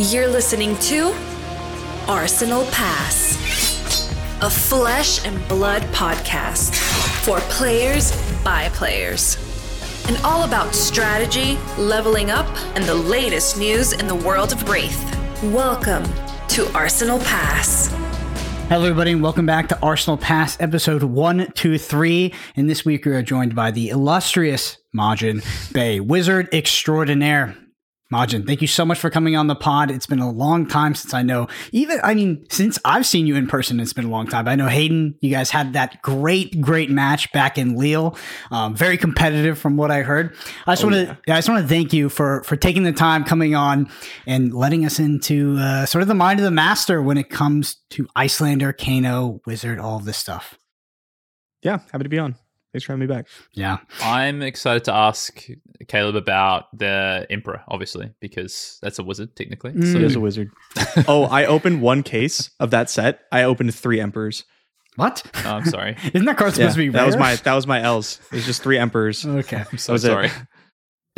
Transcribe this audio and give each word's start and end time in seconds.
You're 0.00 0.28
listening 0.28 0.76
to 0.76 1.12
Arsenal 2.06 2.64
Pass, 2.66 3.34
a 4.40 4.48
flesh 4.48 5.26
and 5.26 5.48
blood 5.48 5.82
podcast 5.86 6.76
for 7.24 7.40
players 7.50 8.12
by 8.44 8.68
players. 8.68 9.36
And 10.06 10.16
all 10.18 10.44
about 10.44 10.72
strategy, 10.72 11.58
leveling 11.76 12.30
up, 12.30 12.46
and 12.76 12.84
the 12.84 12.94
latest 12.94 13.58
news 13.58 13.92
in 13.92 14.06
the 14.06 14.14
world 14.14 14.52
of 14.52 14.60
Rathe. 14.66 15.52
Welcome 15.52 16.04
to 16.50 16.72
Arsenal 16.76 17.18
Pass. 17.18 17.88
Hello, 18.68 18.84
everybody, 18.84 19.10
and 19.10 19.22
welcome 19.22 19.46
back 19.46 19.68
to 19.70 19.82
Arsenal 19.82 20.16
Pass 20.16 20.56
episode 20.60 21.02
123. 21.02 22.32
And 22.54 22.70
this 22.70 22.84
week 22.84 23.04
we 23.04 23.10
are 23.16 23.22
joined 23.22 23.56
by 23.56 23.72
the 23.72 23.88
illustrious 23.88 24.78
Majin 24.96 25.42
Bae, 25.72 25.98
wizard 25.98 26.48
extraordinaire. 26.54 27.56
Majin, 28.12 28.46
thank 28.46 28.62
you 28.62 28.66
so 28.66 28.86
much 28.86 28.98
for 28.98 29.10
coming 29.10 29.36
on 29.36 29.48
the 29.48 29.54
pod. 29.54 29.90
It's 29.90 30.06
been 30.06 30.18
a 30.18 30.30
long 30.30 30.66
time 30.66 30.94
since 30.94 31.12
I 31.12 31.20
know, 31.20 31.46
even, 31.72 32.00
I 32.02 32.14
mean, 32.14 32.46
since 32.48 32.78
I've 32.82 33.04
seen 33.04 33.26
you 33.26 33.36
in 33.36 33.46
person, 33.46 33.80
it's 33.80 33.92
been 33.92 34.06
a 34.06 34.10
long 34.10 34.26
time. 34.26 34.48
I 34.48 34.54
know 34.54 34.66
Hayden, 34.66 35.14
you 35.20 35.30
guys 35.30 35.50
had 35.50 35.74
that 35.74 36.00
great, 36.00 36.58
great 36.62 36.88
match 36.90 37.30
back 37.32 37.58
in 37.58 37.76
Lille. 37.76 38.16
Um, 38.50 38.74
very 38.74 38.96
competitive 38.96 39.58
from 39.58 39.76
what 39.76 39.90
I 39.90 40.00
heard. 40.02 40.34
I 40.66 40.72
just 40.72 40.84
Oh, 40.84 40.86
want 40.86 41.06
to, 41.08 41.18
yeah. 41.26 41.34
I 41.34 41.38
just 41.38 41.50
want 41.50 41.62
to 41.62 41.68
thank 41.68 41.92
you 41.92 42.08
for, 42.08 42.42
for 42.44 42.56
taking 42.56 42.82
the 42.82 42.92
time 42.94 43.24
coming 43.24 43.54
on 43.54 43.90
and 44.26 44.54
letting 44.54 44.86
us 44.86 44.98
into 44.98 45.58
uh, 45.58 45.84
sort 45.84 46.00
of 46.00 46.08
the 46.08 46.14
mind 46.14 46.40
of 46.40 46.44
the 46.44 46.50
master 46.50 47.02
when 47.02 47.18
it 47.18 47.28
comes 47.28 47.76
to 47.90 48.08
Iyslander, 48.16 48.72
Kano, 48.72 49.42
Wizard, 49.44 49.78
all 49.78 49.98
this 49.98 50.16
stuff. 50.16 50.56
Yeah, 51.62 51.80
happy 51.92 52.04
to 52.04 52.08
be 52.08 52.18
on. 52.18 52.36
Thanks 52.72 52.84
for 52.84 52.92
having 52.92 53.08
me 53.08 53.14
back. 53.14 53.26
Yeah. 53.54 53.78
I'm 54.02 54.42
excited 54.42 54.84
to 54.84 54.94
ask 54.94 55.46
Caleb 55.88 56.16
about 56.16 56.66
the 56.76 57.26
Emperor, 57.30 57.62
obviously, 57.68 58.12
because 58.20 58.78
that's 58.82 58.98
a 58.98 59.02
wizard 59.02 59.34
technically. 59.36 59.72
Mm. 59.72 59.96
He 59.96 60.04
is 60.04 60.16
a 60.16 60.20
wizard. 60.20 60.50
oh, 61.08 61.24
I 61.24 61.46
opened 61.46 61.80
one 61.80 62.02
case 62.02 62.50
of 62.60 62.70
that 62.72 62.90
set. 62.90 63.20
I 63.32 63.44
opened 63.44 63.74
three 63.74 64.00
emperors. 64.00 64.44
What? 64.96 65.22
Oh, 65.44 65.56
I'm 65.56 65.64
sorry. 65.64 65.96
Isn't 66.12 66.26
that 66.26 66.36
card 66.36 66.54
supposed 66.54 66.74
to 66.74 66.78
be 66.78 66.88
that 66.88 67.06
was 67.06 67.16
my 67.16 67.36
that 67.36 67.54
was 67.54 67.66
my 67.66 67.80
L's. 67.80 68.20
It 68.32 68.36
was 68.36 68.44
just 68.46 68.62
three 68.62 68.78
emperors. 68.78 69.24
Okay. 69.24 69.64
I'm 69.70 69.78
so 69.78 69.92
was 69.92 70.04
it. 70.04 70.08
sorry. 70.08 70.30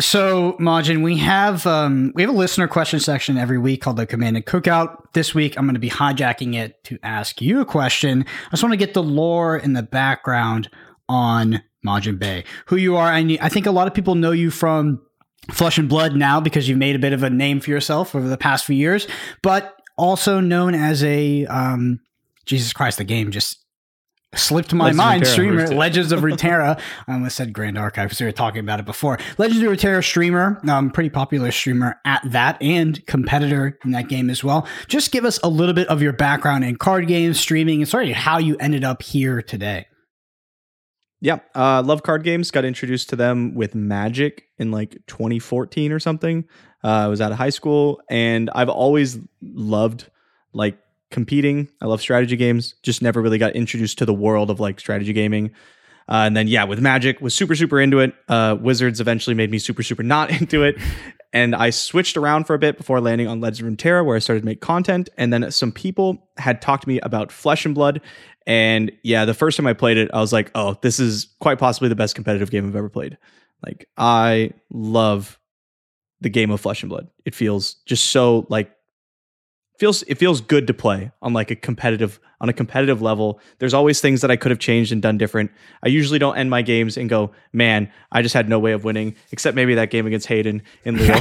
So, 0.00 0.54
Majin, 0.58 1.02
we 1.02 1.18
have 1.18 1.66
um, 1.66 2.12
we 2.14 2.22
have 2.22 2.30
a 2.30 2.36
listener 2.36 2.68
question 2.68 3.00
section 3.00 3.36
every 3.36 3.58
week 3.58 3.82
called 3.82 3.96
the 3.96 4.06
Command 4.06 4.36
and 4.36 4.46
Cookout. 4.46 5.12
This 5.12 5.34
week, 5.34 5.58
I'm 5.58 5.64
going 5.64 5.74
to 5.74 5.80
be 5.80 5.90
hijacking 5.90 6.54
it 6.54 6.82
to 6.84 6.98
ask 7.02 7.42
you 7.42 7.60
a 7.60 7.66
question. 7.66 8.24
I 8.46 8.50
just 8.50 8.62
want 8.62 8.72
to 8.72 8.78
get 8.78 8.94
the 8.94 9.02
lore 9.02 9.56
and 9.56 9.76
the 9.76 9.82
background 9.82 10.70
on 11.10 11.60
Majin 11.84 12.18
Bae, 12.18 12.44
who 12.66 12.76
you 12.76 12.96
are. 12.96 13.08
I, 13.08 13.36
I 13.40 13.48
think 13.48 13.66
a 13.66 13.72
lot 13.72 13.88
of 13.88 13.94
people 13.94 14.14
know 14.14 14.30
you 14.30 14.50
from 14.50 15.02
Flesh 15.50 15.76
and 15.76 15.88
Blood 15.88 16.14
now 16.14 16.40
because 16.40 16.68
you've 16.68 16.78
made 16.78 16.94
a 16.94 17.00
bit 17.00 17.12
of 17.12 17.24
a 17.24 17.30
name 17.30 17.60
for 17.60 17.70
yourself 17.70 18.14
over 18.14 18.28
the 18.28 18.38
past 18.38 18.64
few 18.64 18.76
years, 18.76 19.08
but 19.42 19.76
also 19.98 20.38
known 20.40 20.74
as 20.74 21.02
a 21.02 21.46
um, 21.46 21.98
Jesus 22.46 22.72
Christ, 22.72 22.98
the 22.98 23.04
game 23.04 23.32
just 23.32 23.58
slipped 24.34 24.72
my 24.72 24.84
Legends 24.84 24.98
mind. 24.98 25.26
Streamer. 25.26 25.66
Legends 25.68 26.12
of 26.12 26.20
Runeterra. 26.20 26.80
I 27.08 27.12
almost 27.12 27.34
said 27.34 27.52
Grand 27.52 27.76
Archive 27.76 28.06
because 28.06 28.20
we 28.20 28.26
were 28.26 28.32
talking 28.32 28.60
about 28.60 28.78
it 28.78 28.86
before. 28.86 29.18
Legends 29.38 29.62
of 29.62 29.68
Runeterra 29.68 30.04
streamer, 30.04 30.60
um, 30.68 30.90
pretty 30.90 31.10
popular 31.10 31.50
streamer 31.50 31.98
at 32.04 32.22
that, 32.26 32.60
and 32.62 33.04
competitor 33.06 33.78
in 33.84 33.90
that 33.90 34.08
game 34.08 34.30
as 34.30 34.44
well. 34.44 34.68
Just 34.86 35.10
give 35.10 35.24
us 35.24 35.40
a 35.42 35.48
little 35.48 35.74
bit 35.74 35.88
of 35.88 36.00
your 36.00 36.12
background 36.12 36.64
in 36.64 36.76
card 36.76 37.08
games, 37.08 37.40
streaming, 37.40 37.80
and 37.80 37.88
sort 37.88 38.06
of 38.06 38.14
how 38.14 38.38
you 38.38 38.56
ended 38.58 38.84
up 38.84 39.02
here 39.02 39.42
today. 39.42 39.86
Yeah, 41.20 41.40
uh, 41.54 41.82
love 41.82 42.02
card 42.02 42.24
games. 42.24 42.50
Got 42.50 42.64
introduced 42.64 43.10
to 43.10 43.16
them 43.16 43.54
with 43.54 43.74
Magic 43.74 44.46
in 44.58 44.70
like 44.70 44.96
2014 45.06 45.92
or 45.92 45.98
something. 45.98 46.44
Uh, 46.82 46.88
I 46.88 47.06
was 47.08 47.20
out 47.20 47.30
of 47.30 47.38
high 47.38 47.50
school, 47.50 48.00
and 48.08 48.48
I've 48.54 48.70
always 48.70 49.18
loved 49.42 50.10
like 50.54 50.78
competing. 51.10 51.68
I 51.82 51.86
love 51.86 52.00
strategy 52.00 52.36
games. 52.36 52.74
Just 52.82 53.02
never 53.02 53.20
really 53.20 53.38
got 53.38 53.54
introduced 53.54 53.98
to 53.98 54.06
the 54.06 54.14
world 54.14 54.50
of 54.50 54.60
like 54.60 54.80
strategy 54.80 55.12
gaming. 55.12 55.50
Uh, 56.08 56.24
and 56.26 56.36
then 56.36 56.48
yeah, 56.48 56.64
with 56.64 56.80
Magic, 56.80 57.20
was 57.20 57.34
super 57.34 57.54
super 57.54 57.80
into 57.80 58.00
it. 58.00 58.14
Uh, 58.28 58.56
Wizards 58.58 59.00
eventually 59.00 59.34
made 59.34 59.50
me 59.50 59.58
super 59.58 59.82
super 59.82 60.02
not 60.02 60.30
into 60.40 60.62
it, 60.62 60.76
and 61.32 61.54
I 61.54 61.70
switched 61.70 62.16
around 62.16 62.44
for 62.44 62.54
a 62.54 62.58
bit 62.58 62.76
before 62.76 63.00
landing 63.00 63.28
on 63.28 63.40
Legends 63.40 63.60
of 63.60 63.66
Runeterra, 63.66 64.04
where 64.04 64.16
I 64.16 64.18
started 64.18 64.40
to 64.40 64.46
make 64.46 64.60
content. 64.60 65.08
And 65.16 65.32
then 65.32 65.50
some 65.52 65.70
people 65.70 66.28
had 66.36 66.60
talked 66.60 66.82
to 66.84 66.88
me 66.88 66.98
about 67.00 67.30
Flesh 67.30 67.64
and 67.64 67.74
Blood, 67.74 68.00
and 68.50 68.90
yeah, 69.04 69.26
the 69.26 69.32
first 69.32 69.56
time 69.56 69.68
I 69.68 69.74
played 69.74 69.96
it, 69.96 70.10
I 70.12 70.18
was 70.18 70.32
like, 70.32 70.50
oh, 70.56 70.76
this 70.82 70.98
is 70.98 71.28
quite 71.38 71.60
possibly 71.60 71.88
the 71.88 71.94
best 71.94 72.16
competitive 72.16 72.50
game 72.50 72.66
I've 72.66 72.74
ever 72.74 72.88
played. 72.88 73.16
Like, 73.64 73.88
I 73.96 74.50
love 74.72 75.38
the 76.20 76.30
game 76.30 76.50
of 76.50 76.60
Flesh 76.60 76.82
and 76.82 76.90
Blood. 76.90 77.06
It 77.24 77.32
feels 77.32 77.74
just 77.86 78.08
so 78.08 78.48
like 78.50 78.72
feels 79.78 80.02
it 80.02 80.16
feels 80.16 80.40
good 80.40 80.66
to 80.66 80.74
play 80.74 81.12
on 81.22 81.32
like 81.32 81.52
a 81.52 81.54
competitive 81.54 82.18
on 82.40 82.48
a 82.48 82.52
competitive 82.52 83.00
level. 83.00 83.38
There's 83.60 83.72
always 83.72 84.00
things 84.00 84.20
that 84.22 84.32
I 84.32 84.36
could 84.36 84.50
have 84.50 84.58
changed 84.58 84.90
and 84.90 85.00
done 85.00 85.16
different. 85.16 85.52
I 85.84 85.88
usually 85.88 86.18
don't 86.18 86.36
end 86.36 86.50
my 86.50 86.62
games 86.62 86.96
and 86.96 87.08
go, 87.08 87.30
man, 87.52 87.88
I 88.10 88.20
just 88.20 88.34
had 88.34 88.48
no 88.48 88.58
way 88.58 88.72
of 88.72 88.82
winning, 88.82 89.14
except 89.30 89.54
maybe 89.54 89.76
that 89.76 89.92
game 89.92 90.08
against 90.08 90.26
Hayden 90.26 90.62
in 90.84 90.96
Lille. 90.96 91.14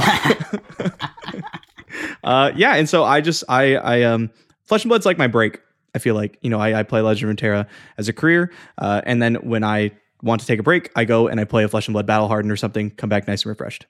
uh, 2.24 2.50
yeah, 2.56 2.74
and 2.74 2.88
so 2.88 3.04
I 3.04 3.20
just 3.20 3.44
I 3.48 3.76
I 3.76 4.02
um 4.02 4.30
Flesh 4.64 4.82
and 4.82 4.88
Blood's 4.88 5.06
like 5.06 5.16
my 5.16 5.28
break. 5.28 5.60
I 5.94 5.98
feel 5.98 6.14
like 6.14 6.38
you 6.42 6.50
know 6.50 6.60
I, 6.60 6.80
I 6.80 6.82
play 6.82 7.00
Legend 7.00 7.30
of 7.30 7.36
Runeterra 7.36 7.66
as 7.98 8.08
a 8.08 8.12
career, 8.12 8.52
uh, 8.78 9.02
and 9.04 9.22
then 9.22 9.36
when 9.36 9.64
I 9.64 9.92
want 10.22 10.40
to 10.40 10.46
take 10.46 10.60
a 10.60 10.62
break, 10.62 10.90
I 10.96 11.04
go 11.04 11.28
and 11.28 11.40
I 11.40 11.44
play 11.44 11.64
a 11.64 11.68
Flesh 11.68 11.88
and 11.88 11.92
Blood 11.92 12.06
Battle 12.06 12.28
Hardened 12.28 12.52
or 12.52 12.56
something. 12.56 12.90
Come 12.90 13.08
back 13.08 13.26
nice 13.26 13.42
and 13.42 13.50
refreshed. 13.50 13.86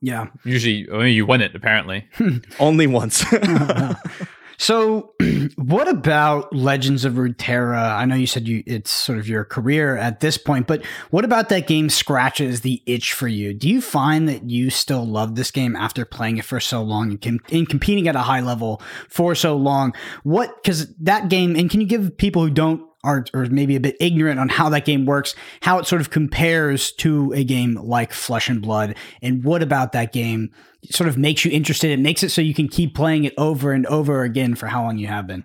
Yeah. 0.00 0.26
Usually, 0.44 0.88
I 0.92 1.04
mean, 1.04 1.14
you 1.14 1.26
win 1.26 1.40
it 1.40 1.54
apparently. 1.54 2.06
Only 2.60 2.86
once. 2.86 3.24
So, 4.60 5.14
what 5.56 5.86
about 5.86 6.52
Legends 6.52 7.04
of 7.04 7.14
Runeterra? 7.14 7.96
I 7.96 8.04
know 8.04 8.16
you 8.16 8.26
said 8.26 8.48
you 8.48 8.64
it's 8.66 8.90
sort 8.90 9.18
of 9.18 9.28
your 9.28 9.44
career 9.44 9.96
at 9.96 10.18
this 10.18 10.36
point, 10.36 10.66
but 10.66 10.84
what 11.10 11.24
about 11.24 11.48
that 11.50 11.68
game 11.68 11.88
scratches 11.88 12.62
the 12.62 12.82
itch 12.84 13.12
for 13.12 13.28
you? 13.28 13.54
Do 13.54 13.68
you 13.68 13.80
find 13.80 14.28
that 14.28 14.50
you 14.50 14.70
still 14.70 15.06
love 15.06 15.36
this 15.36 15.52
game 15.52 15.76
after 15.76 16.04
playing 16.04 16.38
it 16.38 16.44
for 16.44 16.58
so 16.58 16.82
long 16.82 17.10
and, 17.10 17.22
com- 17.22 17.40
and 17.52 17.68
competing 17.68 18.08
at 18.08 18.16
a 18.16 18.20
high 18.20 18.40
level 18.40 18.82
for 19.08 19.36
so 19.36 19.56
long? 19.56 19.94
What 20.24 20.60
because 20.60 20.92
that 20.96 21.28
game 21.28 21.54
and 21.54 21.70
can 21.70 21.80
you 21.80 21.86
give 21.86 22.16
people 22.16 22.42
who 22.42 22.50
don't 22.50 22.87
are 23.04 23.24
or 23.32 23.46
maybe 23.46 23.76
a 23.76 23.80
bit 23.80 23.96
ignorant 24.00 24.40
on 24.40 24.48
how 24.48 24.68
that 24.68 24.84
game 24.84 25.06
works, 25.06 25.34
how 25.62 25.78
it 25.78 25.86
sort 25.86 26.00
of 26.00 26.10
compares 26.10 26.90
to 26.92 27.32
a 27.32 27.44
game 27.44 27.74
like 27.76 28.12
Flesh 28.12 28.48
and 28.48 28.60
Blood, 28.60 28.96
and 29.22 29.44
what 29.44 29.62
about 29.62 29.92
that 29.92 30.12
game 30.12 30.50
sort 30.90 31.08
of 31.08 31.16
makes 31.16 31.44
you 31.44 31.50
interested? 31.50 31.90
It 31.90 32.00
makes 32.00 32.22
it 32.22 32.30
so 32.30 32.40
you 32.40 32.54
can 32.54 32.68
keep 32.68 32.94
playing 32.94 33.24
it 33.24 33.34
over 33.38 33.72
and 33.72 33.86
over 33.86 34.22
again 34.22 34.54
for 34.54 34.66
how 34.66 34.82
long 34.82 34.98
you 34.98 35.06
have 35.06 35.26
been. 35.26 35.44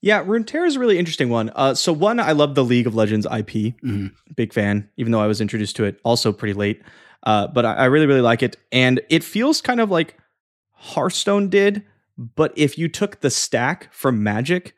yeah, 0.00 0.24
Runeterra 0.24 0.66
is 0.66 0.76
a 0.76 0.80
really 0.80 0.98
interesting 0.98 1.28
one. 1.28 1.50
Uh, 1.54 1.74
so 1.74 1.92
one, 1.92 2.18
I 2.18 2.32
love 2.32 2.54
the 2.56 2.64
League 2.64 2.86
of 2.88 2.94
Legends 2.94 3.26
IP. 3.26 3.74
Mhm. 3.84 4.12
Big 4.34 4.52
fan, 4.52 4.88
even 4.96 5.12
though 5.12 5.20
I 5.20 5.26
was 5.28 5.40
introduced 5.40 5.76
to 5.76 5.84
it 5.84 6.00
also 6.02 6.32
pretty 6.32 6.54
late. 6.54 6.82
Uh, 7.24 7.46
but 7.46 7.64
I, 7.64 7.74
I 7.74 7.84
really, 7.84 8.06
really 8.06 8.20
like 8.20 8.42
it, 8.42 8.56
and 8.72 9.00
it 9.10 9.22
feels 9.22 9.60
kind 9.60 9.80
of 9.80 9.90
like 9.90 10.16
Hearthstone 10.72 11.48
did, 11.48 11.84
but 12.18 12.52
if 12.56 12.76
you 12.78 12.88
took 12.88 13.20
the 13.20 13.30
stack 13.30 13.92
from 13.92 14.22
Magic 14.24 14.74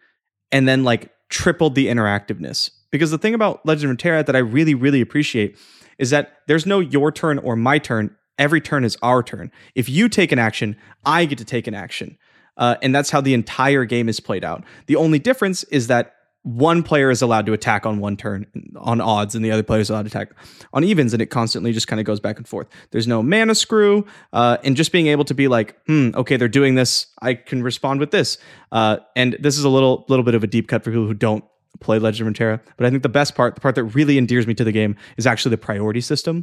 and 0.52 0.68
then 0.68 0.84
like 0.84 1.10
tripled 1.28 1.74
the 1.74 1.86
interactiveness. 1.86 2.70
Because 2.90 3.10
the 3.10 3.18
thing 3.18 3.34
about 3.34 3.64
Legend 3.66 3.90
of 3.90 3.98
Terra 3.98 4.22
that 4.22 4.36
I 4.36 4.40
really, 4.40 4.74
really 4.74 5.00
appreciate 5.00 5.58
is 5.98 6.10
that 6.10 6.38
there's 6.46 6.66
no 6.66 6.80
your 6.80 7.10
turn 7.10 7.38
or 7.38 7.56
my 7.56 7.78
turn. 7.78 8.14
Every 8.38 8.60
turn 8.60 8.84
is 8.84 8.96
our 9.02 9.22
turn. 9.22 9.50
If 9.74 9.88
you 9.88 10.08
take 10.08 10.32
an 10.32 10.38
action, 10.38 10.76
I 11.04 11.24
get 11.24 11.38
to 11.38 11.44
take 11.44 11.66
an 11.66 11.74
action. 11.74 12.18
Uh, 12.56 12.76
and 12.82 12.94
that's 12.94 13.10
how 13.10 13.20
the 13.20 13.34
entire 13.34 13.84
game 13.84 14.08
is 14.08 14.20
played 14.20 14.44
out. 14.44 14.64
The 14.86 14.96
only 14.96 15.18
difference 15.18 15.64
is 15.64 15.88
that 15.88 16.14
one 16.44 16.82
player 16.82 17.10
is 17.10 17.22
allowed 17.22 17.46
to 17.46 17.54
attack 17.54 17.86
on 17.86 18.00
one 18.00 18.16
turn 18.18 18.46
on 18.76 19.00
odds, 19.00 19.34
and 19.34 19.42
the 19.42 19.50
other 19.50 19.62
player 19.62 19.80
is 19.80 19.88
allowed 19.88 20.02
to 20.02 20.08
attack 20.08 20.30
on 20.74 20.84
evens, 20.84 21.14
and 21.14 21.22
it 21.22 21.26
constantly 21.26 21.72
just 21.72 21.88
kind 21.88 21.98
of 22.00 22.06
goes 22.06 22.20
back 22.20 22.36
and 22.36 22.46
forth. 22.46 22.68
There's 22.90 23.06
no 23.06 23.22
mana 23.22 23.54
screw, 23.54 24.06
uh, 24.32 24.58
and 24.62 24.76
just 24.76 24.92
being 24.92 25.06
able 25.06 25.24
to 25.24 25.34
be 25.34 25.48
like, 25.48 25.76
hmm, 25.86 26.10
okay, 26.14 26.36
they're 26.36 26.48
doing 26.48 26.74
this, 26.74 27.06
I 27.22 27.34
can 27.34 27.62
respond 27.62 27.98
with 27.98 28.10
this. 28.10 28.36
Uh, 28.70 28.98
and 29.16 29.36
this 29.40 29.56
is 29.56 29.64
a 29.64 29.70
little 29.70 30.04
little 30.08 30.24
bit 30.24 30.34
of 30.34 30.44
a 30.44 30.46
deep 30.46 30.68
cut 30.68 30.84
for 30.84 30.90
people 30.90 31.06
who 31.06 31.14
don't 31.14 31.44
play 31.80 31.98
Legend 31.98 32.28
of 32.28 32.34
Runeterra, 32.34 32.60
but 32.76 32.86
I 32.86 32.90
think 32.90 33.02
the 33.02 33.08
best 33.08 33.34
part, 33.34 33.54
the 33.54 33.60
part 33.62 33.74
that 33.76 33.84
really 33.84 34.18
endears 34.18 34.46
me 34.46 34.54
to 34.54 34.64
the 34.64 34.72
game, 34.72 34.96
is 35.16 35.26
actually 35.26 35.50
the 35.50 35.58
priority 35.58 36.02
system. 36.02 36.42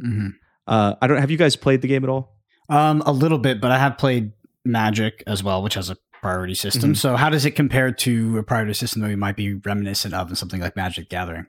Uh, 0.66 0.94
I 1.00 1.06
don't 1.06 1.18
have 1.18 1.30
you 1.30 1.38
guys 1.38 1.54
played 1.54 1.80
the 1.80 1.88
game 1.88 2.02
at 2.02 2.10
all? 2.10 2.36
Um, 2.68 3.02
a 3.06 3.12
little 3.12 3.38
bit, 3.38 3.60
but 3.60 3.70
I 3.70 3.78
have 3.78 3.98
played 3.98 4.32
Magic 4.64 5.22
as 5.26 5.42
well, 5.42 5.62
which 5.62 5.74
has 5.74 5.90
a 5.90 5.96
priority 6.22 6.54
system. 6.54 6.92
Mhm. 6.92 6.96
So, 6.96 7.16
how 7.16 7.28
does 7.28 7.44
it 7.44 7.50
compare 7.52 7.90
to 7.92 8.38
a 8.38 8.42
priority 8.42 8.72
system 8.74 9.02
that 9.02 9.08
we 9.08 9.16
might 9.16 9.36
be 9.36 9.54
reminiscent 9.54 10.14
of 10.14 10.30
in 10.30 10.36
something 10.36 10.60
like 10.60 10.76
Magic 10.76 11.08
Gathering? 11.10 11.46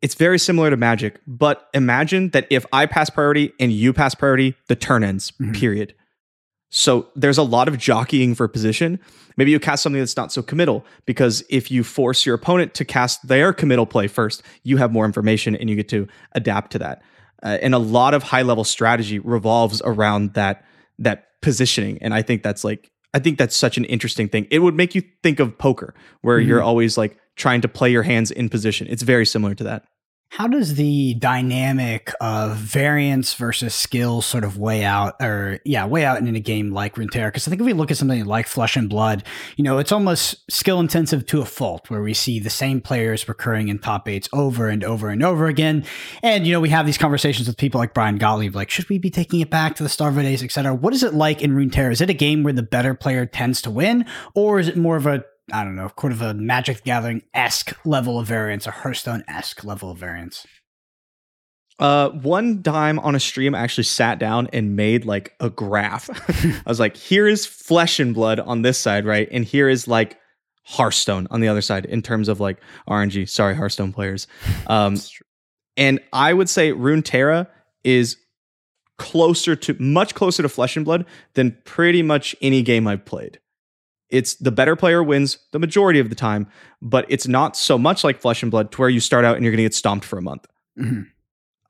It's 0.00 0.14
very 0.14 0.38
similar 0.38 0.70
to 0.70 0.76
Magic, 0.76 1.20
but 1.26 1.68
imagine 1.74 2.30
that 2.30 2.46
if 2.50 2.64
I 2.72 2.86
pass 2.86 3.10
priority 3.10 3.52
and 3.58 3.72
you 3.72 3.92
pass 3.92 4.14
priority, 4.14 4.54
the 4.68 4.76
turn 4.76 5.02
ends, 5.02 5.32
Mhm. 5.40 5.54
period. 5.58 5.94
So 6.70 7.08
there's 7.16 7.38
a 7.38 7.42
lot 7.42 7.66
of 7.66 7.78
jockeying 7.78 8.34
for 8.34 8.46
position. 8.46 9.00
Maybe 9.38 9.50
you 9.50 9.58
cast 9.58 9.82
something 9.82 10.00
that's 10.00 10.16
not 10.16 10.32
so 10.32 10.42
committal 10.42 10.84
because 11.06 11.42
if 11.48 11.70
you 11.70 11.82
force 11.82 12.26
your 12.26 12.34
opponent 12.34 12.74
to 12.74 12.84
cast 12.84 13.26
their 13.26 13.52
committal 13.54 13.86
play 13.86 14.06
first, 14.06 14.42
you 14.64 14.76
have 14.76 14.92
more 14.92 15.06
information 15.06 15.56
and 15.56 15.70
you 15.70 15.76
get 15.76 15.88
to 15.88 16.06
adapt 16.32 16.70
to 16.72 16.78
that. 16.80 17.00
Uh, 17.42 17.56
and 17.62 17.74
a 17.74 17.78
lot 17.78 18.12
of 18.14 18.22
high 18.24 18.42
level 18.42 18.64
strategy 18.64 19.18
revolves 19.18 19.80
around 19.84 20.34
that 20.34 20.64
that 20.98 21.28
positioning, 21.40 21.96
and 22.02 22.12
I 22.12 22.22
think 22.22 22.42
that's 22.42 22.64
like 22.64 22.90
I 23.14 23.18
think 23.18 23.38
that's 23.38 23.56
such 23.56 23.78
an 23.78 23.84
interesting 23.86 24.28
thing. 24.28 24.46
It 24.50 24.58
would 24.60 24.74
make 24.74 24.94
you 24.94 25.02
think 25.22 25.40
of 25.40 25.58
poker, 25.58 25.94
where 26.20 26.38
mm-hmm. 26.38 26.48
you're 26.48 26.62
always 26.62 26.98
like 26.98 27.18
trying 27.36 27.60
to 27.62 27.68
play 27.68 27.90
your 27.90 28.02
hands 28.02 28.30
in 28.30 28.48
position. 28.48 28.86
It's 28.90 29.02
very 29.02 29.24
similar 29.24 29.54
to 29.54 29.64
that. 29.64 29.84
How 30.30 30.46
does 30.46 30.74
the 30.74 31.14
dynamic 31.14 32.12
of 32.20 32.56
variance 32.58 33.32
versus 33.34 33.74
skill 33.74 34.20
sort 34.20 34.44
of 34.44 34.58
weigh 34.58 34.84
out, 34.84 35.16
or 35.20 35.58
yeah, 35.64 35.86
weigh 35.86 36.04
out 36.04 36.18
in 36.18 36.36
a 36.36 36.40
game 36.40 36.70
like 36.70 36.96
Runeterra? 36.96 37.28
Because 37.28 37.48
I 37.48 37.50
think 37.50 37.62
if 37.62 37.66
we 37.66 37.72
look 37.72 37.90
at 37.90 37.96
something 37.96 38.24
like 38.26 38.46
Flesh 38.46 38.76
and 38.76 38.90
Blood, 38.90 39.24
you 39.56 39.64
know, 39.64 39.78
it's 39.78 39.90
almost 39.90 40.48
skill 40.50 40.80
intensive 40.80 41.24
to 41.26 41.40
a 41.40 41.46
fault, 41.46 41.88
where 41.88 42.02
we 42.02 42.12
see 42.12 42.38
the 42.38 42.50
same 42.50 42.82
players 42.82 43.26
recurring 43.26 43.68
in 43.68 43.78
top 43.78 44.06
eights 44.06 44.28
over 44.32 44.68
and 44.68 44.84
over 44.84 45.08
and 45.08 45.24
over 45.24 45.46
again. 45.46 45.84
And 46.22 46.46
you 46.46 46.52
know, 46.52 46.60
we 46.60 46.68
have 46.68 46.84
these 46.84 46.98
conversations 46.98 47.48
with 47.48 47.56
people 47.56 47.80
like 47.80 47.94
Brian 47.94 48.18
Gottlieb, 48.18 48.54
like, 48.54 48.70
should 48.70 48.88
we 48.90 48.98
be 48.98 49.10
taking 49.10 49.40
it 49.40 49.48
back 49.48 49.76
to 49.76 49.82
the 49.82 49.88
Starvo 49.88 50.22
days, 50.22 50.44
etc. 50.44 50.74
What 50.74 50.92
is 50.92 51.02
it 51.02 51.14
like 51.14 51.40
in 51.40 51.52
Runeterra? 51.52 51.90
Is 51.90 52.02
it 52.02 52.10
a 52.10 52.14
game 52.14 52.42
where 52.42 52.52
the 52.52 52.62
better 52.62 52.92
player 52.94 53.24
tends 53.24 53.62
to 53.62 53.70
win, 53.70 54.04
or 54.34 54.60
is 54.60 54.68
it 54.68 54.76
more 54.76 54.96
of 54.96 55.06
a 55.06 55.24
I 55.52 55.64
don't 55.64 55.76
know, 55.76 55.88
kind 55.90 56.12
of 56.12 56.22
a 56.22 56.34
Magic 56.34 56.84
Gathering 56.84 57.22
esque 57.34 57.74
level 57.84 58.18
of 58.18 58.26
variance, 58.26 58.66
a 58.66 58.70
Hearthstone 58.70 59.24
esque 59.28 59.64
level 59.64 59.90
of 59.90 59.98
variance. 59.98 60.46
Uh, 61.78 62.10
one 62.10 62.62
time 62.62 62.98
on 62.98 63.14
a 63.14 63.20
stream, 63.20 63.54
I 63.54 63.60
actually 63.60 63.84
sat 63.84 64.18
down 64.18 64.48
and 64.52 64.74
made 64.74 65.04
like 65.04 65.34
a 65.38 65.48
graph. 65.48 66.10
I 66.66 66.68
was 66.68 66.80
like, 66.80 66.96
here 66.96 67.28
is 67.28 67.46
flesh 67.46 68.00
and 68.00 68.14
blood 68.14 68.40
on 68.40 68.62
this 68.62 68.78
side, 68.78 69.04
right? 69.04 69.28
And 69.30 69.44
here 69.44 69.68
is 69.68 69.86
like 69.86 70.18
Hearthstone 70.64 71.28
on 71.30 71.40
the 71.40 71.48
other 71.48 71.62
side 71.62 71.86
in 71.86 72.02
terms 72.02 72.28
of 72.28 72.40
like 72.40 72.58
RNG. 72.88 73.28
Sorry, 73.28 73.54
Hearthstone 73.54 73.92
players. 73.92 74.26
Um, 74.66 74.96
and 75.78 76.00
I 76.12 76.34
would 76.34 76.50
say 76.50 76.72
Runeterra 76.72 77.46
is 77.84 78.18
closer 78.98 79.56
to 79.56 79.74
much 79.78 80.14
closer 80.14 80.42
to 80.42 80.48
flesh 80.48 80.76
and 80.76 80.84
blood 80.84 81.06
than 81.34 81.56
pretty 81.64 82.02
much 82.02 82.36
any 82.42 82.60
game 82.62 82.86
I've 82.86 83.04
played 83.06 83.38
it's 84.10 84.34
the 84.36 84.50
better 84.50 84.76
player 84.76 85.02
wins 85.02 85.38
the 85.52 85.58
majority 85.58 85.98
of 86.00 86.08
the 86.08 86.14
time, 86.14 86.46
but 86.80 87.04
it's 87.08 87.28
not 87.28 87.56
so 87.56 87.76
much 87.78 88.04
like 88.04 88.20
Flesh 88.20 88.42
and 88.42 88.50
Blood 88.50 88.72
to 88.72 88.80
where 88.80 88.88
you 88.88 89.00
start 89.00 89.24
out 89.24 89.36
and 89.36 89.44
you're 89.44 89.52
going 89.52 89.58
to 89.58 89.64
get 89.64 89.74
stomped 89.74 90.04
for 90.04 90.18
a 90.18 90.22
month. 90.22 90.46
Mm-hmm. 90.78 91.02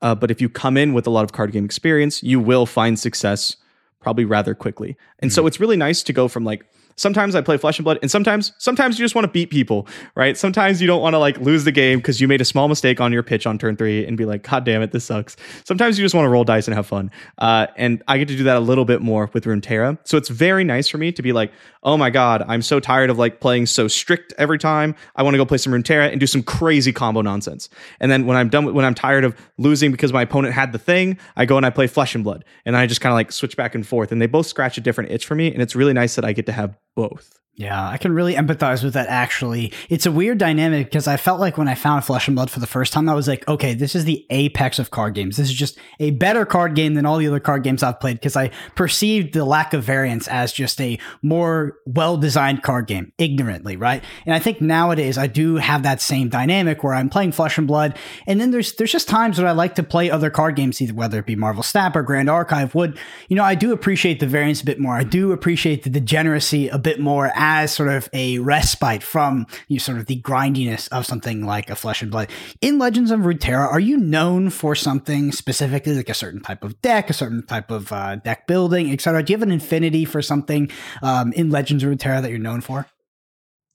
Uh, 0.01 0.15
but 0.15 0.31
if 0.31 0.39
you 0.39 0.47
come 0.47 0.77
in 0.77 0.93
with 0.93 1.05
a 1.05 1.09
lot 1.09 1.23
of 1.25 1.33
card 1.33 1.51
game 1.51 1.65
experience, 1.65 2.23
you 2.23 2.39
will 2.39 2.65
find 2.65 2.97
success 2.97 3.57
probably 3.99 4.23
rather 4.23 4.55
quickly. 4.55 4.97
And 5.19 5.29
mm-hmm. 5.29 5.35
so 5.35 5.47
it's 5.47 5.59
really 5.59 5.75
nice 5.75 6.01
to 6.03 6.13
go 6.13 6.27
from 6.27 6.45
like 6.45 6.65
sometimes 6.99 7.33
I 7.35 7.41
play 7.41 7.57
Flesh 7.57 7.79
and 7.79 7.83
Blood, 7.83 7.99
and 8.01 8.11
sometimes 8.11 8.53
sometimes 8.57 8.99
you 8.99 9.05
just 9.05 9.15
want 9.15 9.25
to 9.25 9.31
beat 9.31 9.49
people, 9.49 9.87
right? 10.15 10.37
Sometimes 10.37 10.81
you 10.81 10.87
don't 10.87 11.01
want 11.01 11.13
to 11.13 11.17
like 11.17 11.37
lose 11.39 11.63
the 11.63 11.71
game 11.71 11.99
because 11.99 12.19
you 12.19 12.27
made 12.27 12.41
a 12.41 12.45
small 12.45 12.67
mistake 12.67 12.99
on 12.99 13.13
your 13.13 13.23
pitch 13.23 13.47
on 13.47 13.57
turn 13.57 13.75
three 13.75 14.05
and 14.05 14.17
be 14.17 14.25
like, 14.25 14.43
God 14.43 14.65
damn 14.65 14.81
it, 14.81 14.91
this 14.91 15.05
sucks. 15.05 15.37
Sometimes 15.63 15.97
you 15.97 16.05
just 16.05 16.13
want 16.13 16.25
to 16.25 16.29
roll 16.29 16.43
dice 16.43 16.67
and 16.67 16.75
have 16.75 16.85
fun. 16.85 17.09
Uh, 17.37 17.67
and 17.77 18.03
I 18.07 18.17
get 18.17 18.27
to 18.27 18.35
do 18.35 18.43
that 18.43 18.57
a 18.57 18.59
little 18.59 18.85
bit 18.85 19.01
more 19.01 19.29
with 19.33 19.45
Runeterra. 19.45 19.97
So 20.03 20.17
it's 20.17 20.29
very 20.29 20.63
nice 20.63 20.87
for 20.87 20.97
me 20.97 21.11
to 21.13 21.21
be 21.21 21.31
like, 21.31 21.51
oh 21.83 21.95
my 21.95 22.09
God, 22.09 22.43
I'm 22.47 22.61
so 22.61 22.79
tired 22.79 23.09
of 23.09 23.17
like 23.17 23.39
playing 23.39 23.65
so 23.65 23.87
strict 23.87 24.33
every 24.37 24.57
time. 24.57 24.95
I 25.15 25.23
want 25.23 25.33
to 25.33 25.37
go 25.37 25.45
play 25.45 25.57
some 25.57 25.71
Runeterra 25.73 26.11
and 26.11 26.19
do 26.19 26.27
some 26.27 26.43
crazy 26.43 26.91
combo 26.91 27.21
nonsense. 27.21 27.69
And 27.99 28.11
then 28.11 28.25
when 28.25 28.35
I'm 28.35 28.49
done, 28.49 28.73
when 28.73 28.85
I'm 28.85 28.95
tired 28.95 29.23
of 29.23 29.35
losing 29.57 29.91
because 29.91 30.11
my 30.11 30.23
opponent 30.23 30.53
had 30.53 30.71
the 30.71 30.79
thing, 30.79 31.17
I 31.37 31.45
go 31.45 31.57
and 31.57 31.65
I 31.65 31.69
play 31.69 31.87
Flesh 31.87 32.15
and 32.15 32.23
Blood, 32.23 32.43
and 32.65 32.75
I 32.75 32.85
just 32.85 33.01
kind 33.01 33.11
of 33.11 33.15
like 33.15 33.31
switch 33.31 33.55
back 33.55 33.75
and 33.75 33.87
forth. 33.87 34.11
And 34.11 34.21
they 34.21 34.27
both 34.27 34.47
scratch 34.47 34.77
a 34.77 34.81
different 34.81 35.11
itch 35.11 35.25
for 35.25 35.35
me, 35.35 35.51
and 35.53 35.61
it's 35.61 35.75
really 35.75 35.93
nice 35.93 36.15
that 36.15 36.25
I 36.25 36.33
get 36.33 36.45
to 36.47 36.51
have 36.51 36.77
both. 36.95 37.38
Yeah, 37.59 37.89
I 37.89 37.97
can 37.97 38.13
really 38.13 38.35
empathize 38.35 38.85
with 38.85 38.93
that 38.93 39.09
actually. 39.09 39.73
It's 39.89 40.05
a 40.05 40.13
weird 40.13 40.37
dynamic 40.37 40.85
because 40.87 41.09
I 41.09 41.17
felt 41.17 41.41
like 41.41 41.57
when 41.57 41.67
I 41.67 41.75
found 41.75 42.05
Flesh 42.05 42.29
and 42.29 42.35
Blood 42.35 42.49
for 42.49 42.61
the 42.61 42.65
first 42.65 42.93
time, 42.93 43.09
I 43.09 43.13
was 43.13 43.27
like, 43.27 43.45
okay, 43.49 43.73
this 43.73 43.95
is 43.95 44.05
the 44.05 44.25
apex 44.29 44.79
of 44.79 44.91
card 44.91 45.13
games. 45.13 45.35
This 45.35 45.49
is 45.49 45.55
just 45.55 45.77
a 45.99 46.11
better 46.11 46.45
card 46.45 46.73
game 46.73 46.93
than 46.93 47.05
all 47.05 47.17
the 47.17 47.27
other 47.27 47.41
card 47.41 47.63
games 47.63 47.83
I've 47.83 47.99
played 47.99 48.15
because 48.15 48.37
I 48.37 48.51
perceived 48.75 49.33
the 49.33 49.43
lack 49.43 49.73
of 49.73 49.83
variance 49.83 50.29
as 50.29 50.53
just 50.53 50.79
a 50.79 50.97
more 51.21 51.77
well 51.85 52.15
designed 52.15 52.63
card 52.63 52.87
game, 52.87 53.11
ignorantly, 53.17 53.75
right? 53.75 54.05
And 54.25 54.33
I 54.33 54.39
think 54.39 54.61
nowadays 54.61 55.17
I 55.17 55.27
do 55.27 55.57
have 55.57 55.83
that 55.83 55.99
same 55.99 56.29
dynamic 56.29 56.81
where 56.81 56.93
I'm 56.93 57.09
playing 57.09 57.33
Flesh 57.33 57.57
and 57.57 57.67
Blood, 57.67 57.97
and 58.25 58.39
then 58.39 58.51
there's 58.51 58.71
there's 58.75 58.93
just 58.93 59.09
times 59.09 59.37
where 59.37 59.49
I 59.49 59.51
like 59.51 59.75
to 59.75 59.83
play 59.83 60.09
other 60.09 60.29
card 60.29 60.55
games, 60.55 60.81
either 60.81 60.93
whether 60.93 61.19
it 61.19 61.25
be 61.25 61.35
Marvel 61.35 61.63
Snap 61.63 61.97
or 61.97 62.03
Grand 62.03 62.29
Archive. 62.29 62.73
Would 62.73 62.97
you 63.27 63.35
know, 63.35 63.43
I 63.43 63.55
do 63.55 63.73
appreciate 63.73 64.21
the 64.21 64.27
variance 64.27 64.61
a 64.61 64.65
bit 64.65 64.79
more. 64.79 64.95
I 64.95 65.03
do 65.03 65.33
appreciate 65.33 65.83
the 65.83 65.89
degeneracy 65.89 66.69
a 66.69 66.77
bit 66.77 67.01
more 67.01 67.33
as 67.49 67.73
sort 67.73 67.89
of 67.89 68.07
a 68.13 68.37
respite 68.37 69.01
from 69.01 69.47
you 69.67 69.77
know, 69.77 69.79
sort 69.79 69.97
of 69.97 70.05
the 70.05 70.17
grindiness 70.17 70.87
of 70.89 71.03
something 71.03 71.43
like 71.43 71.71
a 71.71 71.75
Flesh 71.75 72.03
and 72.03 72.11
Blood. 72.11 72.29
In 72.61 72.77
Legends 72.77 73.09
of 73.09 73.21
Runeterra, 73.21 73.67
are 73.67 73.79
you 73.79 73.97
known 73.97 74.51
for 74.51 74.75
something 74.75 75.31
specifically, 75.31 75.95
like 75.95 76.09
a 76.09 76.13
certain 76.13 76.41
type 76.41 76.63
of 76.63 76.79
deck, 76.83 77.09
a 77.09 77.13
certain 77.13 77.43
type 77.43 77.71
of 77.71 77.91
uh, 77.91 78.17
deck 78.17 78.45
building, 78.45 78.91
etc.? 78.91 79.23
Do 79.23 79.33
you 79.33 79.37
have 79.37 79.41
an 79.41 79.51
infinity 79.51 80.05
for 80.05 80.21
something 80.21 80.69
um, 81.01 81.33
in 81.33 81.49
Legends 81.49 81.83
of 81.83 81.89
Runeterra 81.89 82.21
that 82.21 82.29
you're 82.29 82.37
known 82.37 82.61
for? 82.61 82.85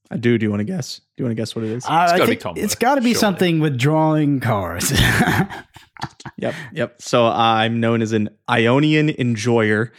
I 0.08 0.18
do. 0.18 0.38
Do 0.38 0.46
you 0.46 0.50
want 0.50 0.60
to 0.60 0.64
guess? 0.64 0.98
Do 0.98 1.22
you 1.22 1.24
want 1.24 1.36
to 1.36 1.42
guess 1.42 1.56
what 1.56 1.64
it 1.64 1.72
is? 1.72 1.84
Uh, 1.84 2.06
it's 2.08 2.18
got 2.18 2.26
to 2.26 2.30
be 2.30 2.36
combo. 2.36 2.60
It's 2.60 2.74
got 2.76 2.94
to 2.94 3.00
be 3.00 3.14
something 3.14 3.58
with 3.58 3.76
drawing 3.76 4.38
cards. 4.38 4.92
yep, 6.36 6.54
yep. 6.72 7.02
So 7.02 7.26
I'm 7.26 7.80
known 7.80 8.02
as 8.02 8.12
an 8.12 8.28
Ionian 8.48 9.10
enjoyer. 9.10 9.92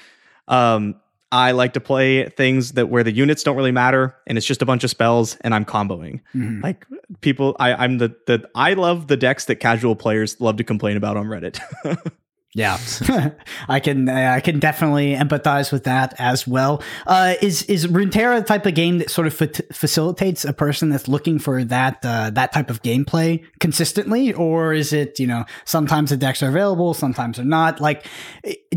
Um, 0.48 0.96
I 1.36 1.52
like 1.52 1.74
to 1.74 1.82
play 1.82 2.30
things 2.30 2.72
that 2.74 2.88
where 2.88 3.04
the 3.04 3.12
units 3.12 3.44
don't 3.44 3.58
really 3.58 3.74
matter 3.74 4.16
and 4.26 4.38
it's 4.38 4.48
just 4.48 4.62
a 4.62 4.66
bunch 4.66 4.86
of 4.86 4.90
spells 4.90 5.36
and 5.42 5.54
I'm 5.54 5.66
comboing. 5.66 6.22
Mm-hmm. 6.34 6.62
Like 6.62 6.88
people 7.20 7.58
I, 7.60 7.74
I'm 7.74 7.98
the 7.98 8.16
the 8.26 8.50
I 8.56 8.74
love 8.74 9.08
the 9.08 9.18
decks 9.18 9.44
that 9.46 9.58
casual 9.58 9.98
players 9.98 10.40
love 10.40 10.56
to 10.56 10.64
complain 10.64 10.96
about 10.96 11.18
on 11.18 11.26
Reddit. 11.26 11.60
Yeah, 12.56 12.80
I 13.68 13.82
can 13.82 14.08
I 14.08 14.40
can 14.40 14.60
definitely 14.60 15.14
empathize 15.14 15.74
with 15.74 15.84
that 15.84 16.14
as 16.18 16.48
well. 16.48 16.82
Uh, 17.06 17.34
is 17.42 17.64
is 17.64 17.86
Runeterra 17.88 18.40
the 18.40 18.46
type 18.46 18.66
of 18.66 18.74
game 18.74 19.00
that 19.00 19.10
sort 19.10 19.28
of 19.28 19.34
fa- 19.34 19.52
facilitates 19.74 20.46
a 20.46 20.54
person 20.54 20.88
that's 20.88 21.10
looking 21.10 21.38
for 21.38 21.66
that 21.66 22.00
uh, 22.06 22.30
that 22.30 22.54
type 22.54 22.70
of 22.70 22.82
gameplay 22.82 23.44
consistently, 23.60 24.32
or 24.32 24.72
is 24.72 24.94
it 24.94 25.20
you 25.20 25.28
know 25.28 25.44
sometimes 25.66 26.12
the 26.12 26.18
decks 26.18 26.42
are 26.42 26.48
available, 26.48 26.94
sometimes 26.94 27.36
they're 27.36 27.46
not? 27.46 27.82
Like, 27.82 28.08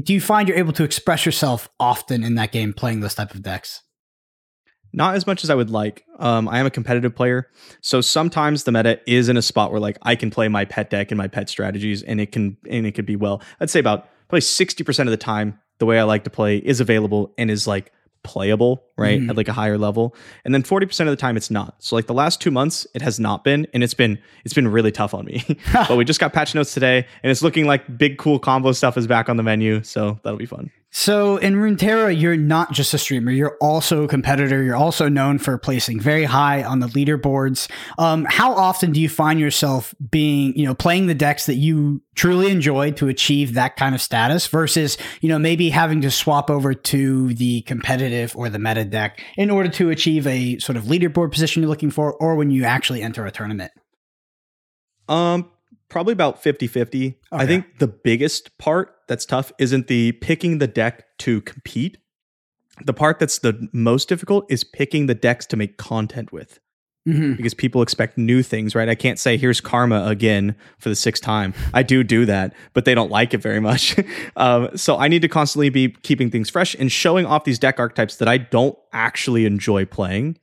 do 0.02 0.12
you 0.12 0.20
find 0.20 0.48
you're 0.48 0.58
able 0.58 0.72
to 0.72 0.82
express 0.82 1.24
yourself 1.24 1.68
often 1.78 2.24
in 2.24 2.34
that 2.34 2.50
game 2.50 2.72
playing 2.72 2.98
those 2.98 3.14
type 3.14 3.32
of 3.32 3.42
decks? 3.42 3.82
Not 4.92 5.14
as 5.14 5.26
much 5.26 5.44
as 5.44 5.50
I 5.50 5.54
would 5.54 5.70
like. 5.70 6.04
Um, 6.18 6.48
I 6.48 6.58
am 6.58 6.66
a 6.66 6.70
competitive 6.70 7.14
player, 7.14 7.50
so 7.80 8.00
sometimes 8.00 8.64
the 8.64 8.72
meta 8.72 9.00
is 9.06 9.28
in 9.28 9.36
a 9.36 9.42
spot 9.42 9.70
where 9.70 9.80
like 9.80 9.98
I 10.02 10.16
can 10.16 10.30
play 10.30 10.48
my 10.48 10.64
pet 10.64 10.90
deck 10.90 11.10
and 11.10 11.18
my 11.18 11.28
pet 11.28 11.48
strategies, 11.48 12.02
and 12.02 12.20
it 12.20 12.32
can 12.32 12.56
and 12.68 12.86
it 12.86 12.92
could 12.92 13.06
be 13.06 13.16
well. 13.16 13.42
I'd 13.60 13.70
say 13.70 13.80
about 13.80 14.08
probably 14.28 14.40
sixty 14.40 14.84
percent 14.84 15.08
of 15.08 15.10
the 15.10 15.18
time, 15.18 15.58
the 15.78 15.86
way 15.86 15.98
I 15.98 16.04
like 16.04 16.24
to 16.24 16.30
play 16.30 16.56
is 16.56 16.80
available 16.80 17.34
and 17.36 17.50
is 17.50 17.66
like 17.66 17.92
playable, 18.22 18.84
right? 18.96 19.20
Mm. 19.20 19.30
At 19.30 19.36
like 19.36 19.48
a 19.48 19.52
higher 19.52 19.78
level. 19.78 20.14
And 20.44 20.52
then 20.52 20.62
40% 20.62 21.00
of 21.00 21.06
the 21.06 21.16
time 21.16 21.36
it's 21.36 21.50
not. 21.50 21.76
So 21.78 21.96
like 21.96 22.06
the 22.06 22.14
last 22.14 22.40
2 22.40 22.50
months 22.50 22.86
it 22.94 23.00
has 23.00 23.18
not 23.18 23.44
been 23.44 23.66
and 23.72 23.82
it's 23.82 23.94
been 23.94 24.18
it's 24.44 24.54
been 24.54 24.68
really 24.68 24.92
tough 24.92 25.14
on 25.14 25.24
me. 25.24 25.44
but 25.72 25.96
we 25.96 26.04
just 26.04 26.20
got 26.20 26.32
patch 26.32 26.54
notes 26.54 26.74
today 26.74 27.06
and 27.22 27.30
it's 27.30 27.42
looking 27.42 27.66
like 27.66 27.96
big 27.96 28.18
cool 28.18 28.38
combo 28.38 28.72
stuff 28.72 28.96
is 28.96 29.06
back 29.06 29.28
on 29.28 29.36
the 29.36 29.42
menu, 29.42 29.82
so 29.82 30.18
that'll 30.22 30.38
be 30.38 30.46
fun. 30.46 30.70
So 30.90 31.36
in 31.36 31.54
Runeterra, 31.54 32.18
you're 32.18 32.36
not 32.36 32.72
just 32.72 32.94
a 32.94 32.98
streamer; 32.98 33.30
you're 33.30 33.58
also 33.60 34.04
a 34.04 34.08
competitor. 34.08 34.62
You're 34.62 34.74
also 34.74 35.08
known 35.08 35.38
for 35.38 35.58
placing 35.58 36.00
very 36.00 36.24
high 36.24 36.64
on 36.64 36.80
the 36.80 36.86
leaderboards. 36.86 37.70
Um, 37.98 38.24
how 38.24 38.54
often 38.54 38.92
do 38.92 39.00
you 39.00 39.08
find 39.08 39.38
yourself 39.38 39.94
being, 40.10 40.56
you 40.56 40.64
know, 40.64 40.74
playing 40.74 41.06
the 41.06 41.14
decks 41.14 41.44
that 41.44 41.56
you 41.56 42.00
truly 42.14 42.50
enjoy 42.50 42.92
to 42.92 43.08
achieve 43.08 43.52
that 43.52 43.76
kind 43.76 43.94
of 43.94 44.00
status, 44.00 44.46
versus, 44.46 44.96
you 45.20 45.28
know, 45.28 45.38
maybe 45.38 45.68
having 45.68 46.00
to 46.00 46.10
swap 46.10 46.50
over 46.50 46.72
to 46.72 47.34
the 47.34 47.60
competitive 47.62 48.34
or 48.34 48.48
the 48.48 48.58
meta 48.58 48.84
deck 48.84 49.22
in 49.36 49.50
order 49.50 49.68
to 49.68 49.90
achieve 49.90 50.26
a 50.26 50.58
sort 50.58 50.76
of 50.76 50.84
leaderboard 50.84 51.30
position 51.30 51.62
you're 51.62 51.68
looking 51.70 51.90
for, 51.90 52.14
or 52.14 52.34
when 52.34 52.50
you 52.50 52.64
actually 52.64 53.02
enter 53.02 53.26
a 53.26 53.30
tournament? 53.30 53.72
Um, 55.06 55.50
probably 55.88 56.12
about 56.12 56.42
50-50. 56.42 57.06
Okay. 57.06 57.16
I 57.32 57.46
think 57.46 57.78
the 57.78 57.88
biggest 57.88 58.56
part 58.58 58.94
that's 59.08 59.24
tough 59.24 59.52
isn't 59.58 59.86
the 59.86 60.12
picking 60.12 60.58
the 60.58 60.66
deck 60.66 61.04
to 61.18 61.40
compete. 61.42 61.98
The 62.84 62.92
part 62.92 63.18
that's 63.18 63.38
the 63.38 63.68
most 63.72 64.08
difficult 64.08 64.46
is 64.50 64.64
picking 64.64 65.06
the 65.06 65.14
decks 65.14 65.46
to 65.46 65.56
make 65.56 65.76
content 65.78 66.32
with. 66.32 66.60
Mm-hmm. 67.08 67.34
Because 67.34 67.54
people 67.54 67.80
expect 67.80 68.18
new 68.18 68.42
things, 68.42 68.74
right? 68.74 68.88
I 68.88 68.94
can't 68.94 69.18
say 69.18 69.38
here's 69.38 69.62
karma 69.62 70.04
again 70.06 70.54
for 70.78 70.90
the 70.90 70.94
sixth 70.94 71.22
time. 71.22 71.54
I 71.72 71.82
do 71.82 72.04
do 72.04 72.26
that, 72.26 72.52
but 72.74 72.84
they 72.84 72.94
don't 72.94 73.10
like 73.10 73.32
it 73.32 73.38
very 73.38 73.60
much. 73.60 73.96
um, 74.36 74.76
so 74.76 74.98
I 74.98 75.08
need 75.08 75.22
to 75.22 75.28
constantly 75.28 75.70
be 75.70 75.88
keeping 76.02 76.30
things 76.30 76.50
fresh 76.50 76.74
and 76.74 76.92
showing 76.92 77.24
off 77.24 77.44
these 77.44 77.58
deck 77.58 77.78
archetypes 77.78 78.16
that 78.16 78.28
I 78.28 78.36
don't 78.36 78.76
actually 78.92 79.46
enjoy 79.46 79.86
playing 79.86 80.38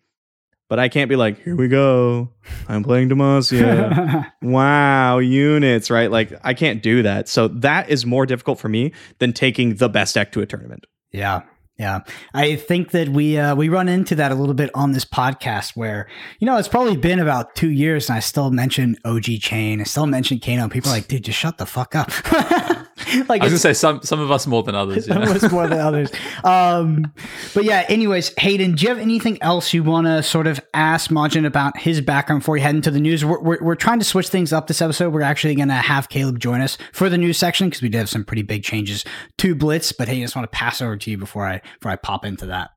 but 0.67 0.79
I 0.79 0.89
can't 0.89 1.09
be 1.09 1.15
like, 1.15 1.41
here 1.43 1.55
we 1.55 1.67
go. 1.67 2.29
I'm 2.67 2.83
playing 2.83 3.09
Demacia. 3.09 4.25
wow, 4.41 5.19
units, 5.19 5.89
right? 5.89 6.09
Like 6.09 6.33
I 6.43 6.53
can't 6.53 6.81
do 6.81 7.03
that. 7.03 7.29
So 7.29 7.47
that 7.49 7.89
is 7.89 8.05
more 8.05 8.25
difficult 8.25 8.59
for 8.59 8.69
me 8.69 8.91
than 9.19 9.33
taking 9.33 9.75
the 9.75 9.89
best 9.89 10.15
deck 10.15 10.31
to 10.33 10.41
a 10.41 10.45
tournament. 10.45 10.85
Yeah. 11.11 11.43
Yeah, 11.77 12.03
I 12.33 12.55
think 12.55 12.91
that 12.91 13.09
we 13.09 13.37
uh, 13.37 13.53
we 13.53 13.67
run 13.67 13.89
into 13.89 14.15
that 14.15 14.31
a 14.31 14.35
little 14.35 14.53
bit 14.53 14.69
on 14.73 14.93
this 14.93 15.03
podcast, 15.03 15.75
where 15.75 16.07
you 16.39 16.45
know 16.45 16.55
it's 16.55 16.69
probably 16.69 16.95
been 16.95 17.19
about 17.19 17.53
two 17.53 17.69
years, 17.69 18.07
and 18.07 18.15
I 18.15 18.21
still 18.21 18.49
mention 18.49 18.95
OG 19.03 19.25
Chane, 19.41 19.81
I 19.81 19.83
still 19.83 20.05
mention 20.05 20.39
Kano. 20.39 20.69
People 20.69 20.91
are 20.91 20.93
like, 20.93 21.09
dude, 21.09 21.25
just 21.25 21.37
shut 21.37 21.57
the 21.57 21.65
fuck 21.65 21.93
up. 21.93 22.13
like 23.29 23.41
I 23.41 23.45
was 23.45 23.53
gonna 23.53 23.59
say 23.59 23.73
some 23.73 24.01
some 24.03 24.19
of 24.19 24.31
us 24.31 24.47
more 24.47 24.63
than 24.63 24.75
others. 24.75 25.05
Some 25.05 25.17
Yeah. 25.21 25.27
almost 25.27 25.51
more 25.51 25.67
than 25.67 25.79
others. 25.79 26.11
Um, 26.43 27.11
but 27.55 27.63
yeah, 27.63 27.85
anyways, 27.89 28.31
Hayden, 28.37 28.73
do 28.75 28.83
you 28.83 28.89
have 28.89 28.99
anything 28.99 29.41
else 29.41 29.73
you 29.73 29.83
want 29.83 30.05
to 30.05 30.21
sort 30.21 30.45
of 30.45 30.59
ask 30.75 31.09
Majin 31.09 31.45
about 31.45 31.77
his 31.77 32.01
background 32.01 32.41
before 32.41 32.53
we 32.53 32.61
head 32.61 32.75
into 32.75 32.91
the 32.91 32.99
news? 32.99 33.25
We're, 33.25 33.39
we're, 33.41 33.57
we're 33.63 33.75
trying 33.75 33.97
to 33.99 34.05
switch 34.05 34.27
things 34.29 34.53
up 34.53 34.67
this 34.67 34.79
episode. 34.81 35.11
We're 35.11 35.21
actually 35.23 35.55
going 35.55 35.69
to 35.69 35.73
have 35.75 36.09
Caleb 36.09 36.37
join 36.39 36.61
us 36.61 36.77
for 36.93 37.09
the 37.09 37.17
news 37.17 37.37
section 37.39 37.67
because 37.67 37.81
we 37.81 37.89
did 37.89 37.97
have 37.97 38.09
some 38.09 38.23
pretty 38.23 38.43
big 38.43 38.63
changes 38.63 39.03
to 39.39 39.55
Blitz. 39.55 39.91
But 39.91 40.07
hey, 40.07 40.19
I 40.19 40.21
just 40.21 40.35
want 40.35 40.51
to 40.51 40.55
pass 40.55 40.81
over 40.81 40.97
to 40.97 41.11
you 41.11 41.17
before 41.17 41.47
I 41.47 41.61
before 41.79 41.91
I 41.91 41.95
pop 41.95 42.25
into 42.25 42.45
that. 42.47 42.69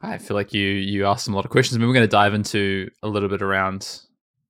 I 0.00 0.16
feel 0.18 0.36
like 0.36 0.52
you 0.54 0.66
you 0.66 1.06
asked 1.06 1.26
them 1.26 1.34
a 1.34 1.36
lot 1.36 1.44
of 1.44 1.50
questions. 1.50 1.76
I 1.76 1.78
mean, 1.80 1.88
we're 1.88 1.94
going 1.94 2.06
to 2.06 2.10
dive 2.10 2.32
into 2.34 2.90
a 3.02 3.08
little 3.08 3.28
bit 3.28 3.42
around 3.42 4.00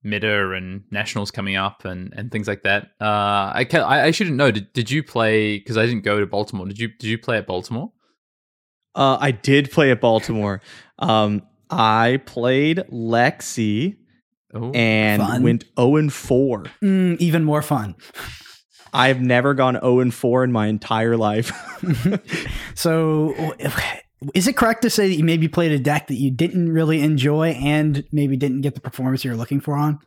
meta 0.03 0.53
and 0.53 0.85
nationals 0.91 1.31
coming 1.31 1.57
up 1.57 1.85
and, 1.85 2.13
and 2.17 2.31
things 2.31 2.49
like 2.49 2.63
that. 2.63 2.91
Uh, 3.01 3.53
I, 3.55 3.67
can, 3.69 3.83
I 3.83 4.07
I 4.07 4.11
shouldn't 4.11 4.37
know. 4.37 4.51
Did, 4.51 4.73
did 4.73 4.91
you 4.91 5.03
play? 5.03 5.59
Because 5.59 5.77
I 5.77 5.87
didn't 5.87 6.03
go 6.05 6.21
to 6.21 6.27
Baltimore. 6.27 6.67
Did 6.67 6.79
you 6.79 6.89
Did 6.89 7.09
you 7.09 7.19
play 7.19 7.39
at 7.39 7.47
Baltimore? 7.47 7.93
Uh, 8.95 9.17
I 9.21 9.31
did 9.31 9.71
play 9.71 9.91
at 9.91 10.01
Baltimore. 10.01 10.61
Um, 10.99 11.43
I 11.71 12.21
played 12.27 12.79
Lexi 12.93 13.97
Oh, 14.55 14.71
and 14.73 15.23
Fun. 15.23 15.43
went 15.43 15.65
0 15.81 15.97
and 15.97 16.13
4. 16.13 16.65
Mm, 16.83 17.17
even 17.21 17.43
more 17.43 17.63
fun. 17.63 17.95
I've 18.93 19.23
never 19.23 19.55
gone 19.55 19.75
0 19.81 20.01
and 20.01 20.13
4 20.13 20.45
in 20.45 20.53
my 20.53 20.67
entire 20.67 21.17
life. 21.17 21.51
So, 22.75 23.55
is 24.35 24.47
it 24.47 24.57
correct 24.57 24.83
to 24.83 24.91
say 24.91 25.09
that 25.09 25.15
you 25.15 25.25
maybe 25.25 25.49
played 25.49 25.73
a 25.73 25.79
deck 25.79 26.09
that 26.09 26.15
you 26.15 26.31
didn't 26.31 26.73
really 26.73 27.01
enjoy 27.01 27.51
and 27.51 28.05
maybe 28.13 28.37
didn't 28.37 28.61
get 28.61 28.75
the 28.75 28.81
performance 28.81 29.25
you 29.25 29.31
were 29.31 29.37
looking 29.37 29.61
for 29.61 29.75
on? 29.75 30.01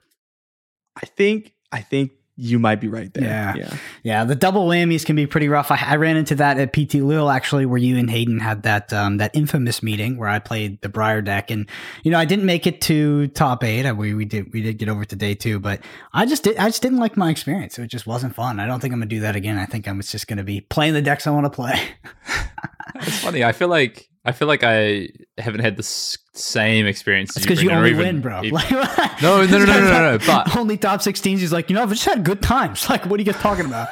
I 0.95 1.05
think 1.05 1.53
I 1.72 1.81
think 1.81 2.12
you 2.37 2.59
might 2.59 2.81
be 2.81 2.87
right 2.89 3.13
there. 3.13 3.23
Yeah. 3.23 3.55
Yeah. 3.55 3.77
Yeah, 4.03 4.23
the 4.25 4.35
double 4.35 4.67
whammies 4.67 5.05
can 5.05 5.15
be 5.15 5.25
pretty 5.25 5.47
rough. 5.47 5.71
I, 5.71 5.77
I 5.81 5.95
ran 5.95 6.17
into 6.17 6.35
that 6.35 6.57
at 6.59 6.73
PT 6.73 6.95
Lille 6.95 7.29
actually, 7.29 7.65
where 7.65 7.77
you 7.77 7.97
and 7.97 8.09
Hayden 8.09 8.39
had 8.39 8.63
that 8.63 8.91
um, 8.91 9.17
that 9.17 9.31
infamous 9.33 9.81
meeting 9.81 10.17
where 10.17 10.27
I 10.27 10.39
played 10.39 10.81
the 10.81 10.89
Briar 10.89 11.21
deck, 11.21 11.49
and 11.49 11.67
you 12.03 12.11
know 12.11 12.19
I 12.19 12.25
didn't 12.25 12.45
make 12.45 12.67
it 12.67 12.81
to 12.81 13.27
top 13.29 13.63
eight. 13.63 13.85
I- 13.85 13.93
We 13.93 14.13
we 14.13 14.25
did 14.25 14.51
we 14.53 14.61
did 14.61 14.77
get 14.77 14.89
over 14.89 15.05
to 15.05 15.15
day 15.15 15.33
two, 15.35 15.59
but 15.59 15.79
I 16.13 16.25
just 16.25 16.43
did 16.43 16.57
I 16.57 16.65
just 16.65 16.81
didn't 16.81 16.99
like 16.99 17.15
my 17.15 17.29
experience. 17.29 17.79
It 17.79 17.87
just 17.87 18.05
wasn't 18.05 18.35
fun. 18.35 18.59
I 18.59 18.67
don't 18.67 18.79
think 18.81 18.93
I'm 18.93 18.99
gonna 18.99 19.07
do 19.09 19.21
that 19.21 19.35
again. 19.35 19.57
I 19.57 19.65
think 19.65 19.87
I'm 19.87 20.01
just 20.01 20.27
gonna 20.27 20.43
be 20.43 20.59
playing 20.61 20.93
the 20.93 21.01
decks 21.01 21.27
I 21.27 21.31
want 21.31 21.45
to 21.45 21.49
play. 21.49 21.79
it's 22.95 23.19
funny. 23.19 23.43
I 23.43 23.51
feel 23.51 23.67
like 23.69 24.09
I 24.25 24.32
feel 24.32 24.48
like 24.48 24.63
I 24.63 25.10
haven't 25.38 25.60
had 25.62 25.77
the 25.77 25.84
same 25.84 26.88
experience. 26.88 27.36
It's 27.38 27.46
because 27.46 27.62
you 27.62 27.70
or 27.70 27.75
only 27.75 27.91
even- 27.91 28.00
win, 28.05 28.22
bro. 28.22 28.44
e- 28.44 28.51
Like- 28.51 28.72
No, 29.22 29.46
no, 29.46 29.46
no, 29.46 29.60
no, 29.60 29.65
no, 29.65 29.79
no, 29.82 30.12
no, 30.12 30.17
but- 30.25 30.55
only 30.58 30.77
top 30.77 31.01
16s. 31.01 31.38
He's 31.39 31.53
like, 31.53 31.70
you 31.70 31.75
know, 31.75 31.84
I've 31.84 31.89
just 31.89 32.05
had 32.05 32.24
good 32.24 32.41
times. 32.41 32.89
Like, 32.89 33.05
what 33.05 33.20
are 33.20 33.24
you 33.24 33.32
guys 33.32 33.41
talking 33.41 33.65
about? 33.65 33.89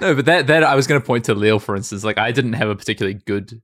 No, 0.00 0.14
but 0.14 0.24
that 0.26 0.46
that 0.48 0.62
I 0.62 0.74
was 0.76 0.86
going 0.86 1.00
to 1.00 1.06
point 1.06 1.24
to 1.24 1.34
Lille, 1.34 1.58
for 1.58 1.74
instance. 1.74 2.04
Like 2.04 2.18
I 2.18 2.30
didn't 2.32 2.52
have 2.54 2.68
a 2.68 2.76
particularly 2.76 3.14
good 3.26 3.60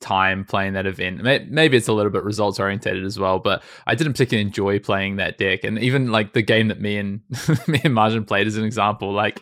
time 0.00 0.44
playing 0.44 0.72
that 0.74 0.86
event. 0.86 1.22
Maybe 1.50 1.76
it's 1.76 1.88
a 1.88 1.92
little 1.92 2.10
bit 2.12 2.24
results 2.24 2.58
orientated 2.58 3.04
as 3.04 3.18
well, 3.18 3.38
but 3.38 3.62
I 3.86 3.94
didn't 3.94 4.14
particularly 4.14 4.46
enjoy 4.46 4.78
playing 4.80 5.16
that 5.16 5.38
deck. 5.38 5.64
And 5.64 5.78
even 5.78 6.10
like 6.10 6.32
the 6.32 6.42
game 6.42 6.68
that 6.68 6.80
me 6.80 6.96
and 6.98 7.20
me 7.68 7.80
and 7.84 7.94
Majin 7.96 8.26
played 8.26 8.46
as 8.46 8.56
an 8.56 8.64
example, 8.64 9.12
like 9.12 9.40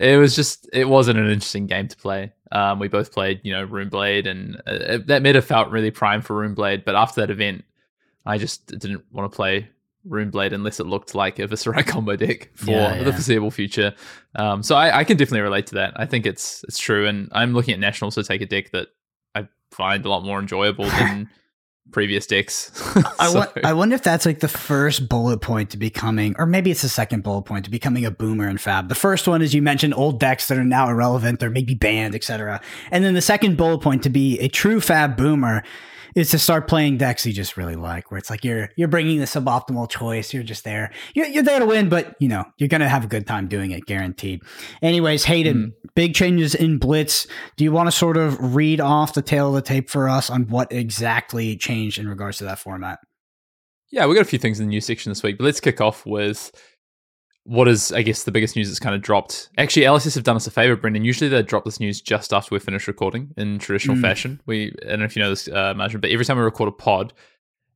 it 0.00 0.16
was 0.18 0.34
just 0.36 0.68
it 0.72 0.88
wasn't 0.88 1.18
an 1.18 1.26
interesting 1.26 1.66
game 1.66 1.88
to 1.88 1.96
play. 1.96 2.32
Um, 2.52 2.78
we 2.78 2.88
both 2.88 3.12
played, 3.12 3.40
you 3.42 3.52
know, 3.52 3.66
Runeblade, 3.66 4.26
and 4.28 4.62
uh, 4.66 4.98
that 5.06 5.22
meta 5.22 5.42
felt 5.42 5.70
really 5.70 5.90
prime 5.90 6.22
for 6.22 6.34
Runeblade. 6.46 6.84
But 6.84 6.94
after 6.94 7.20
that 7.20 7.30
event, 7.30 7.64
I 8.24 8.38
just 8.38 8.66
didn't 8.66 9.04
want 9.12 9.30
to 9.30 9.34
play 9.34 9.68
Runeblade 10.08 10.52
unless 10.52 10.78
it 10.78 10.86
looked 10.86 11.14
like 11.14 11.38
a 11.38 11.48
Viserai 11.48 11.84
combo 11.86 12.16
deck 12.16 12.50
for 12.54 12.70
Yeah, 12.70 13.02
the 13.02 13.12
foreseeable 13.12 13.50
future. 13.50 13.94
Um, 14.36 14.62
so 14.62 14.76
I, 14.76 14.98
I 14.98 15.04
can 15.04 15.16
definitely 15.16 15.40
relate 15.40 15.66
to 15.68 15.74
that. 15.76 15.94
I 15.96 16.06
think 16.06 16.26
it's 16.26 16.64
it's 16.64 16.78
true, 16.78 17.06
and 17.06 17.28
I'm 17.32 17.52
looking 17.52 17.74
at 17.74 17.80
nationals 17.80 18.14
to 18.14 18.22
take 18.22 18.40
a 18.42 18.46
deck 18.46 18.70
that 18.70 18.88
I 19.34 19.48
find 19.70 20.04
a 20.04 20.08
lot 20.08 20.24
more 20.24 20.38
enjoyable 20.38 20.84
than 20.84 21.28
previous 21.92 22.26
decks. 22.26 22.70
I, 23.18 23.28
So- 23.28 23.40
wo- 23.40 23.62
I 23.64 23.72
wonder 23.72 23.94
if 23.94 24.02
that's 24.02 24.26
like 24.26 24.40
the 24.40 24.48
first 24.48 25.08
bullet 25.08 25.40
point 25.40 25.70
to 25.70 25.76
becoming, 25.76 26.34
or 26.38 26.46
maybe 26.46 26.70
it's 26.70 26.82
the 26.82 26.88
second 26.88 27.22
bullet 27.22 27.42
point 27.42 27.64
to 27.64 27.70
becoming 27.70 28.04
a 28.04 28.10
boomer 28.10 28.48
in 28.48 28.58
Fab. 28.58 28.88
The 28.88 28.94
first 28.94 29.26
one 29.28 29.42
is 29.42 29.54
you 29.54 29.62
mentioned 29.62 29.94
old 29.94 30.20
decks 30.20 30.48
that 30.48 30.58
are 30.58 30.64
now 30.64 30.88
irrelevant 30.88 31.42
or 31.42 31.50
maybe 31.50 31.74
banned, 31.74 32.14
etc. 32.14 32.60
And 32.90 33.04
then 33.04 33.14
the 33.14 33.22
second 33.22 33.56
bullet 33.56 33.78
point 33.78 34.02
to 34.02 34.10
be 34.10 34.38
a 34.40 34.48
true 34.48 34.80
Fab 34.80 35.16
boomer 35.16 35.62
is 36.16 36.30
to 36.30 36.38
start 36.38 36.66
playing 36.66 36.96
decks 36.96 37.26
you 37.26 37.32
just 37.32 37.58
really 37.58 37.76
like, 37.76 38.10
where 38.10 38.16
it's 38.16 38.30
like 38.30 38.42
you're 38.42 38.70
you're 38.74 38.88
bringing 38.88 39.18
the 39.18 39.26
suboptimal 39.26 39.88
choice. 39.90 40.32
You're 40.32 40.42
just 40.42 40.64
there. 40.64 40.90
You're, 41.14 41.26
you're 41.26 41.42
there 41.42 41.58
to 41.58 41.66
win, 41.66 41.90
but 41.90 42.16
you 42.18 42.26
know 42.26 42.44
you're 42.56 42.70
gonna 42.70 42.88
have 42.88 43.04
a 43.04 43.06
good 43.06 43.26
time 43.26 43.48
doing 43.48 43.70
it, 43.70 43.84
guaranteed. 43.84 44.40
Anyways, 44.80 45.24
Hayden, 45.24 45.56
mm-hmm. 45.56 45.88
big 45.94 46.14
changes 46.14 46.54
in 46.54 46.78
Blitz. 46.78 47.26
Do 47.56 47.64
you 47.64 47.70
want 47.70 47.88
to 47.88 47.92
sort 47.92 48.16
of 48.16 48.56
read 48.56 48.80
off 48.80 49.12
the 49.12 49.20
tail 49.20 49.48
of 49.48 49.54
the 49.56 49.62
tape 49.62 49.90
for 49.90 50.08
us 50.08 50.30
on 50.30 50.48
what 50.48 50.72
exactly 50.72 51.54
changed 51.54 51.75
in 51.98 52.08
regards 52.08 52.38
to 52.38 52.44
that 52.44 52.58
format? 52.58 52.98
Yeah, 53.90 54.06
we 54.06 54.14
got 54.14 54.22
a 54.22 54.24
few 54.24 54.38
things 54.38 54.58
in 54.58 54.66
the 54.66 54.70
news 54.70 54.84
section 54.86 55.10
this 55.10 55.22
week, 55.22 55.38
but 55.38 55.44
let's 55.44 55.60
kick 55.60 55.80
off 55.80 56.04
with 56.06 56.50
what 57.44 57.68
is, 57.68 57.92
I 57.92 58.02
guess, 58.02 58.24
the 58.24 58.32
biggest 58.32 58.56
news 58.56 58.68
that's 58.68 58.80
kind 58.80 58.94
of 58.96 59.02
dropped. 59.02 59.48
Actually, 59.56 59.86
LSS 59.86 60.16
have 60.16 60.24
done 60.24 60.34
us 60.34 60.46
a 60.48 60.50
favor, 60.50 60.74
Brendan. 60.74 61.04
Usually 61.04 61.28
they 61.30 61.40
drop 61.42 61.64
this 61.64 61.78
news 61.78 62.00
just 62.00 62.32
after 62.32 62.52
we 62.54 62.58
finish 62.58 62.88
recording 62.88 63.32
in 63.36 63.58
traditional 63.60 63.96
Mm. 63.96 64.00
fashion. 64.02 64.40
We, 64.46 64.74
I 64.84 64.88
don't 64.90 64.98
know 65.00 65.04
if 65.04 65.14
you 65.14 65.22
know 65.22 65.30
this, 65.30 65.46
uh, 65.46 65.72
but 65.74 66.04
every 66.10 66.24
time 66.24 66.36
we 66.36 66.42
record 66.42 66.68
a 66.68 66.72
pod 66.72 67.12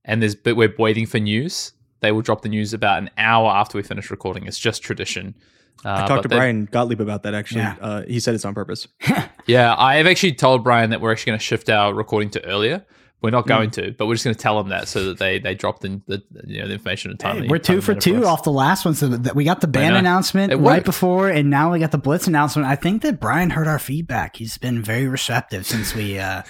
and 0.04 0.20
there's 0.20 0.34
but 0.34 0.56
we're 0.56 0.74
waiting 0.78 1.06
for 1.06 1.20
news, 1.20 1.72
they 2.00 2.10
will 2.10 2.22
drop 2.22 2.42
the 2.42 2.48
news 2.48 2.74
about 2.74 2.98
an 2.98 3.10
hour 3.16 3.48
after 3.50 3.78
we 3.78 3.82
finish 3.84 4.10
recording. 4.10 4.46
It's 4.46 4.58
just 4.58 4.82
tradition. 4.82 5.36
Uh, 5.84 6.02
I 6.02 6.06
talked 6.08 6.22
to 6.24 6.28
they- 6.28 6.36
Brian 6.36 6.64
Gottlieb 6.64 7.00
about 7.00 7.22
that 7.22 7.34
actually. 7.34 7.60
Yeah. 7.60 7.76
Uh, 7.80 8.02
he 8.02 8.18
said 8.18 8.34
it's 8.34 8.44
on 8.44 8.54
purpose. 8.54 8.88
Yeah, 9.46 9.74
I 9.76 9.96
have 9.96 10.06
actually 10.06 10.34
told 10.34 10.62
Brian 10.62 10.90
that 10.90 11.00
we're 11.00 11.10
actually 11.10 11.30
going 11.30 11.38
to 11.40 11.44
shift 11.44 11.70
our 11.70 11.92
recording 11.94 12.30
to 12.30 12.44
earlier. 12.44 12.84
We're 13.22 13.30
not 13.30 13.46
going 13.46 13.70
to, 13.72 13.92
but 13.92 14.06
we're 14.06 14.14
just 14.14 14.24
going 14.24 14.34
to 14.34 14.40
tell 14.40 14.56
them 14.56 14.70
that 14.70 14.88
so 14.88 15.04
that 15.06 15.18
they 15.18 15.38
they 15.38 15.54
drop 15.54 15.80
the, 15.80 16.00
the 16.06 16.22
you 16.46 16.60
know 16.60 16.68
the 16.68 16.72
information 16.72 17.10
in 17.10 17.18
time. 17.18 17.42
Hey, 17.42 17.48
we're 17.48 17.58
two 17.58 17.82
for 17.82 17.94
two 17.94 18.24
off 18.24 18.44
the 18.44 18.52
last 18.52 18.86
one. 18.86 18.94
So 18.94 19.08
that 19.08 19.36
we 19.36 19.44
got 19.44 19.60
the 19.60 19.66
ban 19.66 19.94
announcement 19.94 20.54
right 20.54 20.82
before, 20.82 21.28
and 21.28 21.50
now 21.50 21.70
we 21.70 21.78
got 21.80 21.90
the 21.90 21.98
blitz 21.98 22.26
announcement. 22.26 22.66
I 22.66 22.76
think 22.76 23.02
that 23.02 23.20
Brian 23.20 23.50
heard 23.50 23.68
our 23.68 23.78
feedback. 23.78 24.36
He's 24.36 24.56
been 24.56 24.82
very 24.82 25.06
receptive 25.06 25.66
since 25.66 25.94
we 25.94 26.18
uh, 26.18 26.44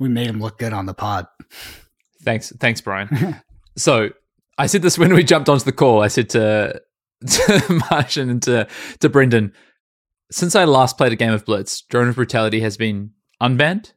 we 0.00 0.08
made 0.08 0.26
him 0.26 0.40
look 0.40 0.58
good 0.58 0.72
on 0.72 0.86
the 0.86 0.94
pod. 0.94 1.28
Thanks, 2.22 2.52
thanks, 2.58 2.80
Brian. 2.80 3.36
so 3.76 4.10
I 4.58 4.66
said 4.66 4.82
this 4.82 4.98
when 4.98 5.14
we 5.14 5.22
jumped 5.22 5.48
onto 5.48 5.64
the 5.64 5.72
call. 5.72 6.02
I 6.02 6.08
said 6.08 6.30
to 6.30 6.82
to 7.26 7.82
Martian 7.90 8.28
and 8.28 8.42
to 8.42 8.66
to 8.98 9.08
Brendan, 9.08 9.52
since 10.32 10.56
I 10.56 10.64
last 10.64 10.98
played 10.98 11.12
a 11.12 11.16
game 11.16 11.32
of 11.32 11.44
Blitz, 11.44 11.82
Drone 11.82 12.08
of 12.08 12.16
Brutality 12.16 12.58
has 12.60 12.76
been 12.76 13.12
unbanned 13.40 13.92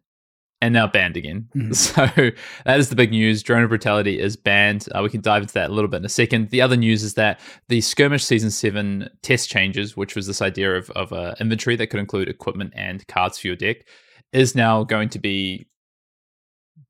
and 0.62 0.74
now 0.74 0.88
banned 0.88 1.18
again. 1.18 1.48
Mhm. 1.56 1.76
So 1.76 2.32
that 2.66 2.80
is 2.80 2.90
the 2.90 2.96
big 2.96 3.12
news. 3.12 3.42
Drone 3.44 3.64
of 3.64 3.70
Brutality 3.70 4.20
is 4.20 4.36
banned. 4.36 4.88
Uh, 4.94 5.02
we 5.02 5.10
can 5.10 5.22
dive 5.22 5.42
into 5.42 5.54
that 5.56 5.70
a 5.70 5.74
little 5.74 5.90
bit 5.90 5.98
in 5.98 6.06
a 6.06 6.10
second. 6.10 6.50
The 6.52 6.62
other 6.62 6.78
news 6.78 7.04
is 7.04 7.16
that 7.16 7.40
the 7.68 7.82
Skirmish 7.82 8.24
Season 8.24 8.52
7 8.52 9.10
test 9.24 9.50
changes, 9.50 9.98
which 9.98 10.16
was 10.16 10.28
this 10.28 10.42
idea 10.42 10.76
of, 10.76 10.90
of 10.92 11.12
uh, 11.12 11.36
inventory 11.40 11.76
that 11.78 11.88
could 11.88 12.00
include 12.00 12.30
equipment 12.30 12.74
and 12.76 13.06
cards 13.08 13.40
for 13.40 13.48
your 13.48 13.56
deck, 13.56 13.78
is 14.32 14.56
now 14.56 14.84
going 14.84 15.10
to 15.10 15.20
be 15.20 15.68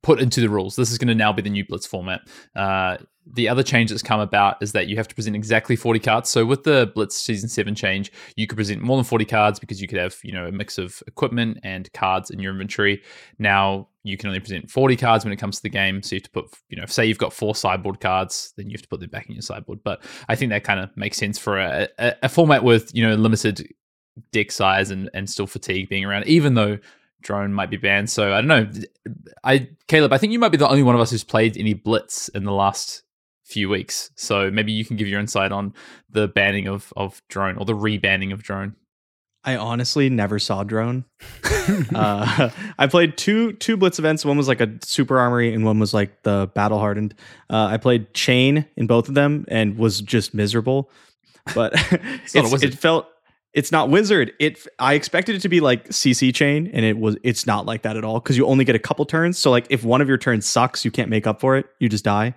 put 0.03 0.19
into 0.19 0.41
the 0.41 0.49
rules. 0.49 0.75
This 0.75 0.91
is 0.91 0.97
going 0.97 1.07
to 1.07 1.15
now 1.15 1.31
be 1.31 1.41
the 1.41 1.49
new 1.49 1.65
Blitz 1.65 1.85
format. 1.85 2.21
Uh, 2.55 2.97
the 3.25 3.47
other 3.47 3.63
change 3.63 3.89
that's 3.89 4.01
come 4.01 4.19
about 4.19 4.61
is 4.61 4.71
that 4.71 4.87
you 4.87 4.95
have 4.95 5.07
to 5.07 5.15
present 5.15 5.35
exactly 5.35 5.75
40 5.75 5.99
cards. 5.99 6.29
So 6.29 6.45
with 6.45 6.63
the 6.63 6.91
Blitz 6.93 7.15
Season 7.15 7.47
7 7.47 7.75
change, 7.75 8.11
you 8.35 8.47
could 8.47 8.55
present 8.55 8.81
more 8.81 8.97
than 8.97 9.03
40 9.03 9.25
cards 9.25 9.59
because 9.59 9.81
you 9.81 9.87
could 9.87 9.99
have, 9.99 10.17
you 10.23 10.33
know, 10.33 10.47
a 10.47 10.51
mix 10.51 10.77
of 10.77 11.03
equipment 11.07 11.59
and 11.63 11.91
cards 11.93 12.31
in 12.31 12.39
your 12.39 12.51
inventory. 12.51 13.01
Now 13.37 13.89
you 14.03 14.17
can 14.17 14.27
only 14.27 14.39
present 14.39 14.71
40 14.71 14.95
cards 14.95 15.23
when 15.23 15.31
it 15.31 15.37
comes 15.37 15.57
to 15.57 15.63
the 15.63 15.69
game. 15.69 16.01
So 16.01 16.15
you 16.15 16.17
have 16.17 16.23
to 16.23 16.31
put, 16.31 16.45
you 16.69 16.77
know, 16.77 16.85
say 16.87 17.05
you've 17.05 17.19
got 17.19 17.31
four 17.31 17.53
sideboard 17.53 17.99
cards, 17.99 18.53
then 18.57 18.69
you 18.69 18.73
have 18.73 18.81
to 18.81 18.89
put 18.89 18.99
them 18.99 19.11
back 19.11 19.27
in 19.27 19.35
your 19.35 19.43
sideboard. 19.43 19.83
But 19.83 20.03
I 20.27 20.35
think 20.35 20.49
that 20.49 20.63
kind 20.63 20.79
of 20.79 20.95
makes 20.97 21.17
sense 21.17 21.37
for 21.37 21.59
a, 21.59 21.87
a, 21.99 22.15
a 22.23 22.29
format 22.29 22.63
with, 22.63 22.93
you 22.95 23.07
know, 23.07 23.15
limited 23.15 23.71
deck 24.31 24.51
size 24.51 24.89
and, 24.89 25.09
and 25.13 25.29
still 25.29 25.47
fatigue 25.47 25.89
being 25.89 26.05
around, 26.05 26.25
even 26.25 26.55
though 26.55 26.79
drone 27.21 27.53
might 27.53 27.69
be 27.69 27.77
banned. 27.77 28.09
So 28.09 28.33
I 28.33 28.41
don't 28.41 28.47
know. 28.47 28.71
I 29.43 29.69
Caleb, 29.87 30.11
I 30.11 30.17
think 30.17 30.33
you 30.33 30.39
might 30.39 30.49
be 30.49 30.57
the 30.57 30.67
only 30.67 30.83
one 30.83 30.95
of 30.95 31.01
us 31.01 31.11
who's 31.11 31.23
played 31.23 31.55
any 31.55 31.75
blitz 31.75 32.27
in 32.29 32.43
the 32.43 32.51
last 32.51 33.03
few 33.51 33.69
weeks. 33.69 34.11
So 34.15 34.49
maybe 34.49 34.71
you 34.71 34.85
can 34.85 34.95
give 34.97 35.07
your 35.07 35.19
insight 35.19 35.51
on 35.51 35.73
the 36.09 36.27
banning 36.27 36.67
of 36.67 36.91
of 36.95 37.21
drone 37.29 37.57
or 37.57 37.65
the 37.65 37.75
rebanning 37.75 38.33
of 38.33 38.43
drone. 38.43 38.75
I 39.43 39.55
honestly 39.55 40.09
never 40.09 40.37
saw 40.37 40.63
drone. 40.63 41.05
uh, 41.95 42.49
I 42.77 42.87
played 42.87 43.17
two 43.17 43.53
two 43.53 43.77
blitz 43.77 43.99
events. 43.99 44.23
One 44.23 44.37
was 44.37 44.47
like 44.47 44.61
a 44.61 44.71
super 44.83 45.17
armory, 45.19 45.53
and 45.53 45.65
one 45.65 45.79
was 45.79 45.93
like 45.93 46.23
the 46.23 46.51
battle 46.53 46.79
hardened. 46.79 47.15
Uh, 47.49 47.65
I 47.65 47.77
played 47.77 48.13
Chane 48.13 48.65
in 48.75 48.87
both 48.87 49.09
of 49.09 49.15
them 49.15 49.45
and 49.47 49.77
was 49.77 50.01
just 50.01 50.33
miserable. 50.33 50.91
But 51.55 51.73
it 52.33 52.75
felt 52.75 53.07
it's 53.53 53.71
not 53.71 53.89
wizard. 53.89 54.31
It 54.39 54.65
I 54.79 54.93
expected 54.93 55.35
it 55.35 55.39
to 55.39 55.49
be 55.49 55.59
like 55.59 55.89
CC 55.89 56.33
Chane, 56.33 56.69
and 56.71 56.85
it 56.85 56.97
was 56.97 57.17
it's 57.23 57.47
not 57.47 57.65
like 57.65 57.81
that 57.81 57.97
at 57.97 58.03
all 58.03 58.19
because 58.19 58.37
you 58.37 58.45
only 58.45 58.63
get 58.63 58.75
a 58.75 58.79
couple 58.79 59.05
turns. 59.05 59.37
So 59.37 59.49
like 59.49 59.65
if 59.69 59.83
one 59.83 60.01
of 60.01 60.07
your 60.07 60.17
turns 60.17 60.45
sucks, 60.45 60.85
you 60.85 60.91
can't 60.91 61.09
make 61.09 61.25
up 61.25 61.39
for 61.39 61.57
it. 61.57 61.65
You 61.79 61.89
just 61.89 62.05
die, 62.05 62.35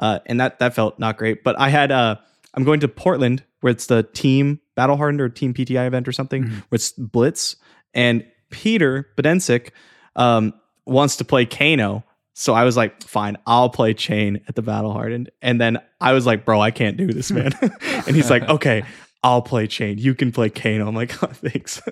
uh, 0.00 0.18
and 0.26 0.40
that 0.40 0.58
that 0.58 0.74
felt 0.74 0.98
not 0.98 1.16
great. 1.16 1.44
But 1.44 1.58
I 1.58 1.68
had 1.68 1.92
uh 1.92 2.16
I'm 2.54 2.64
going 2.64 2.80
to 2.80 2.88
Portland 2.88 3.44
where 3.60 3.70
it's 3.70 3.86
the 3.86 4.02
team 4.02 4.60
Battle 4.74 4.96
Hardened 4.96 5.20
or 5.20 5.28
Team 5.28 5.54
PTI 5.54 5.86
event 5.86 6.08
or 6.08 6.12
something 6.12 6.44
mm-hmm. 6.44 6.58
with 6.70 6.92
Blitz, 6.98 7.56
and 7.94 8.24
Peter 8.50 9.08
Bedensik 9.16 9.70
um, 10.16 10.54
wants 10.86 11.16
to 11.16 11.24
play 11.24 11.46
Kano. 11.46 12.04
So 12.34 12.54
I 12.54 12.64
was 12.64 12.76
like, 12.76 13.02
fine, 13.02 13.36
I'll 13.46 13.68
play 13.68 13.92
Chane 13.92 14.40
at 14.48 14.54
the 14.54 14.62
Battle 14.62 14.92
Hardened. 14.92 15.30
And 15.42 15.60
then 15.60 15.78
I 16.00 16.12
was 16.14 16.24
like, 16.26 16.44
bro, 16.44 16.60
I 16.60 16.70
can't 16.70 16.96
do 16.96 17.06
this, 17.08 17.30
man. 17.30 17.52
and 17.82 18.16
he's 18.16 18.30
like, 18.30 18.42
okay, 18.48 18.84
I'll 19.22 19.42
play 19.42 19.66
Chane. 19.66 19.98
You 19.98 20.14
can 20.14 20.32
play 20.32 20.48
Kano. 20.48 20.88
I'm 20.88 20.94
like, 20.94 21.22
oh, 21.22 21.26
thanks. 21.26 21.82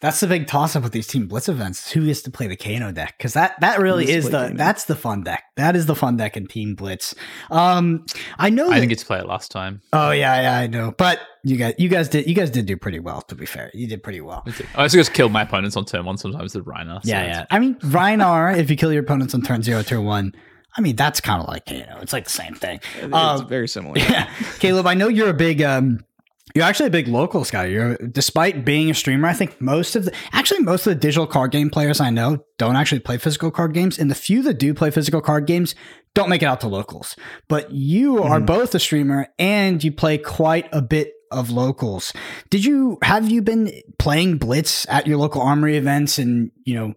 That's 0.00 0.20
the 0.20 0.28
big 0.28 0.46
toss 0.46 0.76
up 0.76 0.84
with 0.84 0.92
these 0.92 1.08
Team 1.08 1.26
Blitz 1.26 1.48
events. 1.48 1.90
Who 1.90 2.06
gets 2.06 2.22
to 2.22 2.30
play 2.30 2.46
the 2.46 2.56
Kano 2.56 2.92
deck? 2.92 3.14
Because 3.18 3.34
that 3.34 3.60
that 3.60 3.80
really 3.80 4.08
is 4.08 4.26
the 4.26 4.46
Kano. 4.46 4.54
that's 4.56 4.84
the 4.84 4.94
fun 4.94 5.24
deck. 5.24 5.44
That 5.56 5.74
is 5.74 5.86
the 5.86 5.96
fun 5.96 6.16
deck 6.16 6.36
in 6.36 6.46
Team 6.46 6.74
Blitz. 6.76 7.14
Um, 7.50 8.06
I 8.38 8.50
know. 8.50 8.70
I 8.70 8.74
didn't 8.74 8.90
get 8.90 8.98
to 9.00 9.06
play 9.06 9.18
it 9.18 9.26
last 9.26 9.50
time. 9.50 9.82
Oh 9.92 10.12
yeah, 10.12 10.40
yeah, 10.40 10.58
I 10.58 10.68
know. 10.68 10.94
But 10.96 11.20
you 11.42 11.56
guys, 11.56 11.74
you 11.78 11.88
guys 11.88 12.08
did 12.08 12.28
you 12.28 12.34
guys 12.34 12.50
did 12.50 12.66
do 12.66 12.76
pretty 12.76 13.00
well. 13.00 13.22
To 13.22 13.34
be 13.34 13.46
fair, 13.46 13.70
you 13.74 13.88
did 13.88 14.02
pretty 14.02 14.20
well. 14.20 14.44
I 14.76 14.82
also 14.82 14.98
just 14.98 15.14
killed 15.14 15.32
my 15.32 15.42
opponents 15.42 15.76
on 15.76 15.84
turn 15.84 16.04
one. 16.04 16.16
Sometimes 16.16 16.54
with 16.54 16.64
Rhinar. 16.64 17.02
So 17.02 17.10
yeah, 17.10 17.26
yeah. 17.26 17.46
I 17.50 17.58
mean, 17.58 17.74
Rhinar. 17.76 18.56
if 18.56 18.70
you 18.70 18.76
kill 18.76 18.92
your 18.92 19.02
opponents 19.02 19.34
on 19.34 19.42
turn 19.42 19.62
zero, 19.62 19.82
turn 19.82 20.04
one. 20.04 20.32
I 20.76 20.80
mean, 20.80 20.94
that's 20.94 21.20
kind 21.20 21.42
of 21.42 21.48
like 21.48 21.68
you 21.70 21.80
know, 21.80 21.98
it's 22.00 22.12
like 22.12 22.24
the 22.24 22.30
same 22.30 22.54
thing. 22.54 22.80
It's 23.00 23.12
um, 23.12 23.48
very 23.48 23.66
similar. 23.66 23.96
Yeah, 23.98 24.30
Caleb. 24.60 24.86
I 24.86 24.94
know 24.94 25.08
you're 25.08 25.30
a 25.30 25.34
big 25.34 25.60
um, 25.60 26.04
you're 26.58 26.66
actually 26.66 26.88
a 26.88 26.90
big 26.90 27.06
locals 27.06 27.52
guy. 27.52 27.66
You're 27.66 27.94
despite 27.96 28.64
being 28.64 28.90
a 28.90 28.94
streamer, 28.94 29.28
I 29.28 29.32
think 29.32 29.60
most 29.60 29.94
of 29.94 30.06
the 30.06 30.12
actually 30.32 30.60
most 30.60 30.88
of 30.88 30.90
the 30.90 30.98
digital 30.98 31.26
card 31.26 31.52
game 31.52 31.70
players 31.70 32.00
I 32.00 32.10
know 32.10 32.44
don't 32.58 32.74
actually 32.74 32.98
play 32.98 33.16
physical 33.16 33.52
card 33.52 33.74
games, 33.74 33.96
and 33.96 34.10
the 34.10 34.16
few 34.16 34.42
that 34.42 34.58
do 34.58 34.74
play 34.74 34.90
physical 34.90 35.20
card 35.20 35.46
games 35.46 35.76
don't 36.14 36.28
make 36.28 36.42
it 36.42 36.46
out 36.46 36.60
to 36.62 36.68
locals. 36.68 37.14
But 37.46 37.70
you 37.70 38.16
mm-hmm. 38.16 38.32
are 38.32 38.40
both 38.40 38.74
a 38.74 38.80
streamer 38.80 39.28
and 39.38 39.84
you 39.84 39.92
play 39.92 40.18
quite 40.18 40.68
a 40.72 40.82
bit 40.82 41.12
of 41.30 41.50
locals. 41.50 42.12
Did 42.50 42.64
you 42.64 42.98
have 43.02 43.30
you 43.30 43.40
been 43.40 43.70
playing 44.00 44.38
Blitz 44.38 44.84
at 44.88 45.06
your 45.06 45.18
local 45.18 45.40
armory 45.40 45.76
events 45.76 46.18
and 46.18 46.50
you 46.64 46.74
know 46.74 46.94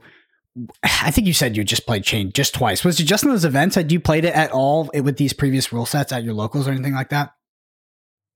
I 0.84 1.12
think 1.12 1.28
you 1.28 1.34
said 1.34 1.56
you 1.56 1.64
just 1.64 1.86
played 1.86 2.04
Chane 2.04 2.32
just 2.34 2.56
twice. 2.56 2.84
Was 2.84 3.00
it 3.00 3.04
just 3.04 3.24
in 3.24 3.30
those 3.30 3.46
events? 3.46 3.76
Had 3.76 3.92
you 3.92 4.00
played 4.00 4.26
it 4.26 4.34
at 4.34 4.52
all 4.52 4.90
with 4.94 5.18
these 5.18 5.34
previous 5.34 5.72
rule 5.72 5.86
sets 5.86 6.12
at 6.12 6.24
your 6.24 6.34
locals 6.34 6.68
or 6.68 6.72
anything 6.72 6.94
like 6.94 7.10
that? 7.10 7.34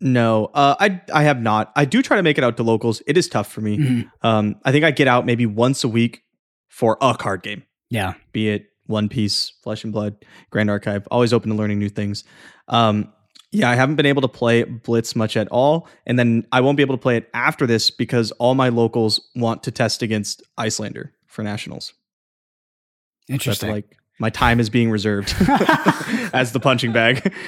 No, 0.02 0.46
uh, 0.54 0.76
I 0.80 1.02
I 1.14 1.24
have 1.24 1.42
not. 1.42 1.72
I 1.76 1.86
do 1.86 2.02
try 2.02 2.18
to 2.18 2.24
make 2.24 2.38
it 2.38 2.44
out 2.44 2.58
to 2.58 2.64
locals. 2.64 3.02
It 3.08 3.18
is 3.18 3.28
tough 3.28 3.52
for 3.52 3.62
me. 3.62 3.78
Mm-hmm. 3.78 4.28
Um, 4.28 4.56
I 4.66 4.72
think 4.72 4.84
I 4.84 4.92
get 4.92 5.08
out 5.08 5.26
maybe 5.26 5.46
once 5.46 5.84
a 5.84 5.88
week 5.88 6.24
for 6.68 6.98
a 7.02 7.16
card 7.16 7.44
game. 7.44 7.64
Yeah, 7.90 8.16
be 8.34 8.50
it 8.50 8.68
One 8.88 9.08
Piece, 9.08 9.54
Flesh 9.64 9.84
and 9.84 9.94
Blood, 9.94 10.26
Grand 10.50 10.70
Archive. 10.70 11.08
Always 11.12 11.32
open 11.32 11.50
to 11.52 11.56
learning 11.56 11.80
new 11.80 11.90
things. 11.90 12.24
Um, 12.68 13.14
yeah, 13.52 13.70
I 13.70 13.76
haven't 13.76 13.96
been 13.96 14.06
able 14.06 14.22
to 14.22 14.28
play 14.28 14.64
Blitz 14.64 15.16
much 15.16 15.38
at 15.38 15.48
all, 15.48 15.88
and 16.06 16.20
then 16.20 16.46
I 16.52 16.60
won't 16.60 16.76
be 16.76 16.84
able 16.84 16.98
to 16.98 17.02
play 17.02 17.16
it 17.16 17.30
after 17.34 17.66
this 17.66 17.90
because 17.90 18.32
all 18.32 18.54
my 18.54 18.68
locals 18.70 19.30
want 19.34 19.64
to 19.64 19.72
test 19.72 20.02
against 20.02 20.44
Iyslander 20.58 21.12
for 21.26 21.42
nationals. 21.42 21.94
Interesting. 23.30 23.70
So 23.70 23.74
like 23.74 23.98
my 24.20 24.30
time 24.30 24.60
is 24.60 24.70
being 24.70 24.90
reserved 24.90 25.34
as 26.34 26.52
the 26.52 26.60
punching 26.60 26.92
bag. 26.92 27.34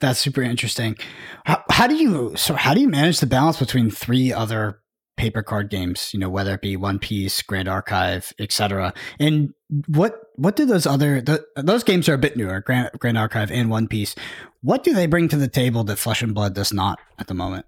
That's 0.00 0.18
super 0.18 0.42
interesting. 0.42 0.96
How, 1.44 1.62
how, 1.70 1.86
do 1.86 1.94
you 1.94 2.34
so 2.36 2.54
how 2.54 2.74
do 2.74 2.80
you 2.80 2.88
manage 2.88 3.20
the 3.20 3.26
balance 3.26 3.58
between 3.58 3.90
three 3.90 4.32
other 4.32 4.80
paper 5.16 5.42
card 5.42 5.70
games? 5.70 6.10
You 6.12 6.20
know, 6.20 6.28
whether 6.28 6.54
it 6.54 6.60
be 6.60 6.76
One 6.76 6.98
Piece, 6.98 7.40
Grand 7.40 7.68
Archive, 7.68 8.32
etc. 8.38 8.92
And 9.18 9.54
what 9.88 10.20
what 10.34 10.54
do 10.54 10.66
those 10.66 10.86
other 10.86 11.22
the, 11.22 11.44
those 11.56 11.82
games 11.82 12.08
are 12.08 12.14
a 12.14 12.18
bit 12.18 12.36
newer, 12.36 12.60
Grand 12.60 12.90
Grand 12.98 13.16
Archive 13.16 13.50
and 13.50 13.70
One 13.70 13.88
Piece. 13.88 14.14
What 14.60 14.84
do 14.84 14.92
they 14.92 15.06
bring 15.06 15.28
to 15.28 15.36
the 15.36 15.48
table 15.48 15.82
that 15.84 15.96
Flesh 15.96 16.22
and 16.22 16.34
Blood 16.34 16.54
does 16.54 16.74
not 16.74 16.98
at 17.18 17.28
the 17.28 17.34
moment? 17.34 17.64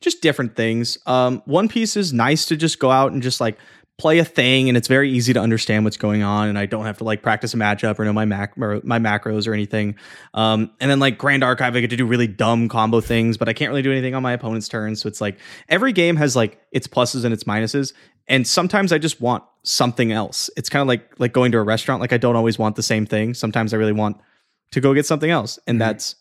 Just 0.00 0.22
different 0.22 0.56
things. 0.56 0.96
Um, 1.04 1.42
One 1.44 1.68
Piece 1.68 1.98
is 1.98 2.14
nice 2.14 2.46
to 2.46 2.56
just 2.56 2.78
go 2.78 2.90
out 2.90 3.12
and 3.12 3.22
just 3.22 3.42
like 3.42 3.58
play 3.96 4.18
a 4.18 4.24
thing 4.24 4.68
and 4.68 4.76
it's 4.76 4.88
very 4.88 5.10
easy 5.10 5.32
to 5.32 5.40
understand 5.40 5.84
what's 5.84 5.96
going 5.96 6.22
on 6.24 6.48
and 6.48 6.58
I 6.58 6.66
don't 6.66 6.84
have 6.84 6.98
to 6.98 7.04
like 7.04 7.22
practice 7.22 7.54
a 7.54 7.56
matchup 7.56 7.98
or 7.98 8.04
know 8.04 8.12
my 8.12 8.24
mac 8.24 8.54
or 8.58 8.80
my 8.82 8.98
macros 8.98 9.46
or 9.46 9.54
anything. 9.54 9.94
Um, 10.34 10.72
and 10.80 10.90
then 10.90 10.98
like 10.98 11.16
Grand 11.16 11.44
Archive, 11.44 11.76
I 11.76 11.80
get 11.80 11.90
to 11.90 11.96
do 11.96 12.04
really 12.04 12.26
dumb 12.26 12.68
combo 12.68 13.00
things, 13.00 13.36
but 13.36 13.48
I 13.48 13.52
can't 13.52 13.70
really 13.70 13.82
do 13.82 13.92
anything 13.92 14.14
on 14.14 14.22
my 14.22 14.32
opponent's 14.32 14.68
turn. 14.68 14.96
So 14.96 15.06
it's 15.06 15.20
like 15.20 15.38
every 15.68 15.92
game 15.92 16.16
has 16.16 16.34
like 16.34 16.60
its 16.72 16.88
pluses 16.88 17.24
and 17.24 17.32
its 17.32 17.44
minuses. 17.44 17.92
And 18.26 18.46
sometimes 18.46 18.92
I 18.92 18.98
just 18.98 19.20
want 19.20 19.44
something 19.62 20.10
else. 20.10 20.50
It's 20.56 20.68
kind 20.68 20.80
of 20.80 20.88
like 20.88 21.08
like 21.20 21.32
going 21.32 21.52
to 21.52 21.58
a 21.58 21.62
restaurant. 21.62 22.00
Like 22.00 22.12
I 22.12 22.18
don't 22.18 22.36
always 22.36 22.58
want 22.58 22.74
the 22.74 22.82
same 22.82 23.06
thing. 23.06 23.32
Sometimes 23.34 23.72
I 23.72 23.76
really 23.76 23.92
want 23.92 24.16
to 24.72 24.80
go 24.80 24.92
get 24.92 25.06
something 25.06 25.30
else. 25.30 25.58
And 25.66 25.74
mm-hmm. 25.74 25.88
that's 25.88 26.16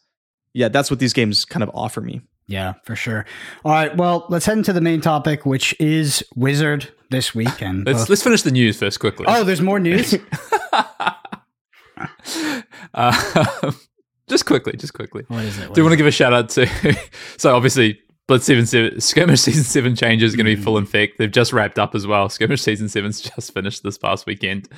yeah, 0.54 0.68
that's 0.68 0.92
what 0.92 1.00
these 1.00 1.14
games 1.14 1.46
kind 1.46 1.64
of 1.64 1.72
offer 1.74 2.02
me. 2.02 2.22
Yeah, 2.48 2.74
for 2.86 2.96
sure. 2.96 3.26
All 3.64 3.72
right, 3.72 3.96
well, 3.96 4.26
let's 4.30 4.46
head 4.46 4.58
into 4.58 4.74
the 4.74 4.82
main 4.82 5.02
topic, 5.02 5.46
which 5.46 5.76
is 5.80 6.24
Wizard 6.36 6.92
this 7.10 7.34
weekend. 7.34 7.86
let's 7.86 8.10
let's 8.10 8.24
finish 8.24 8.42
the 8.42 8.52
news 8.52 8.78
first 8.78 9.00
quickly. 9.00 9.26
Oh, 9.28 9.44
there's 9.44 9.62
more 9.62 9.80
news. 9.80 10.16
uh, 12.94 13.72
just 14.30 14.46
quickly, 14.46 14.76
just 14.76 14.94
quickly. 14.94 15.24
What 15.28 15.46
is 15.46 15.58
it? 15.58 15.70
What 15.70 15.76
Do 15.76 15.82
you 15.82 15.86
want 15.86 15.94
to 15.94 15.98
give 15.98 16.08
a 16.08 16.12
shout 16.12 16.34
out 16.34 16.50
to? 16.50 16.68
so 17.38 17.56
obviously, 17.56 18.00
Blitz 18.28 18.46
seven, 18.46 18.66
seven 18.66 19.00
skirmish 19.02 19.42
season 19.42 19.64
seven 19.64 19.96
changes 19.96 20.34
are 20.34 20.38
going 20.38 20.46
to 20.48 20.56
be 20.56 20.62
full 20.62 20.78
in 20.78 20.84
effect. 20.84 21.18
They've 21.18 21.32
just 21.32 21.54
wrapped 21.54 21.78
up 21.78 21.94
as 21.94 22.08
well. 22.08 22.30
Skirmish 22.30 22.62
season 22.62 22.90
seven's 22.90 23.22
just 23.22 23.54
finished 23.54 23.84
this 23.84 23.98
past 23.98 24.26
weekend. 24.26 24.70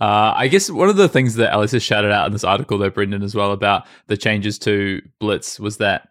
Uh, 0.00 0.32
I 0.34 0.48
guess 0.48 0.70
one 0.70 0.88
of 0.88 0.96
the 0.96 1.08
things 1.08 1.34
that 1.34 1.52
Alice 1.52 1.72
has 1.72 1.82
shouted 1.82 2.12
out 2.12 2.26
in 2.26 2.32
this 2.32 2.44
article, 2.44 2.78
though, 2.78 2.90
Brendan, 2.90 3.22
as 3.22 3.34
well 3.34 3.52
about 3.52 3.86
the 4.06 4.16
changes 4.16 4.58
to 4.60 5.02
Blitz 5.20 5.60
was 5.60 5.78
that 5.78 6.08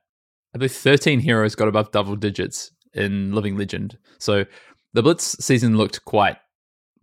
I 0.53 0.57
believe 0.57 0.71
13 0.71 1.19
heroes 1.19 1.55
got 1.55 1.67
above 1.67 1.91
double 1.91 2.15
digits 2.15 2.71
in 2.93 3.33
Living 3.33 3.57
Legend. 3.57 3.97
So 4.19 4.45
the 4.93 5.01
Blitz 5.01 5.35
season 5.43 5.77
looked 5.77 6.05
quite 6.05 6.37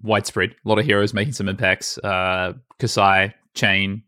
widespread. 0.02 0.50
A 0.64 0.68
lot 0.68 0.78
of 0.78 0.84
heroes 0.84 1.12
making 1.12 1.32
some 1.32 1.48
impacts. 1.48 1.98
Uh, 1.98 2.54
Kassai, 2.78 3.34
Chane, 3.54 4.02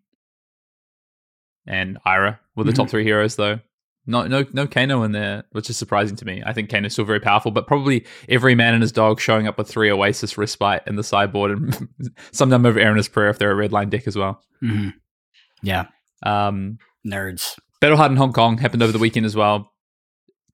and 1.66 1.98
Ira 2.04 2.40
were 2.56 2.64
the 2.64 2.70
mm-hmm. 2.70 2.82
top 2.82 2.90
three 2.90 3.04
heroes, 3.04 3.36
though. 3.36 3.60
No, 4.04 4.26
no, 4.26 4.44
no 4.52 4.66
Kano 4.66 5.04
in 5.04 5.12
there, 5.12 5.44
which 5.52 5.70
is 5.70 5.76
surprising 5.76 6.16
to 6.16 6.24
me. 6.24 6.42
I 6.44 6.52
think 6.52 6.70
Kano's 6.70 6.92
still 6.92 7.04
very 7.04 7.20
powerful, 7.20 7.52
but 7.52 7.68
probably 7.68 8.04
every 8.28 8.56
man 8.56 8.74
and 8.74 8.82
his 8.82 8.90
dog 8.90 9.20
showing 9.20 9.46
up 9.46 9.58
with 9.58 9.68
three 9.68 9.92
Oasis 9.92 10.36
Respite 10.36 10.82
in 10.88 10.96
the 10.96 11.04
sideboard, 11.04 11.52
and 11.52 11.88
some 12.32 12.48
number 12.48 12.68
of 12.68 12.76
Aaron's 12.76 13.08
Prayer 13.08 13.28
if 13.28 13.38
they're 13.38 13.52
a 13.52 13.56
red 13.56 13.72
line 13.72 13.90
deck 13.90 14.08
as 14.08 14.16
well. 14.16 14.42
Mm-hmm. 14.62 14.88
Yeah, 15.62 15.86
um, 16.24 16.78
nerds. 17.06 17.56
Battle 17.82 17.96
Hard 17.96 18.12
in 18.12 18.16
Hong 18.16 18.32
Kong 18.32 18.58
happened 18.58 18.80
over 18.80 18.92
the 18.92 19.00
weekend 19.00 19.26
as 19.26 19.34
well. 19.34 19.72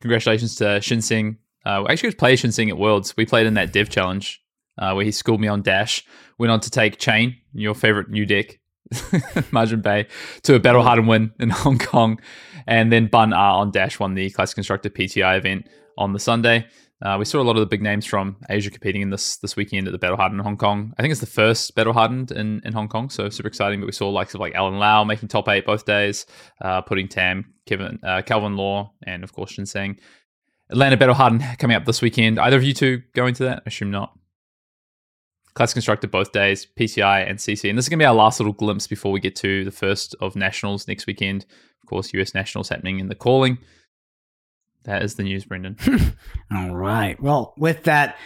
Congratulations 0.01 0.55
to 0.55 0.65
Shinseng. 0.81 1.37
Uh, 1.63 1.85
we 1.85 1.93
actually 1.93 2.15
played 2.15 2.39
Shinseng 2.39 2.71
at 2.71 2.79
Worlds. 2.79 3.15
We 3.19 3.27
played 3.27 3.47
in 3.47 3.53
that 3.53 3.71
Dev 3.71 3.91
Challenge 3.91 4.43
uh, 4.79 4.95
where 4.95 5.05
he 5.05 5.11
schooled 5.11 5.39
me 5.39 5.47
on 5.47 5.61
Dash. 5.61 6.03
Went 6.39 6.51
on 6.51 6.61
to 6.61 6.71
take 6.71 6.99
Chane, 6.99 7.37
your 7.53 7.75
favorite 7.75 8.09
new 8.09 8.25
deck, 8.25 8.59
Majin 9.53 9.83
Bae, 9.83 10.07
to 10.45 10.55
a 10.55 10.59
Battle 10.59 10.83
Hardened 10.83 11.07
win 11.07 11.35
in 11.39 11.51
Hong 11.51 11.77
Kong. 11.77 12.19
And 12.67 12.91
then 12.91 13.09
Bun 13.09 13.35
R 13.35 13.61
on 13.61 13.73
Dash 13.73 14.01
won 14.01 14.15
the 14.15 14.31
Classic 14.31 14.55
Constructed 14.55 14.95
PTI 14.95 15.37
event 15.37 15.69
on 15.99 16.15
the 16.15 16.19
Sunday. 16.19 16.67
Uh, 17.01 17.17
we 17.17 17.25
saw 17.25 17.41
a 17.41 17.45
lot 17.45 17.55
of 17.55 17.61
the 17.61 17.67
big 17.67 17.83
names 17.83 18.05
from 18.05 18.37
Asia 18.51 18.71
competing 18.71 19.03
in 19.03 19.11
this 19.11 19.37
this 19.37 19.55
weekend 19.55 19.87
at 19.87 19.93
the 19.93 19.99
Battle 19.99 20.17
Hardened 20.17 20.41
in 20.41 20.45
Hong 20.45 20.57
Kong. 20.57 20.93
I 20.99 21.03
think 21.03 21.13
it's 21.13 21.21
the 21.21 21.27
first 21.27 21.75
Battle 21.77 21.93
Hardened 21.93 22.33
in, 22.33 22.61
in 22.65 22.73
Hong 22.73 22.89
Kong, 22.89 23.09
so 23.09 23.29
super 23.29 23.47
exciting. 23.47 23.79
But 23.81 23.87
we 23.87 23.93
saw 23.93 24.09
likes 24.09 24.35
of 24.35 24.41
like 24.41 24.55
Alan 24.55 24.79
Lau 24.79 25.05
making 25.05 25.29
top 25.29 25.49
eight 25.49 25.65
both 25.65 25.85
days, 25.85 26.27
uh, 26.61 26.81
putting 26.81 27.07
Tam, 27.07 27.55
Kevin, 27.67 28.01
uh, 28.03 28.23
Calvin 28.23 28.57
Law, 28.57 28.93
and 29.05 29.23
of 29.23 29.33
course 29.33 29.53
Shinseng. 29.53 29.99
Atlanta 30.71 30.97
Battle 30.97 31.15
Hardened 31.15 31.45
coming 31.59 31.77
up 31.77 31.85
this 31.85 32.03
weekend. 32.03 32.39
Either 32.39 32.57
of 32.57 32.65
you 32.65 32.75
two 32.75 33.03
going 33.15 33.35
to 33.35 33.45
that? 33.45 33.59
I 33.59 33.69
assume 33.69 33.91
not. 33.91 34.19
Class 35.55 35.73
Constructed 35.73 36.11
both 36.11 36.33
days, 36.33 36.67
PCI 36.79 37.29
and 37.29 37.39
CC. 37.39 37.69
And 37.69 37.79
this 37.79 37.87
is 37.87 37.89
going 37.89 37.99
to 37.99 38.03
be 38.03 38.07
our 38.07 38.15
last 38.15 38.39
little 38.39 38.53
glimpse 38.53 38.87
before 38.87 39.11
we 39.11 39.19
get 39.19 39.35
to 39.37 39.65
the 39.65 39.73
first 39.73 40.15
of 40.21 40.37
Nationals 40.37 40.87
next 40.87 41.07
weekend. 41.07 41.47
Of 41.83 41.89
course, 41.89 42.13
US 42.15 42.35
Nationals 42.35 42.69
happening 42.69 42.99
in 43.01 43.09
the 43.09 43.15
calling. 43.15 43.59
That 44.89 45.03
is 45.03 45.17
the 45.17 45.23
news, 45.23 45.45
Brendan. 45.45 45.77
All 46.51 46.75
right. 46.75 47.23
Well, 47.23 47.53
with 47.59 47.85
that, 47.85 48.17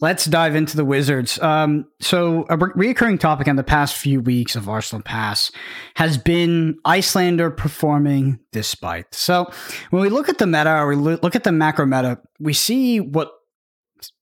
let's 0.00 0.24
dive 0.24 0.56
into 0.56 0.76
the 0.76 0.84
Wizards. 0.84 1.40
Um, 1.40 1.86
so, 2.00 2.44
a 2.50 2.56
re- 2.56 2.92
reoccurring 2.92 3.20
topic 3.20 3.46
in 3.46 3.54
the 3.54 3.62
past 3.62 3.94
few 3.94 4.20
weeks 4.20 4.56
of 4.56 4.68
Arsenal 4.68 5.00
Pass 5.00 5.52
has 5.94 6.18
been 6.18 6.76
Iyslander 6.84 7.56
performing 7.56 8.40
despite. 8.50 9.14
So, 9.14 9.48
when 9.90 10.02
we 10.02 10.08
look 10.08 10.28
at 10.28 10.38
the 10.38 10.46
meta 10.48 10.74
or 10.74 10.88
we 10.88 10.96
look 10.96 11.36
at 11.36 11.44
the 11.44 11.52
macro 11.52 11.86
meta, 11.86 12.18
we 12.40 12.52
see 12.52 12.98
what 12.98 13.30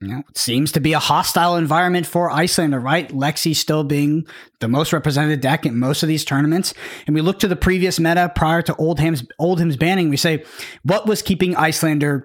you 0.01 0.09
know, 0.09 0.23
it 0.29 0.39
seems 0.39 0.73
to 0.73 0.81
be 0.81 0.93
a 0.93 0.99
hostile 0.99 1.57
environment 1.57 2.07
for 2.07 2.31
Iyslander, 2.31 2.83
right? 2.83 3.09
Lexi 3.09 3.55
still 3.55 3.85
being 3.85 4.27
the 4.61 4.69
most 4.69 4.93
represented 4.93 5.41
deck 5.41 5.67
in 5.67 5.79
most 5.79 6.03
of 6.03 6.09
these 6.09 6.25
tournaments. 6.25 6.75
And 7.07 7.15
we 7.15 7.21
look 7.21 7.39
to 7.41 7.49
the 7.49 7.57
previous 7.57 8.01
meta 8.01 8.33
prior 8.35 8.63
to 8.63 8.75
Oldhim's 8.77 9.25
Oldhim's 9.39 9.77
banning, 9.77 10.09
we 10.09 10.17
say, 10.17 10.45
what 10.83 11.07
was 11.07 11.23
keeping 11.23 11.55
Iyslander 11.55 12.25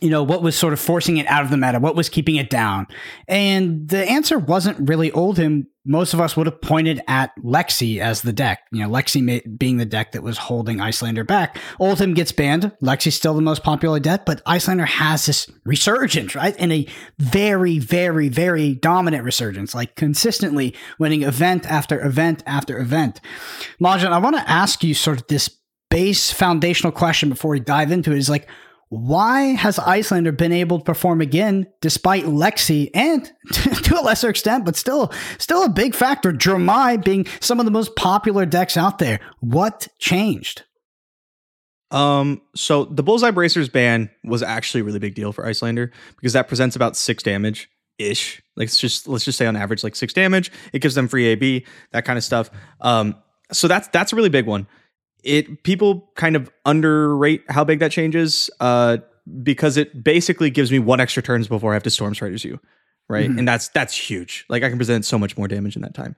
you 0.00 0.10
know, 0.10 0.22
what 0.22 0.42
was 0.42 0.56
sort 0.56 0.72
of 0.72 0.80
forcing 0.80 1.18
it 1.18 1.26
out 1.26 1.44
of 1.44 1.50
the 1.50 1.56
meta? 1.56 1.78
What 1.78 1.94
was 1.94 2.08
keeping 2.08 2.36
it 2.36 2.50
down? 2.50 2.86
And 3.28 3.88
the 3.88 4.08
answer 4.08 4.38
wasn't 4.38 4.88
really 4.88 5.10
Oldhim. 5.10 5.66
Most 5.84 6.14
of 6.14 6.20
us 6.20 6.36
would 6.36 6.46
have 6.46 6.62
pointed 6.62 7.02
at 7.08 7.32
Lexi 7.42 8.00
as 8.00 8.22
the 8.22 8.32
deck. 8.32 8.60
You 8.70 8.82
know, 8.82 8.88
Lexi 8.88 9.58
being 9.58 9.76
the 9.76 9.84
deck 9.84 10.12
that 10.12 10.22
was 10.22 10.38
holding 10.38 10.78
Iyslander 10.78 11.26
back. 11.26 11.58
Oldhim 11.80 12.14
gets 12.14 12.32
banned. 12.32 12.72
Lexi's 12.82 13.16
still 13.16 13.34
the 13.34 13.42
most 13.42 13.62
popular 13.62 13.98
deck, 14.00 14.24
but 14.24 14.42
Iyslander 14.44 14.86
has 14.86 15.26
this 15.26 15.50
resurgence, 15.64 16.34
right? 16.34 16.54
And 16.58 16.72
a 16.72 16.86
very, 17.18 17.78
very, 17.78 18.28
very 18.28 18.74
dominant 18.74 19.24
resurgence, 19.24 19.74
like 19.74 19.96
consistently 19.96 20.74
winning 20.98 21.22
event 21.22 21.66
after 21.66 22.00
event 22.00 22.42
after 22.46 22.78
event. 22.78 23.20
Majin, 23.80 24.12
I 24.12 24.18
want 24.18 24.36
to 24.36 24.50
ask 24.50 24.82
you 24.84 24.94
sort 24.94 25.20
of 25.20 25.26
this 25.26 25.50
base 25.90 26.30
foundational 26.30 26.92
question 26.92 27.28
before 27.28 27.50
we 27.50 27.60
dive 27.60 27.92
into 27.92 28.12
it 28.12 28.18
is 28.18 28.30
like, 28.30 28.48
why 28.92 29.54
has 29.54 29.78
Iyslander 29.78 30.36
been 30.36 30.52
able 30.52 30.78
to 30.78 30.84
perform 30.84 31.22
again 31.22 31.66
despite 31.80 32.24
Lexi 32.24 32.90
and 32.92 33.24
to 33.52 33.98
a 33.98 34.02
lesser 34.02 34.28
extent, 34.28 34.66
but 34.66 34.76
still 34.76 35.10
still 35.38 35.64
a 35.64 35.70
big 35.70 35.94
factor, 35.94 36.30
Dromai 36.30 37.02
being 37.02 37.26
some 37.40 37.58
of 37.58 37.64
the 37.64 37.70
most 37.70 37.96
popular 37.96 38.44
decks 38.44 38.76
out 38.76 38.98
there? 38.98 39.18
What 39.40 39.88
changed? 39.98 40.64
Um, 41.90 42.42
so 42.54 42.84
the 42.84 43.02
Bullseye 43.02 43.30
Bracers 43.30 43.70
ban 43.70 44.10
was 44.24 44.42
actually 44.42 44.82
a 44.82 44.84
really 44.84 44.98
big 44.98 45.14
deal 45.14 45.32
for 45.32 45.46
Icelander 45.46 45.90
because 46.16 46.34
that 46.34 46.46
presents 46.46 46.76
about 46.76 46.94
six 46.94 47.22
damage 47.22 47.70
ish. 47.98 48.42
Like 48.56 48.66
let's 48.66 48.78
just 48.78 49.08
let's 49.08 49.24
just 49.24 49.38
say 49.38 49.46
on 49.46 49.56
average 49.56 49.82
like 49.82 49.96
six 49.96 50.12
damage. 50.12 50.52
It 50.74 50.80
gives 50.80 50.94
them 50.94 51.08
free 51.08 51.28
AB, 51.28 51.64
that 51.92 52.04
kind 52.04 52.18
of 52.18 52.24
stuff. 52.24 52.50
Um, 52.82 53.16
so 53.52 53.68
that's 53.68 53.88
that's 53.88 54.12
a 54.12 54.16
really 54.16 54.28
big 54.28 54.44
one 54.44 54.66
it 55.22 55.62
people 55.62 56.10
kind 56.16 56.36
of 56.36 56.50
underrate 56.64 57.42
how 57.48 57.64
big 57.64 57.78
that 57.78 57.92
changes 57.92 58.50
uh, 58.60 58.98
because 59.42 59.76
it 59.76 60.02
basically 60.02 60.50
gives 60.50 60.72
me 60.72 60.78
one 60.78 61.00
extra 61.00 61.22
turns 61.22 61.48
before 61.48 61.72
I 61.72 61.74
have 61.74 61.82
to 61.84 61.90
Storm 61.90 62.14
Striders 62.14 62.44
you, 62.44 62.58
right? 63.08 63.28
Mm-hmm. 63.28 63.40
And 63.40 63.48
that's 63.48 63.68
that's 63.68 63.96
huge. 63.96 64.44
Like 64.48 64.62
I 64.62 64.68
can 64.68 64.78
present 64.78 65.04
so 65.04 65.18
much 65.18 65.36
more 65.36 65.48
damage 65.48 65.76
in 65.76 65.82
that 65.82 65.94
time. 65.94 66.16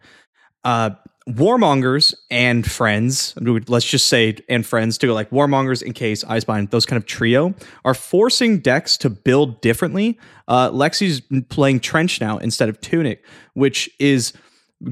Uh, 0.64 0.90
warmongers 1.29 2.14
and 2.31 2.71
friends, 2.71 3.35
let's 3.69 3.85
just 3.85 4.07
say 4.07 4.37
and 4.49 4.64
friends 4.64 4.99
to 4.99 5.07
go 5.07 5.14
like 5.14 5.31
warmongers, 5.31 5.83
Encase, 5.83 6.25
Icebind, 6.25 6.71
those 6.71 6.87
kind 6.87 6.97
of 6.97 7.07
trio 7.07 7.55
are 7.85 7.95
forcing 7.95 8.59
decks 8.59 8.97
to 8.99 9.11
build 9.11 9.61
differently. 9.61 10.19
Uh, 10.49 10.71
Lexi's 10.71 11.23
playing 11.49 11.81
Trench 11.81 12.21
now 12.21 12.38
instead 12.38 12.69
of 12.69 12.81
Tunic, 12.81 13.25
which 13.55 13.90
is 13.99 14.33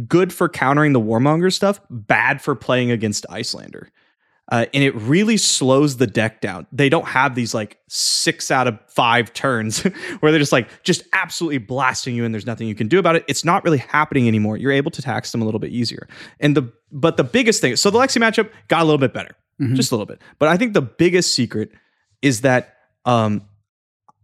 good 0.06 0.32
for 0.32 0.48
countering 0.48 0.92
the 0.92 1.00
warmonger 1.00 1.52
stuff, 1.52 1.80
bad 1.90 2.40
for 2.40 2.54
playing 2.54 2.90
against 2.90 3.26
Iyslander. 3.28 3.88
Uh, 4.52 4.66
and 4.74 4.84
it 4.84 4.94
really 4.96 5.38
slows 5.38 5.96
the 5.96 6.06
deck 6.06 6.42
down. 6.42 6.66
They 6.70 6.90
don't 6.90 7.06
have 7.06 7.34
these 7.34 7.54
like 7.54 7.78
six 7.88 8.50
out 8.50 8.68
of 8.68 8.78
five 8.86 9.32
turns 9.32 9.80
where 10.20 10.30
they're 10.30 10.38
just 10.38 10.52
like 10.52 10.68
just 10.82 11.04
absolutely 11.14 11.56
blasting 11.56 12.14
you 12.14 12.26
and 12.26 12.34
there's 12.34 12.44
nothing 12.44 12.68
you 12.68 12.74
can 12.74 12.86
do 12.86 12.98
about 12.98 13.16
it. 13.16 13.24
It's 13.28 13.46
not 13.46 13.64
really 13.64 13.78
happening 13.78 14.28
anymore. 14.28 14.58
You're 14.58 14.72
able 14.72 14.90
to 14.90 15.00
tax 15.00 15.32
them 15.32 15.40
a 15.40 15.46
little 15.46 15.58
bit 15.58 15.70
easier. 15.70 16.06
And 16.38 16.54
the 16.54 16.70
but 16.92 17.16
the 17.16 17.24
biggest 17.24 17.62
thing, 17.62 17.76
so 17.76 17.88
the 17.88 17.98
Lexi 17.98 18.20
matchup 18.20 18.50
got 18.68 18.82
a 18.82 18.84
little 18.84 18.98
bit 18.98 19.14
better, 19.14 19.34
mm-hmm. 19.58 19.74
just 19.74 19.90
a 19.90 19.94
little 19.94 20.04
bit. 20.04 20.20
But 20.38 20.50
I 20.50 20.58
think 20.58 20.74
the 20.74 20.82
biggest 20.82 21.34
secret 21.34 21.70
is 22.20 22.42
that 22.42 22.76
um, 23.06 23.48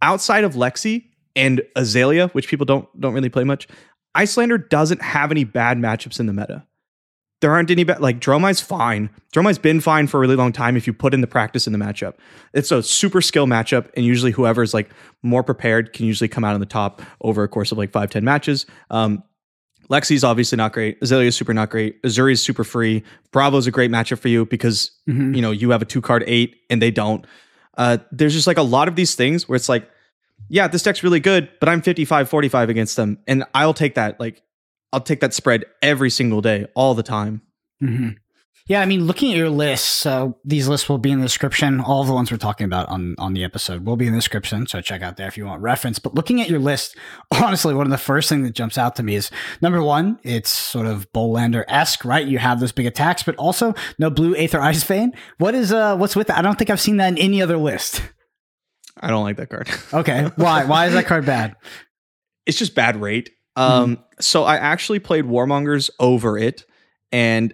outside 0.02 0.44
of 0.44 0.56
Lexi 0.56 1.06
and 1.36 1.62
Azalea, 1.74 2.28
which 2.28 2.48
people 2.48 2.66
don't 2.66 2.86
don't 3.00 3.14
really 3.14 3.30
play 3.30 3.44
much, 3.44 3.66
Iyslander 4.14 4.68
doesn't 4.68 5.00
have 5.00 5.30
any 5.30 5.44
bad 5.44 5.78
matchups 5.78 6.20
in 6.20 6.26
the 6.26 6.34
meta 6.34 6.66
there 7.40 7.52
aren't 7.52 7.70
any 7.70 7.84
bad 7.84 8.00
like 8.00 8.20
Dromai's 8.20 8.60
fine. 8.60 9.10
Dromai's 9.32 9.58
been 9.58 9.80
fine 9.80 10.06
for 10.06 10.16
a 10.16 10.20
really 10.20 10.36
long 10.36 10.52
time 10.52 10.76
if 10.76 10.86
you 10.86 10.92
put 10.92 11.14
in 11.14 11.20
the 11.20 11.26
practice 11.26 11.66
in 11.66 11.72
the 11.72 11.78
matchup. 11.78 12.14
It's 12.52 12.70
a 12.70 12.82
super 12.82 13.20
skill 13.20 13.46
matchup, 13.46 13.90
and 13.94 14.04
usually 14.04 14.32
whoever's 14.32 14.74
like 14.74 14.90
more 15.22 15.42
prepared 15.42 15.92
can 15.92 16.06
usually 16.06 16.28
come 16.28 16.44
out 16.44 16.54
on 16.54 16.60
the 16.60 16.66
top 16.66 17.02
over 17.20 17.42
a 17.44 17.48
course 17.48 17.70
of 17.72 17.78
like 17.78 17.92
five, 17.92 18.10
10 18.10 18.24
matches. 18.24 18.66
Um, 18.90 19.22
Lexi's 19.88 20.24
obviously 20.24 20.56
not 20.56 20.72
great. 20.72 20.98
Azalea's 21.00 21.36
super 21.36 21.54
not 21.54 21.70
great. 21.70 22.02
Uzuri's 22.02 22.42
super 22.42 22.64
free. 22.64 23.02
Bravo's 23.32 23.66
a 23.66 23.70
great 23.70 23.90
matchup 23.90 24.18
for 24.18 24.28
you 24.28 24.44
because 24.44 24.90
mm-hmm. 25.08 25.34
you 25.34 25.42
know 25.42 25.50
you 25.50 25.70
have 25.70 25.80
a 25.82 25.86
two 25.86 26.00
card 26.00 26.24
eight 26.26 26.56
and 26.68 26.82
they 26.82 26.90
don't. 26.90 27.26
Uh, 27.76 27.98
there's 28.10 28.34
just 28.34 28.46
like 28.46 28.58
a 28.58 28.62
lot 28.62 28.88
of 28.88 28.96
these 28.96 29.14
things 29.14 29.48
where 29.48 29.56
it's 29.56 29.68
like, 29.68 29.88
yeah, 30.48 30.68
this 30.68 30.82
deck's 30.82 31.02
really 31.02 31.20
good, 31.20 31.48
but 31.60 31.68
I'm 31.68 31.80
55 31.80 32.28
45 32.28 32.68
against 32.68 32.96
them. 32.96 33.18
And 33.26 33.44
I'll 33.54 33.74
take 33.74 33.94
that. 33.94 34.18
Like 34.18 34.42
I'll 34.92 35.00
take 35.00 35.20
that 35.20 35.34
spread 35.34 35.64
every 35.82 36.10
single 36.10 36.40
day, 36.40 36.66
all 36.74 36.94
the 36.94 37.02
time. 37.02 37.42
Mm-hmm. 37.82 38.10
Yeah, 38.68 38.82
I 38.82 38.84
mean, 38.84 39.06
looking 39.06 39.30
at 39.32 39.38
your 39.38 39.48
lists, 39.48 39.88
so 39.88 40.36
these 40.44 40.68
lists 40.68 40.90
will 40.90 40.98
be 40.98 41.10
in 41.10 41.20
the 41.20 41.24
description. 41.24 41.80
All 41.80 42.04
the 42.04 42.12
ones 42.12 42.30
we're 42.30 42.36
talking 42.36 42.66
about 42.66 42.86
on 42.90 43.14
on 43.16 43.32
the 43.32 43.42
episode 43.42 43.86
will 43.86 43.96
be 43.96 44.06
in 44.06 44.12
the 44.12 44.18
description, 44.18 44.66
so 44.66 44.82
check 44.82 45.00
out 45.00 45.16
there 45.16 45.26
if 45.26 45.38
you 45.38 45.46
want 45.46 45.62
reference. 45.62 45.98
But 45.98 46.14
looking 46.14 46.42
at 46.42 46.50
your 46.50 46.58
list, 46.58 46.94
honestly, 47.30 47.72
one 47.72 47.86
of 47.86 47.90
the 47.90 47.96
first 47.96 48.28
things 48.28 48.46
that 48.46 48.54
jumps 48.54 48.76
out 48.76 48.94
to 48.96 49.02
me 49.02 49.14
is 49.14 49.30
number 49.62 49.82
one, 49.82 50.18
it's 50.22 50.50
sort 50.50 50.86
of 50.86 51.10
Boltlander 51.12 51.64
esque, 51.66 52.04
right? 52.04 52.26
You 52.26 52.36
have 52.36 52.60
those 52.60 52.72
big 52.72 52.84
attacks, 52.84 53.22
but 53.22 53.34
also 53.36 53.74
no 53.98 54.10
blue 54.10 54.36
Aether 54.36 54.60
Ice 54.60 54.82
Vein. 54.84 55.14
What 55.38 55.54
is 55.54 55.72
uh, 55.72 55.96
what's 55.96 56.14
with 56.14 56.26
that? 56.26 56.36
I 56.36 56.42
don't 56.42 56.58
think 56.58 56.68
I've 56.68 56.80
seen 56.80 56.98
that 56.98 57.08
in 57.08 57.16
any 57.16 57.40
other 57.40 57.56
list. 57.56 58.02
I 59.00 59.08
don't 59.08 59.24
like 59.24 59.38
that 59.38 59.48
card. 59.48 59.70
okay, 59.94 60.30
why? 60.36 60.66
Why 60.66 60.88
is 60.88 60.92
that 60.92 61.06
card 61.06 61.24
bad? 61.24 61.56
It's 62.44 62.58
just 62.58 62.74
bad 62.74 63.00
rate. 63.00 63.30
Um, 63.58 63.96
mm-hmm. 63.96 64.02
so 64.20 64.44
I 64.44 64.56
actually 64.56 65.00
played 65.00 65.24
Warmongers 65.24 65.90
over 65.98 66.38
it, 66.38 66.64
and 67.10 67.52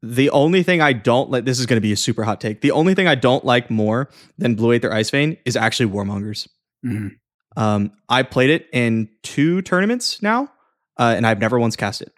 the 0.00 0.30
only 0.30 0.62
thing 0.62 0.80
I 0.80 0.92
don't 0.92 1.28
like 1.30 1.44
this 1.44 1.58
is 1.58 1.66
going 1.66 1.76
to 1.76 1.82
be 1.82 1.92
a 1.92 1.96
super 1.96 2.22
hot 2.22 2.40
take. 2.40 2.60
The 2.60 2.70
only 2.70 2.94
thing 2.94 3.08
I 3.08 3.16
don't 3.16 3.44
like 3.44 3.68
more 3.68 4.10
than 4.38 4.54
Blue 4.54 4.72
Aether 4.72 4.92
Ice 4.92 5.10
Vein 5.10 5.36
is 5.44 5.56
actually 5.56 5.90
Warmongers. 5.90 6.46
Mm-hmm. 6.86 7.08
Um, 7.56 7.92
I 8.08 8.22
played 8.22 8.50
it 8.50 8.68
in 8.72 9.08
two 9.22 9.60
tournaments 9.62 10.22
now, 10.22 10.52
uh, 10.98 11.14
and 11.16 11.26
I've 11.26 11.40
never 11.40 11.58
once 11.58 11.74
cast 11.74 12.00
it, 12.00 12.12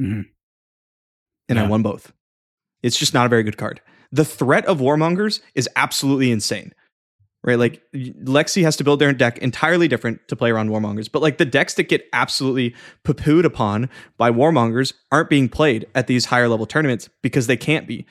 mm-hmm. 0.00 0.22
and 1.48 1.58
yeah. 1.58 1.64
I 1.64 1.66
won 1.66 1.82
both. 1.82 2.10
It's 2.82 2.96
just 2.96 3.12
not 3.12 3.26
a 3.26 3.28
very 3.28 3.42
good 3.42 3.58
card. 3.58 3.82
The 4.12 4.24
threat 4.24 4.64
of 4.64 4.78
Warmongers 4.78 5.40
is 5.54 5.68
absolutely 5.76 6.30
insane 6.30 6.72
right? 7.44 7.58
Like 7.58 7.82
Lexi 7.92 8.62
has 8.62 8.76
to 8.76 8.84
build 8.84 9.00
their 9.00 9.12
deck 9.12 9.38
entirely 9.38 9.88
different 9.88 10.26
to 10.28 10.36
play 10.36 10.50
around 10.50 10.70
Warmongers. 10.70 11.10
But 11.10 11.22
like 11.22 11.38
the 11.38 11.44
decks 11.44 11.74
that 11.74 11.84
get 11.84 12.06
absolutely 12.12 12.74
poo-pooed 13.04 13.44
upon 13.44 13.90
by 14.16 14.30
Warmongers 14.30 14.92
aren't 15.10 15.28
being 15.28 15.48
played 15.48 15.86
at 15.94 16.06
these 16.06 16.26
higher 16.26 16.48
level 16.48 16.66
tournaments 16.66 17.08
because 17.22 17.46
they 17.46 17.56
can't 17.56 17.86
be. 17.86 18.06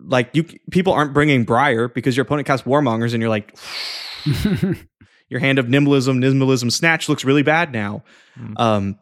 Like 0.00 0.30
you, 0.32 0.44
people 0.70 0.92
aren't 0.92 1.12
bringing 1.12 1.44
Briar 1.44 1.88
because 1.88 2.16
your 2.16 2.22
opponent 2.22 2.46
casts 2.46 2.66
Warmongers 2.66 3.14
and 3.14 3.20
you're 3.20 3.30
like, 3.30 3.56
your 5.28 5.40
hand 5.40 5.58
of 5.58 5.66
Nimblism, 5.66 6.18
Nimblism 6.18 6.70
Snatch 6.70 7.08
looks 7.08 7.24
really 7.24 7.42
bad 7.42 7.72
now. 7.72 8.04
Mm. 8.38 8.60
Um, 8.60 8.98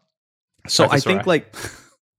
so 0.66 0.88
I 0.90 1.00
think 1.00 1.26
like. 1.26 1.54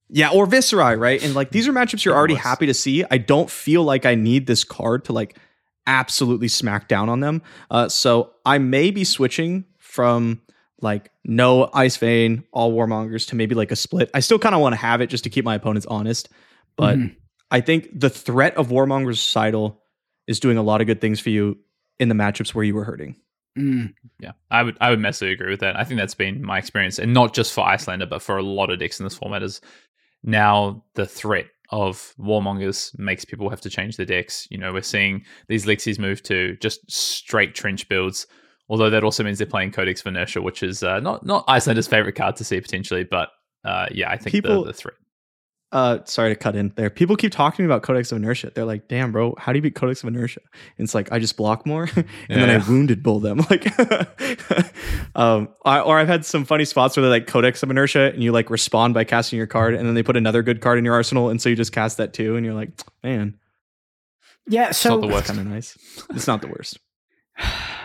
Yeah, 0.09 0.29
or 0.29 0.47
Viserai, 0.47 0.97
right? 0.97 1.21
And 1.21 1.35
like 1.35 1.51
these 1.51 1.67
are 1.67 1.73
matchups 1.73 2.05
you're 2.05 2.15
already 2.15 2.35
happy 2.35 2.65
to 2.67 2.73
see. 2.73 3.03
I 3.11 3.17
don't 3.17 3.49
feel 3.49 3.83
like 3.83 4.05
I 4.05 4.15
need 4.15 4.47
this 4.47 4.63
card 4.63 5.03
to 5.05 5.11
like 5.11 5.37
absolutely 5.87 6.47
smack 6.49 6.87
down 6.87 7.09
on 7.09 7.21
them. 7.21 7.41
Uh, 7.71 7.89
so 7.89 8.31
I 8.45 8.59
may 8.59 8.91
be 8.91 9.03
switching 9.03 9.65
from 9.79 10.41
like 10.81 11.09
no 11.23 11.69
ice 11.73 11.97
vein, 11.97 12.43
all 12.51 12.71
warmongers 12.71 13.27
to 13.29 13.35
maybe 13.35 13.55
like 13.55 13.71
a 13.71 13.75
split. 13.75 14.11
I 14.13 14.19
still 14.19 14.37
kind 14.37 14.53
of 14.53 14.61
want 14.61 14.73
to 14.73 14.81
have 14.81 15.01
it 15.01 15.07
just 15.07 15.23
to 15.23 15.29
keep 15.29 15.43
my 15.43 15.55
opponents 15.55 15.87
honest, 15.87 16.29
but 16.75 16.97
mm-hmm. 16.97 17.15
I 17.49 17.61
think 17.61 17.89
the 17.97 18.09
threat 18.09 18.55
of 18.57 18.67
warmongers 18.67 19.17
Sidle 19.17 19.81
is 20.27 20.39
doing 20.39 20.57
a 20.57 20.63
lot 20.63 20.81
of 20.81 20.87
good 20.87 21.01
things 21.01 21.19
for 21.19 21.29
you 21.29 21.57
in 21.99 22.09
the 22.09 22.15
matchups 22.15 22.53
where 22.53 22.63
you 22.63 22.75
were 22.75 22.83
hurting. 22.83 23.15
Mm. 23.57 23.93
Yeah, 24.19 24.33
I 24.51 24.61
would 24.61 24.77
I 24.79 24.91
would 24.91 24.99
massively 24.99 25.33
agree 25.33 25.49
with 25.49 25.61
that. 25.61 25.75
I 25.75 25.83
think 25.83 25.99
that's 25.99 26.13
been 26.13 26.43
my 26.43 26.59
experience, 26.59 26.99
and 26.99 27.13
not 27.13 27.33
just 27.33 27.53
for 27.53 27.65
Iyslander, 27.65 28.05
but 28.07 28.21
for 28.21 28.37
a 28.37 28.43
lot 28.43 28.69
of 28.69 28.77
decks 28.77 28.99
in 28.99 29.03
this 29.03 29.15
format. 29.15 29.41
Is 29.41 29.61
now 30.23 30.83
the 30.93 31.07
threat 31.07 31.47
of 31.69 32.13
warmongers 32.19 32.97
makes 32.97 33.25
people 33.25 33.49
have 33.49 33.61
to 33.61 33.69
change 33.69 33.97
their 33.97 34.05
decks. 34.05 34.47
You 34.49 34.57
know, 34.57 34.73
we're 34.73 34.81
seeing 34.81 35.25
these 35.47 35.65
Lexies 35.65 35.99
move 35.99 36.23
to 36.23 36.55
just 36.57 36.89
straight 36.89 37.55
trench 37.55 37.87
builds. 37.89 38.27
Although 38.69 38.89
that 38.89 39.03
also 39.03 39.23
means 39.23 39.37
they're 39.37 39.47
playing 39.47 39.71
Codex 39.71 40.01
of 40.01 40.07
Inertia, 40.07 40.41
which 40.41 40.61
is 40.61 40.83
uh, 40.83 40.99
not 40.99 41.25
not 41.25 41.47
Iyslander's 41.47 41.87
favorite 41.87 42.15
card 42.15 42.35
to 42.37 42.43
see 42.43 42.59
potentially, 42.59 43.03
but 43.03 43.29
uh, 43.63 43.87
yeah, 43.91 44.09
I 44.09 44.17
think 44.17 44.31
people, 44.31 44.63
the, 44.63 44.71
the 44.71 44.73
threat 44.73 44.95
uh 45.71 45.99
sorry 46.05 46.29
to 46.29 46.35
cut 46.35 46.55
in 46.55 46.71
there. 46.75 46.89
People 46.89 47.15
keep 47.15 47.31
talking 47.31 47.57
to 47.57 47.61
me 47.63 47.65
about 47.65 47.83
codex 47.83 48.11
of 48.11 48.17
inertia. 48.17 48.51
They're 48.53 48.65
like 48.65 48.87
damn 48.87 49.11
bro 49.11 49.35
how 49.37 49.51
do 49.51 49.57
you 49.57 49.61
beat 49.61 49.75
codex 49.75 50.01
of 50.03 50.07
inertia? 50.07 50.41
And 50.77 50.85
it's 50.85 50.95
like 50.95 51.11
i 51.11 51.19
just 51.19 51.37
block 51.37 51.65
more? 51.65 51.89
And 51.95 52.05
yeah, 52.29 52.45
then 52.45 52.61
i 52.61 52.67
wounded 52.67 53.03
bull 53.03 53.19
them. 53.19 53.45
Like 53.49 53.67
um 55.15 55.49
I, 55.65 55.79
or 55.79 55.99
i've 55.99 56.07
had 56.07 56.25
some 56.25 56.45
funny 56.45 56.65
spots 56.65 56.95
where 56.95 57.01
they're 57.01 57.11
like 57.11 57.27
codex 57.27 57.63
of 57.63 57.71
inertia 57.71 58.11
and 58.13 58.23
you 58.23 58.31
like 58.31 58.49
respond 58.49 58.93
by 58.93 59.03
casting 59.03 59.37
your 59.37 59.47
card 59.47 59.73
and 59.73 59.85
then 59.87 59.93
they 59.93 60.03
put 60.03 60.17
another 60.17 60.41
good 60.43 60.61
card 60.61 60.77
in 60.77 60.85
your 60.85 60.93
arsenal 60.93 61.29
and 61.29 61.41
so 61.41 61.49
you 61.49 61.55
just 61.55 61.71
cast 61.71 61.97
that 61.97 62.13
too 62.13 62.35
and 62.35 62.45
you're 62.45 62.55
like 62.55 62.71
man. 63.03 63.37
Yeah 64.47 64.71
so 64.71 65.03
it's 65.03 65.27
kind 65.27 65.39
of 65.39 65.47
nice. 65.47 65.77
It's 66.11 66.27
not 66.27 66.41
the 66.41 66.47
worst 66.47 66.79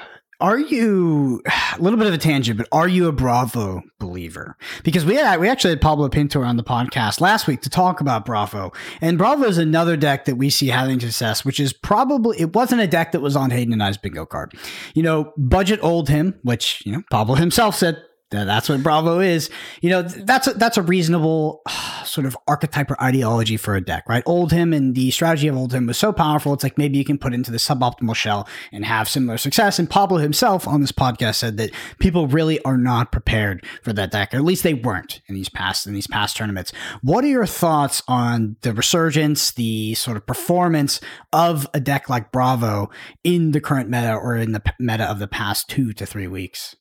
are 0.42 0.59
you 0.59 1.40
a 1.78 1.81
little 1.81 1.98
bit 1.98 2.09
of 2.09 2.12
a 2.12 2.18
tangent, 2.18 2.59
but 2.59 2.68
are 2.72 2.88
you 2.88 3.07
a 3.09 3.12
Bravo 3.12 3.83
believer? 3.98 4.57
Because 4.83 5.07
we 5.07 5.14
had 5.14 5.40
we 5.40 5.48
actually 5.48 5.70
had 5.70 5.81
Pablo 5.81 6.09
Pinto 6.09 6.42
on 6.42 6.57
the 6.57 6.64
podcast 6.64 7.20
last 7.20 7.46
week 7.46 7.62
to 7.62 7.70
talk 7.70 8.00
about 8.00 8.26
Bravo, 8.26 8.72
and 9.00 9.16
Bravo 9.16 9.44
is 9.44 9.57
another 9.57 9.96
deck 9.96 10.26
that 10.26 10.35
we 10.35 10.50
see 10.50 10.66
having 10.66 11.00
success, 11.00 11.44
which 11.44 11.61
is 11.61 11.72
probably 11.72 12.38
it 12.38 12.55
wasn't 12.55 12.83
a 12.83 12.87
deck 12.87 13.12
that 13.12 13.20
was 13.20 13.37
on 13.37 13.50
Hayden 13.50 13.72
and 13.72 13.83
I's 13.83 13.96
bingo 13.96 14.26
card. 14.26 14.52
You 14.94 15.02
know, 15.02 15.33
budget 15.38 15.81
Oldhim, 15.81 16.35
which 16.42 16.85
you 16.85 16.92
know 16.92 17.02
Pablo 17.11 17.37
himself 17.37 17.76
said 17.76 18.02
that's 18.33 18.68
what 18.68 18.83
Bravo 18.83 19.21
is. 19.21 19.51
You 19.81 19.90
know, 19.90 20.03
that's 20.03 20.47
a, 20.47 20.55
that's 20.55 20.79
a 20.79 20.83
reasonable 20.83 21.62
sort 22.05 22.27
of 22.27 22.37
archetype 22.49 22.90
or 22.90 23.01
ideology 23.03 23.57
for 23.57 23.77
a 23.77 23.81
deck, 23.81 24.05
right? 24.09 24.25
Oldhim 24.25 24.75
and 24.75 24.95
the 24.95 25.11
strategy 25.11 25.49
of 25.49 25.55
Oldhim 25.55 25.87
was 25.87 25.99
so 25.99 26.12
powerful. 26.12 26.53
It's 26.55 26.62
like 26.62 26.79
maybe 26.79 26.99
you 26.99 27.05
can 27.05 27.18
put 27.18 27.35
into 27.35 27.51
the 27.51 27.59
suboptimal 27.59 28.14
shell 28.16 28.49
and 28.73 28.85
have 28.85 29.09
similar 29.09 29.38
success. 29.38 29.79
And 29.79 29.88
Pablo 29.88 30.18
himself 30.18 30.66
on 30.66 30.81
this 30.81 30.92
podcast 30.92 31.37
said 31.37 31.57
that 31.59 31.71
people 31.99 32.27
really 32.27 32.61
are 32.64 32.79
not 32.79 33.12
prepared 33.12 33.64
for 33.83 33.92
that 33.92 34.11
deck, 34.11 34.33
or 34.33 34.38
at 34.38 34.45
least 34.45 34.62
they 34.62 34.75
weren't 34.75 35.21
in 35.29 35.35
these 35.35 35.49
past 35.49 35.87
in 35.87 35.92
these 35.92 36.07
past 36.07 36.37
tournaments. 36.37 36.73
What 37.03 37.25
are 37.25 37.29
your 37.29 37.47
thoughts 37.47 38.03
on 38.09 38.57
the 38.62 38.73
resurgence, 38.73 39.53
the 39.53 39.95
sort 39.95 40.16
of 40.16 40.27
performance 40.27 41.01
of 41.33 41.68
a 41.75 41.81
deck 41.81 42.09
like 42.09 42.33
Bravo 42.33 42.90
in 43.25 43.53
the 43.53 43.61
current 43.61 43.90
meta 43.90 44.14
or 44.14 44.37
in 44.37 44.53
the 44.53 44.62
meta 44.79 45.05
of 45.05 45.18
the 45.18 45.29
past 45.29 45.68
two 45.68 45.92
to 45.95 46.07
three 46.07 46.27
weeks? 46.27 46.77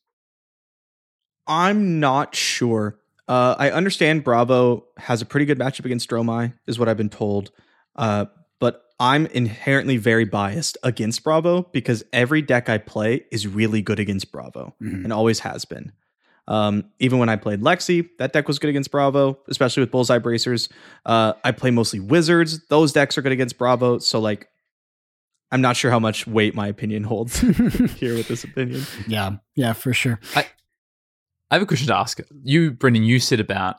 I'm 1.46 2.00
not 2.00 2.34
sure. 2.34 2.98
Uh, 3.28 3.54
I 3.58 3.70
understand 3.70 4.24
Bravo 4.24 4.84
has 4.98 5.22
a 5.22 5.26
pretty 5.26 5.46
good 5.46 5.58
matchup 5.58 5.84
against 5.84 6.08
Dromai, 6.10 6.54
is 6.66 6.78
what 6.78 6.88
I've 6.88 6.96
been 6.96 7.08
told. 7.08 7.50
Uh, 7.96 8.26
but 8.60 8.82
I'm 9.00 9.26
inherently 9.26 9.96
very 9.96 10.24
biased 10.24 10.78
against 10.82 11.24
Bravo 11.24 11.62
because 11.72 12.04
every 12.12 12.42
deck 12.42 12.68
I 12.68 12.78
play 12.78 13.24
is 13.30 13.46
really 13.46 13.82
good 13.82 13.98
against 13.98 14.32
Bravo 14.32 14.74
mm-hmm. 14.82 15.04
and 15.04 15.12
always 15.12 15.40
has 15.40 15.64
been. 15.64 15.92
Um, 16.48 16.90
even 16.98 17.18
when 17.18 17.28
I 17.28 17.36
played 17.36 17.60
Lexi, 17.60 18.08
that 18.18 18.32
deck 18.32 18.48
was 18.48 18.58
good 18.58 18.70
against 18.70 18.90
Bravo, 18.90 19.38
especially 19.48 19.82
with 19.82 19.90
Bullseye 19.90 20.18
Bracers. 20.18 20.68
Uh, 21.06 21.34
I 21.44 21.52
play 21.52 21.70
mostly 21.70 22.00
Wizards; 22.00 22.66
those 22.66 22.92
decks 22.92 23.16
are 23.16 23.22
good 23.22 23.32
against 23.32 23.58
Bravo. 23.58 23.98
So, 23.98 24.18
like, 24.18 24.48
I'm 25.52 25.60
not 25.60 25.76
sure 25.76 25.90
how 25.90 26.00
much 26.00 26.26
weight 26.26 26.54
my 26.54 26.66
opinion 26.66 27.04
holds 27.04 27.38
here 27.96 28.14
with 28.14 28.26
this 28.26 28.42
opinion. 28.42 28.84
Yeah, 29.06 29.36
yeah, 29.54 29.72
for 29.72 29.94
sure. 29.94 30.18
I, 30.34 30.46
I 31.52 31.56
have 31.56 31.62
a 31.62 31.66
question 31.66 31.88
to 31.88 31.94
ask. 31.94 32.18
You, 32.42 32.70
Brendan, 32.70 33.04
you 33.04 33.20
said 33.20 33.38
about 33.38 33.76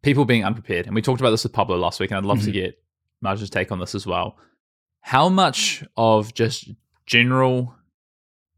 people 0.00 0.24
being 0.24 0.46
unprepared, 0.46 0.86
and 0.86 0.94
we 0.94 1.02
talked 1.02 1.20
about 1.20 1.30
this 1.30 1.42
with 1.42 1.52
Pablo 1.52 1.76
last 1.76 2.00
week, 2.00 2.10
and 2.10 2.16
I'd 2.16 2.24
love 2.24 2.38
mm-hmm. 2.38 2.46
to 2.46 2.52
get 2.52 2.82
Marge's 3.20 3.50
take 3.50 3.70
on 3.70 3.78
this 3.78 3.94
as 3.94 4.06
well. 4.06 4.38
How 5.02 5.28
much 5.28 5.84
of 5.98 6.32
just 6.32 6.70
general 7.04 7.74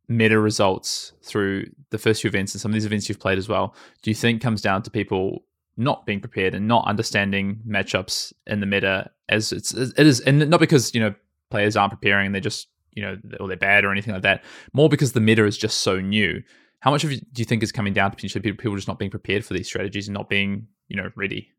meta 0.06 0.38
results 0.38 1.14
through 1.20 1.66
the 1.90 1.98
first 1.98 2.22
few 2.22 2.28
events 2.28 2.54
and 2.54 2.60
some 2.60 2.70
of 2.70 2.74
these 2.74 2.86
events 2.86 3.08
you've 3.08 3.18
played 3.18 3.38
as 3.38 3.48
well, 3.48 3.74
do 4.02 4.10
you 4.10 4.14
think 4.14 4.40
comes 4.40 4.62
down 4.62 4.82
to 4.84 4.90
people 4.90 5.42
not 5.76 6.06
being 6.06 6.20
prepared 6.20 6.54
and 6.54 6.68
not 6.68 6.86
understanding 6.86 7.58
matchups 7.68 8.32
in 8.46 8.60
the 8.60 8.66
meta 8.66 9.10
as 9.28 9.50
it's 9.50 9.74
it 9.74 9.98
is, 9.98 10.20
and 10.20 10.48
not 10.48 10.60
because 10.60 10.94
you 10.94 11.00
know 11.00 11.12
players 11.50 11.76
aren't 11.76 11.92
preparing, 11.92 12.26
and 12.26 12.34
they're 12.36 12.40
just 12.40 12.68
you 12.92 13.02
know 13.02 13.16
or 13.40 13.48
they're 13.48 13.56
bad 13.56 13.84
or 13.84 13.90
anything 13.90 14.14
like 14.14 14.22
that. 14.22 14.44
More 14.72 14.88
because 14.88 15.10
the 15.10 15.20
meta 15.20 15.44
is 15.44 15.58
just 15.58 15.78
so 15.78 16.00
new. 16.00 16.40
How 16.80 16.90
much 16.90 17.04
of 17.04 17.12
it 17.12 17.32
do 17.32 17.40
you 17.40 17.44
think 17.44 17.62
is 17.62 17.72
coming 17.72 17.92
down 17.92 18.10
to 18.10 18.16
potentially 18.16 18.52
people, 18.52 18.76
just 18.76 18.88
not 18.88 18.98
being 18.98 19.10
prepared 19.10 19.44
for 19.44 19.54
these 19.54 19.66
strategies 19.66 20.08
and 20.08 20.14
not 20.14 20.28
being, 20.28 20.68
you 20.88 20.96
know, 20.96 21.10
ready? 21.16 21.50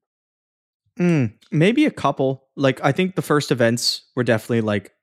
Mm, 0.99 1.34
maybe 1.51 1.86
a 1.86 1.91
couple. 1.91 2.47
Like 2.55 2.84
I 2.84 2.91
think 2.91 3.15
the 3.15 3.21
first 3.21 3.51
events 3.51 4.03
were 4.15 4.23
definitely 4.23 4.62
like 4.62 4.93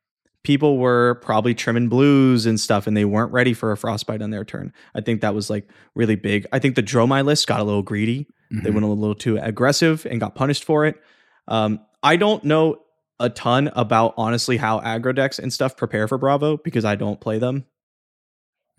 people 0.42 0.78
were 0.78 1.16
probably 1.22 1.54
trimming 1.54 1.88
blues 1.88 2.46
and 2.46 2.60
stuff 2.60 2.86
and 2.86 2.96
they 2.96 3.04
weren't 3.04 3.32
ready 3.32 3.52
for 3.52 3.72
a 3.72 3.76
frostbite 3.76 4.22
on 4.22 4.30
their 4.30 4.44
turn. 4.44 4.72
I 4.94 5.00
think 5.00 5.20
that 5.20 5.34
was 5.34 5.50
like 5.50 5.68
really 5.94 6.14
big. 6.14 6.46
I 6.52 6.60
think 6.60 6.76
the 6.76 6.82
Dromai 6.82 7.24
list 7.24 7.46
got 7.46 7.60
a 7.60 7.64
little 7.64 7.82
greedy. 7.82 8.28
Mm-hmm. 8.52 8.62
They 8.62 8.70
went 8.70 8.84
a 8.84 8.88
little 8.88 9.14
too 9.14 9.38
aggressive 9.38 10.06
and 10.06 10.20
got 10.20 10.34
punished 10.34 10.64
for 10.64 10.86
it. 10.86 11.02
Um, 11.48 11.80
I 12.02 12.16
don't 12.16 12.44
know 12.44 12.78
a 13.18 13.30
ton 13.30 13.72
about 13.74 14.14
honestly 14.16 14.56
how 14.56 14.80
aggro 14.80 15.14
decks 15.14 15.38
and 15.38 15.52
stuff 15.52 15.76
prepare 15.76 16.06
for 16.06 16.18
Bravo 16.18 16.58
because 16.58 16.84
I 16.84 16.94
don't 16.94 17.20
play 17.20 17.38
them. 17.38 17.64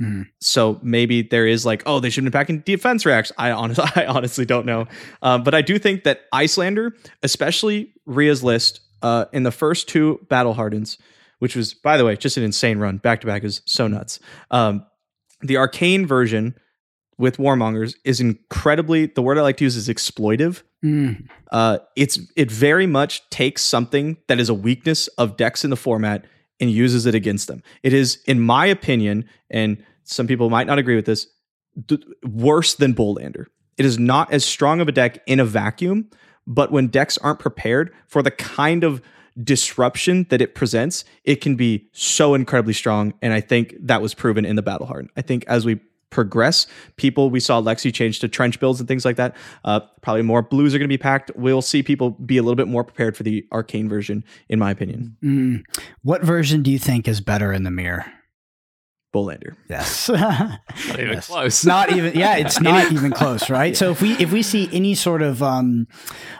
Mm-hmm. 0.01 0.23
So 0.39 0.79
maybe 0.83 1.23
there 1.23 1.47
is 1.47 1.65
like, 1.65 1.83
oh, 1.85 1.99
they 1.99 2.09
should 2.09 2.23
have 2.23 2.31
been 2.31 2.39
packing 2.39 2.59
defense 2.59 3.05
reacts. 3.05 3.31
I 3.37 3.51
honestly, 3.51 3.85
I 3.95 4.05
honestly 4.05 4.45
don't 4.45 4.65
know, 4.65 4.85
um, 5.21 5.43
but 5.43 5.55
I 5.55 5.61
do 5.61 5.79
think 5.79 6.03
that 6.03 6.21
Iyslander, 6.33 6.91
especially 7.23 7.93
Ria's 8.05 8.43
list, 8.43 8.81
uh, 9.01 9.25
in 9.31 9.43
the 9.43 9.51
first 9.51 9.87
two 9.87 10.19
battle 10.29 10.53
hardens, 10.53 10.97
which 11.39 11.55
was 11.55 11.73
by 11.73 11.97
the 11.97 12.05
way 12.05 12.15
just 12.15 12.37
an 12.37 12.43
insane 12.43 12.79
run, 12.79 12.97
back 12.97 13.21
to 13.21 13.27
back 13.27 13.43
is 13.43 13.61
so 13.65 13.87
nuts. 13.87 14.19
Um, 14.51 14.85
the 15.41 15.57
arcane 15.57 16.05
version 16.05 16.55
with 17.17 17.37
warmongers 17.37 17.95
is 18.03 18.19
incredibly. 18.19 19.07
The 19.07 19.21
word 19.21 19.37
I 19.37 19.41
like 19.41 19.57
to 19.57 19.63
use 19.63 19.75
is 19.75 19.87
exploitive. 19.87 20.63
Mm. 20.83 21.27
Uh, 21.51 21.79
it's 21.95 22.19
it 22.35 22.51
very 22.51 22.85
much 22.85 23.27
takes 23.29 23.63
something 23.63 24.17
that 24.27 24.39
is 24.39 24.49
a 24.49 24.53
weakness 24.53 25.07
of 25.09 25.37
decks 25.37 25.63
in 25.63 25.69
the 25.69 25.75
format 25.75 26.25
and 26.59 26.71
uses 26.71 27.05
it 27.05 27.15
against 27.15 27.47
them. 27.47 27.61
It 27.83 27.93
is, 27.93 28.21
in 28.25 28.39
my 28.39 28.65
opinion, 28.65 29.25
and 29.49 29.83
some 30.03 30.27
people 30.27 30.49
might 30.49 30.67
not 30.67 30.79
agree 30.79 30.95
with 30.95 31.05
this, 31.05 31.27
th- 31.87 32.01
worse 32.23 32.75
than 32.75 32.93
Boltlander. 32.93 33.45
It 33.77 33.85
is 33.85 33.99
not 33.99 34.31
as 34.31 34.43
strong 34.43 34.81
of 34.81 34.87
a 34.87 34.91
deck 34.91 35.19
in 35.27 35.39
a 35.39 35.45
vacuum, 35.45 36.09
but 36.47 36.71
when 36.71 36.87
decks 36.87 37.17
aren't 37.19 37.39
prepared 37.39 37.93
for 38.07 38.21
the 38.23 38.31
kind 38.31 38.83
of 38.83 39.01
disruption 39.43 40.25
that 40.29 40.41
it 40.41 40.55
presents, 40.55 41.05
it 41.23 41.41
can 41.41 41.55
be 41.55 41.87
so 41.91 42.33
incredibly 42.33 42.73
strong. 42.73 43.13
And 43.21 43.33
I 43.33 43.41
think 43.41 43.75
that 43.81 44.01
was 44.01 44.13
proven 44.13 44.45
in 44.45 44.55
the 44.55 44.63
Battle 44.63 44.87
Hard. 44.87 45.09
I 45.15 45.21
think 45.21 45.45
as 45.47 45.65
we 45.65 45.79
progress. 46.09 46.67
People, 46.95 47.29
we 47.29 47.39
saw 47.39 47.61
Lexi 47.61 47.93
change 47.93 48.19
to 48.19 48.27
trench 48.27 48.59
builds 48.59 48.79
and 48.79 48.87
things 48.87 49.05
like 49.05 49.17
that. 49.17 49.35
Uh, 49.63 49.81
probably 50.01 50.21
more 50.21 50.41
blues 50.41 50.73
are 50.73 50.77
going 50.77 50.87
to 50.87 50.93
be 50.93 50.97
packed. 50.97 51.31
We'll 51.35 51.61
see 51.61 51.83
people 51.83 52.11
be 52.11 52.37
a 52.37 52.43
little 52.43 52.55
bit 52.55 52.67
more 52.67 52.83
prepared 52.83 53.17
for 53.17 53.23
the 53.23 53.45
arcane 53.51 53.89
version, 53.89 54.23
in 54.49 54.59
my 54.59 54.71
opinion. 54.71 55.17
Mm. 55.23 55.63
What 56.03 56.23
version 56.23 56.63
do 56.63 56.71
you 56.71 56.79
think 56.79 57.07
is 57.07 57.21
better 57.21 57.51
in 57.51 57.63
the 57.63 57.71
mirror? 57.71 58.05
Boltlander. 59.13 59.55
Yes. 59.69 60.09
not 60.09 60.59
even 60.89 61.07
yes. 61.13 61.27
close. 61.27 61.65
Not 61.65 61.91
even 61.91 62.13
yeah, 62.13 62.35
it's 62.35 62.59
not 62.61 62.91
even 62.91 63.11
close, 63.11 63.49
right? 63.49 63.73
Yeah. 63.73 63.77
So 63.77 63.91
if 63.91 64.01
we 64.01 64.13
if 64.13 64.31
we 64.31 64.43
see 64.43 64.69
any 64.71 64.95
sort 64.95 65.21
of 65.21 65.41
um 65.41 65.87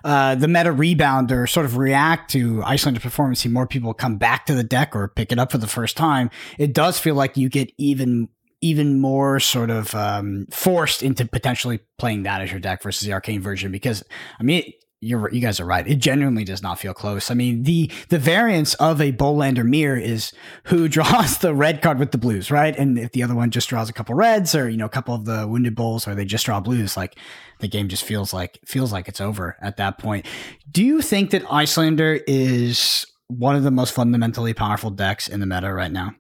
uh 0.03 0.35
the 0.35 0.47
meta 0.47 0.71
rebounder 0.71 1.49
sort 1.49 1.65
of 1.65 1.77
react 1.77 2.29
to 2.31 2.57
Iyslander's 2.57 3.03
performance, 3.03 3.39
see 3.39 3.49
more 3.49 3.67
people 3.67 3.93
come 3.93 4.17
back 4.17 4.45
to 4.47 4.53
the 4.53 4.63
deck 4.63 4.95
or 4.95 5.07
pick 5.07 5.31
it 5.31 5.39
up 5.39 5.51
for 5.51 5.57
the 5.57 5.67
first 5.67 5.95
time, 5.95 6.29
it 6.57 6.73
does 6.73 6.99
feel 6.99 7.15
like 7.15 7.37
you 7.37 7.49
get 7.49 7.71
even 7.77 8.27
even 8.61 8.99
more 8.99 9.39
sort 9.39 9.69
of 9.69 9.93
um, 9.95 10.47
forced 10.51 11.03
into 11.03 11.25
potentially 11.25 11.79
playing 11.97 12.23
that 12.23 12.41
as 12.41 12.51
your 12.51 12.59
deck 12.59 12.81
versus 12.81 13.05
the 13.05 13.13
arcane 13.13 13.41
version 13.41 13.71
because 13.71 14.03
I 14.39 14.43
mean 14.43 14.71
you're 14.99 15.31
you 15.31 15.41
guys 15.41 15.59
are 15.59 15.65
right. 15.65 15.87
It 15.87 15.99
genuinely 15.99 16.43
does 16.43 16.63
not 16.63 16.79
feel 16.79 16.93
close. 16.93 17.29
I 17.29 17.35
mean 17.35 17.63
the 17.63 17.91
the 18.09 18.17
variance 18.17 18.73
of 18.75 18.99
a 18.99 19.11
Boltlander 19.11 19.63
mirror 19.63 19.97
is 19.97 20.31
who 20.65 20.87
draws 20.89 21.37
the 21.37 21.53
red 21.53 21.81
card 21.81 21.99
with 21.99 22.11
the 22.11 22.17
blues, 22.17 22.49
right? 22.49 22.75
And 22.75 22.97
if 22.97 23.11
the 23.11 23.21
other 23.21 23.35
one 23.35 23.51
just 23.51 23.69
draws 23.69 23.89
a 23.89 23.93
couple 23.93 24.15
reds 24.15 24.55
or 24.55 24.67
you 24.67 24.77
know 24.77 24.85
a 24.85 24.89
couple 24.89 25.13
of 25.13 25.25
the 25.25 25.47
wounded 25.47 25.75
bulls 25.75 26.07
or 26.07 26.15
they 26.15 26.25
just 26.25 26.45
draw 26.45 26.59
blues, 26.59 26.97
like 26.97 27.17
the 27.59 27.67
game 27.67 27.87
just 27.89 28.03
feels 28.03 28.33
like 28.33 28.59
feels 28.65 28.91
like 28.91 29.07
it's 29.07 29.21
over 29.21 29.55
at 29.61 29.77
that 29.77 29.99
point. 29.99 30.25
Do 30.71 30.83
you 30.83 31.01
think 31.01 31.29
that 31.31 31.43
Iyslander 31.43 32.19
is 32.27 33.05
one 33.27 33.55
of 33.55 33.63
the 33.63 33.71
most 33.71 33.93
fundamentally 33.93 34.53
powerful 34.53 34.89
decks 34.89 35.27
in 35.27 35.41
the 35.41 35.45
meta 35.45 35.71
right 35.71 35.91
now? 35.91 36.15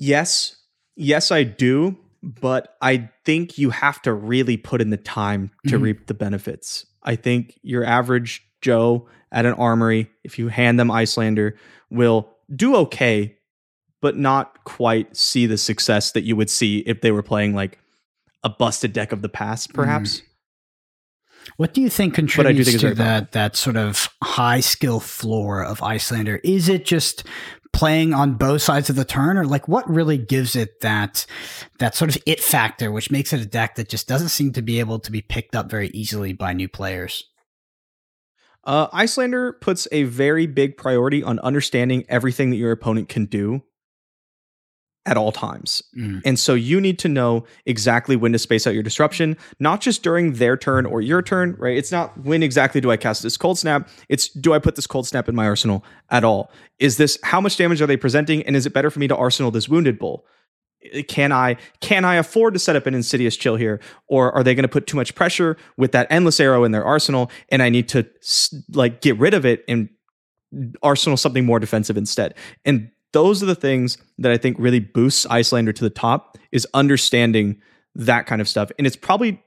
Yes. 0.00 0.56
Yes, 0.96 1.30
I 1.30 1.44
do. 1.44 1.96
But 2.22 2.76
I 2.82 3.08
think 3.24 3.56
you 3.56 3.70
have 3.70 4.02
to 4.02 4.12
really 4.12 4.56
put 4.56 4.82
in 4.82 4.90
the 4.90 4.98
time 4.98 5.52
to 5.68 5.76
mm-hmm. 5.76 5.84
reap 5.84 6.06
the 6.06 6.14
benefits. 6.14 6.84
I 7.02 7.16
think 7.16 7.58
your 7.62 7.84
average 7.84 8.44
Joe 8.60 9.08
at 9.32 9.46
an 9.46 9.54
armory, 9.54 10.10
if 10.24 10.38
you 10.38 10.48
hand 10.48 10.78
them 10.78 10.90
Iyslander, 10.90 11.52
will 11.90 12.28
do 12.54 12.76
okay, 12.76 13.38
but 14.02 14.16
not 14.16 14.64
quite 14.64 15.16
see 15.16 15.46
the 15.46 15.56
success 15.56 16.12
that 16.12 16.22
you 16.22 16.36
would 16.36 16.50
see 16.50 16.78
if 16.80 17.00
they 17.00 17.10
were 17.10 17.22
playing 17.22 17.54
like 17.54 17.78
a 18.42 18.50
busted 18.50 18.92
deck 18.92 19.12
of 19.12 19.22
the 19.22 19.28
past, 19.28 19.72
perhaps. 19.72 20.20
Mm. 20.20 20.22
What 21.56 21.74
do 21.74 21.80
you 21.80 21.88
think 21.88 22.14
contributes 22.14 22.68
think 22.70 22.80
to 22.80 22.94
that 22.94 23.32
that 23.32 23.56
sort 23.56 23.76
of 23.76 24.08
high 24.22 24.60
skill 24.60 25.00
floor 25.00 25.64
of 25.64 25.80
Iyslander? 25.80 26.38
Is 26.44 26.68
it 26.68 26.84
just 26.84 27.24
playing 27.72 28.12
on 28.12 28.34
both 28.34 28.62
sides 28.62 28.90
of 28.90 28.96
the 28.96 29.04
turn? 29.04 29.36
Or 29.36 29.44
like 29.44 29.68
what 29.68 29.88
really 29.88 30.18
gives 30.18 30.56
it 30.56 30.80
that 30.80 31.26
that 31.78 31.94
sort 31.94 32.14
of 32.14 32.22
it 32.26 32.40
factor 32.40 32.90
which 32.90 33.10
makes 33.10 33.32
it 33.32 33.40
a 33.40 33.46
deck 33.46 33.76
that 33.76 33.88
just 33.88 34.08
doesn't 34.08 34.28
seem 34.28 34.52
to 34.52 34.62
be 34.62 34.80
able 34.80 34.98
to 35.00 35.10
be 35.10 35.22
picked 35.22 35.56
up 35.56 35.70
very 35.70 35.88
easily 35.88 36.32
by 36.32 36.52
new 36.52 36.68
players? 36.68 37.24
Uh, 38.62 38.88
Iyslander 38.88 39.58
puts 39.60 39.88
a 39.90 40.02
very 40.02 40.46
big 40.46 40.76
priority 40.76 41.22
on 41.22 41.38
understanding 41.38 42.04
everything 42.08 42.50
that 42.50 42.56
your 42.56 42.72
opponent 42.72 43.08
can 43.08 43.24
do 43.24 43.62
at 45.06 45.16
all 45.16 45.32
times. 45.32 45.82
Mm. 45.96 46.20
And 46.24 46.38
so 46.38 46.54
you 46.54 46.80
need 46.80 46.98
to 47.00 47.08
know 47.08 47.44
exactly 47.64 48.16
when 48.16 48.32
to 48.32 48.38
space 48.38 48.66
out 48.66 48.74
your 48.74 48.82
disruption, 48.82 49.36
not 49.58 49.80
just 49.80 50.02
during 50.02 50.34
their 50.34 50.56
turn 50.56 50.84
or 50.84 51.00
your 51.00 51.22
turn, 51.22 51.56
right? 51.58 51.76
It's 51.76 51.90
not 51.90 52.18
when 52.22 52.42
exactly 52.42 52.80
do 52.80 52.90
I 52.90 52.96
cast 52.96 53.22
this 53.22 53.36
cold 53.36 53.58
snap, 53.58 53.88
it's 54.08 54.28
do 54.28 54.52
I 54.52 54.58
put 54.58 54.76
this 54.76 54.86
cold 54.86 55.06
snap 55.06 55.28
in 55.28 55.34
my 55.34 55.46
arsenal 55.46 55.84
at 56.10 56.22
all? 56.22 56.50
Is 56.78 56.98
this 56.98 57.18
how 57.22 57.40
much 57.40 57.56
damage 57.56 57.80
are 57.80 57.86
they 57.86 57.96
presenting 57.96 58.42
and 58.42 58.54
is 58.54 58.66
it 58.66 58.72
better 58.72 58.90
for 58.90 58.98
me 58.98 59.08
to 59.08 59.16
arsenal 59.16 59.50
this 59.50 59.68
wounded 59.68 59.98
bull? 59.98 60.26
can 61.08 61.30
I 61.30 61.56
can 61.80 62.04
I 62.04 62.14
afford 62.16 62.54
to 62.54 62.58
set 62.58 62.76
up 62.76 62.86
an 62.86 62.94
insidious 62.94 63.36
chill 63.36 63.56
here, 63.56 63.80
or 64.06 64.32
are 64.32 64.42
they 64.42 64.54
going 64.54 64.62
to 64.62 64.68
put 64.68 64.86
too 64.86 64.96
much 64.96 65.14
pressure 65.14 65.56
with 65.76 65.92
that 65.92 66.06
endless 66.10 66.40
arrow 66.40 66.64
in 66.64 66.72
their 66.72 66.84
arsenal, 66.84 67.30
and 67.50 67.62
I 67.62 67.68
need 67.68 67.88
to 67.90 68.06
like 68.72 69.00
get 69.00 69.18
rid 69.18 69.34
of 69.34 69.44
it 69.44 69.62
and 69.68 69.90
arsenal 70.82 71.16
something 71.16 71.44
more 71.44 71.58
defensive 71.58 71.96
instead? 71.96 72.34
And 72.64 72.90
those 73.12 73.42
are 73.42 73.46
the 73.46 73.54
things 73.54 73.98
that 74.18 74.32
I 74.32 74.36
think 74.36 74.56
really 74.58 74.80
boosts 74.80 75.26
Iyslander 75.26 75.74
to 75.74 75.84
the 75.84 75.90
top 75.90 76.38
is 76.52 76.66
understanding 76.74 77.60
that 77.94 78.26
kind 78.26 78.40
of 78.40 78.48
stuff, 78.48 78.70
and 78.78 78.86
it's 78.86 78.96
probably 78.96 79.42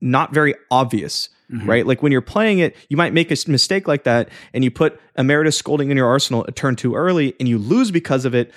not 0.00 0.32
very 0.32 0.54
obvious. 0.70 1.28
Mm-hmm. 1.52 1.68
Right, 1.68 1.86
like 1.86 2.02
when 2.02 2.12
you're 2.12 2.22
playing 2.22 2.60
it, 2.60 2.74
you 2.88 2.96
might 2.96 3.12
make 3.12 3.30
a 3.30 3.36
mistake 3.46 3.86
like 3.86 4.04
that, 4.04 4.30
and 4.54 4.64
you 4.64 4.70
put 4.70 4.98
Emeritus 5.18 5.58
Scolding 5.58 5.90
in 5.90 5.98
your 5.98 6.06
arsenal 6.06 6.46
a 6.48 6.52
turn 6.52 6.76
too 6.76 6.94
early, 6.94 7.34
and 7.38 7.46
you 7.46 7.58
lose 7.58 7.90
because 7.90 8.24
of 8.24 8.34
it 8.34 8.50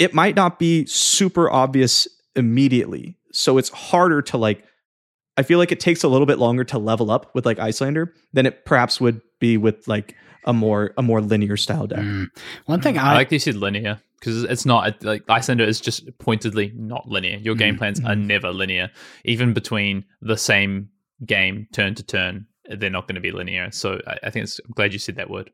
it 0.00 0.14
might 0.14 0.34
not 0.34 0.58
be 0.58 0.86
super 0.86 1.50
obvious 1.50 2.08
immediately. 2.34 3.16
So 3.32 3.58
it's 3.58 3.68
harder 3.68 4.22
to 4.22 4.38
like 4.38 4.64
I 5.36 5.42
feel 5.42 5.58
like 5.58 5.72
it 5.72 5.78
takes 5.78 6.02
a 6.02 6.08
little 6.08 6.26
bit 6.26 6.38
longer 6.38 6.64
to 6.64 6.78
level 6.78 7.10
up 7.10 7.34
with 7.34 7.46
like 7.46 7.58
Iyslander 7.58 8.12
than 8.32 8.46
it 8.46 8.64
perhaps 8.64 9.00
would 9.00 9.20
be 9.38 9.56
with 9.56 9.86
like 9.86 10.16
a 10.44 10.52
more 10.52 10.92
a 10.96 11.02
more 11.02 11.20
linear 11.20 11.56
style 11.56 11.86
deck. 11.86 12.00
Mm. 12.00 12.26
One 12.66 12.80
thing 12.80 12.98
I, 12.98 13.12
I 13.12 13.14
like 13.14 13.32
you 13.32 13.38
said 13.38 13.56
linear 13.56 14.00
because 14.18 14.44
it's 14.44 14.66
not 14.66 15.02
like 15.02 15.24
Iyslander 15.26 15.66
is 15.66 15.80
just 15.80 16.06
pointedly 16.18 16.72
not 16.76 17.08
linear. 17.08 17.38
Your 17.38 17.54
game 17.54 17.74
mm, 17.74 17.78
plans 17.78 18.00
mm. 18.00 18.08
are 18.08 18.14
never 18.14 18.52
linear, 18.52 18.90
even 19.24 19.52
between 19.54 20.04
the 20.20 20.36
same 20.36 20.90
game 21.24 21.66
turn 21.72 21.94
to 21.94 22.02
turn. 22.02 22.46
They're 22.68 22.90
not 22.90 23.08
going 23.08 23.16
to 23.16 23.20
be 23.20 23.32
linear. 23.32 23.70
So 23.72 24.00
I, 24.06 24.18
I 24.24 24.30
think 24.30 24.44
it's, 24.44 24.60
I'm 24.64 24.72
glad 24.72 24.92
you 24.92 24.98
said 24.98 25.16
that 25.16 25.30
word. 25.30 25.50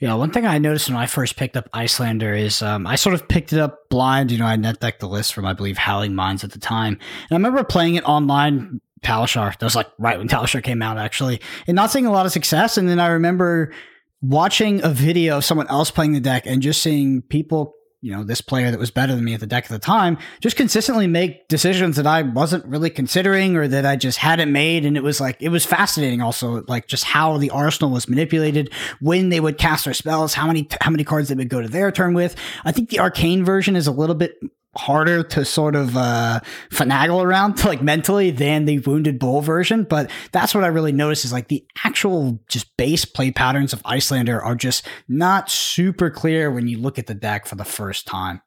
Yeah, 0.00 0.14
one 0.14 0.30
thing 0.30 0.46
I 0.46 0.58
noticed 0.58 0.88
when 0.88 0.96
I 0.96 1.06
first 1.06 1.36
picked 1.36 1.56
up 1.56 1.68
Iyslander 1.72 2.38
is 2.38 2.60
um, 2.62 2.86
I 2.86 2.96
sort 2.96 3.14
of 3.14 3.28
picked 3.28 3.52
it 3.52 3.58
up 3.58 3.88
blind. 3.88 4.30
You 4.30 4.38
know, 4.38 4.46
I 4.46 4.56
net 4.56 4.80
decked 4.80 5.00
the 5.00 5.08
list 5.08 5.34
from 5.34 5.46
I 5.46 5.52
believe 5.52 5.78
Howling 5.78 6.14
Minds 6.14 6.44
at 6.44 6.52
the 6.52 6.58
time, 6.58 6.94
and 6.94 7.30
I 7.30 7.34
remember 7.34 7.64
playing 7.64 7.96
it 7.96 8.04
online. 8.04 8.80
Talishar, 9.02 9.56
that 9.56 9.64
was 9.64 9.76
like 9.76 9.88
right 9.98 10.18
when 10.18 10.26
Talishar 10.26 10.64
came 10.64 10.82
out, 10.82 10.98
actually, 10.98 11.40
and 11.66 11.76
not 11.76 11.92
seeing 11.92 12.06
a 12.06 12.10
lot 12.10 12.26
of 12.26 12.32
success. 12.32 12.76
And 12.76 12.88
then 12.88 12.98
I 12.98 13.08
remember 13.08 13.72
watching 14.20 14.82
a 14.84 14.88
video 14.88 15.38
of 15.38 15.44
someone 15.44 15.68
else 15.68 15.90
playing 15.90 16.12
the 16.12 16.20
deck 16.20 16.46
and 16.46 16.62
just 16.62 16.82
seeing 16.82 17.22
people 17.22 17.74
you 18.02 18.12
know, 18.12 18.22
this 18.22 18.40
player 18.40 18.70
that 18.70 18.78
was 18.78 18.92
better 18.92 19.14
than 19.14 19.24
me 19.24 19.34
at 19.34 19.40
the 19.40 19.48
deck 19.48 19.64
at 19.64 19.70
the 19.70 19.78
time, 19.78 20.16
just 20.40 20.56
consistently 20.56 21.06
make 21.06 21.48
decisions 21.48 21.96
that 21.96 22.06
I 22.06 22.22
wasn't 22.22 22.64
really 22.66 22.88
considering 22.88 23.56
or 23.56 23.66
that 23.66 23.86
I 23.86 23.96
just 23.96 24.18
hadn't 24.18 24.52
made. 24.52 24.84
And 24.84 24.96
it 24.96 25.02
was 25.02 25.20
like, 25.20 25.36
it 25.40 25.48
was 25.48 25.64
fascinating 25.64 26.20
also, 26.20 26.62
like 26.68 26.86
just 26.86 27.02
how 27.02 27.38
the 27.38 27.50
arsenal 27.50 27.90
was 27.90 28.08
manipulated, 28.08 28.72
when 29.00 29.30
they 29.30 29.40
would 29.40 29.58
cast 29.58 29.86
their 29.86 29.94
spells, 29.94 30.34
how 30.34 30.46
many, 30.46 30.68
how 30.80 30.90
many 30.90 31.02
cards 31.04 31.30
they 31.30 31.34
would 31.34 31.48
go 31.48 31.60
to 31.60 31.68
their 31.68 31.90
turn 31.90 32.14
with. 32.14 32.36
I 32.64 32.70
think 32.70 32.90
the 32.90 33.00
arcane 33.00 33.44
version 33.44 33.74
is 33.74 33.86
a 33.86 33.92
little 33.92 34.14
bit 34.14 34.36
harder 34.76 35.22
to 35.22 35.44
sort 35.44 35.74
of 35.74 35.96
uh, 35.96 36.40
finagle 36.70 37.22
around 37.22 37.64
like 37.64 37.82
mentally 37.82 38.30
than 38.30 38.64
the 38.64 38.78
wounded 38.80 39.18
bull 39.18 39.40
version 39.40 39.84
but 39.84 40.10
that's 40.32 40.54
what 40.54 40.64
i 40.64 40.68
really 40.68 40.92
noticed 40.92 41.24
is 41.24 41.32
like 41.32 41.48
the 41.48 41.64
actual 41.84 42.38
just 42.48 42.76
base 42.76 43.04
play 43.04 43.30
patterns 43.30 43.72
of 43.72 43.82
Iyslander 43.84 44.42
are 44.42 44.54
just 44.54 44.86
not 45.08 45.50
super 45.50 46.10
clear 46.10 46.50
when 46.50 46.68
you 46.68 46.78
look 46.78 46.98
at 46.98 47.06
the 47.06 47.14
deck 47.14 47.46
for 47.46 47.54
the 47.54 47.64
first 47.64 48.06
time. 48.06 48.40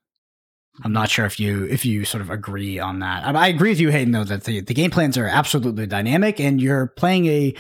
I'm 0.83 0.93
not 0.93 1.09
sure 1.09 1.25
if 1.25 1.39
you 1.39 1.65
if 1.65 1.83
you 1.83 2.05
sort 2.05 2.21
of 2.21 2.29
agree 2.29 2.79
on 2.79 2.99
that. 2.99 3.25
I, 3.25 3.31
I 3.31 3.47
agree 3.47 3.71
with 3.71 3.79
you 3.79 3.89
hayden 3.89 4.13
though 4.13 4.23
that 4.23 4.45
the, 4.45 4.61
the 4.61 4.73
game 4.73 4.91
plans 4.91 5.17
are 5.17 5.27
absolutely 5.27 5.87
dynamic 5.87 6.39
and 6.39 6.61
you're 6.61 6.87
playing 6.87 7.25
a 7.25 7.53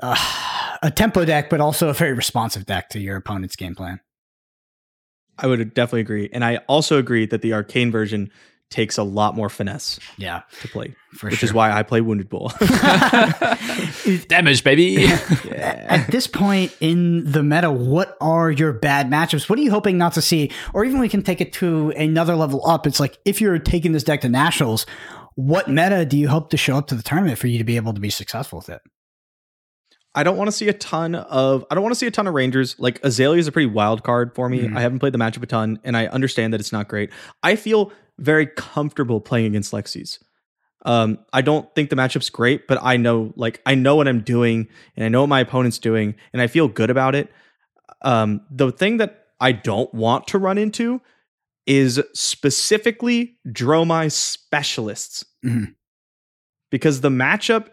uh, 0.00 0.78
a 0.82 0.90
tempo 0.90 1.24
deck 1.24 1.50
but 1.50 1.60
also 1.60 1.88
a 1.88 1.92
very 1.92 2.12
responsive 2.12 2.66
deck 2.66 2.88
to 2.90 3.00
your 3.00 3.16
opponent's 3.16 3.56
game 3.56 3.74
plan 3.74 3.98
I 5.38 5.46
would 5.46 5.74
definitely 5.74 6.00
agree. 6.00 6.28
And 6.32 6.44
I 6.44 6.56
also 6.68 6.98
agree 6.98 7.26
that 7.26 7.42
the 7.42 7.52
arcane 7.52 7.90
version 7.90 8.30
takes 8.68 8.98
a 8.98 9.02
lot 9.04 9.36
more 9.36 9.48
finesse 9.48 10.00
yeah. 10.16 10.42
to 10.60 10.66
play 10.66 10.92
For 11.12 11.28
which 11.30 11.38
sure. 11.38 11.46
is 11.46 11.52
why 11.52 11.70
i 11.70 11.84
play 11.84 12.00
wounded 12.00 12.28
bull. 12.28 12.52
Damage 14.28 14.64
baby. 14.64 15.08
Yeah. 15.44 15.86
at 15.88 16.10
this 16.10 16.26
point 16.26 16.74
in 16.80 17.30
the 17.30 17.42
meta 17.44 17.70
what 17.70 18.16
are 18.20 18.50
your 18.50 18.72
bad 18.72 19.08
matchups? 19.08 19.48
What 19.48 19.58
are 19.58 19.62
you 19.62 19.70
hoping 19.70 19.96
not 19.96 20.14
to 20.14 20.22
see? 20.22 20.50
Or 20.74 20.84
even 20.84 20.98
we 20.98 21.08
can 21.08 21.22
take 21.22 21.40
it 21.40 21.52
to 21.54 21.90
another 21.90 22.34
level 22.34 22.66
up. 22.66 22.86
It's 22.86 22.98
like 22.98 23.18
if 23.24 23.40
you're 23.40 23.58
taking 23.60 23.92
this 23.92 24.02
deck 24.02 24.22
to 24.22 24.28
nationals 24.28 24.84
what 25.36 25.68
meta 25.68 26.04
do 26.06 26.16
you 26.18 26.28
hope 26.28 26.50
to 26.50 26.56
show 26.56 26.76
up 26.76 26.86
to 26.88 26.94
the 26.94 27.02
tournament 27.02 27.38
for 27.38 27.46
you 27.46 27.58
to 27.58 27.64
be 27.64 27.76
able 27.76 27.92
to 27.92 28.00
be 28.00 28.10
successful 28.10 28.58
with 28.58 28.70
it 28.70 28.80
I 30.16 30.22
don't 30.22 30.38
want 30.38 30.48
to 30.48 30.52
see 30.52 30.68
a 30.68 30.72
ton 30.72 31.14
of 31.14 31.64
I 31.70 31.74
don't 31.74 31.84
want 31.84 31.94
to 31.94 31.98
see 31.98 32.06
a 32.06 32.10
ton 32.10 32.26
of 32.26 32.34
Rangers. 32.34 32.74
Like 32.78 32.98
Azalea 33.04 33.38
is 33.38 33.46
a 33.46 33.52
pretty 33.52 33.70
wild 33.70 34.02
card 34.02 34.34
for 34.34 34.48
me. 34.48 34.60
Mm-hmm. 34.62 34.76
I 34.76 34.80
haven't 34.80 34.98
played 34.98 35.12
the 35.12 35.18
matchup 35.18 35.42
a 35.42 35.46
ton, 35.46 35.78
and 35.84 35.96
I 35.96 36.06
understand 36.06 36.52
that 36.54 36.60
it's 36.60 36.72
not 36.72 36.88
great. 36.88 37.10
I 37.42 37.54
feel 37.54 37.92
very 38.18 38.46
comfortable 38.46 39.20
playing 39.20 39.46
against 39.46 39.72
Lexis. 39.72 40.18
Um, 40.86 41.18
I 41.32 41.42
don't 41.42 41.72
think 41.74 41.90
the 41.90 41.96
matchup's 41.96 42.30
great, 42.30 42.66
but 42.66 42.78
I 42.82 42.96
know 42.96 43.34
like 43.36 43.60
I 43.66 43.74
know 43.74 43.94
what 43.94 44.08
I'm 44.08 44.22
doing, 44.22 44.68
and 44.96 45.04
I 45.04 45.08
know 45.08 45.20
what 45.20 45.28
my 45.28 45.40
opponent's 45.40 45.78
doing, 45.78 46.14
and 46.32 46.40
I 46.40 46.46
feel 46.46 46.66
good 46.66 46.90
about 46.90 47.14
it. 47.14 47.30
Um, 48.02 48.40
the 48.50 48.72
thing 48.72 48.96
that 48.96 49.26
I 49.38 49.52
don't 49.52 49.92
want 49.92 50.28
to 50.28 50.38
run 50.38 50.56
into 50.56 51.02
is 51.66 52.00
specifically 52.14 53.36
Dromai 53.46 54.10
specialists. 54.10 55.24
Mm-hmm. 55.44 55.72
Because 56.70 57.00
the 57.00 57.10
matchup 57.10 57.68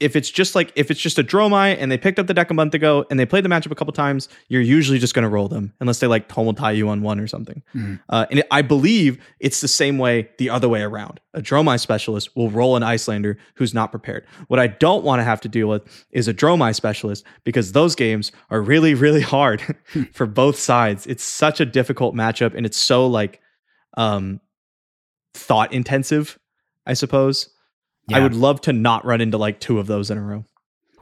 if 0.00 0.16
it's 0.16 0.30
just 0.30 0.54
like 0.54 0.72
if 0.74 0.90
it's 0.90 1.00
just 1.00 1.18
a 1.18 1.24
Dromai 1.24 1.76
and 1.78 1.92
they 1.92 1.98
picked 1.98 2.18
up 2.18 2.26
the 2.26 2.34
deck 2.34 2.50
a 2.50 2.54
month 2.54 2.74
ago 2.74 3.04
and 3.10 3.20
they 3.20 3.26
played 3.26 3.44
the 3.44 3.50
matchup 3.50 3.70
a 3.70 3.74
couple 3.74 3.92
times, 3.92 4.28
you're 4.48 4.62
usually 4.62 4.98
just 4.98 5.14
going 5.14 5.22
to 5.22 5.28
roll 5.28 5.46
them 5.46 5.74
unless 5.78 6.00
they 6.00 6.06
like 6.06 6.26
tumble 6.26 6.54
tie 6.54 6.72
you 6.72 6.88
on 6.88 7.02
one 7.02 7.20
or 7.20 7.26
something. 7.26 7.62
Mm-hmm. 7.74 7.96
Uh, 8.08 8.26
and 8.30 8.40
it, 8.40 8.46
I 8.50 8.62
believe 8.62 9.22
it's 9.38 9.60
the 9.60 9.68
same 9.68 9.98
way 9.98 10.30
the 10.38 10.48
other 10.48 10.68
way 10.68 10.80
around. 10.80 11.20
A 11.34 11.42
Dromai 11.42 11.78
specialist 11.78 12.34
will 12.34 12.50
roll 12.50 12.76
an 12.76 12.82
Iyslander 12.82 13.36
who's 13.54 13.74
not 13.74 13.90
prepared. 13.90 14.26
What 14.48 14.58
I 14.58 14.68
don't 14.68 15.04
want 15.04 15.20
to 15.20 15.24
have 15.24 15.42
to 15.42 15.48
deal 15.48 15.68
with 15.68 16.06
is 16.10 16.26
a 16.26 16.34
Dromai 16.34 16.74
specialist 16.74 17.24
because 17.44 17.72
those 17.72 17.94
games 17.94 18.32
are 18.48 18.62
really 18.62 18.94
really 18.94 19.22
hard 19.22 19.62
for 20.12 20.26
both 20.26 20.58
sides. 20.58 21.06
It's 21.06 21.22
such 21.22 21.60
a 21.60 21.66
difficult 21.66 22.14
matchup 22.14 22.54
and 22.54 22.64
it's 22.64 22.78
so 22.78 23.06
like 23.06 23.40
um, 23.96 24.40
thought 25.34 25.72
intensive, 25.72 26.38
I 26.86 26.94
suppose. 26.94 27.50
Yeah. 28.10 28.18
I 28.18 28.20
would 28.20 28.34
love 28.34 28.60
to 28.62 28.72
not 28.72 29.04
run 29.04 29.20
into 29.20 29.38
like 29.38 29.60
two 29.60 29.78
of 29.78 29.86
those 29.86 30.10
in 30.10 30.18
a 30.18 30.22
row. 30.22 30.44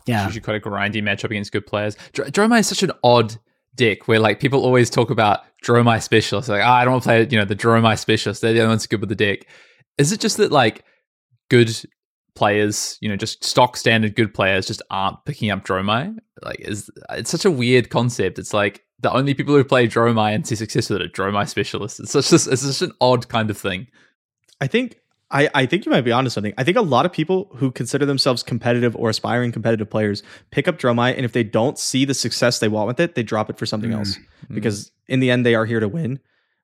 Yeah. 0.07 0.25
Usually 0.25 0.41
quite 0.41 0.57
a 0.57 0.61
grindy 0.61 1.03
matchup 1.03 1.25
against 1.25 1.53
good 1.53 1.67
players. 1.67 1.97
Dr- 2.13 2.31
Dromai 2.31 2.61
is 2.61 2.69
such 2.69 2.83
an 2.83 2.93
odd 3.05 3.37
deck 3.75 4.09
where 4.09 4.19
like 4.19 4.41
people 4.41 4.63
always 4.63 4.91
talk 4.91 5.11
about 5.11 5.41
Dromai 5.65 6.03
specialists. 6.03 6.49
Like, 6.49 6.63
oh, 6.63 6.69
I 6.69 6.85
don't 6.85 6.93
want 6.93 7.03
to 7.05 7.09
play, 7.09 7.29
you 7.31 7.39
know, 7.39 7.45
the 7.45 7.57
Dromai 7.57 7.99
specialists. 7.99 8.41
They're 8.41 8.53
the 8.53 8.61
only 8.61 8.73
ones 8.73 8.87
good 8.87 9.01
with 9.01 9.09
the 9.09 9.15
deck. 9.15 9.47
Is 9.99 10.13
it 10.13 10.21
just 10.21 10.37
that 10.39 10.53
like 10.53 10.85
good 11.51 11.71
players, 12.35 12.99
you 13.01 13.09
know, 13.09 13.17
just 13.17 13.45
stock 13.45 13.77
standard 13.77 14.15
good 14.15 14.33
players 14.33 14.67
just 14.67 14.83
aren't 14.91 15.25
picking 15.25 15.51
up 15.51 15.65
Dromai? 15.65 16.17
Like, 16.43 16.61
is 16.61 16.91
it's 17.11 17.31
such 17.31 17.45
a 17.45 17.51
weird 17.51 17.91
concept. 17.91 18.39
It's 18.39 18.55
like 18.55 18.85
the 19.01 19.13
only 19.13 19.35
people 19.35 19.55
who 19.55 19.65
play 19.65 19.89
Dromai 19.89 20.35
and 20.35 20.47
see 20.47 20.57
success 20.57 20.89
with 20.89 21.01
it 21.01 21.07
are 21.07 21.09
Dromai 21.09 21.49
specialists. 21.49 22.01
It's 22.01 22.13
such 22.13 22.33
it's 22.33 22.63
such 22.63 22.89
an 22.89 22.95
odd 23.01 23.29
kind 23.29 23.51
of 23.51 23.59
thing. 23.59 23.89
I 24.61 24.67
think 24.67 24.97
I, 25.31 25.49
I 25.55 25.67
think 25.67 25.85
you 25.85 25.93
might 25.93 26.03
be 26.03 26.13
onto 26.13 26.31
something. 26.31 26.55
I 26.57 26.65
think 26.65 26.77
a 26.77 26.83
lot 26.83 27.05
of 27.05 27.13
people 27.13 27.51
who 27.57 27.71
consider 27.71 28.07
themselves 28.07 28.43
competitive 28.43 28.97
or 28.97 29.11
aspiring 29.11 29.53
competitive 29.53 29.91
players 29.91 30.23
pick 30.51 30.67
up 30.67 30.79
Dromai, 30.79 31.15
and 31.15 31.25
if 31.25 31.33
they 31.33 31.45
don't 31.45 31.79
see 31.79 32.05
the 32.05 32.15
success 32.15 32.61
they 32.61 32.69
want 32.69 32.87
with 32.87 32.99
it, 32.99 33.15
they 33.15 33.23
drop 33.23 33.51
it 33.51 33.59
for 33.59 33.67
something 33.67 33.91
mm. 33.91 33.99
else. 33.99 34.17
Mm. 34.51 34.55
Because 34.55 34.91
in 35.07 35.21
the 35.21 35.31
end, 35.31 35.45
they 35.45 35.55
are 35.55 35.67
here 35.67 35.81
to 35.81 35.89
win. 35.89 36.19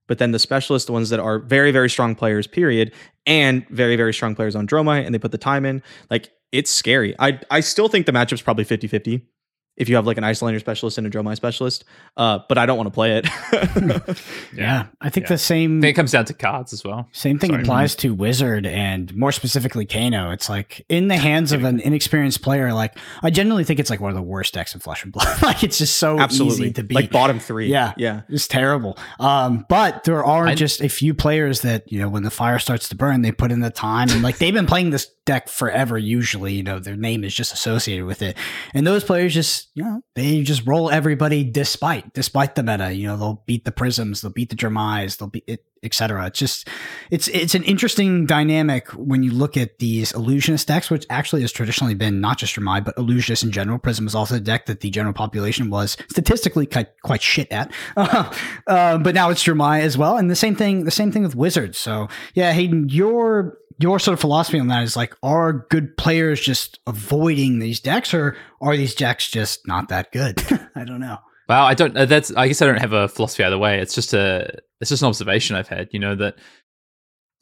But 0.06 0.18
then 0.18 0.32
the 0.32 0.38
specialists, 0.38 0.86
the 0.86 0.92
ones 0.92 1.10
that 1.10 1.20
are 1.20 1.38
very, 1.38 1.72
very 1.72 1.88
strong 1.88 2.14
players, 2.14 2.46
period, 2.46 2.92
and 3.26 3.66
very, 3.68 3.96
very 3.96 4.12
strong 4.12 4.34
players 4.34 4.54
on 4.54 4.66
Dromai, 4.66 5.04
and 5.04 5.14
they 5.14 5.18
put 5.18 5.32
the 5.32 5.38
time 5.38 5.64
in, 5.64 5.82
like 6.10 6.30
it's 6.52 6.70
scary. 6.70 7.14
I 7.18 7.40
I 7.50 7.60
still 7.60 7.88
think 7.88 8.06
the 8.06 8.12
matchup's 8.12 8.42
probably 8.42 8.64
50 8.64 8.86
50 8.86 9.26
if 9.76 9.88
you 9.88 9.96
have 9.96 10.06
like 10.06 10.18
an 10.18 10.24
Iyslander 10.24 10.60
specialist 10.60 10.98
and 10.98 11.06
a 11.06 11.10
Dromai 11.10 11.36
specialist. 11.36 11.84
Uh, 12.16 12.40
but 12.48 12.58
I 12.58 12.66
don't 12.66 12.76
want 12.76 12.86
to 12.86 12.92
play 12.92 13.18
it. 13.18 14.18
yeah. 14.54 14.86
I 15.00 15.10
think 15.10 15.24
yeah. 15.24 15.28
the 15.28 15.38
same. 15.38 15.78
I 15.78 15.82
think 15.82 15.94
it 15.94 15.96
comes 15.96 16.12
down 16.12 16.24
to 16.26 16.34
cards 16.34 16.72
as 16.72 16.84
well. 16.84 17.08
Same 17.12 17.38
thing 17.38 17.50
Sorry. 17.50 17.62
applies 17.62 17.96
to 17.96 18.14
Wizard 18.14 18.66
and 18.66 19.14
more 19.16 19.32
specifically 19.32 19.84
Kano. 19.84 20.30
It's 20.30 20.48
like 20.48 20.84
in 20.88 21.08
the 21.08 21.16
hands 21.24 21.52
of 21.52 21.64
an 21.64 21.80
inexperienced 21.80 22.42
player. 22.42 22.72
Like 22.72 22.96
I 23.22 23.30
generally 23.30 23.64
think 23.64 23.80
it's 23.80 23.90
like 23.90 24.00
one 24.00 24.10
of 24.10 24.16
the 24.16 24.22
worst 24.22 24.54
decks 24.54 24.74
in 24.74 24.80
Flesh 24.80 25.02
and 25.02 25.12
Blood. 25.12 25.26
like 25.42 25.64
it's 25.64 25.78
just 25.78 25.96
so 25.96 26.18
Absolutely. 26.18 26.66
easy 26.66 26.72
to 26.74 26.84
beat. 26.84 26.94
Like 26.94 27.10
bottom 27.10 27.40
three. 27.40 27.68
Yeah, 27.68 27.94
yeah, 27.96 28.22
it's 28.28 28.46
terrible. 28.46 28.96
Um, 29.18 29.66
but 29.68 30.04
there 30.04 30.24
are 30.24 30.46
I, 30.46 30.54
just 30.54 30.80
a 30.80 30.88
few 30.88 31.14
players 31.14 31.62
that 31.62 31.90
you 31.90 31.98
know 31.98 32.08
when 32.08 32.22
the 32.22 32.30
fire 32.30 32.58
starts 32.58 32.88
to 32.90 32.96
burn, 32.96 33.22
they 33.22 33.32
put 33.32 33.50
in 33.50 33.60
the 33.60 33.70
time 33.70 34.08
and 34.10 34.22
like 34.22 34.38
they've 34.38 34.54
been 34.54 34.66
playing 34.66 34.90
this 34.90 35.10
deck 35.24 35.48
forever. 35.48 35.96
Usually, 35.98 36.54
you 36.54 36.62
know, 36.62 36.78
their 36.78 36.96
name 36.96 37.24
is 37.24 37.34
just 37.34 37.52
associated 37.52 38.04
with 38.04 38.22
it, 38.22 38.36
and 38.72 38.86
those 38.86 39.04
players 39.04 39.34
just, 39.34 39.68
you 39.74 39.82
know, 39.82 40.02
they 40.14 40.42
just 40.42 40.66
roll 40.66 40.90
everybody 40.90 41.44
despite 41.44 42.12
despite 42.12 42.54
the 42.54 42.62
meta. 42.62 42.92
You 42.92 43.08
know, 43.08 43.16
they'll 43.16 43.42
beat 43.46 43.64
the 43.64 43.72
prisms, 43.72 44.20
they'll 44.20 44.32
beat 44.32 44.50
the 44.50 44.56
Dromais, 44.56 45.18
they'll 45.18 45.28
beat 45.28 45.44
it, 45.46 45.64
etc. 45.82 46.26
It's 46.26 46.38
just, 46.38 46.68
it's 47.10 47.28
it's 47.28 47.54
an 47.54 47.62
interesting 47.64 48.26
dynamic 48.26 48.88
when 48.90 49.22
you 49.22 49.30
look 49.30 49.56
at 49.56 49.78
these 49.78 50.12
illusionist 50.12 50.66
decks, 50.66 50.90
which 50.90 51.06
actually 51.10 51.42
has 51.42 51.52
traditionally 51.52 51.94
been 51.94 52.20
not 52.20 52.38
just 52.38 52.56
Dromai, 52.56 52.84
but 52.84 52.96
illusionist 52.96 53.42
in 53.44 53.52
general. 53.52 53.78
Prism 53.78 54.06
is 54.06 54.14
also 54.14 54.36
a 54.36 54.40
deck 54.40 54.66
that 54.66 54.80
the 54.80 54.90
general 54.90 55.14
population 55.14 55.70
was 55.70 55.96
statistically 56.10 56.66
quite, 56.66 56.88
quite 57.02 57.22
shit 57.22 57.50
at, 57.52 57.72
uh, 57.96 58.98
but 58.98 59.14
now 59.14 59.30
it's 59.30 59.44
Dromai 59.44 59.80
as 59.80 59.96
well, 59.96 60.16
and 60.16 60.30
the 60.30 60.36
same 60.36 60.56
thing, 60.56 60.84
the 60.84 60.90
same 60.90 61.12
thing 61.12 61.22
with 61.22 61.36
Wizards. 61.36 61.78
So 61.78 62.08
yeah, 62.34 62.52
Hayden, 62.52 62.88
your 62.88 63.58
your 63.78 63.98
sort 63.98 64.14
of 64.14 64.20
philosophy 64.20 64.58
on 64.58 64.68
that 64.68 64.82
is 64.82 64.96
like, 64.96 65.14
are 65.22 65.66
good 65.70 65.96
players 65.96 66.40
just 66.40 66.78
avoiding 66.86 67.58
these 67.58 67.80
decks, 67.80 68.14
or 68.14 68.36
are 68.60 68.76
these 68.76 68.94
decks 68.94 69.30
just 69.30 69.66
not 69.66 69.88
that 69.88 70.12
good? 70.12 70.40
I 70.74 70.84
don't 70.84 71.00
know. 71.00 71.18
Well, 71.48 71.64
I 71.64 71.74
don't. 71.74 71.96
Uh, 71.96 72.06
that's. 72.06 72.34
I 72.34 72.48
guess 72.48 72.62
I 72.62 72.66
don't 72.66 72.80
have 72.80 72.92
a 72.92 73.08
philosophy 73.08 73.44
either 73.44 73.58
way. 73.58 73.80
It's 73.80 73.94
just 73.94 74.14
a. 74.14 74.58
It's 74.80 74.90
just 74.90 75.02
an 75.02 75.08
observation 75.08 75.56
I've 75.56 75.68
had. 75.68 75.88
You 75.92 75.98
know 75.98 76.14
that 76.14 76.36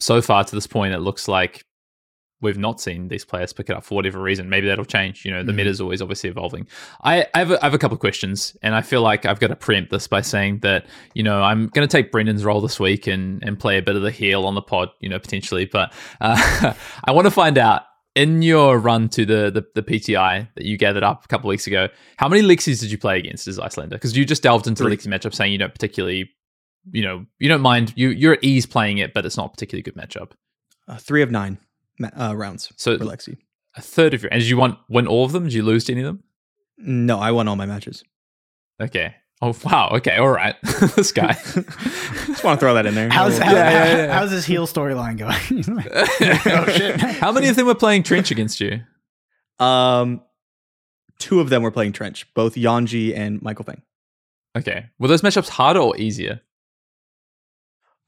so 0.01 0.21
far 0.21 0.45
to 0.45 0.55
this 0.55 0.67
point, 0.67 0.95
it 0.95 0.99
looks 0.99 1.29
like 1.29 1.65
we've 2.43 2.59
not 2.59 2.81
seen 2.81 3.09
these 3.09 3.25
players 3.25 3.53
pick 3.53 3.71
it 3.71 3.77
up 3.77 3.85
for 3.85 3.95
whatever 3.95 4.21
reason. 4.21 4.51
Maybe 4.51 4.67
that'll 4.67 4.85
change. 4.85 5.25
You 5.25 5.31
know, 5.31 5.43
the 5.43 5.53
mm-hmm. 5.53 5.59
meta 5.59 5.71
is 5.71 5.81
always 5.81 6.03
obviously 6.03 6.29
evolving. 6.31 6.67
I, 7.03 7.27
I, 7.35 7.39
have 7.39 7.51
a, 7.53 7.63
I 7.63 7.67
have 7.67 7.75
a 7.75 7.79
couple 7.79 7.95
of 7.95 8.01
questions, 8.01 8.57
and 8.63 8.75
I 8.75 8.83
feel 8.83 9.03
like 9.03 9.25
I've 9.25 9.41
got 9.41 9.49
to 9.49 9.57
preempt 9.57 9.91
this 9.91 10.07
by 10.07 10.21
saying 10.21 10.59
that 10.61 10.87
you 11.15 11.23
know 11.23 11.43
I'm 11.43 11.69
going 11.69 11.87
to 11.87 11.91
take 11.91 12.13
Brendan's 12.13 12.45
role 12.45 12.61
this 12.61 12.79
week 12.79 13.07
and 13.07 13.43
and 13.43 13.59
play 13.59 13.79
a 13.79 13.83
bit 13.83 13.97
of 13.97 14.03
the 14.03 14.11
heel 14.11 14.45
on 14.45 14.55
the 14.55 14.63
pod, 14.63 14.91
you 15.01 15.09
know, 15.09 15.19
potentially. 15.19 15.65
But 15.65 15.93
uh, 16.21 16.75
I 17.05 17.13
want 17.13 17.27
to 17.27 17.31
find 17.31 17.57
out 17.57 17.83
in 18.15 18.43
your 18.43 18.79
run 18.79 19.09
to 19.11 19.25
the, 19.25 19.51
the, 19.51 19.65
the 19.75 19.83
PTI 19.83 20.49
that 20.55 20.65
you 20.65 20.77
gathered 20.77 21.03
up 21.03 21.25
a 21.25 21.29
couple 21.29 21.49
weeks 21.49 21.67
ago. 21.67 21.89
How 22.17 22.29
many 22.29 22.43
Lexies 22.43 22.81
did 22.81 22.91
you 22.91 22.99
play 22.99 23.19
against 23.19 23.49
as 23.49 23.59
Iyslander? 23.59 23.91
Because 23.91 24.17
you 24.17 24.25
just 24.25 24.43
delved 24.43 24.67
into 24.67 24.83
Three. 24.83 24.95
the 24.95 25.03
Lexi 25.03 25.07
matchup, 25.09 25.35
saying 25.35 25.53
you 25.53 25.59
don't 25.59 25.73
particularly, 25.73 26.31
you 26.91 27.03
know, 27.03 27.25
you 27.39 27.49
don't 27.49 27.63
mind 27.63 27.93
you 27.97 28.11
you're 28.11 28.35
at 28.35 28.45
ease 28.45 28.67
playing 28.67 28.99
it, 28.99 29.15
but 29.15 29.25
it's 29.25 29.37
not 29.37 29.47
a 29.47 29.51
particularly 29.51 29.83
good 29.83 29.97
matchup. 29.97 30.33
Uh, 30.89 30.97
three 30.97 31.23
of 31.23 31.31
nine 31.31 31.59
uh, 32.05 32.35
rounds 32.37 32.73
so 32.77 32.97
for 32.99 33.05
Lexi. 33.05 33.37
A 33.77 33.81
third 33.81 34.15
of 34.15 34.23
your. 34.23 34.33
And 34.33 34.41
did 34.41 34.49
you 34.49 34.57
want 34.57 34.79
win 34.89 35.07
all 35.07 35.25
of 35.25 35.33
them? 35.33 35.45
Did 35.45 35.55
you 35.55 35.63
lose 35.63 35.85
to 35.85 35.93
any 35.93 36.03
of 36.03 36.07
them? 36.07 36.23
No, 36.79 37.19
I 37.19 37.31
won 37.31 37.49
all 37.49 37.57
my 37.57 37.67
matches. 37.67 38.05
Okay. 38.81 39.15
Oh 39.41 39.57
wow. 39.65 39.91
Okay. 39.95 40.17
All 40.17 40.29
right. 40.29 40.55
this 40.97 41.13
guy. 41.13 41.33
Just 41.45 42.45
want 42.45 42.59
to 42.59 42.65
throw 42.65 42.75
that 42.75 42.87
in 42.87 42.95
there. 42.95 43.09
How's, 43.09 43.39
how, 43.39 43.53
yeah, 43.53 43.71
yeah, 43.71 43.97
yeah. 43.97 44.13
how's 44.13 44.31
his 44.31 44.45
heel 44.45 44.67
storyline 44.67 45.19
going? 45.19 45.65
oh 45.79 46.67
shit. 46.67 47.01
How 47.01 47.33
many 47.33 47.49
of 47.49 47.57
them 47.57 47.67
were 47.67 47.75
playing 47.75 48.03
trench 48.03 48.31
against 48.31 48.61
you? 48.61 48.81
Um, 49.59 50.23
two 51.19 51.41
of 51.41 51.49
them 51.49 51.63
were 51.63 51.71
playing 51.71 51.93
trench. 51.93 52.27
Both 52.35 52.55
Yanji 52.55 53.17
and 53.17 53.41
Michael 53.43 53.65
Feng. 53.65 53.83
Okay. 54.57 54.87
Were 54.99 55.09
those 55.09 55.23
matchups 55.23 55.49
harder 55.49 55.81
or 55.81 55.97
easier? 55.97 56.41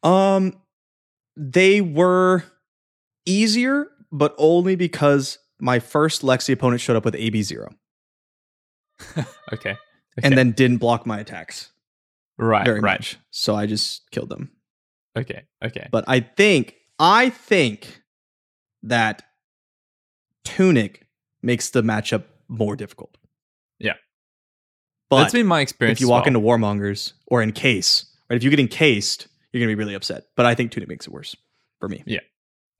Um, 0.03 0.61
they 1.36 1.80
were 1.80 2.45
easier, 3.27 3.89
but 4.12 4.35
only 4.39 4.77
because 4.77 5.39
my 5.61 5.79
first 5.79 6.22
Lexi 6.22 6.53
opponent 6.53 6.81
showed 6.81 6.97
up 6.97 7.05
with 7.05 7.14
AB 7.14 7.43
zero. 7.43 7.70
okay. 9.16 9.25
okay. 9.53 9.77
And 10.22 10.37
then 10.37 10.53
didn't 10.53 10.79
block 10.79 11.07
my 11.07 11.18
attacks. 11.18 11.70
Right. 12.39 12.64
Very 12.64 12.81
right. 12.81 12.99
much. 12.99 13.18
So 13.31 13.55
I 13.55 13.66
just 13.66 14.11
killed 14.11 14.29
them. 14.29 14.51
Okay. 15.16 15.45
Okay. 15.64 15.89
But 15.91 16.05
I 16.09 16.20
think 16.20 16.75
I 16.99 17.31
think 17.31 18.03
that 18.83 19.22
Tunic 20.45 21.07
makes 21.43 21.70
the 21.70 21.83
matchup 21.83 22.25
more 22.49 22.77
difficult. 22.77 23.16
Yeah. 23.79 23.95
But 25.11 25.22
that's 25.22 25.33
been 25.33 25.47
my 25.47 25.61
experience. 25.61 25.99
If 25.99 26.01
you 26.01 26.09
walk 26.09 26.27
well. 26.27 26.37
into 26.37 26.41
Warmongers 26.41 27.12
or 27.27 27.43
encase, 27.43 28.07
right? 28.29 28.37
If 28.37 28.43
you 28.43 28.51
get 28.51 28.61
encased, 28.61 29.29
you're 29.53 29.61
gonna 29.61 29.70
be 29.70 29.77
really 29.77 29.95
upset. 29.95 30.25
But 30.37 30.47
I 30.47 30.55
think 30.55 30.72
Tunic 30.72 30.89
makes 30.89 31.07
it 31.07 31.12
worse 31.12 31.37
for 31.79 31.89
me. 31.89 32.03
Yeah. 32.07 32.20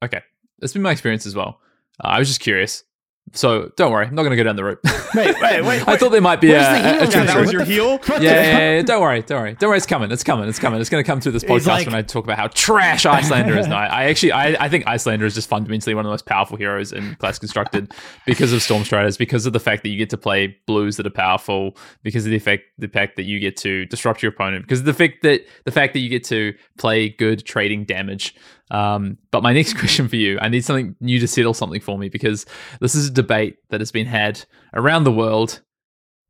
Okay. 0.03 0.23
That's 0.59 0.73
been 0.73 0.83
my 0.83 0.93
experience 0.93 1.27
as 1.27 1.35
well. 1.35 1.61
Uh, 2.03 2.09
I 2.09 2.19
was 2.19 2.29
just 2.29 2.41
curious. 2.41 2.85
So 3.33 3.73
don't 3.77 3.91
worry, 3.91 4.07
I'm 4.07 4.15
not 4.15 4.23
going 4.23 4.31
to 4.31 4.37
go 4.37 4.45
down 4.45 4.55
the 4.55 4.63
route. 4.63 4.79
wait, 5.15 5.35
wait, 5.41 5.63
wait, 5.63 5.83
I 5.89 5.97
thought 5.97 6.11
there 6.11 6.21
might 6.21 6.41
be 6.41 6.53
a, 6.53 6.61
a, 6.61 7.03
a 7.03 7.07
That 7.07 7.41
was 7.41 7.53
your 7.53 7.65
heel. 7.65 7.99
Yeah, 8.09 8.21
yeah, 8.21 8.75
yeah, 8.77 8.83
Don't 8.83 9.01
worry, 9.01 9.23
don't 9.23 9.41
worry, 9.41 9.55
don't 9.55 9.71
worry. 9.71 9.79
It's 9.79 9.87
coming. 9.87 10.13
It's 10.13 10.23
coming. 10.23 10.49
It's 10.49 10.59
coming. 10.59 10.81
It's 10.81 10.91
going 10.91 11.03
to 11.03 11.07
come 11.07 11.21
through 11.21 11.33
this 11.33 11.43
podcast 11.43 11.67
like, 11.67 11.87
when 11.87 11.97
I 11.97 12.03
talk 12.03 12.25
about 12.25 12.37
how 12.37 12.49
trash 12.49 13.07
Iyslander 13.07 13.57
is. 13.57 13.67
No, 13.67 13.77
I 13.77 14.05
actually, 14.05 14.33
I, 14.33 14.65
I 14.65 14.69
think 14.69 14.85
Iyslander 14.87 15.25
is 15.25 15.35
just 15.35 15.49
fundamentally 15.49 15.95
one 15.95 16.05
of 16.05 16.11
the 16.11 16.13
most 16.13 16.27
powerful 16.27 16.57
heroes 16.57 16.93
in 16.93 17.17
Classic 17.17 17.41
Constructed 17.41 17.93
because 18.27 18.53
of 18.53 18.63
Storm 18.63 18.85
Striders, 18.85 19.17
because 19.17 19.47
of 19.47 19.53
the 19.53 19.61
fact 19.61 19.83
that 19.83 19.89
you 19.89 19.97
get 19.97 20.11
to 20.11 20.19
play 20.19 20.57
blues 20.67 20.97
that 20.99 21.07
are 21.07 21.11
powerful, 21.11 21.77
because 22.03 22.27
of 22.27 22.31
the 22.31 22.37
effect, 22.37 22.65
the 22.79 22.89
fact 22.89 23.17
that 23.17 23.25
you 23.25 23.41
get 23.41 23.57
to 23.59 23.87
disrupt 23.87 24.23
your 24.23 24.31
opponent, 24.31 24.65
because 24.65 24.81
of 24.81 24.87
the 24.87 24.95
fact 24.95 25.23
that 25.23 25.41
the 25.65 25.73
fact 25.73 25.95
that 25.95 26.01
you 26.01 26.09
get 26.09 26.25
to 26.25 26.55
play 26.79 27.09
good 27.09 27.45
trading 27.45 27.85
damage. 27.85 28.35
Um, 28.71 29.19
but 29.31 29.43
my 29.43 29.53
next 29.55 29.75
question 29.79 30.09
for 30.09 30.17
you, 30.17 30.39
I 30.41 30.49
need 30.49 30.65
something 30.65 30.97
new 31.01 31.19
to 31.21 31.29
settle 31.29 31.55
something 31.55 31.81
for 31.81 31.99
me 31.99 32.09
because 32.09 32.47
this 32.81 32.95
is 32.95 33.09
a 33.09 33.13
debate 33.13 33.59
that 33.71 33.81
has 33.81 33.93
been 33.93 34.07
had 34.07 34.45
around 34.73 35.05
the 35.05 35.13
world. 35.13 35.61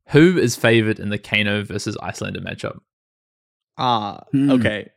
Who 0.09 0.37
is 0.37 0.55
favored 0.55 0.99
in 0.99 1.09
the 1.09 1.17
Kano 1.17 1.63
versus 1.63 1.97
Iyslander 1.97 2.39
matchup? 2.39 2.79
Ah, 3.77 4.17
uh, 4.17 4.23
hmm. 4.31 4.51
okay. 4.51 4.91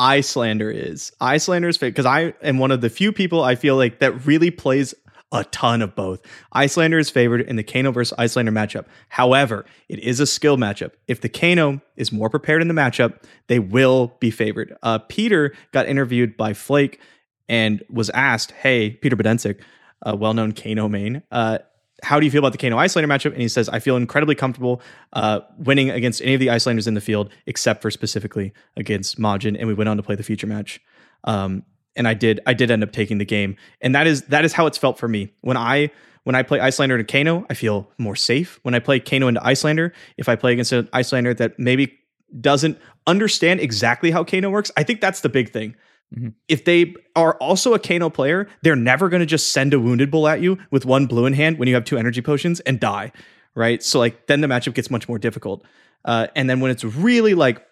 Iyslander 0.00 0.74
is 0.74 1.12
Iyslander's 1.20 1.76
favorite 1.76 1.92
because 1.92 2.06
I 2.06 2.34
am 2.42 2.58
one 2.58 2.70
of 2.70 2.80
the 2.80 2.88
few 2.88 3.12
people 3.12 3.42
I 3.42 3.54
feel 3.54 3.76
like 3.76 3.98
that 3.98 4.26
really 4.26 4.50
plays 4.50 4.94
a 5.32 5.44
ton 5.44 5.80
of 5.80 5.94
both. 5.94 6.20
Iyslander 6.54 6.98
is 6.98 7.08
favored 7.08 7.42
in 7.42 7.56
the 7.56 7.62
Kano 7.62 7.92
versus 7.92 8.16
Iyslander 8.18 8.52
matchup. 8.52 8.86
However, 9.08 9.64
it 9.88 10.00
is 10.00 10.18
a 10.18 10.26
skill 10.26 10.56
matchup. 10.56 10.92
If 11.06 11.20
the 11.20 11.28
Kano 11.28 11.80
is 11.96 12.10
more 12.10 12.28
prepared 12.28 12.62
in 12.62 12.68
the 12.68 12.74
matchup, 12.74 13.22
they 13.46 13.58
will 13.58 14.16
be 14.18 14.30
favored. 14.30 14.76
Uh, 14.82 14.98
Peter 14.98 15.54
got 15.72 15.86
interviewed 15.86 16.36
by 16.36 16.52
Flake 16.52 17.00
and 17.48 17.82
was 17.88 18.10
asked, 18.10 18.52
"Hey, 18.52 18.90
Peter 18.90 19.16
Bedensik, 19.16 19.60
a 20.02 20.16
well-known 20.16 20.52
Kano 20.52 20.88
main, 20.88 21.22
uh, 21.30 21.58
how 22.02 22.18
do 22.18 22.24
you 22.24 22.30
feel 22.30 22.38
about 22.38 22.52
the 22.52 22.58
Kano 22.58 22.76
Iyslander 22.76 23.08
matchup?" 23.08 23.32
And 23.32 23.42
he 23.42 23.48
says, 23.48 23.68
"I 23.68 23.78
feel 23.78 23.96
incredibly 23.96 24.34
comfortable 24.34 24.82
uh, 25.12 25.40
winning 25.58 25.90
against 25.90 26.22
any 26.22 26.34
of 26.34 26.40
the 26.40 26.48
Iyslanders 26.48 26.86
in 26.88 26.94
the 26.94 27.00
field, 27.00 27.30
except 27.46 27.82
for 27.82 27.90
specifically 27.90 28.52
against 28.76 29.18
Majin." 29.20 29.56
And 29.58 29.68
we 29.68 29.74
went 29.74 29.88
on 29.88 29.96
to 29.96 30.02
play 30.02 30.16
the 30.16 30.22
future 30.22 30.46
match. 30.46 30.80
Um, 31.24 31.64
and 31.96 32.08
I 32.08 32.14
did 32.14 32.40
I 32.46 32.54
did 32.54 32.70
end 32.70 32.82
up 32.82 32.92
taking 32.92 33.18
the 33.18 33.24
game, 33.24 33.56
and 33.80 33.94
that 33.94 34.06
is 34.06 34.22
that 34.22 34.44
is 34.44 34.52
how 34.52 34.66
it's 34.66 34.78
felt 34.78 34.98
for 34.98 35.08
me 35.08 35.32
when 35.40 35.56
I 35.56 35.90
when 36.24 36.34
I 36.34 36.42
play 36.42 36.58
Iyslander 36.58 36.98
into 36.98 37.04
Kano, 37.04 37.46
I 37.48 37.54
feel 37.54 37.90
more 37.98 38.16
safe. 38.16 38.60
When 38.62 38.74
I 38.74 38.78
play 38.78 39.00
Kano 39.00 39.28
into 39.28 39.40
Iyslander, 39.40 39.92
if 40.16 40.28
I 40.28 40.36
play 40.36 40.52
against 40.52 40.72
an 40.72 40.88
Iyslander 40.92 41.36
that 41.38 41.58
maybe 41.58 41.98
doesn't 42.40 42.78
understand 43.06 43.60
exactly 43.60 44.10
how 44.10 44.24
Kano 44.24 44.50
works, 44.50 44.70
I 44.76 44.82
think 44.82 45.00
that's 45.00 45.22
the 45.22 45.28
big 45.28 45.50
thing. 45.50 45.74
Mm-hmm. 46.14 46.28
If 46.48 46.64
they 46.64 46.94
are 47.16 47.34
also 47.34 47.72
a 47.72 47.78
Kano 47.78 48.10
player, 48.10 48.48
they're 48.62 48.76
never 48.76 49.08
going 49.08 49.20
to 49.20 49.26
just 49.26 49.52
send 49.52 49.72
a 49.72 49.80
wounded 49.80 50.10
bull 50.10 50.28
at 50.28 50.40
you 50.40 50.58
with 50.70 50.84
one 50.84 51.06
blue 51.06 51.26
in 51.26 51.32
hand 51.32 51.58
when 51.58 51.68
you 51.68 51.74
have 51.74 51.84
two 51.84 51.98
energy 51.98 52.20
potions 52.20 52.60
and 52.60 52.78
die, 52.80 53.12
right? 53.54 53.82
So 53.82 53.98
like 53.98 54.26
then 54.26 54.40
the 54.40 54.48
matchup 54.48 54.74
gets 54.74 54.90
much 54.90 55.08
more 55.08 55.18
difficult. 55.18 55.64
Uh, 56.04 56.26
and 56.34 56.50
then 56.50 56.60
when 56.60 56.70
it's 56.70 56.84
really 56.84 57.34
like 57.34 57.64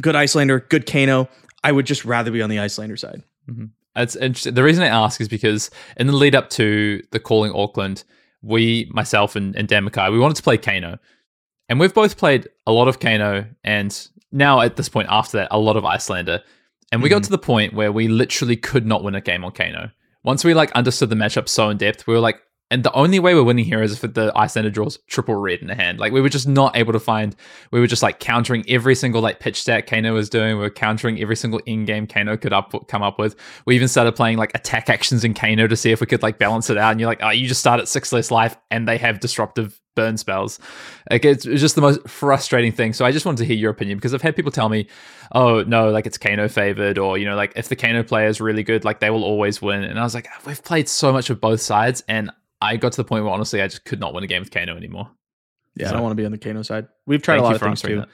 good 0.00 0.16
Iyslander, 0.16 0.68
good 0.68 0.86
Kano, 0.90 1.28
I 1.62 1.72
would 1.72 1.86
just 1.86 2.04
rather 2.04 2.30
be 2.30 2.42
on 2.42 2.50
the 2.50 2.58
Iyslander 2.58 2.98
side. 2.98 3.22
Mm-hmm. 3.48 3.66
It's 3.96 4.16
interesting. 4.16 4.54
The 4.54 4.62
reason 4.62 4.82
I 4.82 4.88
ask 4.88 5.20
is 5.20 5.28
because 5.28 5.70
in 5.96 6.06
the 6.06 6.12
lead 6.12 6.34
up 6.34 6.50
to 6.50 7.02
the 7.12 7.20
calling 7.20 7.52
Auckland, 7.54 8.04
we, 8.42 8.90
myself 8.92 9.36
and, 9.36 9.54
and 9.56 9.68
Dan 9.68 9.84
Mackay, 9.84 10.10
we 10.10 10.18
wanted 10.18 10.36
to 10.36 10.42
play 10.42 10.58
Kano. 10.58 10.98
And 11.68 11.80
we've 11.80 11.94
both 11.94 12.18
played 12.18 12.48
a 12.66 12.72
lot 12.72 12.88
of 12.88 13.00
Kano 13.00 13.46
and 13.62 14.08
now 14.32 14.60
at 14.60 14.76
this 14.76 14.88
point 14.88 15.08
after 15.10 15.38
that, 15.38 15.48
a 15.50 15.58
lot 15.58 15.76
of 15.76 15.84
Iyslander. 15.84 16.42
And 16.92 17.02
we 17.02 17.08
mm-hmm. 17.08 17.16
got 17.16 17.24
to 17.24 17.30
the 17.30 17.38
point 17.38 17.72
where 17.72 17.92
we 17.92 18.08
literally 18.08 18.56
could 18.56 18.84
not 18.84 19.02
win 19.02 19.14
a 19.14 19.20
game 19.20 19.44
on 19.44 19.52
Kano. 19.52 19.90
Once 20.24 20.44
we 20.44 20.54
like 20.54 20.72
understood 20.72 21.10
the 21.10 21.16
matchup 21.16 21.48
so 21.48 21.70
in 21.70 21.76
depth, 21.76 22.06
we 22.06 22.14
were 22.14 22.20
like, 22.20 22.40
and 22.70 22.82
the 22.82 22.92
only 22.92 23.18
way 23.18 23.34
we're 23.34 23.44
winning 23.44 23.64
here 23.64 23.82
is 23.82 23.92
if 23.92 24.14
the 24.14 24.32
Iyslander 24.34 24.72
draws 24.72 24.98
triple 25.06 25.34
red 25.34 25.60
in 25.60 25.66
the 25.66 25.74
hand. 25.74 25.98
Like 25.98 26.12
we 26.12 26.20
were 26.20 26.30
just 26.30 26.48
not 26.48 26.76
able 26.76 26.92
to 26.92 26.98
find. 26.98 27.36
We 27.70 27.78
were 27.78 27.86
just 27.86 28.02
like 28.02 28.20
countering 28.20 28.64
every 28.68 28.94
single 28.94 29.20
like 29.20 29.38
pitch 29.38 29.60
stat 29.60 29.86
Kano 29.86 30.14
was 30.14 30.30
doing. 30.30 30.56
We 30.56 30.62
were 30.62 30.70
countering 30.70 31.20
every 31.20 31.36
single 31.36 31.60
in-game 31.66 32.06
Kano 32.06 32.36
could 32.36 32.52
up 32.52 32.74
come 32.88 33.02
up 33.02 33.18
with. 33.18 33.36
We 33.66 33.76
even 33.76 33.88
started 33.88 34.16
playing 34.16 34.38
like 34.38 34.52
attack 34.54 34.88
actions 34.88 35.24
in 35.24 35.34
Kano 35.34 35.66
to 35.66 35.76
see 35.76 35.92
if 35.92 36.00
we 36.00 36.06
could 36.06 36.22
like 36.22 36.38
balance 36.38 36.70
it 36.70 36.78
out. 36.78 36.90
And 36.90 37.00
you're 37.00 37.08
like, 37.08 37.22
oh, 37.22 37.30
you 37.30 37.46
just 37.46 37.60
start 37.60 37.80
at 37.80 37.88
six 37.88 38.12
less 38.12 38.30
life, 38.30 38.56
and 38.70 38.88
they 38.88 38.96
have 38.98 39.20
disruptive 39.20 39.78
burn 39.94 40.16
spells. 40.16 40.58
Like 41.10 41.24
it's, 41.24 41.46
it's 41.46 41.60
just 41.60 41.76
the 41.76 41.80
most 41.80 42.08
frustrating 42.08 42.72
thing. 42.72 42.94
So 42.94 43.04
I 43.04 43.12
just 43.12 43.26
wanted 43.26 43.38
to 43.38 43.44
hear 43.44 43.56
your 43.56 43.70
opinion 43.70 43.98
because 43.98 44.14
I've 44.14 44.22
had 44.22 44.34
people 44.34 44.50
tell 44.50 44.68
me, 44.68 44.88
oh 45.32 45.62
no, 45.62 45.90
like 45.90 46.06
it's 46.06 46.18
Kano 46.18 46.48
favored, 46.48 46.98
or 46.98 47.18
you 47.18 47.26
know, 47.26 47.36
like 47.36 47.52
if 47.56 47.68
the 47.68 47.76
Kano 47.76 48.02
player 48.02 48.26
is 48.26 48.40
really 48.40 48.62
good, 48.62 48.84
like 48.84 49.00
they 49.00 49.10
will 49.10 49.22
always 49.22 49.60
win. 49.60 49.84
And 49.84 49.98
I 49.98 50.02
was 50.02 50.14
like, 50.14 50.28
we've 50.46 50.64
played 50.64 50.88
so 50.88 51.12
much 51.12 51.28
of 51.28 51.40
both 51.40 51.60
sides, 51.60 52.02
and 52.08 52.30
I 52.64 52.76
got 52.76 52.92
to 52.92 52.96
the 52.96 53.04
point 53.04 53.24
where 53.24 53.32
honestly 53.32 53.60
I 53.62 53.66
just 53.68 53.84
could 53.84 54.00
not 54.00 54.14
win 54.14 54.24
a 54.24 54.26
game 54.26 54.40
with 54.40 54.50
Kano 54.50 54.76
anymore. 54.76 55.10
Yeah, 55.76 55.86
so, 55.86 55.90
I 55.90 55.92
don't 55.94 56.02
want 56.02 56.12
to 56.12 56.16
be 56.16 56.24
on 56.24 56.32
the 56.32 56.38
Kano 56.38 56.62
side. 56.62 56.88
We've 57.06 57.22
tried 57.22 57.38
a 57.38 57.42
lot 57.42 57.54
of 57.54 57.60
things 57.60 57.82
too. 57.82 58.04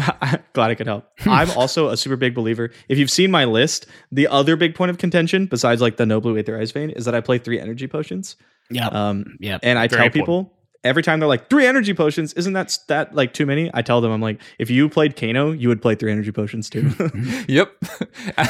That. 0.00 0.44
Glad 0.52 0.70
I 0.70 0.74
could 0.74 0.86
help. 0.86 1.08
I'm 1.26 1.50
also 1.52 1.88
a 1.88 1.96
super 1.96 2.16
big 2.16 2.34
believer. 2.34 2.70
If 2.88 2.98
you've 2.98 3.10
seen 3.10 3.30
my 3.30 3.44
list, 3.44 3.86
the 4.10 4.26
other 4.28 4.56
big 4.56 4.74
point 4.74 4.90
of 4.90 4.98
contention, 4.98 5.46
besides 5.46 5.80
like 5.80 5.96
the 5.96 6.06
no 6.06 6.20
blue 6.20 6.36
aether 6.38 6.58
ice 6.58 6.70
vein, 6.70 6.90
is 6.90 7.04
that 7.04 7.14
I 7.14 7.20
play 7.20 7.38
three 7.38 7.60
energy 7.60 7.86
potions. 7.86 8.36
Yeah. 8.70 8.88
Um, 8.88 9.36
yeah. 9.40 9.58
and 9.62 9.78
I 9.78 9.88
Very 9.88 9.98
tell 9.98 10.06
important. 10.06 10.48
people 10.48 10.58
every 10.84 11.02
time 11.02 11.20
they're 11.20 11.28
like 11.28 11.50
three 11.50 11.66
energy 11.66 11.94
potions, 11.94 12.32
isn't 12.34 12.52
that 12.52 12.76
that 12.88 13.14
like 13.14 13.32
too 13.32 13.46
many? 13.46 13.70
I 13.74 13.82
tell 13.82 14.00
them 14.00 14.10
I'm 14.12 14.20
like, 14.20 14.40
if 14.58 14.70
you 14.70 14.88
played 14.88 15.16
Kano, 15.16 15.52
you 15.52 15.68
would 15.68 15.82
play 15.82 15.94
three 15.94 16.12
energy 16.12 16.32
potions 16.32 16.70
too. 16.70 16.90
Yep. 17.48 17.72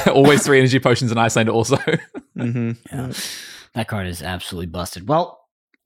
Always 0.07 0.43
three 0.43 0.59
energy 0.59 0.79
potions 0.79 1.11
in 1.11 1.17
Iceland 1.17 1.49
also. 1.49 1.77
hmm 2.35 2.71
Yeah. 2.91 3.11
That 3.79 3.87
card 3.87 4.07
is 4.07 4.21
absolutely 4.21 4.65
busted. 4.65 5.07
Well, 5.07 5.39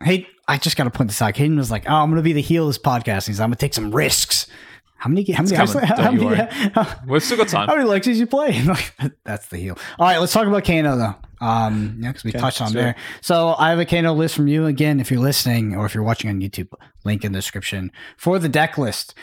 hey, 0.03 0.25
I 0.47 0.57
just 0.57 0.75
got 0.75 0.85
to 0.85 0.89
point 0.89 1.11
this 1.11 1.21
out. 1.21 1.37
Hayden 1.37 1.57
was 1.57 1.69
like, 1.69 1.87
"Oh, 1.87 1.93
I'm 1.93 2.09
going 2.09 2.17
to 2.17 2.23
be 2.23 2.33
the 2.33 2.41
heel 2.41 2.63
of 2.63 2.69
this 2.69 2.79
podcast." 2.79 3.27
He's, 3.27 3.39
"I'm 3.39 3.49
going 3.49 3.55
to 3.55 3.59
take 3.59 3.75
some 3.75 3.91
risks." 3.91 4.47
How 4.97 5.11
many? 5.11 5.31
How 5.31 5.43
many? 5.43 5.55
coming. 5.55 5.77
How, 5.83 5.95
Don't 5.95 6.17
many? 6.19 6.71
How, 6.73 6.99
We've 7.07 7.21
still 7.21 7.37
got 7.37 7.49
time. 7.49 7.67
How 7.67 7.75
many 7.75 7.87
Lexies 7.87 8.15
you 8.15 8.25
play? 8.25 8.59
That's 9.25 9.45
the 9.49 9.57
heel. 9.57 9.77
All 9.99 10.07
right, 10.07 10.17
let's 10.17 10.33
talk 10.33 10.47
about 10.47 10.63
Kano 10.65 10.97
though. 10.97 11.13
Um, 11.45 11.99
yeah, 11.99 12.09
because 12.13 12.23
we 12.23 12.31
Okay, 12.31 12.39
touched 12.39 12.63
on 12.63 12.73
there. 12.73 12.89
it. 12.89 12.95
So 13.21 13.53
I 13.59 13.69
have 13.69 13.77
a 13.77 13.85
Kano 13.85 14.11
list 14.13 14.33
from 14.33 14.47
you 14.47 14.65
again. 14.65 14.99
If 14.99 15.11
you're 15.11 15.21
listening 15.21 15.75
or 15.75 15.85
if 15.85 15.93
you're 15.93 16.03
watching 16.03 16.31
on 16.31 16.39
YouTube, 16.39 16.69
link 17.03 17.23
in 17.23 17.31
the 17.31 17.37
description 17.37 17.91
for 18.17 18.39
the 18.39 18.49
deck 18.49 18.79
list. 18.79 19.13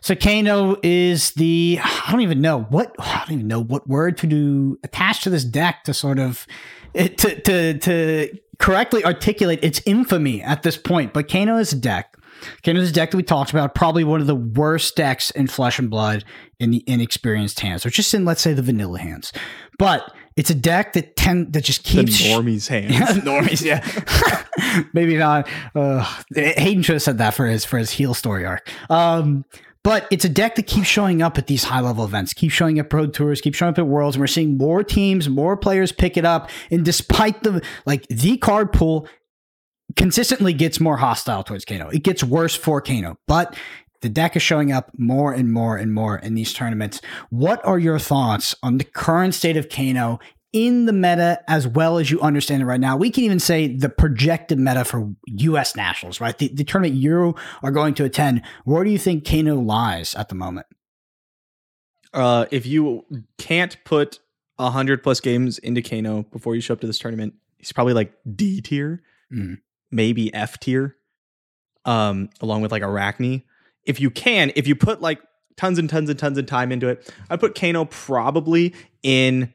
So 0.00 0.14
Kano 0.14 0.76
is 0.84 1.32
the 1.32 1.80
I 1.82 2.12
don't 2.12 2.20
even 2.20 2.40
know 2.40 2.60
what 2.60 2.94
I 3.00 3.24
don't 3.26 3.32
even 3.32 3.48
know 3.48 3.64
what 3.64 3.88
word 3.88 4.16
to 4.18 4.28
do 4.28 4.78
attach 4.84 5.22
to 5.22 5.30
this 5.30 5.42
deck 5.42 5.82
to 5.84 5.92
sort 5.94 6.20
of 6.20 6.46
it, 6.94 7.18
to 7.18 7.40
to 7.42 7.78
to 7.78 8.38
correctly 8.58 9.04
articulate 9.04 9.62
its 9.62 9.80
infamy 9.86 10.42
at 10.42 10.62
this 10.62 10.76
point. 10.76 11.12
But 11.12 11.28
Kano 11.30 11.56
is 11.58 11.72
a 11.72 11.76
deck. 11.76 12.16
Kano 12.64 12.80
is 12.80 12.90
a 12.90 12.92
deck 12.92 13.10
that 13.12 13.16
we 13.16 13.22
talked 13.22 13.50
about, 13.50 13.74
probably 13.74 14.02
one 14.04 14.20
of 14.20 14.26
the 14.26 14.34
worst 14.34 14.96
decks 14.96 15.30
in 15.30 15.46
Flesh 15.46 15.78
and 15.78 15.88
Blood 15.88 16.24
in 16.58 16.70
the 16.72 16.82
inexperienced 16.86 17.60
hands, 17.60 17.86
or 17.86 17.90
just 17.90 18.12
in 18.14 18.24
let's 18.24 18.40
say 18.40 18.52
the 18.52 18.62
vanilla 18.62 18.98
hands. 18.98 19.32
But 19.78 20.12
it's 20.36 20.50
a 20.50 20.54
deck 20.54 20.92
that 20.94 21.14
tend 21.16 21.52
that 21.52 21.62
just 21.64 21.84
The 21.84 22.04
keeps 22.04 22.22
normies 22.22 22.66
hands. 22.68 22.92
yeah, 22.92 23.06
normies, 23.22 23.62
yeah. 23.64 24.84
Maybe 24.92 25.16
not. 25.16 25.48
Uh, 25.74 26.02
Hayden 26.34 26.82
should 26.82 26.94
have 26.94 27.02
said 27.02 27.18
that 27.18 27.34
for 27.34 27.46
his 27.46 27.64
for 27.64 27.78
his 27.78 27.90
heel 27.90 28.14
story 28.14 28.44
arc. 28.46 28.68
Um, 28.90 29.44
but 29.84 30.06
it's 30.10 30.24
a 30.24 30.28
deck 30.28 30.54
that 30.56 30.66
keeps 30.66 30.86
showing 30.86 31.22
up 31.22 31.38
at 31.38 31.46
these 31.46 31.64
high 31.64 31.80
level 31.80 32.04
events, 32.04 32.32
keeps 32.32 32.54
showing 32.54 32.78
up 32.78 32.86
at 32.86 32.90
pro 32.90 33.06
tours, 33.06 33.40
keeps 33.40 33.58
showing 33.58 33.70
up 33.70 33.78
at 33.78 33.86
worlds, 33.86 34.16
and 34.16 34.20
we're 34.20 34.26
seeing 34.28 34.56
more 34.56 34.84
teams, 34.84 35.28
more 35.28 35.56
players 35.56 35.92
pick 35.92 36.16
it 36.16 36.24
up. 36.24 36.50
And 36.70 36.84
despite 36.84 37.42
the 37.42 37.62
like 37.86 38.06
the 38.08 38.36
card 38.36 38.72
pool 38.72 39.08
consistently 39.96 40.52
gets 40.52 40.80
more 40.80 40.96
hostile 40.96 41.42
towards 41.42 41.64
Kano. 41.64 41.88
It 41.90 42.02
gets 42.02 42.24
worse 42.24 42.54
for 42.54 42.80
Kano, 42.80 43.18
but 43.26 43.56
the 44.00 44.08
deck 44.08 44.36
is 44.36 44.42
showing 44.42 44.72
up 44.72 44.90
more 44.98 45.32
and 45.32 45.52
more 45.52 45.76
and 45.76 45.94
more 45.94 46.18
in 46.18 46.34
these 46.34 46.52
tournaments. 46.52 47.00
What 47.30 47.64
are 47.64 47.78
your 47.78 47.98
thoughts 47.98 48.54
on 48.62 48.78
the 48.78 48.84
current 48.84 49.34
state 49.34 49.56
of 49.56 49.68
Kano 49.68 50.18
in 50.52 50.84
the 50.86 50.92
meta 50.92 51.40
as 51.48 51.66
well 51.66 51.98
as 51.98 52.10
you 52.10 52.20
understand 52.20 52.62
it 52.62 52.66
right 52.66 52.80
now? 52.80 52.96
We 52.96 53.10
can 53.10 53.24
even 53.24 53.40
say 53.40 53.74
the 53.74 53.88
projected 53.88 54.58
meta 54.58 54.84
for 54.84 55.10
US 55.26 55.74
nationals, 55.76 56.20
right? 56.20 56.36
The, 56.36 56.48
the 56.48 56.64
tournament 56.64 56.94
you 57.00 57.34
are 57.62 57.70
going 57.70 57.94
to 57.94 58.04
attend. 58.04 58.42
Where 58.64 58.84
do 58.84 58.90
you 58.90 58.98
think 58.98 59.24
Kano 59.26 59.56
lies 59.56 60.14
at 60.14 60.28
the 60.28 60.34
moment? 60.34 60.66
uh, 62.14 62.44
if 62.50 62.66
you 62.66 63.06
can't 63.38 63.76
put 63.84 64.18
a 64.58 64.70
hundred 64.70 65.02
plus 65.02 65.18
games 65.20 65.58
into 65.58 65.80
Kano 65.80 66.24
before 66.24 66.54
you 66.54 66.60
show 66.60 66.74
up 66.74 66.80
to 66.82 66.86
this 66.86 66.98
tournament, 66.98 67.32
he's 67.56 67.72
probably 67.72 67.94
like 67.94 68.12
D 68.36 68.60
tier, 68.60 69.02
Mhm. 69.32 69.60
maybe 69.90 70.32
F 70.34 70.60
tier, 70.60 70.96
um, 71.86 72.28
along 72.42 72.60
with 72.60 72.70
like 72.70 72.82
Arachne. 72.82 73.42
If 73.86 73.98
you 73.98 74.10
can, 74.10 74.52
if 74.56 74.66
you 74.66 74.76
put 74.76 75.00
like 75.00 75.22
tons 75.56 75.78
and 75.78 75.88
tons 75.88 76.10
and 76.10 76.18
tons 76.18 76.36
of 76.36 76.44
time 76.44 76.70
into 76.70 76.88
it, 76.88 77.10
I'd 77.30 77.40
put 77.40 77.54
Kano 77.58 77.86
probably 77.86 78.74
in 79.02 79.52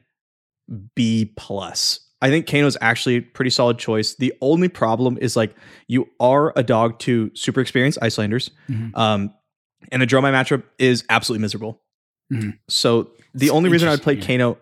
B 0.94 1.32
plus. 1.36 2.00
I 2.20 2.30
think 2.30 2.46
Kano's 2.46 2.76
actually 2.80 3.16
a 3.16 3.22
pretty 3.22 3.50
solid 3.50 3.78
choice. 3.78 4.14
The 4.16 4.32
only 4.40 4.68
problem 4.68 5.18
is 5.20 5.36
like 5.36 5.54
you 5.86 6.08
are 6.18 6.52
a 6.56 6.62
dog 6.64 6.98
to 7.00 7.30
super 7.34 7.60
experienced 7.60 7.98
Iyslanders. 8.02 8.50
Mhm. 8.68 8.96
Um, 8.96 9.34
and 9.92 10.02
the 10.02 10.06
Dromai 10.06 10.32
matchup 10.32 10.64
is 10.78 11.04
absolutely 11.08 11.42
miserable. 11.42 11.80
Mhm. 12.32 12.58
So 12.68 13.10
the 13.34 13.46
It's 13.46 13.54
only 13.54 13.70
reason 13.70 13.88
I 13.88 13.92
would 13.92 14.02
play 14.02 14.14
interesting, 14.14 14.38
Kano 14.40 14.58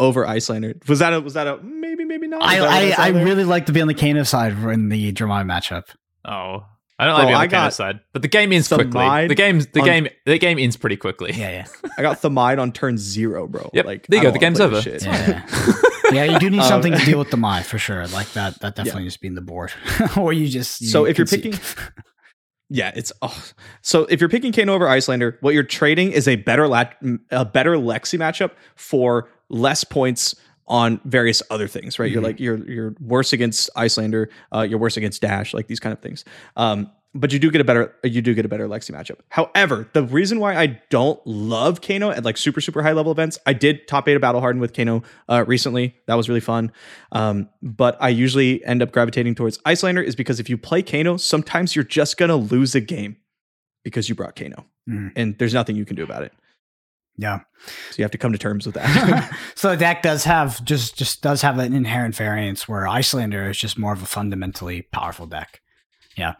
over 0.00 0.24
Iyslander 0.26 0.86
was 0.88 0.98
that 0.98 1.12
a 1.12 1.20
was 1.20 1.34
that 1.34 1.46
a 1.46 1.58
maybe 1.62 2.04
maybe 2.04 2.26
not. 2.28 2.42
I, 2.42 2.54
Is 2.56 2.60
that 2.62 2.98
what 2.98 2.98
I, 2.98 3.06
I 3.06 3.22
really 3.22 3.44
like 3.44 3.66
to 3.66 3.72
be 3.72 3.80
on 3.80 3.88
the 3.88 3.94
Kano 3.94 4.22
side 4.24 4.52
in 4.52 4.88
the 4.88 5.12
Dromai 5.12 5.44
matchup. 5.44 5.84
Oh. 6.24 6.64
I 6.98 7.06
don't 7.06 7.14
like 7.14 7.22
Oh, 7.22 7.26
being 7.26 7.34
on 7.36 7.40
I 7.42 7.46
the 7.46 7.50
Kano 7.50 7.64
got 7.66 7.74
side, 7.74 8.00
but 8.12 8.22
the 8.22 8.28
game 8.28 8.52
ends 8.52 8.66
some 8.68 8.78
quickly. 8.90 9.28
The 9.28 9.34
game, 9.34 9.60
the 9.60 9.80
on- 9.80 9.86
game, 9.86 10.08
the 10.26 10.38
game 10.38 10.58
ends 10.58 10.76
pretty 10.76 10.96
quickly. 10.96 11.32
Yeah, 11.32 11.50
yeah. 11.50 11.66
I 11.98 12.02
got 12.02 12.20
Themai 12.20 12.58
on 12.60 12.72
turn 12.72 12.98
zero, 12.98 13.46
bro. 13.46 13.70
Yep. 13.72 13.84
Like 13.86 14.06
There 14.08 14.18
you 14.18 14.24
go, 14.24 14.30
the 14.32 14.38
game's 14.40 14.60
over. 14.60 14.80
this 14.80 14.84
shit. 14.84 15.04
Yeah. 15.04 15.46
yeah, 16.12 16.24
you 16.24 16.38
do 16.40 16.50
need 16.50 16.60
Um, 16.60 16.68
something 16.68 16.92
to 16.92 17.04
deal 17.04 17.18
with 17.20 17.30
the 17.30 17.36
mind 17.36 17.66
for 17.66 17.78
sure. 17.78 18.06
Like 18.08 18.32
that, 18.32 18.58
that 18.60 18.74
definitely 18.74 19.02
needs 19.02 19.14
to 19.14 19.20
be 19.20 19.28
in 19.28 19.34
the 19.36 19.40
board. 19.40 19.72
or 20.16 20.32
you 20.32 20.48
just 20.48 20.80
you 20.80 20.88
So 20.88 21.04
if 21.04 21.18
you're 21.18 21.26
picking, 21.26 21.54
yeah, 22.70 22.90
it's 22.94 23.12
oh. 23.22 23.44
so 23.80 24.04
if 24.06 24.20
you're 24.20 24.28
picking 24.28 24.52
Kano 24.52 24.74
over 24.74 24.86
Iyslander, 24.86 25.38
what 25.40 25.54
you're 25.54 25.62
trading 25.62 26.12
is 26.12 26.26
a 26.28 26.36
better 26.36 26.66
lat, 26.68 26.96
a 27.30 27.44
better 27.44 27.76
Lexi 27.76 28.18
matchup 28.18 28.50
for 28.74 29.30
less 29.48 29.84
points 29.84 30.34
on 30.68 31.00
various 31.04 31.42
other 31.50 31.66
things, 31.66 31.98
right? 31.98 32.10
You're 32.10 32.20
Mhm. 32.22 32.24
like 32.24 32.40
you're 32.40 32.70
you're 32.70 32.94
worse 33.00 33.32
against 33.32 33.70
Iyslander, 33.76 34.28
uh, 34.54 34.60
you're 34.68 34.78
worse 34.78 34.96
against 34.96 35.20
Dash, 35.22 35.52
like 35.54 35.66
these 35.66 35.80
kind 35.80 35.92
of 35.92 35.98
things. 36.00 36.24
Um, 36.56 36.90
but 37.14 37.32
you 37.32 37.38
do 37.38 37.50
get 37.50 37.60
a 37.62 37.64
better 37.64 37.94
you 38.04 38.20
do 38.20 38.34
get 38.34 38.44
a 38.44 38.48
better 38.48 38.68
Lexi 38.68 38.90
matchup. 38.92 39.16
However, 39.30 39.88
the 39.94 40.02
reason 40.04 40.40
why 40.40 40.54
I 40.54 40.78
don't 40.90 41.18
love 41.26 41.80
Kano 41.80 42.10
at 42.10 42.22
like 42.22 42.36
super 42.36 42.60
super 42.60 42.82
high 42.82 42.92
level 42.92 43.10
events, 43.10 43.38
I 43.46 43.54
did 43.54 43.88
top 43.88 44.06
eight 44.08 44.16
a 44.16 44.20
battle 44.20 44.42
hardened 44.42 44.60
with 44.60 44.74
Kano 44.74 45.02
uh, 45.28 45.42
recently. 45.46 45.96
That 46.06 46.14
was 46.16 46.28
really 46.28 46.40
fun. 46.40 46.70
Um, 47.12 47.48
but 47.62 47.96
I 47.98 48.10
usually 48.10 48.62
end 48.64 48.82
up 48.82 48.92
gravitating 48.92 49.34
towards 49.36 49.58
Iyslander 49.64 50.04
is 50.04 50.14
because 50.16 50.38
if 50.38 50.50
you 50.50 50.58
play 50.58 50.82
Kano, 50.82 51.16
sometimes 51.16 51.74
you're 51.74 51.84
just 51.84 52.18
gonna 52.18 52.36
lose 52.36 52.74
a 52.74 52.80
game 52.80 53.16
because 53.84 54.08
you 54.10 54.14
brought 54.14 54.36
Kano, 54.36 54.66
Mhm. 54.88 55.12
and 55.16 55.38
there's 55.38 55.54
nothing 55.54 55.76
you 55.76 55.86
can 55.86 55.96
do 55.96 56.04
about 56.04 56.24
it. 56.24 56.32
Yeah. 57.18 57.40
So 57.90 57.96
you 57.98 58.04
have 58.04 58.12
to 58.12 58.18
come 58.18 58.32
to 58.32 58.38
terms 58.38 58.64
with 58.64 58.76
that. 58.76 59.36
so 59.56 59.70
the 59.70 59.76
deck 59.76 60.02
does 60.02 60.24
have 60.24 60.64
just 60.64 60.96
just 60.96 61.20
does 61.20 61.42
have 61.42 61.58
an 61.58 61.74
inherent 61.74 62.14
variance 62.14 62.68
where 62.68 62.86
Iyslander 62.86 63.50
is 63.50 63.58
just 63.58 63.78
more 63.78 63.92
of 63.92 64.02
a 64.02 64.06
fundamentally 64.06 64.82
powerful 64.82 65.26
deck. 65.26 65.60
Yeah. 66.16 66.34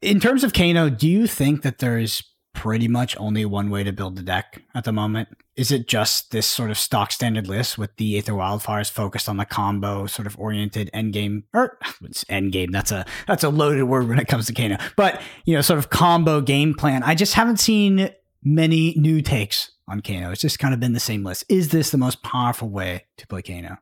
In 0.00 0.18
terms 0.18 0.44
of 0.44 0.52
Kano, 0.52 0.90
do 0.90 1.08
you 1.08 1.26
think 1.26 1.62
that 1.62 1.78
there 1.78 1.98
is 1.98 2.22
pretty 2.54 2.88
much 2.88 3.16
only 3.18 3.44
one 3.44 3.70
way 3.70 3.84
to 3.84 3.92
build 3.92 4.16
the 4.16 4.22
deck 4.22 4.62
at 4.74 4.84
the 4.84 4.92
moment? 4.92 5.28
Is 5.56 5.70
it 5.70 5.86
just 5.86 6.30
this 6.30 6.46
sort 6.46 6.70
of 6.70 6.78
stock 6.78 7.12
standard 7.12 7.46
list 7.46 7.78
with 7.78 7.94
the 7.96 8.16
Aether 8.16 8.32
Wildfires 8.32 8.90
focused 8.90 9.28
on 9.28 9.36
the 9.36 9.44
combo 9.44 10.06
sort 10.06 10.26
of 10.26 10.38
oriented 10.38 10.90
endgame 10.94 11.42
or 11.52 11.78
it's 12.02 12.24
endgame? 12.24 12.72
That's 12.72 12.92
a 12.92 13.04
that's 13.26 13.44
a 13.44 13.48
loaded 13.48 13.84
word 13.84 14.08
when 14.08 14.18
it 14.18 14.28
comes 14.28 14.46
to 14.46 14.54
Kano. 14.54 14.78
But 14.96 15.20
you 15.44 15.54
know, 15.54 15.60
sort 15.60 15.78
of 15.78 15.90
combo 15.90 16.40
game 16.40 16.74
plan. 16.74 17.02
I 17.02 17.14
just 17.14 17.34
haven't 17.34 17.58
seen 17.58 18.10
many 18.42 18.94
new 18.96 19.20
takes 19.22 19.72
on 19.88 20.00
Kano. 20.00 20.30
It's 20.30 20.40
just 20.40 20.58
kind 20.58 20.74
of 20.74 20.80
been 20.80 20.92
the 20.92 21.00
same 21.00 21.24
list. 21.24 21.44
Is 21.48 21.70
this 21.70 21.90
the 21.90 21.98
most 21.98 22.22
powerful 22.22 22.68
way 22.68 23.04
to 23.16 23.26
play 23.26 23.42
Kano? 23.42 23.78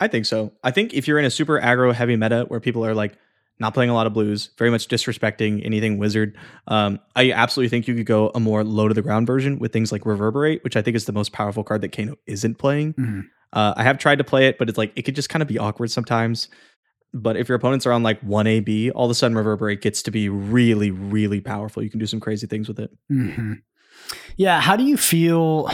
I 0.00 0.08
think 0.08 0.26
so. 0.26 0.52
I 0.62 0.70
think 0.70 0.92
if 0.94 1.08
you're 1.08 1.18
in 1.18 1.24
a 1.24 1.30
super 1.30 1.58
aggro 1.60 1.92
heavy 1.94 2.16
meta 2.16 2.44
where 2.48 2.60
people 2.60 2.84
are 2.84 2.94
like 2.94 3.16
not 3.58 3.72
playing 3.72 3.88
a 3.88 3.94
lot 3.94 4.06
of 4.06 4.12
blues, 4.12 4.50
very 4.58 4.70
much 4.70 4.88
disrespecting 4.88 5.64
anything 5.64 5.96
wizard, 5.96 6.36
um, 6.68 7.00
I 7.14 7.32
absolutely 7.32 7.70
think 7.70 7.88
you 7.88 7.94
could 7.94 8.04
go 8.04 8.30
a 8.34 8.40
more 8.40 8.62
low 8.62 8.88
to 8.88 8.94
the 8.94 9.00
ground 9.00 9.26
version 9.26 9.58
with 9.58 9.72
things 9.72 9.92
like 9.92 10.04
reverberate, 10.04 10.62
which 10.64 10.76
I 10.76 10.82
think 10.82 10.96
is 10.96 11.06
the 11.06 11.12
most 11.12 11.32
powerful 11.32 11.64
card 11.64 11.80
that 11.80 11.92
Kano 11.96 12.16
isn't 12.26 12.56
playing. 12.58 12.92
Mhm. 12.94 13.24
Uh, 13.54 13.72
I 13.76 13.84
have 13.84 13.96
tried 13.96 14.18
to 14.18 14.24
play 14.24 14.48
it, 14.48 14.58
but 14.58 14.68
it's 14.68 14.76
like 14.76 14.92
it 14.96 15.02
could 15.02 15.14
just 15.14 15.30
kind 15.30 15.40
of 15.42 15.48
be 15.48 15.58
awkward 15.58 15.90
sometimes. 15.90 16.48
But 17.12 17.36
if 17.36 17.48
your 17.48 17.56
opponents 17.56 17.86
are 17.86 17.92
on 17.92 18.02
like 18.02 18.20
one 18.20 18.46
AB, 18.46 18.90
all 18.90 19.06
of 19.06 19.10
a 19.10 19.14
sudden 19.14 19.36
reverberate 19.36 19.80
gets 19.80 20.02
to 20.02 20.10
be 20.10 20.28
really, 20.28 20.90
really 20.90 21.40
powerful. 21.40 21.82
You 21.82 21.90
can 21.90 22.00
do 22.00 22.06
some 22.06 22.20
crazy 22.20 22.46
things 22.46 22.68
with 22.68 22.78
it. 22.78 22.90
Mm-hmm. 23.10 23.54
Yeah. 24.36 24.60
How 24.60 24.76
do 24.76 24.84
you 24.84 24.96
feel? 24.96 25.70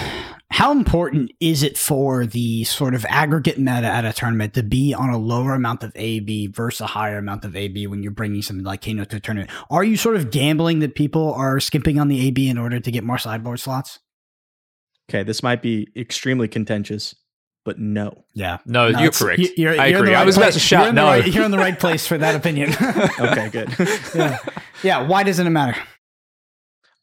How 0.50 0.70
important 0.70 1.32
is 1.40 1.62
it 1.62 1.78
for 1.78 2.26
the 2.26 2.64
sort 2.64 2.94
of 2.94 3.06
aggregate 3.08 3.58
meta 3.58 3.86
at 3.86 4.04
a 4.04 4.12
tournament 4.12 4.54
to 4.54 4.62
be 4.62 4.92
on 4.92 5.08
a 5.08 5.16
lower 5.16 5.54
amount 5.54 5.82
of 5.82 5.92
AB 5.96 6.48
versus 6.48 6.82
a 6.82 6.86
higher 6.86 7.16
amount 7.16 7.44
of 7.44 7.56
AB 7.56 7.86
when 7.86 8.02
you're 8.02 8.12
bringing 8.12 8.42
something 8.42 8.64
like 8.64 8.84
Kano 8.84 9.04
to 9.04 9.16
a 9.16 9.20
tournament? 9.20 9.50
Are 9.70 9.82
you 9.82 9.96
sort 9.96 10.16
of 10.16 10.30
gambling 10.30 10.80
that 10.80 10.94
people 10.94 11.32
are 11.34 11.58
skimping 11.58 11.98
on 11.98 12.08
the 12.08 12.26
AB 12.26 12.48
in 12.48 12.58
order 12.58 12.78
to 12.78 12.90
get 12.90 13.02
more 13.02 13.18
sideboard 13.18 13.60
slots? 13.60 13.98
Okay, 15.10 15.22
this 15.22 15.42
might 15.42 15.62
be 15.62 15.88
extremely 15.96 16.48
contentious, 16.48 17.14
but 17.64 17.78
no. 17.78 18.24
Yeah. 18.34 18.58
No, 18.66 18.88
you're 18.88 19.10
correct. 19.12 19.40
you- 19.40 19.50
You're, 19.56 19.80
I 19.80 19.86
you're 19.86 19.98
in 20.00 20.04
the 20.06 20.10
agree. 20.10 20.14
I 20.14 20.18
right 20.20 20.26
was 20.26 20.36
about 20.36 20.52
to 20.54 20.58
shout 20.58 20.84
you're 20.86 20.92
no. 20.94 21.04
right- 21.06 21.26
you're 21.26 21.44
in 21.44 21.50
the 21.50 21.58
right 21.58 21.78
place 21.78 22.06
for 22.06 22.18
that 22.18 22.34
opinion. 22.34 22.72
Okay, 23.20 23.48
good. 23.50 23.74
yeah. 24.14 24.38
Yeah. 24.82 25.06
Why 25.06 25.22
doesn't 25.22 25.46
it 25.46 25.50
matter? 25.50 25.76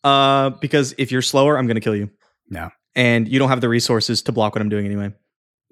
Uh, 0.03 0.51
because 0.51 0.93
if 0.97 1.11
you're 1.11 1.21
slower, 1.21 1.57
I'm 1.57 1.67
gonna 1.67 1.79
kill 1.81 1.95
you. 1.95 2.09
No. 2.49 2.69
And 2.95 3.27
you 3.27 3.39
don't 3.39 3.49
have 3.49 3.61
the 3.61 3.69
resources 3.69 4.21
to 4.23 4.31
block 4.31 4.55
what 4.55 4.61
I'm 4.61 4.69
doing 4.69 4.85
anyway. 4.85 5.13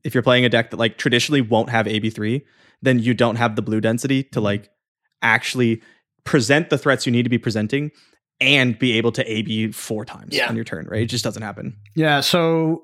If 0.04 0.14
you're 0.14 0.24
playing 0.24 0.46
a 0.46 0.50
deck 0.50 0.70
that 0.72 0.78
like 0.78 0.98
traditionally 0.98 1.42
won't 1.42 1.70
have 1.70 1.86
AB3, 1.86 2.42
then 2.82 3.00
you 3.00 3.14
don't 3.14 3.38
have 3.38 3.56
the 3.56 3.62
blue 3.62 3.82
density 3.82 4.24
to 4.24 4.42
like 4.42 4.70
actually 5.22 5.82
present 6.24 6.70
the 6.70 6.78
threats 6.78 7.06
you 7.06 7.12
need 7.12 7.24
to 7.24 7.30
be 7.30 7.38
presenting 7.38 7.92
and 8.40 8.78
be 8.78 8.98
able 8.98 9.12
to 9.14 9.30
AB 9.32 9.72
four 9.72 10.06
times 10.06 10.36
Yeah. 10.36 10.48
on 10.48 10.56
your 10.56 10.66
turn, 10.66 10.86
right? 10.88 11.02
It 11.02 11.08
just 11.08 11.24
doesn't 11.24 11.42
happen. 11.42 11.76
Yeah. 11.96 12.20
So 12.20 12.84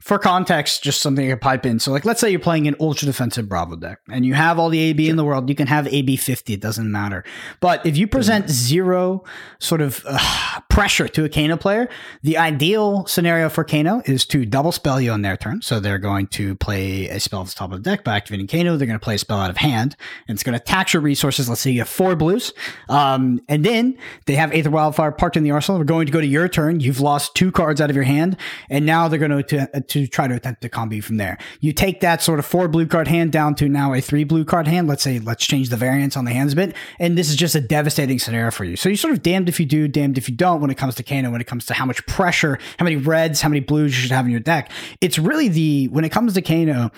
for 0.00 0.16
context, 0.18 0.84
just 0.84 1.00
something 1.00 1.28
to 1.28 1.36
pipe 1.36 1.66
in. 1.66 1.80
So, 1.80 1.90
like, 1.90 2.04
let's 2.04 2.20
say 2.20 2.30
you're 2.30 2.38
playing 2.38 2.68
an 2.68 2.76
ultra 2.78 3.06
defensive 3.06 3.48
Bravo 3.48 3.74
deck 3.74 3.98
and 4.08 4.24
you 4.24 4.34
have 4.34 4.58
all 4.58 4.68
the 4.68 4.78
AB 4.78 5.08
in 5.08 5.16
the 5.16 5.24
world. 5.24 5.48
You 5.48 5.56
can 5.56 5.66
have 5.66 5.88
AB 5.88 6.16
50, 6.16 6.52
it 6.52 6.60
doesn't 6.60 6.90
matter. 6.90 7.24
But 7.60 7.84
if 7.84 7.96
you 7.96 8.06
present 8.06 8.48
zero 8.48 9.24
sort 9.58 9.80
of 9.80 10.02
uh, 10.06 10.60
pressure 10.68 11.08
to 11.08 11.24
a 11.24 11.28
Kano 11.28 11.56
player, 11.56 11.88
the 12.22 12.38
ideal 12.38 13.06
scenario 13.06 13.48
for 13.48 13.64
Kano 13.64 14.00
is 14.06 14.24
to 14.26 14.46
double 14.46 14.70
spell 14.70 15.00
you 15.00 15.10
on 15.10 15.22
their 15.22 15.36
turn. 15.36 15.62
So, 15.62 15.80
they're 15.80 15.98
going 15.98 16.28
to 16.28 16.54
play 16.56 17.08
a 17.08 17.18
spell 17.18 17.40
at 17.40 17.48
the 17.48 17.54
top 17.54 17.72
of 17.72 17.82
the 17.82 17.90
deck 17.90 18.04
by 18.04 18.16
activating 18.16 18.46
Kano. 18.46 18.76
They're 18.76 18.86
going 18.86 18.98
to 18.98 19.04
play 19.04 19.16
a 19.16 19.18
spell 19.18 19.38
out 19.38 19.50
of 19.50 19.56
hand 19.56 19.96
and 20.28 20.36
it's 20.36 20.44
going 20.44 20.56
to 20.56 20.64
tax 20.64 20.94
your 20.94 21.02
resources. 21.02 21.48
Let's 21.48 21.60
say 21.60 21.72
you 21.72 21.80
have 21.80 21.88
four 21.88 22.14
blues. 22.14 22.52
Um, 22.88 23.40
and 23.48 23.64
then 23.64 23.98
they 24.26 24.36
have 24.36 24.52
Aether 24.52 24.70
Wildfire 24.70 25.10
parked 25.10 25.36
in 25.36 25.42
the 25.42 25.50
arsenal. 25.50 25.80
We're 25.80 25.86
going 25.86 26.06
to 26.06 26.12
go 26.12 26.20
to 26.20 26.26
your 26.26 26.48
turn. 26.48 26.78
You've 26.78 27.00
lost 27.00 27.34
two 27.34 27.50
cards 27.50 27.80
out 27.80 27.90
of 27.90 27.96
your 27.96 28.04
hand. 28.04 28.36
And 28.70 28.86
now 28.86 29.08
they're 29.08 29.18
going 29.18 29.42
to, 29.42 29.42
to, 29.42 29.80
to 29.88 30.06
try 30.06 30.28
to 30.28 30.34
attempt 30.34 30.62
to 30.62 30.68
combo 30.68 31.00
from 31.00 31.16
there. 31.16 31.38
You 31.60 31.72
take 31.72 32.00
that 32.00 32.22
sort 32.22 32.38
of 32.38 32.46
four 32.46 32.68
blue 32.68 32.86
card 32.86 33.08
hand 33.08 33.32
down 33.32 33.54
to 33.56 33.68
now 33.68 33.92
a 33.94 34.00
three 34.00 34.24
blue 34.24 34.44
card 34.44 34.66
hand. 34.66 34.88
Let's 34.88 35.02
say, 35.02 35.18
let's 35.18 35.46
change 35.46 35.68
the 35.68 35.76
variance 35.76 36.16
on 36.16 36.24
the 36.24 36.32
hands 36.32 36.52
a 36.52 36.56
bit. 36.56 36.74
And 36.98 37.16
this 37.16 37.28
is 37.30 37.36
just 37.36 37.54
a 37.54 37.60
devastating 37.60 38.18
scenario 38.18 38.50
for 38.50 38.64
you. 38.64 38.76
So 38.76 38.88
you're 38.88 38.96
sort 38.96 39.14
of 39.14 39.22
damned 39.22 39.48
if 39.48 39.58
you 39.58 39.66
do, 39.66 39.88
damned 39.88 40.18
if 40.18 40.28
you 40.28 40.34
don't 40.34 40.60
when 40.60 40.70
it 40.70 40.76
comes 40.76 40.94
to 40.96 41.02
Kano, 41.02 41.30
when 41.30 41.40
it 41.40 41.46
comes 41.46 41.66
to 41.66 41.74
how 41.74 41.86
much 41.86 42.04
pressure, 42.06 42.58
how 42.78 42.84
many 42.84 42.96
reds, 42.96 43.40
how 43.40 43.48
many 43.48 43.60
blues 43.60 43.96
you 43.96 44.02
should 44.02 44.12
have 44.12 44.24
in 44.24 44.30
your 44.30 44.40
deck. 44.40 44.70
It's 45.00 45.18
really 45.18 45.48
the, 45.48 45.88
when 45.88 46.04
it 46.04 46.10
comes 46.10 46.34
to 46.34 46.42
Kano, 46.42 46.90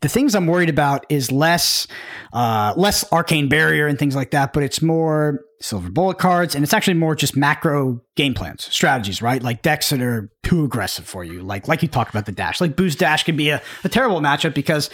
the 0.00 0.08
things 0.08 0.34
I'm 0.34 0.46
worried 0.46 0.70
about 0.70 1.04
is 1.08 1.30
less, 1.30 1.86
uh, 2.32 2.74
less 2.76 3.10
arcane 3.12 3.48
barrier 3.48 3.86
and 3.86 3.98
things 3.98 4.16
like 4.16 4.30
that, 4.30 4.52
but 4.52 4.62
it's 4.62 4.80
more 4.80 5.44
silver 5.62 5.90
bullet 5.90 6.18
cards, 6.18 6.54
and 6.54 6.64
it's 6.64 6.72
actually 6.72 6.94
more 6.94 7.14
just 7.14 7.36
macro 7.36 8.00
game 8.16 8.32
plans, 8.32 8.64
strategies, 8.72 9.20
right? 9.20 9.42
Like 9.42 9.60
decks 9.60 9.90
that 9.90 10.00
are 10.00 10.32
too 10.42 10.64
aggressive 10.64 11.04
for 11.04 11.22
you, 11.22 11.42
like 11.42 11.68
like 11.68 11.82
you 11.82 11.88
talked 11.88 12.10
about 12.10 12.24
the 12.24 12.32
dash. 12.32 12.62
Like 12.62 12.76
boost 12.76 12.98
dash 12.98 13.24
can 13.24 13.36
be 13.36 13.50
a, 13.50 13.60
a 13.84 13.88
terrible 13.90 14.20
matchup 14.20 14.54
because 14.54 14.88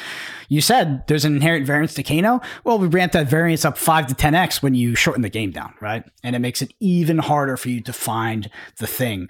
you 0.48 0.60
said 0.60 1.06
there's 1.06 1.24
an 1.24 1.36
inherent 1.36 1.66
variance 1.66 1.94
to 1.94 2.02
Kano. 2.02 2.40
Well, 2.64 2.80
we 2.80 2.88
ramp 2.88 3.12
that 3.12 3.28
variance 3.28 3.64
up 3.64 3.78
five 3.78 4.08
to 4.08 4.14
ten 4.14 4.34
x 4.34 4.60
when 4.60 4.74
you 4.74 4.96
shorten 4.96 5.22
the 5.22 5.30
game 5.30 5.52
down, 5.52 5.72
right? 5.80 6.02
And 6.24 6.34
it 6.34 6.40
makes 6.40 6.62
it 6.62 6.74
even 6.80 7.18
harder 7.18 7.56
for 7.56 7.68
you 7.68 7.80
to 7.82 7.92
find 7.92 8.50
the 8.78 8.88
thing. 8.88 9.28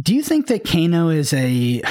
Do 0.00 0.14
you 0.14 0.22
think 0.22 0.46
that 0.46 0.64
Kano 0.64 1.08
is 1.10 1.34
a 1.34 1.82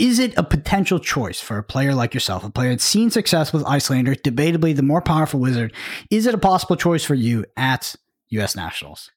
is 0.00 0.18
it 0.18 0.32
a 0.38 0.42
potential 0.42 0.98
choice 0.98 1.40
for 1.40 1.58
a 1.58 1.62
player 1.62 1.94
like 1.94 2.14
yourself, 2.14 2.42
a 2.42 2.50
player 2.50 2.70
that's 2.70 2.82
seen 2.82 3.10
success 3.10 3.52
with 3.52 3.62
Iyslander, 3.64 4.14
debatably 4.14 4.74
the 4.74 4.82
more 4.82 5.02
powerful 5.02 5.38
wizard? 5.38 5.74
Is 6.10 6.26
it 6.26 6.34
a 6.34 6.38
possible 6.38 6.74
choice 6.74 7.04
for 7.04 7.14
you 7.14 7.44
at 7.54 7.94
US 8.30 8.56
Nationals? 8.56 9.10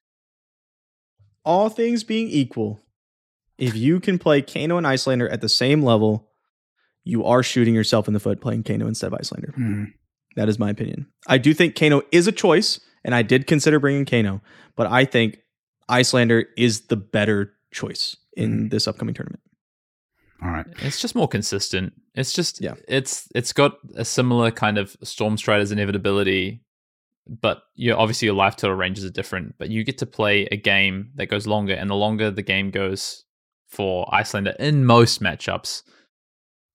All 1.46 1.70
things 1.70 2.04
being 2.04 2.28
equal, 2.28 2.82
if 3.58 3.78
you 3.78 4.02
can 4.02 4.20
play 4.20 4.42
Kano 4.42 4.76
and 4.78 4.86
Iyslander 4.86 5.32
at 5.32 5.40
the 5.40 5.48
same 5.48 5.84
level, 5.84 6.30
you 7.06 7.24
are 7.24 7.44
shooting 7.44 7.74
yourself 7.74 8.10
in 8.10 8.14
the 8.14 8.20
foot 8.20 8.42
playing 8.42 8.64
Kano 8.64 8.86
instead 8.86 9.14
of 9.14 9.20
Iyslander. 9.20 9.56
Hmm. 9.56 9.84
That 10.36 10.50
is 10.50 10.60
my 10.60 10.70
opinion. 10.70 11.08
I 11.28 11.38
do 11.38 11.54
think 11.54 11.76
Kano 11.76 12.02
is 12.12 12.28
a 12.28 12.32
choice, 12.34 12.82
and 13.06 13.16
I 13.16 13.22
did 13.22 13.48
consider 13.48 13.80
bringing 13.80 14.06
Kano, 14.06 14.42
but 14.76 14.88
I 14.88 15.06
think 15.06 15.38
Iyslander 15.90 16.46
is 16.58 16.88
the 16.88 16.98
better 16.98 17.54
choice 17.72 18.18
in 18.36 18.70
this 18.70 18.88
upcoming 18.88 19.16
tournament. 19.16 19.42
All 20.44 20.52
right. 20.52 20.66
It's 20.80 21.00
just 21.00 21.16
more 21.16 21.28
consistent. 21.28 21.94
It's 22.16 22.34
just 22.34 22.62
Yeah. 22.62 22.74
It's 22.88 23.28
it's 23.34 23.54
got 23.54 23.78
a 23.96 24.06
similar 24.06 24.52
kind 24.52 24.78
of 24.78 24.96
Storm 25.04 25.38
Strider's 25.38 25.72
inevitability, 25.72 26.62
but 27.28 27.64
you 27.76 27.94
obviously 27.94 28.26
your 28.26 28.36
life 28.36 28.56
total 28.56 28.76
ranges 28.76 29.06
are 29.06 29.10
different. 29.10 29.56
But 29.58 29.70
you 29.70 29.84
get 29.84 29.98
to 30.00 30.06
play 30.06 30.48
a 30.52 30.58
game 30.58 31.12
that 31.16 31.28
goes 31.28 31.48
longer, 31.48 31.74
and 31.74 31.90
the 31.90 31.96
longer 31.96 32.30
the 32.30 32.42
game 32.42 32.72
goes 32.72 33.24
for 33.70 34.06
Iyslander 34.14 34.56
in 34.58 34.86
most 34.86 35.22
matchups, 35.22 35.84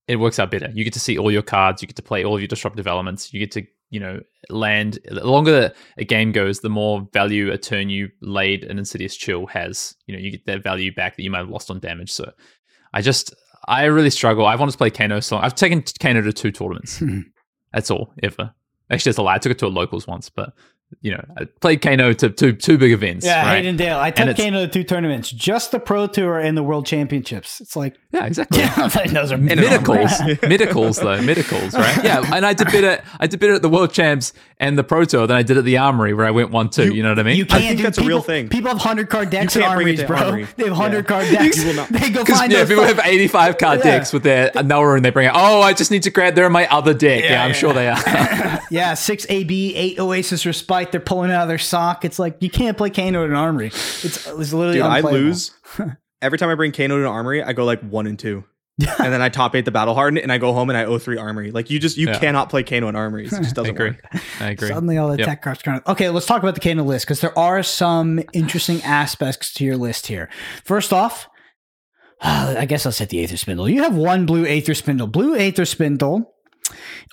it 0.07 0.17
works 0.17 0.39
out 0.39 0.51
better. 0.51 0.69
You 0.73 0.83
get 0.83 0.93
to 0.93 0.99
see 0.99 1.17
all 1.17 1.31
your 1.31 1.43
cards. 1.43 1.81
You 1.81 1.87
get 1.87 1.95
to 1.97 2.01
play 2.01 2.25
all 2.25 2.35
of 2.35 2.41
your 2.41 2.47
disruptive 2.47 2.87
elements. 2.87 3.31
You 3.33 3.39
get 3.39 3.51
to 3.51 3.63
you 3.91 3.99
know 3.99 4.19
land. 4.49 4.97
The 5.05 5.25
longer 5.25 5.71
a 5.97 6.05
game 6.05 6.31
goes, 6.31 6.61
the 6.61 6.69
more 6.69 7.07
value 7.13 7.51
a 7.51 7.57
turn 7.57 7.89
you 7.89 8.09
laid 8.21 8.63
an 8.63 8.79
Insidious 8.79 9.15
Chill 9.15 9.45
has. 9.45 9.95
You 10.07 10.15
know 10.15 10.19
you 10.19 10.31
get 10.31 10.45
that 10.47 10.63
value 10.63 10.93
back 10.93 11.17
that 11.17 11.23
you 11.23 11.29
might 11.29 11.39
have 11.39 11.49
lost 11.49 11.69
on 11.69 11.79
damage. 11.79 12.11
So 12.11 12.31
I 12.93 13.01
just 13.01 13.35
I 13.67 13.85
really 13.85 14.09
struggle. 14.09 14.45
I've 14.45 14.59
wanted 14.59 14.73
to 14.73 14.77
play 14.77 14.89
Kano 14.89 15.19
so 15.19 15.37
I've 15.37 15.55
taken 15.55 15.83
Kano 15.99 16.21
to 16.21 16.33
two 16.33 16.51
tournaments. 16.51 16.99
Hmm. 16.99 17.21
That's 17.73 17.91
all 17.91 18.13
ever. 18.23 18.53
Actually, 18.89 19.11
that's 19.11 19.19
a 19.19 19.21
lie. 19.21 19.35
I 19.35 19.37
took 19.37 19.51
it 19.51 19.59
to 19.59 19.67
a 19.67 19.69
locals 19.69 20.07
once, 20.07 20.29
but 20.29 20.53
you 21.01 21.11
know, 21.11 21.23
uh, 21.37 21.41
I 21.41 21.45
played 21.61 21.81
Kano 21.81 22.13
to 22.13 22.29
two 22.29 22.53
two 22.53 22.77
big 22.77 22.91
events. 22.91 23.25
Yeah, 23.25 23.43
right? 23.45 23.57
Hayden 23.57 23.77
Dale. 23.77 23.97
I 23.99 24.11
took 24.11 24.35
Kano 24.37 24.65
to 24.65 24.67
two 24.71 24.83
tournaments, 24.83 25.29
just 25.31 25.71
the 25.71 25.79
Pro 25.79 26.07
Tour 26.07 26.39
and 26.39 26.57
the 26.57 26.63
World 26.63 26.85
Championships. 26.85 27.61
It's 27.61 27.75
like, 27.75 27.95
yeah, 28.11 28.25
exactly. 28.25 28.61
those 29.13 29.31
are 29.31 29.35
And 29.35 29.51
an 29.51 29.59
Medicals, 29.59 30.19
armory. 30.19 30.39
medicals 30.47 30.97
though, 30.99 31.21
medicals, 31.21 31.73
right? 31.73 32.03
Yeah, 32.03 32.23
and 32.33 32.45
I 32.45 32.53
did 32.53 32.67
better. 32.67 33.03
I 33.19 33.27
did 33.27 33.39
better 33.39 33.53
at 33.53 33.61
the 33.61 33.69
World 33.69 33.91
Champs 33.93 34.33
and 34.59 34.77
the 34.77 34.83
Pro 34.83 35.05
Tour 35.05 35.27
than 35.27 35.37
I 35.37 35.43
did 35.43 35.57
at 35.57 35.63
the 35.65 35.77
Armory, 35.77 36.13
where 36.13 36.25
I 36.25 36.31
went 36.31 36.51
one 36.51 36.69
two. 36.69 36.93
You, 36.93 37.03
know 37.03 37.09
what 37.09 37.19
I 37.19 37.23
mean? 37.23 37.37
You 37.37 37.45
can't 37.45 37.63
think 37.63 37.77
do 37.77 37.83
that's 37.83 37.97
a 37.97 38.01
people, 38.01 38.09
real 38.09 38.21
thing. 38.21 38.49
People 38.49 38.69
have 38.69 38.79
hundred 38.81 39.09
card 39.09 39.29
decks 39.29 39.55
You 39.55 39.61
in 39.61 39.67
can't 39.67 39.77
bring 39.77 39.87
it 39.93 39.99
armories, 40.01 40.07
bro. 40.07 40.27
Armory. 40.27 40.47
They 40.57 40.63
have 40.63 40.71
Yeah. 40.71 40.75
hundred 40.75 41.07
card 41.07 41.25
decks. 41.31 41.57
You 41.57 41.67
will 41.67 41.75
not. 41.75 41.89
They 41.89 42.09
go 42.09 42.21
Because 42.23 42.39
find 42.39 42.51
yeah, 42.51 42.59
those 42.59 42.69
people 42.69 42.83
have 42.83 42.99
85 43.03 43.57
card 43.57 43.79
Yeah. 43.79 43.83
decks 43.85 44.11
with 44.11 44.23
their 44.23 44.51
uh, 44.57 44.61
Noah 44.63 44.95
and 44.95 45.05
they 45.05 45.11
bring 45.11 45.27
it. 45.27 45.33
Oh, 45.35 45.61
I 45.61 45.73
just 45.73 45.91
need 45.91 46.03
to 46.03 46.09
grab. 46.09 46.35
They're 46.35 46.45
in 46.47 46.51
my 46.51 46.67
other 46.67 46.93
deck. 46.93 47.23
Yeah, 47.23 47.31
Yeah, 47.31 47.43
I'm 47.43 47.49
yeah. 47.51 47.53
sure 47.55 47.73
they 47.73 47.87
are. 47.89 48.59
Yeah, 48.71 48.93
six 48.93 49.25
AB, 49.29 49.75
eight 49.75 49.99
Oasis 49.99 50.45
Respite. 50.45 50.78
They're 50.85 50.99
pulling 50.99 51.31
out 51.31 51.43
of 51.43 51.47
their 51.47 51.57
sock. 51.57 52.05
It's 52.05 52.19
like 52.19 52.37
you 52.41 52.49
can't 52.49 52.77
play 52.77 52.89
Kano 52.89 53.23
in 53.23 53.31
an 53.31 53.35
armory. 53.37 53.67
It's, 53.67 54.03
it's 54.27 54.27
literally 54.53 54.73
Dude, 54.73 54.83
I 54.83 55.01
lose. 55.01 55.51
Every 56.21 56.37
time 56.37 56.49
I 56.49 56.55
bring 56.55 56.71
Kano 56.71 56.95
to 56.97 57.01
an 57.01 57.07
armory, 57.07 57.41
I 57.43 57.53
go 57.53 57.63
like 57.65 57.81
one 57.81 58.07
and 58.07 58.17
two. 58.19 58.43
and 58.99 59.11
then 59.11 59.21
I 59.21 59.27
top 59.27 59.55
eight 59.55 59.65
the 59.65 59.71
battle 59.71 59.93
hardened 59.93 60.19
and 60.23 60.31
I 60.31 60.37
go 60.37 60.53
home 60.53 60.69
and 60.69 60.77
I 60.77 60.85
owe 60.85 60.97
three 60.97 61.17
armory. 61.17 61.51
Like 61.51 61.69
you 61.69 61.79
just 61.79 61.97
you 61.97 62.07
Yeah. 62.07 62.17
cannot 62.19 62.49
play 62.49 62.63
Kano 62.63 62.87
in 62.87 62.95
armories. 62.95 63.33
It 63.33 63.41
just 63.43 63.53
doesn't 63.55 63.75
agree. 63.75 63.89
work. 63.89 64.05
I 64.39 64.51
agree. 64.51 64.69
Suddenly, 64.69 64.97
all 64.97 65.09
the 65.09 65.17
Yep. 65.17 65.27
tech 65.27 65.41
cards 65.41 65.61
kind 65.61 65.81
of 65.81 65.87
okay. 65.91 66.09
Let's 66.09 66.25
talk 66.25 66.41
about 66.41 66.55
the 66.55 66.61
Kano 66.61 66.83
list 66.83 67.05
because 67.05 67.19
there 67.19 67.37
are 67.37 67.61
some 67.61 68.21
interesting 68.31 68.81
aspects 68.83 69.53
to 69.55 69.65
your 69.65 69.75
list 69.75 70.07
here. 70.07 70.29
First 70.63 70.93
off, 70.93 71.27
I 72.21 72.65
guess 72.65 72.85
I'll 72.85 72.91
set 72.93 73.09
the 73.09 73.21
Aether 73.21 73.35
Spindle. 73.37 73.67
You 73.69 73.83
have 73.83 73.95
one 73.95 74.25
blue 74.25 74.45
Aether 74.45 74.73
Spindle. 74.73 75.07
Blue 75.07 75.35
Aether 75.35 75.65
Spindle. 75.65 76.33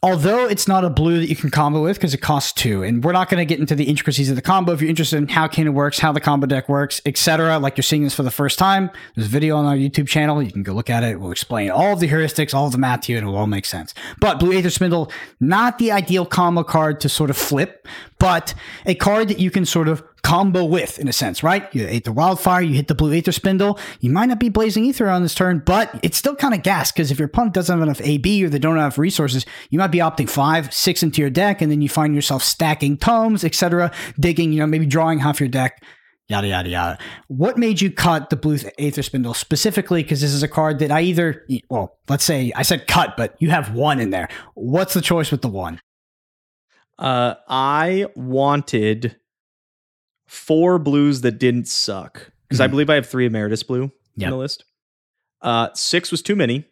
Although 0.03 0.47
it's 0.47 0.69
not 0.69 0.85
a 0.85 0.91
blue 0.91 1.21
that 1.21 1.29
you 1.29 1.37
can 1.37 1.51
combo 1.51 1.83
with 1.83 1.97
because 1.97 2.13
it 2.15 2.19
costs 2.19 2.53
two, 2.53 2.83
and 2.83 3.03
we're 3.03 3.13
not 3.13 3.29
going 3.29 3.39
to 3.39 3.45
get 3.45 3.59
into 3.59 3.75
the 3.75 3.85
intricacies 3.85 4.29
of 4.29 4.37
the 4.37 4.43
combo. 4.43 4.73
If 4.73 4.81
you're 4.81 4.91
interested 4.91 5.17
in 5.17 5.29
how 5.29 5.49
Kano 5.49 5.73
works, 5.73 5.99
how 5.99 6.13
the 6.13 6.21
combo 6.21 6.47
deck 6.47 6.69
works, 6.69 7.01
etc., 7.07 7.59
like 7.59 7.77
you're 7.77 7.83
seeing 7.83 8.05
this 8.05 8.15
for 8.15 8.23
the 8.23 8.31
first 8.31 8.59
time, 8.59 8.91
there's 9.15 9.27
a 9.27 9.31
video 9.31 9.57
on 9.57 9.65
our 9.65 9.75
YouTube 9.75 10.07
channel. 10.07 10.43
You 10.43 10.53
can 10.53 10.63
go 10.63 10.73
look 10.73 10.91
at 10.91 11.03
it. 11.03 11.19
We'll 11.21 11.33
explain 11.33 11.71
all 11.71 11.95
of 11.95 12.01
the 12.01 12.09
heuristics, 12.09 12.53
all 12.55 12.67
of 12.67 12.73
the 12.73 12.79
math 12.79 13.03
to 13.03 13.13
you, 13.13 13.19
and 13.19 13.27
it 13.27 13.31
will 13.31 13.39
all 13.39 13.47
make 13.47 13.65
sense. 13.65 13.95
But 14.21 14.39
Blue 14.39 14.53
Aether 14.53 14.71
Spindle, 14.71 15.11
not 15.41 15.79
the 15.79 15.93
ideal 15.93 16.27
combo 16.27 16.63
card 16.63 17.01
to 17.01 17.09
sort 17.09 17.31
of 17.31 17.37
flip, 17.37 17.89
but 18.19 18.55
a 18.85 18.95
card 18.95 19.29
that 19.29 19.39
you 19.39 19.51
can 19.51 19.65
sort 19.65 19.89
of 19.89 20.03
combo 20.23 20.65
with 20.65 20.99
in 20.99 21.07
a 21.07 21.13
sense, 21.13 21.45
right? 21.45 21.73
You 21.73 21.87
ate 21.87 22.05
the 22.05 22.13
wildfire, 22.13 22.61
you 22.61 22.75
hit 22.75 22.89
the 22.89 22.97
blue 22.97 23.15
aether 23.15 23.31
spindle. 23.31 23.79
You 24.01 24.11
might 24.11 24.27
not 24.27 24.41
be 24.41 24.49
blazing 24.49 24.89
aether 24.89 25.09
on 25.09 25.23
this 25.23 25.37
turn, 25.37 25.63
but 25.65 26.01
it's 26.03 26.17
still 26.17 26.35
kind 26.35 26.53
of 26.53 26.65
gas 26.65 26.91
because 26.91 27.13
if 27.13 27.19
your 27.21 27.27
opponent 27.27 27.55
doesn't 27.55 27.73
have 27.73 27.83
enough 27.83 28.01
AB 28.03 28.45
or 28.45 28.49
they 28.49 28.59
don't 28.59 28.75
have 28.75 28.85
enough 28.87 28.99
resources, 28.99 29.47
you 29.71 29.79
might 29.79 29.93
be 29.93 29.99
opting 29.99 30.29
five, 30.29 30.75
six 30.75 31.05
into 31.05 31.21
your 31.21 31.31
deck, 31.31 31.63
and 31.63 31.71
then 31.71 31.81
you 31.81 31.89
find 31.89 32.13
yourself 32.13 32.43
stacking 32.43 32.97
tomes, 32.97 33.45
etc., 33.45 33.93
digging, 34.19 34.53
you 34.53 34.59
know, 34.59 34.67
maybe 34.67 34.87
drawing 34.87 35.21
half 35.21 35.39
your 35.39 35.49
deck. 35.49 35.81
Yada 36.29 36.49
yada 36.49 36.69
yada. 36.69 36.99
What 37.29 37.57
made 37.57 37.81
you 37.81 37.93
cut 37.93 38.31
the 38.31 38.37
blue 38.37 38.59
aether 38.81 39.03
spindle 39.03 39.33
specifically? 39.33 40.03
Because 40.03 40.21
this 40.21 40.33
is 40.33 40.43
a 40.43 40.49
card 40.49 40.81
that 40.81 40.91
I 40.91 41.03
either, 41.03 41.47
well, 41.71 41.99
let's 42.09 42.25
say 42.25 42.53
I 42.57 42.63
said 42.63 42.89
cut, 42.89 43.17
but 43.17 43.37
you 43.39 43.51
have 43.51 43.73
one 43.73 44.01
in 44.01 44.11
there. 44.11 44.29
What's 44.55 44.93
the 44.93 45.01
choice 45.01 45.31
with 45.31 45.43
the 45.43 45.49
one? 45.49 45.81
Uh, 46.99 47.35
I 47.49 48.07
wanted 48.17 49.17
four 50.27 50.79
blues 50.79 51.21
that 51.23 51.39
didn't 51.39 51.69
suck 51.69 52.31
because 52.49 52.61
I 52.61 52.67
Mhm. 52.67 52.71
believe 52.71 52.91
I 52.91 52.95
have 52.95 53.07
three 53.09 53.27
emeritus 53.27 53.63
blue 53.63 53.93
Yep. 54.17 54.27
in 54.27 54.31
the 54.31 54.37
list. 54.37 54.65
Uh, 55.43 55.69
six 55.75 56.11
was 56.11 56.23
too 56.23 56.35
many, 56.37 56.65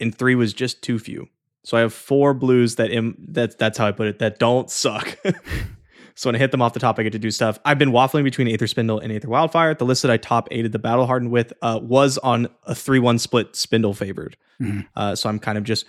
and 0.00 0.14
three 0.16 0.34
was 0.34 0.52
just 0.52 0.82
too 0.82 0.98
few. 0.98 1.28
So 1.64 1.76
I 1.76 1.80
have 1.80 1.92
four 1.94 2.34
blues 2.34 2.76
that 2.76 2.90
Im- 2.90 3.16
that 3.28 3.58
that's 3.58 3.78
how 3.78 3.86
I 3.86 3.92
put 3.92 4.06
it 4.08 4.18
that 4.18 4.38
don't 4.38 4.70
suck. 4.70 5.16
so 6.14 6.28
when 6.28 6.34
I 6.34 6.38
hit 6.38 6.50
them 6.50 6.60
off 6.62 6.74
the 6.74 6.80
top, 6.80 6.98
I 6.98 7.02
get 7.02 7.12
to 7.12 7.18
do 7.18 7.30
stuff. 7.30 7.58
I've 7.64 7.78
been 7.78 7.90
waffling 7.92 8.24
between 8.24 8.48
Aether 8.48 8.66
Spindle 8.66 8.98
and 8.98 9.12
Aether 9.12 9.28
Wildfire. 9.28 9.74
The 9.74 9.84
list 9.86 10.02
that 10.02 10.10
I 10.10 10.16
top 10.16 10.48
aided 10.50 10.72
the 10.72 10.78
Battle 10.78 11.06
Hardened 11.06 11.30
with 11.30 11.52
uh, 11.62 11.78
was 11.82 12.18
on 12.18 12.48
a 12.64 12.74
three 12.74 12.98
one 12.98 13.18
split 13.18 13.56
Spindle 13.56 13.94
favored. 13.94 14.36
Mhm. 14.60 14.86
Uh, 14.96 15.14
so 15.14 15.28
I'm 15.28 15.38
kind 15.38 15.56
of 15.58 15.64
just 15.64 15.86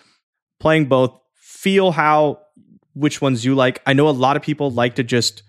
playing 0.59 0.85
both. 0.85 1.19
Feel 1.33 1.91
how 1.91 2.39
which 2.95 3.21
ones 3.21 3.45
you 3.45 3.53
like. 3.53 3.81
I 3.85 3.93
know 3.93 4.07
a 4.07 4.11
lot 4.11 4.35
of 4.35 4.41
people 4.41 4.71
like 4.71 4.95
to 4.95 5.03
just 5.03 5.43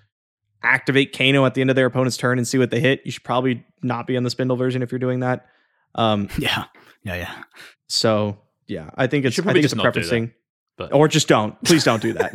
activate 0.62 1.16
Kano 1.16 1.46
at 1.46 1.54
the 1.54 1.60
end 1.62 1.70
of 1.70 1.76
their 1.76 1.86
opponent's 1.86 2.16
turn 2.16 2.38
and 2.38 2.46
see 2.46 2.58
what 2.58 2.70
they 2.70 2.80
hit. 2.80 3.00
You 3.04 3.12
should 3.12 3.24
probably 3.24 3.64
not 3.82 4.06
be 4.06 4.16
on 4.16 4.24
the 4.24 4.30
spindle 4.30 4.56
version 4.56 4.82
if 4.82 4.92
you're 4.92 4.98
doing 4.98 5.20
that. 5.20 5.46
Um, 5.94 6.28
Yeah, 6.38 6.64
yeah, 7.04 7.14
yeah. 7.14 7.42
so 7.88 8.38
yeah, 8.66 8.90
I 8.96 9.06
think 9.06 9.24
it's 9.24 9.34
should 9.36 9.46
I 9.46 9.52
think 9.52 9.64
it's 9.64 9.72
just 9.72 9.74
a 9.74 9.76
not 9.76 9.82
preference 9.84 10.10
thing. 10.10 10.32
But 10.76 10.92
Or 10.92 11.08
just 11.08 11.26
don't. 11.26 11.62
Please 11.64 11.84
don't 11.84 12.02
do 12.02 12.12
that. 12.14 12.34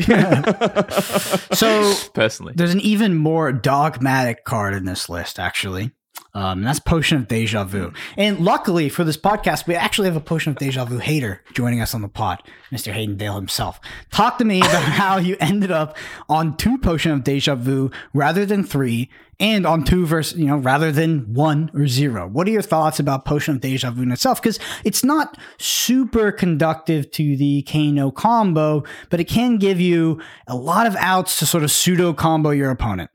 So 1.55 1.93
personally, 2.15 2.53
there's 2.55 2.73
an 2.73 2.79
even 2.79 3.13
more 3.15 3.51
dogmatic 3.51 4.45
card 4.45 4.73
in 4.73 4.85
this 4.85 5.09
list, 5.09 5.37
actually. 5.37 5.91
Um, 6.33 6.59
and 6.59 6.67
that's 6.67 6.79
Potion 6.79 7.17
of 7.17 7.27
Deja 7.27 7.63
Vu. 7.65 7.91
And 8.17 8.39
luckily 8.39 8.87
for 8.87 9.03
this 9.03 9.17
podcast, 9.17 9.67
we 9.67 9.75
actually 9.75 10.07
have 10.07 10.15
a 10.15 10.21
Potion 10.21 10.51
of 10.51 10.57
Deja 10.57 10.85
Vu 10.85 10.97
hater 10.97 11.43
joining 11.53 11.81
us 11.81 11.93
on 11.93 12.01
the 12.01 12.07
pod, 12.07 12.41
Mr. 12.71 12.93
Hayden 12.93 13.17
Dale 13.17 13.35
himself. 13.35 13.81
Talk 14.11 14.37
to 14.37 14.45
me 14.45 14.59
about 14.61 14.83
how 14.83 15.17
you 15.17 15.35
ended 15.39 15.71
up 15.71 15.97
on 16.29 16.55
two 16.55 16.77
Potion 16.77 17.11
of 17.11 17.23
Deja 17.23 17.55
Vu 17.55 17.91
rather 18.13 18.45
than 18.45 18.63
three, 18.63 19.09
and 19.41 19.65
on 19.65 19.83
two 19.83 20.05
versus, 20.05 20.37
you 20.37 20.45
know, 20.45 20.57
rather 20.57 20.91
than 20.91 21.33
one 21.33 21.71
or 21.73 21.87
zero. 21.87 22.27
What 22.27 22.47
are 22.47 22.51
your 22.51 22.61
thoughts 22.61 22.99
about 22.99 23.25
Potion 23.25 23.55
of 23.55 23.61
Deja 23.61 23.89
Vu 23.89 24.03
in 24.03 24.11
itself? 24.11 24.39
Because 24.39 24.59
it's 24.85 25.03
not 25.03 25.35
super 25.57 26.31
conductive 26.31 27.09
to 27.11 27.35
the 27.35 27.63
Kano 27.63 28.11
combo, 28.11 28.83
but 29.09 29.19
it 29.19 29.25
can 29.25 29.57
give 29.57 29.81
you 29.81 30.21
a 30.47 30.55
lot 30.55 30.85
of 30.85 30.95
outs 30.97 31.39
to 31.39 31.47
sort 31.47 31.63
of 31.63 31.71
pseudo 31.71 32.13
combo 32.13 32.51
your 32.51 32.69
opponent. 32.69 33.09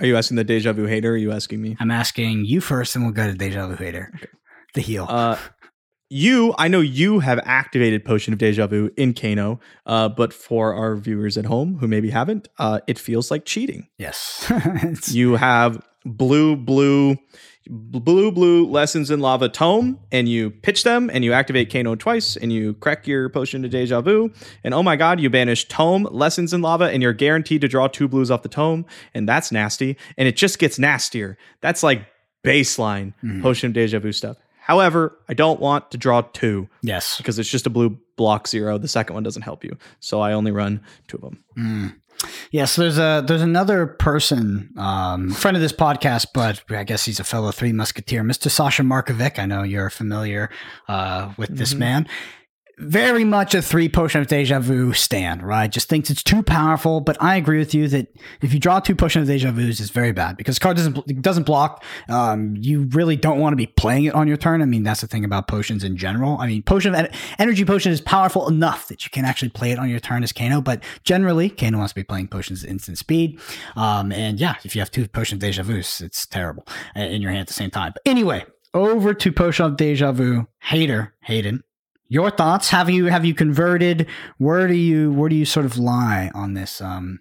Are 0.00 0.06
you 0.06 0.16
asking 0.16 0.36
the 0.36 0.44
deja 0.44 0.72
vu 0.72 0.84
hater? 0.86 1.10
Or 1.10 1.14
are 1.14 1.16
you 1.16 1.32
asking 1.32 1.60
me? 1.60 1.76
I'm 1.80 1.90
asking 1.90 2.44
you 2.44 2.60
first, 2.60 2.94
and 2.94 3.04
we'll 3.04 3.14
go 3.14 3.26
to 3.26 3.34
Deja 3.34 3.66
Vu 3.66 3.74
Hater, 3.76 4.12
the 4.74 4.80
heel. 4.80 5.06
Uh, 5.08 5.36
you, 6.10 6.54
I 6.56 6.68
know 6.68 6.80
you 6.80 7.18
have 7.18 7.38
activated 7.44 8.04
Potion 8.04 8.32
of 8.32 8.38
Deja 8.38 8.66
Vu 8.66 8.90
in 8.96 9.12
Kano, 9.12 9.60
uh, 9.86 10.08
but 10.08 10.32
for 10.32 10.72
our 10.72 10.96
viewers 10.96 11.36
at 11.36 11.44
home 11.44 11.78
who 11.78 11.88
maybe 11.88 12.10
haven't, 12.10 12.48
uh, 12.58 12.80
it 12.86 12.98
feels 12.98 13.30
like 13.30 13.44
cheating. 13.44 13.88
yes. 13.98 14.50
You 15.08 15.36
have 15.36 15.84
blue, 16.04 16.56
blue, 16.56 17.16
blue, 17.68 18.32
blue 18.32 18.66
lessons 18.66 19.10
in 19.10 19.20
lava 19.20 19.48
tome, 19.48 19.98
and 20.10 20.28
you 20.28 20.50
pitch 20.50 20.84
them, 20.84 21.10
and 21.12 21.24
you 21.24 21.32
activate 21.32 21.70
Kano 21.72 21.94
twice, 21.94 22.36
and 22.36 22.52
you 22.52 22.74
crack 22.74 23.06
your 23.06 23.28
Potion 23.28 23.62
to 23.62 23.68
Deja 23.68 24.00
Vu, 24.00 24.32
and 24.64 24.74
oh 24.74 24.82
my 24.82 24.96
god, 24.96 25.20
you 25.20 25.28
banish 25.28 25.68
tome, 25.68 26.08
lessons 26.10 26.52
in 26.52 26.62
lava, 26.62 26.84
and 26.84 27.02
you're 27.02 27.12
guaranteed 27.12 27.60
to 27.60 27.68
draw 27.68 27.86
two 27.86 28.08
blues 28.08 28.30
off 28.30 28.42
the 28.42 28.48
tome, 28.48 28.86
and 29.14 29.28
that's 29.28 29.52
nasty, 29.52 29.96
and 30.16 30.26
it 30.26 30.36
just 30.36 30.58
gets 30.58 30.78
nastier. 30.78 31.36
That's 31.60 31.82
like 31.82 32.06
baseline 32.44 33.12
Potion 33.42 33.68
of 33.68 33.74
Deja 33.74 33.98
Vu 33.98 34.12
stuff. 34.12 34.36
However, 34.60 35.18
I 35.28 35.34
don't 35.34 35.60
want 35.60 35.90
to 35.92 35.98
draw 35.98 36.20
two 36.20 36.68
yes. 36.82 37.16
because 37.16 37.38
it's 37.38 37.48
just 37.48 37.66
a 37.66 37.70
blue 37.70 37.98
block 38.16 38.46
zero. 38.46 38.76
The 38.76 38.86
second 38.86 39.14
one 39.14 39.22
doesn't 39.22 39.42
help 39.42 39.64
you, 39.64 39.76
so 40.00 40.20
I 40.20 40.32
only 40.32 40.52
run 40.52 40.82
two 41.06 41.16
of 41.16 41.22
them. 41.22 41.44
Mm. 41.56 41.94
Yes, 42.50 42.74
there's 42.76 42.98
a 42.98 43.22
there's 43.26 43.42
another 43.42 43.86
person, 43.86 44.70
um, 44.76 45.30
friend 45.30 45.56
of 45.56 45.60
this 45.60 45.72
podcast, 45.72 46.26
but 46.34 46.62
I 46.70 46.82
guess 46.84 47.04
he's 47.04 47.20
a 47.20 47.24
fellow 47.24 47.52
Three 47.52 47.72
Musketeer, 47.72 48.22
Mr. 48.24 48.50
Sasha 48.50 48.82
Markovic. 48.82 49.38
I 49.38 49.46
know 49.46 49.62
you're 49.62 49.90
familiar 49.90 50.50
uh, 50.88 51.32
with 51.36 51.56
this 51.56 51.74
Mhm. 51.74 51.78
man. 51.78 52.08
Very 52.80 53.24
much 53.24 53.54
a 53.56 53.62
three 53.62 53.88
potion 53.88 54.20
of 54.20 54.28
deja 54.28 54.60
vu 54.60 54.92
stand, 54.92 55.42
right? 55.42 55.70
Just 55.70 55.88
thinks 55.88 56.10
it's 56.10 56.22
too 56.22 56.44
powerful, 56.44 57.00
but 57.00 57.20
I 57.20 57.34
agree 57.34 57.58
with 57.58 57.74
you 57.74 57.88
that 57.88 58.06
if 58.40 58.54
you 58.54 58.60
draw 58.60 58.78
two 58.78 58.94
potion 58.94 59.20
of 59.20 59.26
deja 59.26 59.50
vus, 59.50 59.80
it's 59.80 59.90
very 59.90 60.12
bad 60.12 60.36
because 60.36 60.60
card 60.60 60.76
doesn't 60.76 61.20
doesn't 61.20 61.42
block. 61.42 61.82
Um, 62.08 62.54
you 62.56 62.84
really 62.92 63.16
don't 63.16 63.40
want 63.40 63.52
to 63.52 63.56
be 63.56 63.66
playing 63.66 64.04
it 64.04 64.14
on 64.14 64.28
your 64.28 64.36
turn. 64.36 64.62
I 64.62 64.64
mean, 64.64 64.84
that's 64.84 65.00
the 65.00 65.08
thing 65.08 65.24
about 65.24 65.48
potions 65.48 65.82
in 65.82 65.96
general. 65.96 66.38
I 66.38 66.46
mean, 66.46 66.62
potion 66.62 66.94
of 66.94 67.00
en- 67.00 67.10
energy 67.40 67.64
potion 67.64 67.90
is 67.90 68.00
powerful 68.00 68.46
enough 68.46 68.86
that 68.88 69.04
you 69.04 69.10
can 69.10 69.24
actually 69.24 69.48
play 69.48 69.72
it 69.72 69.78
on 69.80 69.90
your 69.90 69.98
turn 69.98 70.22
as 70.22 70.32
Kano, 70.32 70.60
but 70.60 70.84
generally 71.02 71.50
Kano 71.50 71.78
wants 71.78 71.92
to 71.94 71.96
be 71.96 72.04
playing 72.04 72.28
potions 72.28 72.62
at 72.62 72.70
instant 72.70 72.98
speed. 72.98 73.40
Um, 73.74 74.12
and 74.12 74.38
yeah, 74.38 74.54
if 74.62 74.76
you 74.76 74.80
have 74.80 74.92
two 74.92 75.08
potion 75.08 75.36
of 75.36 75.40
deja 75.40 75.64
vus, 75.64 76.00
it's 76.00 76.26
terrible 76.26 76.64
uh, 76.94 77.00
in 77.00 77.22
your 77.22 77.32
hand 77.32 77.40
at 77.40 77.48
the 77.48 77.54
same 77.54 77.70
time. 77.70 77.90
But 77.92 78.02
anyway, 78.06 78.44
over 78.72 79.14
to 79.14 79.32
potion 79.32 79.66
of 79.66 79.76
deja 79.76 80.12
vu. 80.12 80.46
Hater, 80.60 81.14
Hayden. 81.22 81.64
Your 82.08 82.30
thoughts? 82.30 82.70
Have 82.70 82.88
you 82.88 83.06
have 83.06 83.24
you 83.24 83.34
converted? 83.34 84.06
Where 84.38 84.66
do 84.66 84.74
you 84.74 85.12
where 85.12 85.28
do 85.28 85.36
you 85.36 85.44
sort 85.44 85.66
of 85.66 85.76
lie 85.78 86.30
on 86.34 86.54
this 86.54 86.80
um 86.80 87.20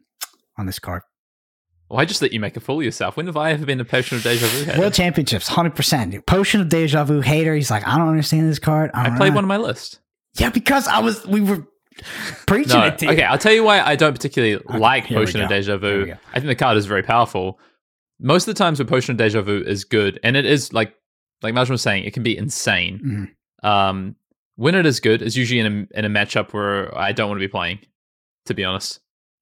on 0.57 0.65
this 0.65 0.79
card? 0.79 1.01
why 1.89 2.03
just 2.03 2.21
let 2.21 2.33
you 2.33 2.39
make 2.41 2.57
a 2.57 2.59
fool 2.59 2.79
of 2.79 2.83
yourself? 2.83 3.15
When 3.15 3.27
have 3.27 3.37
I 3.37 3.51
ever 3.51 3.65
been 3.65 3.79
a 3.79 3.85
potion 3.85 4.17
of 4.17 4.23
deja 4.23 4.45
vu? 4.47 4.65
hater? 4.65 4.79
World 4.79 4.93
Championships, 4.93 5.47
hundred 5.47 5.73
percent. 5.75 6.25
Potion 6.25 6.59
of 6.59 6.67
Deja 6.67 7.05
Vu 7.05 7.21
hater. 7.21 7.55
He's 7.55 7.71
like, 7.71 7.87
I 7.87 7.97
don't 7.97 8.09
understand 8.09 8.49
this 8.49 8.59
card. 8.59 8.91
I 8.93 9.15
played 9.15 9.33
one 9.33 9.45
on 9.45 9.47
my 9.47 9.55
list. 9.57 9.99
Yeah, 10.37 10.49
because 10.49 10.87
I 10.87 10.99
was 10.99 11.25
we 11.25 11.39
were 11.39 11.65
preaching 12.45 12.77
No, 12.79 12.85
it 12.87 12.97
to 12.99 13.05
you. 13.05 13.11
okay. 13.13 13.23
I'll 13.23 13.37
tell 13.37 13.53
you 13.53 13.63
why 13.63 13.79
I 13.79 13.95
don't 13.95 14.13
particularly 14.13 14.61
like 14.77 15.07
Potion 15.07 15.41
of. 15.41 15.49
Deja 15.49 15.77
Vu. 15.77 16.13
I 16.33 16.39
think 16.39 16.47
the 16.47 16.55
card 16.55 16.75
is 16.77 16.85
very 16.85 17.03
powerful. 17.03 17.57
Most 18.19 18.47
of 18.49 18.53
the 18.53 18.59
times, 18.59 18.79
when 18.79 18.87
Potion 18.87 19.11
of 19.13 19.17
Deja 19.17 19.41
Vu 19.41 19.63
is 19.65 19.85
good, 19.85 20.19
and 20.23 20.35
it 20.35 20.45
is 20.45 20.73
like 20.73 20.93
like 21.41 21.53
Majin 21.53 21.69
was 21.69 21.81
saying, 21.81 22.03
it 22.03 22.13
can 22.13 22.23
be 22.23 22.37
insane. 22.37 23.31
Mhm. 23.63 23.69
Um, 23.69 24.15
when 24.57 24.75
it 24.75 24.85
is 24.85 24.99
good, 24.99 25.21
it's 25.21 25.37
usually 25.37 25.61
in 25.61 25.87
a 25.93 25.99
in 25.99 26.05
a 26.05 26.09
matchup 26.09 26.51
where 26.51 26.95
I 26.97 27.13
don't 27.13 27.29
want 27.29 27.39
to 27.39 27.47
be 27.47 27.51
playing. 27.51 27.79
To 28.47 28.53
be 28.53 28.63
honest, 28.63 28.99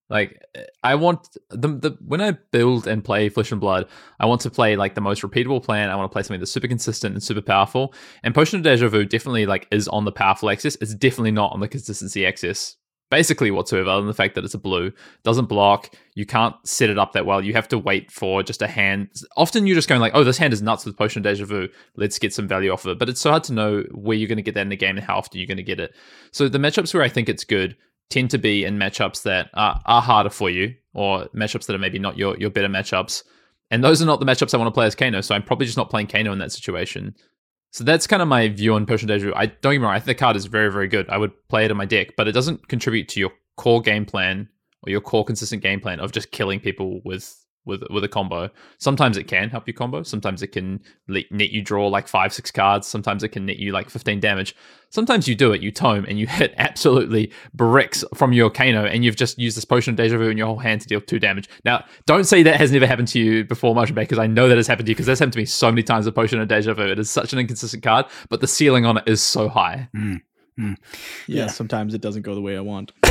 like 0.09 0.39
I 0.83 0.95
want 0.95 1.27
the 1.49 1.67
the 1.69 1.97
when 2.05 2.21
I 2.21 2.31
build 2.51 2.85
and 2.85 3.03
play 3.03 3.29
Flesh 3.29 3.51
and 3.51 3.61
Blood, 3.61 3.87
I 4.19 4.25
want 4.25 4.41
to 4.41 4.51
play 4.51 4.75
like 4.75 4.93
the 4.93 5.01
most 5.01 5.21
repeatable 5.21 5.63
plan. 5.63 5.89
I 5.89 5.95
want 5.95 6.11
to 6.11 6.13
play 6.13 6.21
something 6.21 6.39
that's 6.39 6.51
super 6.51 6.67
consistent 6.67 7.15
and 7.15 7.23
super 7.23 7.41
powerful. 7.41 7.93
And 8.23 8.35
Potion 8.35 8.57
of 8.57 8.63
Deja 8.63 8.87
Vu 8.89 9.05
definitely 9.05 9.45
like 9.45 9.67
is 9.71 9.87
on 9.87 10.05
the 10.05 10.11
powerful 10.11 10.49
axis. 10.49 10.77
It's 10.81 10.93
definitely 10.93 11.31
not 11.31 11.53
on 11.53 11.59
the 11.59 11.67
consistency 11.67 12.25
axis. 12.25 12.75
Basically, 13.11 13.51
whatsoever, 13.51 13.89
other 13.89 14.01
than 14.01 14.07
the 14.07 14.15
fact 14.15 14.33
that 14.33 14.43
it's 14.43 14.55
a 14.55 14.59
blue, 14.59 14.91
doesn't 15.23 15.45
block. 15.45 15.93
You 16.15 16.25
can't 16.25 16.55
set 16.63 16.89
it 16.89 16.97
up 16.97 17.13
that 17.13 17.25
well. 17.25 17.43
You 17.43 17.53
have 17.53 17.67
to 17.67 17.77
wait 17.77 18.11
for 18.11 18.41
just 18.41 18.63
a 18.63 18.67
hand. 18.67 19.09
Often 19.37 19.67
you're 19.67 19.75
just 19.75 19.87
going 19.87 20.01
like, 20.01 20.13
"Oh, 20.15 20.23
this 20.23 20.39
hand 20.39 20.53
is 20.53 20.61
nuts 20.61 20.85
with 20.85 20.97
Potion 20.97 21.19
of 21.19 21.23
Deja 21.23 21.45
Vu. 21.45 21.69
Let's 21.95 22.17
get 22.17 22.33
some 22.33 22.47
value 22.47 22.71
off 22.71 22.83
of 22.83 22.91
it." 22.91 22.99
But 22.99 23.09
it's 23.09 23.21
so 23.21 23.29
hard 23.29 23.43
to 23.45 23.53
know 23.53 23.83
where 23.91 24.17
you're 24.17 24.27
going 24.27 24.37
to 24.37 24.43
get 24.43 24.55
that 24.55 24.61
in 24.61 24.69
the 24.69 24.75
game 24.75 24.97
and 24.97 25.05
how 25.05 25.17
often 25.17 25.39
you're 25.39 25.47
going 25.47 25.57
to 25.57 25.63
get 25.63 25.79
it. 25.79 25.93
So 26.31 26.49
the 26.49 26.57
matchups 26.57 26.93
where 26.93 27.03
I 27.03 27.09
think 27.09 27.29
it's 27.29 27.43
good 27.43 27.77
tend 28.09 28.31
to 28.31 28.37
be 28.39 28.65
in 28.65 28.77
matchups 28.77 29.23
that 29.23 29.49
are, 29.53 29.79
are 29.85 30.01
harder 30.01 30.29
for 30.29 30.49
you, 30.49 30.73
or 30.93 31.25
matchups 31.35 31.67
that 31.67 31.75
are 31.75 31.79
maybe 31.79 31.99
not 31.99 32.17
your 32.17 32.35
your 32.37 32.49
better 32.49 32.69
matchups. 32.69 33.23
And 33.71 33.83
those 33.83 34.01
are 34.01 34.05
not 34.05 34.19
the 34.19 34.25
matchups 34.25 34.53
I 34.53 34.57
want 34.57 34.67
to 34.67 34.77
play 34.77 34.85
as 34.85 34.95
Kano. 34.95 35.21
So 35.21 35.35
I'm 35.35 35.43
probably 35.43 35.65
just 35.65 35.77
not 35.77 35.89
playing 35.89 36.07
Kano 36.07 36.31
in 36.31 36.39
that 36.39 36.51
situation. 36.51 37.15
So 37.75 37.83
that's 37.83 38.07
kind 38.07 38.21
of 38.21 38.29
my 38.29 38.47
view 38.47 38.73
on 38.75 38.85
Potion 38.85 39.09
Deja 39.09 39.25
Vu. 39.25 39.33
I 39.35 39.47
don't 39.47 39.73
get 39.73 39.79
me 39.81 39.83
wrong, 39.83 39.93
I 39.93 39.99
think 39.99 40.05
the 40.05 40.15
card 40.15 40.37
is 40.37 40.45
very, 40.45 40.71
very 40.71 40.87
good. 40.87 41.09
I 41.09 41.17
would 41.17 41.33
play 41.49 41.65
it 41.65 41.71
in 41.71 41.75
my 41.75 41.83
deck, 41.83 42.15
but 42.15 42.25
it 42.25 42.31
doesn't 42.31 42.69
contribute 42.69 43.09
to 43.09 43.19
your 43.19 43.31
core 43.57 43.81
game 43.81 44.05
plan 44.05 44.47
or 44.83 44.91
your 44.91 45.01
core 45.01 45.25
consistent 45.25 45.61
game 45.61 45.81
plan 45.81 45.99
of 45.99 46.13
just 46.13 46.31
killing 46.31 46.61
people 46.61 47.01
with 47.03 47.44
with 47.65 47.83
with 47.89 48.03
a 48.03 48.07
combo. 48.07 48.49
Sometimes 48.77 49.17
it 49.17 49.25
can 49.25 49.49
help 49.49 49.67
you 49.67 49.73
combo. 49.73 50.03
Sometimes 50.03 50.41
it 50.41 50.47
can 50.47 50.81
le- 51.07 51.21
net 51.31 51.49
you 51.49 51.61
draw 51.61 51.87
like 51.87 52.07
five, 52.07 52.33
six 52.33 52.51
cards. 52.51 52.87
Sometimes 52.87 53.23
it 53.23 53.29
can 53.29 53.45
net 53.45 53.57
you 53.57 53.71
like 53.71 53.89
15 53.89 54.19
damage. 54.19 54.55
Sometimes 54.89 55.27
you 55.27 55.35
do 55.35 55.51
it, 55.51 55.61
you 55.61 55.71
tome, 55.71 56.05
and 56.07 56.17
you 56.19 56.27
hit 56.39 56.53
absolutely 56.57 57.31
bricks 57.53 58.03
from 58.13 58.31
your 58.33 58.49
Kano, 58.49 58.85
and 58.85 59.03
you've 59.03 59.15
just 59.17 59.37
used 59.39 59.57
this 59.57 59.65
potion 59.65 59.91
of 59.91 59.97
deja 59.97 60.17
vu 60.17 60.29
in 60.29 60.37
your 60.37 60.47
whole 60.47 60.59
hand 60.59 60.81
to 60.81 60.87
deal 60.87 61.01
two 61.01 61.19
damage. 61.19 61.49
Now, 61.65 61.83
don't 62.05 62.23
say 62.23 62.43
that 62.43 62.55
has 62.57 62.71
never 62.71 62.87
happened 62.87 63.07
to 63.09 63.19
you 63.19 63.43
before, 63.43 63.75
Motion 63.75 63.95
because 63.95 64.19
I 64.19 64.27
know 64.27 64.47
that 64.47 64.57
has 64.57 64.67
happened 64.67 64.85
to 64.85 64.91
you, 64.91 64.95
because 64.95 65.07
that's 65.07 65.19
happened 65.19 65.33
to 65.33 65.39
me 65.39 65.45
so 65.45 65.69
many 65.71 65.83
times 65.83 66.05
The 66.05 66.11
potion 66.11 66.39
of 66.39 66.47
deja 66.47 66.73
vu. 66.73 66.83
It 66.83 66.99
is 66.99 67.09
such 67.09 67.33
an 67.33 67.39
inconsistent 67.39 67.83
card, 67.83 68.05
but 68.29 68.41
the 68.41 68.47
ceiling 68.47 68.85
on 68.85 68.97
it 68.97 69.03
is 69.07 69.21
so 69.21 69.49
high. 69.49 69.89
Mm. 69.95 70.21
Mm. 70.57 70.77
Yeah, 71.27 71.43
Yeah. 71.43 71.47
sometimes 71.47 71.93
it 71.93 71.99
doesn't 72.01 72.21
go 72.21 72.33
the 72.35 72.41
way 72.41 72.55
I 72.55 72.61
want. 72.61 72.93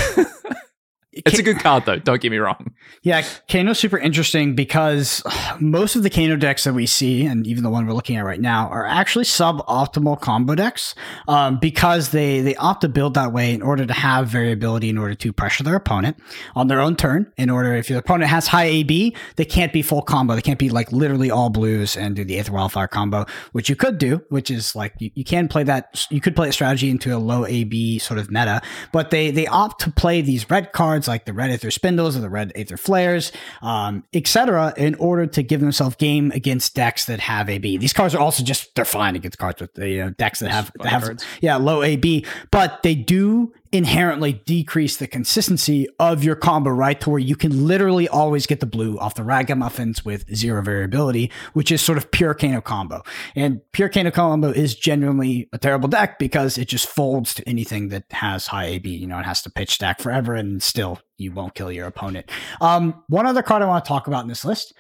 It's 1.17 1.39
a 1.39 1.43
good 1.43 1.59
card, 1.61 1.85
though. 1.87 1.99
Don't 1.99 2.21
get 2.21 2.31
me 2.31 2.39
wrong. 2.39 2.75
Yeah, 3.03 3.25
Kano's 3.49 3.79
super 3.79 3.99
interesting 3.99 4.55
because 4.55 5.23
most 5.61 5.95
of 5.95 6.03
the 6.03 6.11
Kano 6.11 6.37
decks 6.37 6.65
that 6.65 6.75
we 6.75 6.87
see, 6.87 7.25
and 7.25 7.47
even 7.47 7.63
the 7.63 7.71
one 7.71 7.87
we're 7.87 7.93
looking 7.93 8.17
at 8.17 8.25
right 8.25 8.41
now, 8.41 8.69
are 8.69 8.85
actually 8.85 9.25
suboptimal 9.25 10.21
combo 10.21 10.55
decks 10.55 10.95
um, 11.29 11.59
because 11.59 12.11
they 12.11 12.41
they 12.41 12.57
opt 12.57 12.81
to 12.81 12.89
build 12.89 13.15
that 13.15 13.33
way 13.33 13.53
in 13.53 13.63
order 13.63 13.87
to 13.87 13.93
have 13.93 14.29
variability 14.29 14.89
in 14.89 14.99
order 14.99 15.15
to 15.15 15.33
pressure 15.33 15.63
their 15.63 15.77
opponent 15.77 16.17
on 16.57 16.67
their 16.69 16.81
own 16.81 16.97
turn. 16.97 17.33
In 17.37 17.49
order, 17.49 17.75
if 17.75 17.89
your 17.89 18.01
opponent 18.01 18.31
has 18.31 18.49
high 18.49 18.65
AB, 18.65 19.15
they 19.37 19.45
can't 19.45 19.73
be 19.73 19.83
full 19.83 20.03
combo. 20.03 20.35
They 20.35 20.43
can't 20.43 20.59
be 20.59 20.71
like 20.71 20.91
literally 20.91 21.31
all 21.31 21.51
blues 21.51 21.97
and 21.97 22.17
do 22.17 22.25
the 22.25 22.39
Aether 22.39 22.53
Wildfire 22.53 22.89
combo, 22.89 23.27
which 23.53 23.69
you 23.69 23.77
could 23.77 23.99
do, 23.99 24.23
which 24.31 24.51
is 24.51 24.75
like 24.75 24.95
you, 24.99 25.11
you 25.15 25.25
can 25.25 25.47
play 25.47 25.63
that. 25.63 26.07
You 26.11 26.21
could 26.21 26.35
play 26.35 26.49
a 26.49 26.53
strategy 26.53 26.91
into 26.91 27.15
a 27.15 27.19
low 27.19 27.47
AB 27.47 27.99
sort 28.01 28.19
of 28.19 28.31
meta, 28.31 28.63
but 28.93 29.11
they 29.11 29.31
they 29.31 29.47
opt 29.47 29.81
to 29.83 29.93
play 29.93 30.21
these 30.21 30.51
red 30.51 30.73
cards 30.73 31.04
like 31.09 31.25
the 31.25 31.33
red 31.33 31.51
Aether 31.51 31.71
Spindles 31.71 32.17
or 32.17 32.21
the 32.21 32.31
red 32.31 32.53
Aether 32.55 32.77
Flares, 32.77 33.33
um, 33.63 34.05
etc., 34.13 34.73
in 34.77 34.95
order 34.97 35.27
to 35.27 35.43
give 35.43 35.61
themselves 35.61 35.97
game 35.97 36.31
against 36.33 36.75
decks 36.75 37.07
that 37.07 37.21
have 37.21 37.49
AB. 37.49 37.79
These 37.79 37.93
cards 37.93 38.15
are 38.15 38.21
also 38.21 38.43
just 38.43 38.75
they're 38.75 38.85
fine 38.85 39.17
against 39.17 39.39
cards 39.39 39.61
with 39.61 39.75
the 39.75 39.89
you 39.89 40.05
know, 40.05 40.11
decks 40.11 40.41
that 40.41 40.51
have 40.51 40.73
that 40.77 40.87
have 40.87 41.03
cards. 41.03 41.25
yeah 41.41 41.57
low 41.57 41.83
AB, 41.83 42.25
but 42.51 42.83
they 42.83 42.95
do 42.95 43.53
inherently 43.75 44.33
decrease 44.47 44.97
the 44.97 45.07
consistency 45.07 45.89
of 45.99 46.23
your 46.23 46.37
combo, 46.37 46.71
right? 46.71 47.01
To 47.01 47.11
where 47.11 47.19
you 47.19 47.35
can 47.37 47.67
literally 47.67 48.09
always 48.09 48.47
get 48.47 48.61
the 48.61 48.67
blue 48.67 48.99
off 48.99 49.15
the 49.17 49.25
ragamuffins 49.25 50.05
with 50.05 50.25
zero 50.35 50.63
variability, 50.63 51.31
which 51.53 51.73
is 51.73 51.83
sort 51.83 51.99
of 51.99 52.11
pure 52.11 52.35
Kano 52.35 52.61
combo. 52.61 53.03
And 53.35 53.61
pure 53.73 53.89
Kano 53.89 54.11
combo 54.11 54.51
is 54.51 54.75
genuinely 54.75 55.49
a 55.53 55.59
terrible 55.59 55.89
deck 55.89 56.19
because 56.19 56.57
it 56.57 56.69
just 56.69 56.87
folds 56.89 57.35
to 57.35 57.49
anything 57.49 57.89
that 57.89 58.05
has 58.11 58.47
high 58.47 58.67
AB. 58.67 58.89
You 58.89 59.07
know, 59.07 59.19
it 59.19 59.27
has 59.27 59.43
to 59.43 59.51
pitch 59.51 59.73
stack 59.75 60.01
forever 60.01 60.35
and 60.35 60.63
still 60.63 61.01
you 61.19 61.33
won't 61.33 61.55
kill 61.55 61.73
your 61.73 61.87
opponent. 61.87 62.31
Um, 62.61 63.03
one 63.09 63.27
other 63.27 63.43
card 63.43 63.63
I 63.63 63.67
want 63.67 63.85
to 63.85 63.89
talk 63.89 64.07
about 64.07 64.23
in 64.23 64.29
this 64.29 64.45
list 64.45 64.73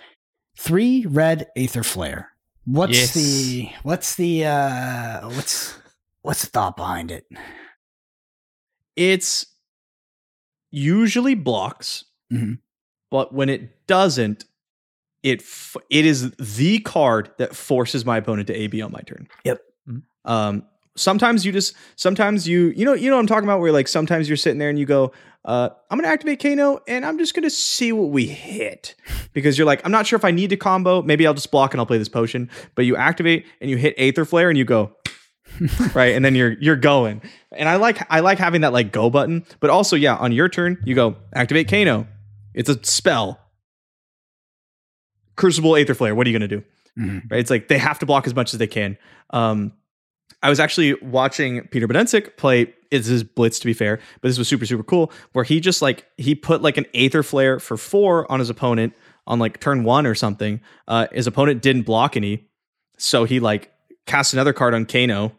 three 0.57 1.05
red 1.07 1.49
Aether 1.57 1.82
Flare. 1.82 2.30
What's 2.64 2.92
Yes. 2.92 3.14
the 3.14 3.68
what's 3.82 4.14
the 4.14 4.47
uh 4.47 5.28
what's 5.30 5.76
what's 6.22 6.42
the 6.42 6.47
thought 6.51 6.76
behind 6.76 7.11
it? 7.11 7.26
It's 8.97 9.47
usually 10.70 11.34
blocks, 11.34 12.05
Mhm. 12.32 12.59
but 13.11 13.32
when 13.34 13.49
it 13.49 13.86
doesn't, 13.86 14.45
it 15.22 15.40
f- 15.40 15.76
it 15.90 16.05
is 16.05 16.30
the 16.32 16.78
card 16.80 17.30
that 17.38 17.55
forces 17.57 18.05
my 18.05 18.18
opponent 18.18 18.47
to 18.49 18.55
AB 18.55 18.82
on 18.82 18.92
my 18.92 19.01
turn. 19.01 19.26
Yep. 19.45 19.61
Mhm. 19.88 20.03
Um, 20.24 20.64
sometimes 20.97 21.45
you 21.47 21.53
just 21.53 21.74
sometimes 21.97 22.47
you 22.47 22.72
you 22.76 22.84
know 22.84 22.92
you 22.92 23.09
know 23.11 23.16
what 23.16 23.20
I'm 23.20 23.26
talking 23.26 23.49
about 23.49 23.61
where 23.61 23.72
like 23.72 23.88
sometimes 23.88 24.28
you're 24.28 24.36
sitting 24.36 24.59
there 24.59 24.68
and 24.70 24.78
you 24.78 24.84
go, 24.86 25.12
uh, 25.45 25.70
I'm 25.90 25.99
gonna 25.99 26.09
activate 26.12 26.40
Kano 26.42 26.80
and 26.86 27.05
I'm 27.07 27.18
just 27.18 27.34
gonna 27.34 27.51
see 27.51 27.90
what 27.92 28.11
we 28.11 28.26
hit 28.26 28.95
because 29.32 29.57
you're 29.57 29.66
like 29.66 29.80
I'm 29.84 29.92
not 29.92 30.07
sure 30.07 30.16
if 30.16 30.24
I 30.24 30.30
need 30.30 30.51
to 30.51 30.57
combo. 30.57 31.01
Maybe 31.03 31.26
I'll 31.26 31.34
just 31.34 31.51
block 31.51 31.72
and 31.72 31.80
I'll 31.80 31.86
play 31.86 31.99
this 31.99 32.09
potion. 32.09 32.51
But 32.74 32.84
you 32.84 32.97
activate 32.97 33.47
and 33.61 33.70
you 33.70 33.76
hit 33.76 33.95
Aether 33.97 34.24
Flare 34.24 34.49
and 34.51 34.59
you 34.59 34.64
go. 34.64 34.95
right? 35.94 36.14
And 36.14 36.24
then 36.24 36.34
you're 36.34 36.52
you're 36.61 36.76
going. 36.76 37.22
And 37.52 37.68
i 37.68 37.76
like 37.76 38.05
i 38.11 38.20
like 38.20 38.38
having 38.38 38.62
that 38.62 38.72
like 38.72 38.92
go 38.92 39.11
button. 39.11 39.44
But 39.61 39.70
also 39.70 39.96
yeah 39.96 40.16
on 40.16 40.32
your 40.32 40.48
turn 40.48 40.82
you 40.84 40.94
go 40.94 41.16
activate 41.34 41.68
kano. 41.68 42.07
It's 42.55 42.68
a 42.68 42.82
spell. 42.84 43.40
Crucible 45.36 45.76
aether 45.76 45.94
flare 45.94 46.14
what 46.14 46.26
are 46.26 46.30
you 46.30 46.38
going 46.38 46.48
to 46.48 46.57
do? 46.57 46.64
Mhm. 46.98 47.30
right? 47.30 47.40
It's 47.40 47.50
like 47.50 47.66
they 47.68 47.78
have 47.78 47.98
to 48.00 48.07
block 48.07 48.26
as 48.26 48.34
much 48.34 48.55
as 48.55 48.59
they 48.59 48.66
can. 48.66 48.96
Um 49.30 49.72
i 50.42 50.48
was 50.48 50.59
actually 50.61 50.94
watching 51.02 51.62
peter 51.68 51.86
Bedensic 51.88 52.36
play 52.36 52.72
it's 52.90 53.07
his 53.07 53.22
blitz 53.24 53.59
to 53.59 53.66
be 53.66 53.72
fair 53.72 53.98
but 54.20 54.28
this 54.28 54.38
was 54.38 54.48
super 54.48 54.64
super 54.66 54.82
cool 54.82 55.12
where 55.32 55.44
he 55.44 55.61
just 55.61 55.80
like 55.82 56.07
he 56.16 56.34
put 56.34 56.61
like 56.62 56.76
an 56.76 56.86
aether 56.94 57.22
flare 57.22 57.59
for 57.61 57.76
four 57.76 58.30
on 58.32 58.40
his 58.40 58.50
opponent 58.50 58.94
on 59.26 59.38
like 59.38 59.59
turn 59.61 59.84
one 59.84 60.07
or 60.07 60.14
something. 60.14 60.61
Uh 60.88 61.07
his 61.12 61.26
opponent 61.26 61.62
didn't 61.62 61.82
block 61.82 62.16
any. 62.16 62.46
So 62.98 63.24
he 63.24 63.40
like 63.40 63.70
cast 64.07 64.32
another 64.34 64.52
card 64.52 64.74
on 64.74 64.84
kano 64.86 65.32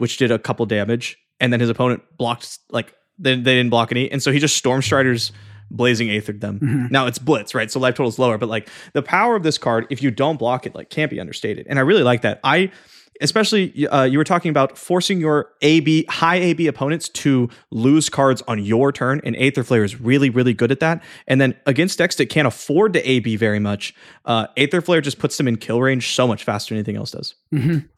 which 0.00 0.16
did 0.16 0.30
a 0.30 0.38
couple 0.38 0.66
damage, 0.66 1.16
and 1.38 1.52
then 1.52 1.60
his 1.60 1.68
opponent 1.70 2.02
blocked 2.18 2.58
like 2.70 2.94
they, 3.18 3.34
they 3.34 3.54
didn't 3.56 3.70
block 3.70 3.90
any, 3.92 4.10
and 4.10 4.22
so 4.22 4.32
he 4.32 4.38
just 4.38 4.56
Storm 4.56 4.80
Striders 4.82 5.30
blazing 5.70 6.08
aethered 6.10 6.40
them. 6.40 6.58
Mhm. 6.58 6.90
Now 6.90 7.06
it's 7.06 7.18
blitz, 7.18 7.54
right? 7.54 7.70
So 7.70 7.78
life 7.78 7.94
total 7.94 8.08
is 8.08 8.18
lower, 8.18 8.38
but 8.38 8.48
like 8.48 8.68
the 8.92 9.02
power 9.02 9.36
of 9.36 9.42
this 9.44 9.56
card, 9.58 9.86
if 9.90 10.02
you 10.02 10.10
don't 10.10 10.38
block 10.38 10.66
it, 10.66 10.74
like 10.74 10.90
can't 10.90 11.10
be 11.10 11.20
understated. 11.20 11.66
And 11.68 11.78
I 11.78 11.82
really 11.82 12.02
like 12.02 12.22
that. 12.22 12.40
I 12.42 12.72
especially 13.20 13.86
uh, 13.88 14.04
you 14.04 14.16
were 14.18 14.24
talking 14.24 14.48
about 14.50 14.78
forcing 14.78 15.20
your 15.20 15.50
AB 15.60 16.06
high 16.08 16.36
AB 16.36 16.66
opponents 16.66 17.08
to 17.10 17.48
lose 17.70 18.08
cards 18.08 18.42
on 18.48 18.64
your 18.64 18.90
turn, 18.92 19.20
and 19.24 19.36
Aether 19.36 19.62
Flare 19.62 19.84
is 19.84 20.00
really 20.00 20.30
really 20.30 20.54
good 20.54 20.72
at 20.72 20.80
that. 20.80 21.02
And 21.28 21.40
then 21.40 21.54
against 21.66 21.98
decks 21.98 22.16
that 22.16 22.30
can't 22.30 22.48
afford 22.48 22.94
to 22.94 23.08
AB 23.08 23.36
very 23.36 23.58
much, 23.60 23.94
uh, 24.24 24.46
Aether 24.56 24.80
Flare 24.80 25.00
just 25.02 25.18
puts 25.18 25.36
them 25.36 25.46
in 25.46 25.56
kill 25.56 25.80
range 25.80 26.14
so 26.14 26.26
much 26.26 26.42
faster 26.44 26.74
than 26.74 26.78
anything 26.78 26.96
else 26.96 27.10
does. 27.10 27.34
Mhm. 27.54 27.88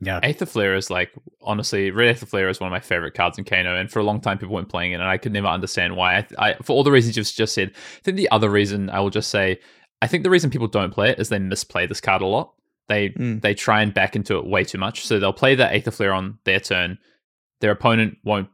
Yeah. 0.00 0.20
Aether 0.22 0.46
Flare 0.46 0.76
is 0.76 0.90
like 0.90 1.10
honestly, 1.42 1.90
Red 1.90 2.08
Aether 2.08 2.26
Flare 2.26 2.48
is 2.48 2.60
one 2.60 2.68
of 2.68 2.72
my 2.72 2.80
favorite 2.80 3.14
cards 3.14 3.38
in 3.38 3.44
Kano, 3.44 3.74
and 3.74 3.90
for 3.90 3.98
a 3.98 4.04
long 4.04 4.20
time 4.20 4.38
people 4.38 4.54
weren't 4.54 4.68
playing 4.68 4.92
it, 4.92 4.96
and 4.96 5.04
I 5.04 5.18
could 5.18 5.32
never 5.32 5.48
understand 5.48 5.96
why. 5.96 6.18
I, 6.18 6.26
I 6.38 6.54
for 6.62 6.72
all 6.74 6.84
the 6.84 6.92
reasons 6.92 7.16
you've 7.16 7.26
just 7.26 7.54
said. 7.54 7.72
I 7.74 8.00
think 8.02 8.16
the 8.16 8.30
other 8.30 8.48
reason 8.50 8.90
I 8.90 9.00
will 9.00 9.10
just 9.10 9.30
say, 9.30 9.58
I 10.00 10.06
think 10.06 10.22
the 10.22 10.30
reason 10.30 10.50
people 10.50 10.68
don't 10.68 10.92
play 10.92 11.10
it 11.10 11.18
is 11.18 11.28
they 11.28 11.38
misplay 11.38 11.86
this 11.86 12.00
card 12.00 12.22
a 12.22 12.26
lot. 12.26 12.54
They 12.88 13.10
Mm. 13.10 13.42
they 13.42 13.54
try 13.54 13.82
and 13.82 13.92
back 13.92 14.14
into 14.16 14.38
it 14.38 14.46
way 14.46 14.64
too 14.64 14.78
much, 14.78 15.04
so 15.04 15.18
they'll 15.18 15.32
play 15.32 15.54
that 15.56 15.74
Aether 15.74 15.90
Flare 15.90 16.12
on 16.12 16.38
their 16.44 16.60
turn. 16.60 16.98
Their 17.60 17.72
opponent 17.72 18.18
won't 18.24 18.48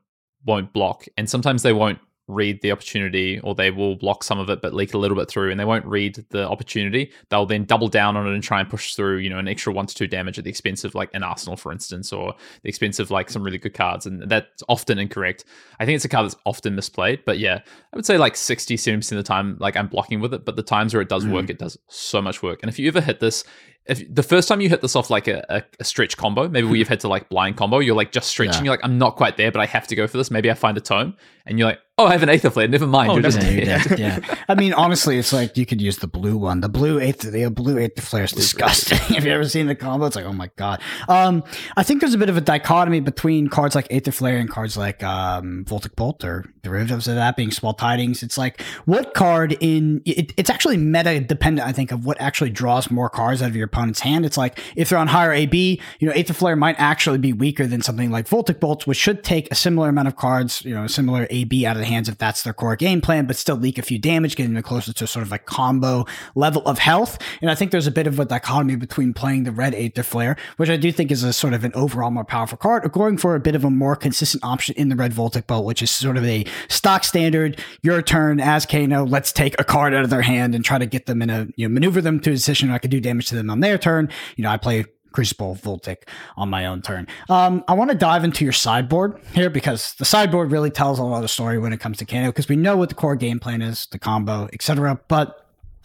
won't 0.47 0.73
block, 0.73 1.05
and 1.17 1.29
sometimes 1.29 1.63
they 1.63 1.73
won't 1.73 1.99
read 2.27 2.61
the 2.63 2.73
opportunity 2.73 3.39
or 3.41 3.55
they 3.55 3.71
will 3.71 3.97
block 3.97 4.25
some 4.25 4.39
of 4.39 4.49
it 4.49 4.63
but 4.63 4.73
leak 4.73 4.95
a 4.95 4.99
little 4.99 5.17
bit 5.17 5.29
through 5.29 5.51
and 5.51 5.61
they 5.61 5.65
won't 5.65 5.85
read 5.85 6.25
the 6.31 6.49
opportunity. 6.49 7.13
They'll 7.29 7.47
then 7.47 7.65
double 7.65 7.89
down 7.89 8.17
on 8.17 8.27
it 8.27 8.35
and 8.35 8.43
try 8.43 8.61
and 8.61 8.69
push 8.69 8.95
through 8.95 9.19
you 9.19 9.31
know 9.31 9.39
an 9.39 9.49
extra 9.49 9.73
one 9.73 9.87
to 9.87 9.95
two 9.95 10.07
damage 10.07 10.39
at 10.39 10.45
the 10.45 10.51
expense 10.51 10.85
of 10.85 10.95
like 10.95 11.11
an 11.15 11.23
arsenal 11.23 11.57
for 11.57 11.73
instance 11.73 12.13
or 12.13 12.35
the 12.63 12.69
expense 12.69 12.99
of 12.99 13.11
like 13.11 13.31
some 13.31 13.43
really 13.43 13.59
good 13.59 13.75
cards 13.75 14.07
and 14.07 14.29
that's 14.29 14.63
often 14.69 14.99
incorrect. 14.99 15.45
I 15.79 15.87
think 15.87 15.97
it's 15.97 16.05
a 16.05 16.09
card 16.09 16.27
that's 16.27 16.37
often 16.45 16.77
misplayed 16.77 17.25
but 17.25 17.39
yeah 17.39 17.61
i 17.93 17.97
would 17.97 18.07
say 18.07 18.17
like 18.17 18.37
60 18.37 18.77
70% 18.77 19.13
of 19.13 19.17
the 19.17 19.23
time 19.23 19.57
like 19.59 19.77
i'm 19.77 19.89
blocking 19.89 20.21
with 20.21 20.33
it 20.33 20.45
but 20.45 20.57
the 20.57 20.63
times 20.63 20.95
where 20.95 21.01
it 21.01 21.09
does 21.09 21.27
work 21.27 21.47
mm. 21.47 21.51
it 21.51 21.59
does 21.59 21.77
so 21.89 22.21
much 22.23 22.43
work. 22.43 22.61
And 22.63 22.69
if 22.69 22.79
you 22.79 22.89
ever 22.89 23.01
hit 23.01 23.21
this 23.21 23.45
if 23.87 24.03
the 24.13 24.23
first 24.23 24.49
time 24.49 24.61
you 24.61 24.69
hit 24.69 24.81
this 24.81 24.97
off 24.97 25.11
like 25.11 25.29
a, 25.29 25.45
a, 25.49 25.63
a 25.81 25.85
stretch 25.85 26.17
combo, 26.17 26.49
maybe 26.49 26.67
where 26.67 26.77
you've 26.77 26.89
had 26.89 27.01
to 27.01 27.09
like 27.09 27.29
blind 27.29 27.57
combo, 27.57 27.81
you're 27.81 27.95
like 27.95 28.13
just 28.13 28.29
stretching. 28.29 28.55
Yeah. 28.55 28.65
You're 28.65 28.73
like, 28.73 28.85
I'm 28.85 28.99
not 28.99 29.17
quite 29.17 29.37
there, 29.37 29.53
but 29.53 29.61
I 29.61 29.67
have 29.67 29.87
to 29.89 29.97
go 29.97 30.07
for 30.07 30.17
this. 30.17 30.31
Maybe 30.31 30.51
I 30.51 30.55
find 30.55 30.77
a 30.77 30.81
tome, 30.81 31.17
and 31.47 31.59
you're 31.59 31.69
like, 31.69 31.81
oh, 31.99 32.07
I 32.07 32.13
have 32.13 32.23
an 32.23 32.29
Aether 32.29 32.51
Flare. 32.51 32.69
Never 32.69 32.87
mind. 32.87 33.11
Oh, 33.11 33.15
you're 33.15 33.23
just 33.23 33.41
Yeah, 33.43 33.83
yeah. 33.97 34.37
I 34.49 34.55
mean, 34.55 34.73
honestly, 34.73 35.19
it's 35.19 35.33
like 35.33 35.57
you 35.57 35.67
could 35.67 35.81
use 35.81 35.99
the 35.99 36.07
blue 36.07 36.37
one. 36.37 36.61
The 36.61 36.69
blue 36.69 36.99
eighth, 36.99 37.21
the 37.21 37.51
blue 37.51 37.79
aether 37.79 38.01
flare 38.01 38.25
is 38.25 38.33
disgusting. 38.33 38.99
Have 39.15 39.25
you 39.25 39.33
ever 39.33 39.49
seen 39.49 39.67
the 39.67 39.75
combo? 39.75 40.07
It's 40.07 40.17
like, 40.17 40.25
oh 40.25 40.33
my 40.33 40.51
god. 40.57 40.81
Um, 41.09 41.45
I 41.77 41.83
think 41.83 42.01
there's 42.01 42.15
a 42.15 42.19
bit 42.19 42.29
of 42.29 42.37
a 42.37 42.41
dichotomy 42.41 43.01
between 43.01 43.49
cards 43.49 43.75
like 43.75 43.87
Aether 43.91 44.13
Flare 44.13 44.39
and 44.39 44.49
cards 44.49 44.77
like 44.77 45.03
um, 45.03 45.65
Voltic 45.69 45.95
Bolt 45.95 46.25
or 46.25 46.45
derivatives 46.63 47.07
of 47.07 47.15
that 47.17 47.37
being 47.37 47.51
Swell 47.51 47.75
Tidings. 47.75 48.23
It's 48.23 48.39
like 48.39 48.61
what 48.87 49.15
card 49.15 49.57
in 49.61 50.03
it, 50.05 50.33
it's 50.37 50.51
actually 50.51 50.79
meta 50.79 51.21
dependent. 51.21 51.69
I 51.69 51.73
think 51.73 51.93
of 51.93 52.05
what 52.05 52.21
actually 52.21 52.51
draws 52.51 52.91
more 52.91 53.09
cards 53.09 53.43
out 53.43 53.51
of 53.51 53.57
your 53.57 53.69
opponent's 53.75 54.01
hand. 54.01 54.25
It's 54.25 54.37
like 54.37 54.61
if 54.77 54.89
they're 54.89 54.99
on 54.99 55.09
higher 55.09 55.33
AB, 55.33 55.81
you 55.99 56.09
know, 56.09 56.15
Aether 56.15 56.33
Flare 56.33 56.57
might 56.57 56.77
actually 56.79 57.19
be 57.19 57.33
weaker 57.33 57.67
than 57.67 57.83
something 57.83 58.11
like 58.11 58.29
Voltic 58.29 58.61
Bolt, 58.61 58.87
which 58.87 58.99
should 58.99 59.25
take 59.25 59.51
a 59.51 59.55
similar 59.55 59.89
amount 59.89 60.09
of 60.09 60.17
cards, 60.17 60.65
you 60.65 60.75
know, 60.75 60.85
a 60.85 60.89
similar 60.89 61.27
AB 61.31 61.67
out 61.67 61.77
of 61.77 61.81
the 61.81 61.87
hands 61.87 62.09
if 62.09 62.17
that's 62.17 62.43
their 62.43 62.53
core 62.53 62.77
game 62.77 63.01
plan, 63.01 63.27
but 63.27 63.37
still 63.37 63.57
leak 63.57 63.79
a 63.79 63.83
few 63.83 63.99
damage, 63.99 64.37
getting 64.37 64.55
them 64.55 64.63
closer 64.63 64.93
to 64.93 65.07
sort 65.07 65.27
of 65.27 65.33
a 65.33 65.39
combo 65.39 66.05
level 66.35 66.63
of 66.67 66.79
health. 66.79 67.19
And 67.41 67.51
I 67.51 67.55
think 67.55 67.73
there's 67.73 67.87
a 67.87 67.93
bit 67.93 68.07
of 68.07 68.21
a 68.21 68.25
dichotomy 68.25 68.77
between 68.77 69.13
playing 69.13 69.45
the 69.45 69.53
red 69.53 69.75
Aether 69.75 70.05
Flare, 70.05 70.37
which 70.57 70.71
I 70.71 70.77
do 70.77 70.93
think 70.93 71.11
is 71.11 71.25
a 71.25 71.33
sort 71.33 71.53
of 71.53 71.65
an 71.65 71.73
overall 71.75 72.11
more 72.11 72.25
powerful 72.25 72.59
card, 72.59 72.85
or 72.85 72.89
going 72.89 73.19
for 73.19 73.35
a 73.35 73.41
bit 73.41 73.55
of 73.57 73.65
a 73.65 73.71
more 73.71 73.97
consistent 73.97 74.45
option 74.45 74.75
in 74.77 74.89
the 74.89 74.97
red 74.97 75.13
Voltic 75.13 75.47
Bolt, 75.47 75.65
which 75.65 75.83
is 75.83 75.91
sort 75.91 76.17
of 76.17 76.25
a 76.25 76.45
stock 76.69 77.03
standard, 77.03 77.61
your 77.83 78.03
turn 78.03 78.39
as 78.41 78.67
Kano, 78.67 79.05
let's 79.05 79.33
take 79.33 79.59
a 79.61 79.65
card 79.65 79.95
out 79.95 80.05
of 80.05 80.11
their 80.11 80.23
hand 80.23 80.55
and 80.55 80.65
try 80.65 80.79
to 80.79 80.87
get 80.87 81.07
them 81.07 81.21
in 81.23 81.31
a, 81.31 81.49
you 81.57 81.69
know, 81.69 81.75
maneuver 81.75 82.01
them 82.01 82.21
to 82.21 82.33
a 82.33 82.45
where 82.45 82.73
I 82.75 82.79
could 82.79 82.91
do 82.91 83.01
damage 83.01 83.29
to 83.29 83.35
them 83.35 83.51
on 83.51 83.61
their 83.65 83.79
turn. 83.79 84.09
You 84.37 84.45
know, 84.45 84.51
I 84.51 84.57
play 84.59 84.85
Crucible 85.13 85.55
Voltic 85.57 86.09
on 86.37 86.51
my 86.51 86.67
own 86.67 86.83
turn. 86.83 87.07
Um, 87.29 87.65
I 87.69 87.75
want 87.75 87.91
to 87.91 87.97
dive 87.97 88.25
into 88.25 88.45
your 88.45 88.53
sideboard 88.53 89.21
here 89.33 89.49
because 89.51 89.95
the 89.95 90.05
sideboard 90.05 90.51
really 90.53 90.71
tells 90.71 90.99
a 90.99 91.05
lot 91.05 91.25
of 91.25 91.31
story 91.31 91.59
when 91.59 91.73
it 91.73 91.81
comes 91.81 91.99
to 91.99 92.05
Kano 92.05 92.27
because 92.29 92.49
we 92.49 92.57
know 92.57 92.77
what 92.77 92.89
the 92.89 92.95
core 92.95 93.17
game 93.17 93.39
plan 93.41 93.63
is, 93.63 93.87
the 93.93 93.99
combo, 93.99 94.49
etc. 94.53 95.01
But 95.09 95.41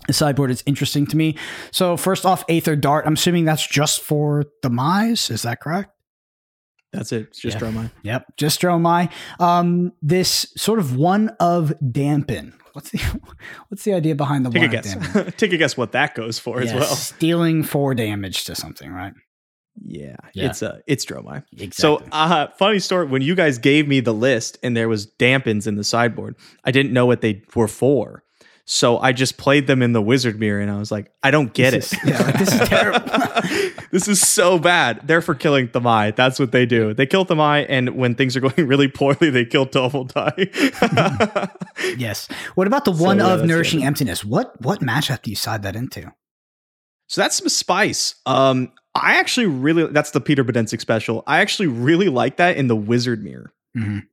the 0.08 0.14
sideboard 0.14 0.50
is 0.50 0.64
interesting 0.66 1.06
to 1.08 1.18
me. 1.18 1.38
So 1.72 1.96
first 1.98 2.26
off, 2.26 2.44
Aether 2.50 2.76
Dart. 2.76 3.06
I'm 3.06 3.14
assuming 3.14 3.46
that's 3.46 3.68
just 3.68 4.02
for 4.02 4.46
Demise. 4.64 5.30
Is 5.30 5.44
that 5.44 5.60
correct? 5.62 5.92
That's 6.92 7.12
it. 7.12 7.28
It's 7.28 7.40
just 7.40 7.56
Yeah. 7.56 7.60
draw 7.60 7.72
mine. 7.72 7.92
Yep, 8.02 8.26
just 8.38 8.60
Dromai. 8.62 9.12
Um, 9.40 9.92
this 10.02 10.48
sort 10.58 10.80
of 10.80 10.96
one 10.96 11.30
of 11.40 11.72
dampen. 11.92 12.54
What's 12.74 12.92
the 12.92 13.00
what's 13.70 13.84
the 13.84 13.94
idea 13.94 14.16
behind 14.16 14.46
the 14.46 14.50
Take 14.52 14.64
a 14.64 14.68
guess. 14.68 15.34
Take 15.38 15.54
a 15.54 15.58
guess 15.58 15.76
what 15.78 15.92
that 15.94 16.16
goes 16.16 16.40
for 16.40 16.60
as 16.62 16.74
well. 16.74 16.84
stealing 16.96 17.64
four 17.64 17.94
damage 17.96 18.46
to 18.46 18.56
something, 18.56 18.92
right? 18.92 19.14
Yeah, 19.82 20.18
Yeah. 20.34 20.48
it's 20.48 20.62
uh, 20.62 20.80
it's 20.88 21.06
Dromai. 21.06 21.44
Exactly. 21.54 21.70
So, 21.72 22.04
uh, 22.12 22.48
funny 22.58 22.80
story. 22.80 23.06
When 23.08 23.22
you 23.22 23.34
guys 23.36 23.58
gave 23.58 23.88
me 23.88 24.02
the 24.02 24.14
list 24.14 24.58
and 24.62 24.76
there 24.76 24.90
was 24.90 25.08
dampens 25.08 25.68
in 25.68 25.76
the 25.76 25.84
sideboard, 25.86 26.36
I 26.66 26.72
didn't 26.72 26.92
know 26.92 27.06
what 27.06 27.22
they 27.22 27.44
were 27.56 27.68
for. 27.70 28.24
So 28.72 29.00
I 29.00 29.14
just 29.14 29.38
played 29.38 29.66
them 29.66 29.82
in 29.82 29.94
the 29.94 30.02
wizard 30.02 30.40
mirror, 30.40 30.62
and 30.62 30.70
I 30.70 30.78
was 30.78 30.92
like, 30.92 31.12
I 31.24 31.32
don't 31.32 31.52
get 31.56 31.72
This 31.72 31.92
it. 31.92 32.00
is- 32.04 32.06
yeah, 32.10 32.22
like, 32.22 32.38
this 32.38 32.54
is 32.54 32.70
terrible. 32.70 33.82
this 33.92 34.08
is 34.08 34.22
so 34.22 34.60
bad. 34.60 35.02
They're 35.08 35.24
for 35.24 35.34
killing 35.34 35.70
Themai. 35.70 36.16
That's 36.16 36.38
what 36.40 36.52
they 36.52 36.68
do. 36.68 36.94
They 36.94 37.08
kill 37.08 37.26
Themai, 37.26 37.66
and 37.68 37.96
when 37.96 38.14
things 38.14 38.38
are 38.38 38.42
going 38.42 38.54
really 38.68 38.88
poorly, 38.88 39.32
they 39.32 39.44
kill 39.44 39.66
Double 39.66 40.04
Die. 40.04 40.50
yes. 41.98 42.28
What 42.54 42.68
about 42.68 42.86
the 42.86 42.94
So, 42.94 43.04
one 43.04 43.18
yeah, 43.18 43.34
of 43.34 43.44
nourishing 43.46 43.82
it. 43.82 43.86
emptiness? 43.86 44.24
What 44.24 44.54
what 44.62 44.82
matchup 44.82 45.24
do 45.24 45.32
you 45.32 45.36
side 45.36 45.64
that 45.64 45.76
into? 45.76 46.12
So 47.08 47.22
that's 47.22 47.38
some 47.38 47.50
spice. 47.50 48.16
Um, 48.28 48.72
I 48.94 49.16
actually 49.16 49.48
really 49.48 49.88
that's 49.88 50.12
the 50.12 50.22
Peter 50.22 50.44
Bedensic 50.44 50.80
special. 50.80 51.24
I 51.26 51.40
actually 51.40 51.68
really 51.68 52.10
like 52.10 52.38
that 52.38 52.56
in 52.58 52.68
the 52.68 52.76
Wizard 52.76 53.24
Mirror 53.24 53.52
Mhm. 53.76 54.04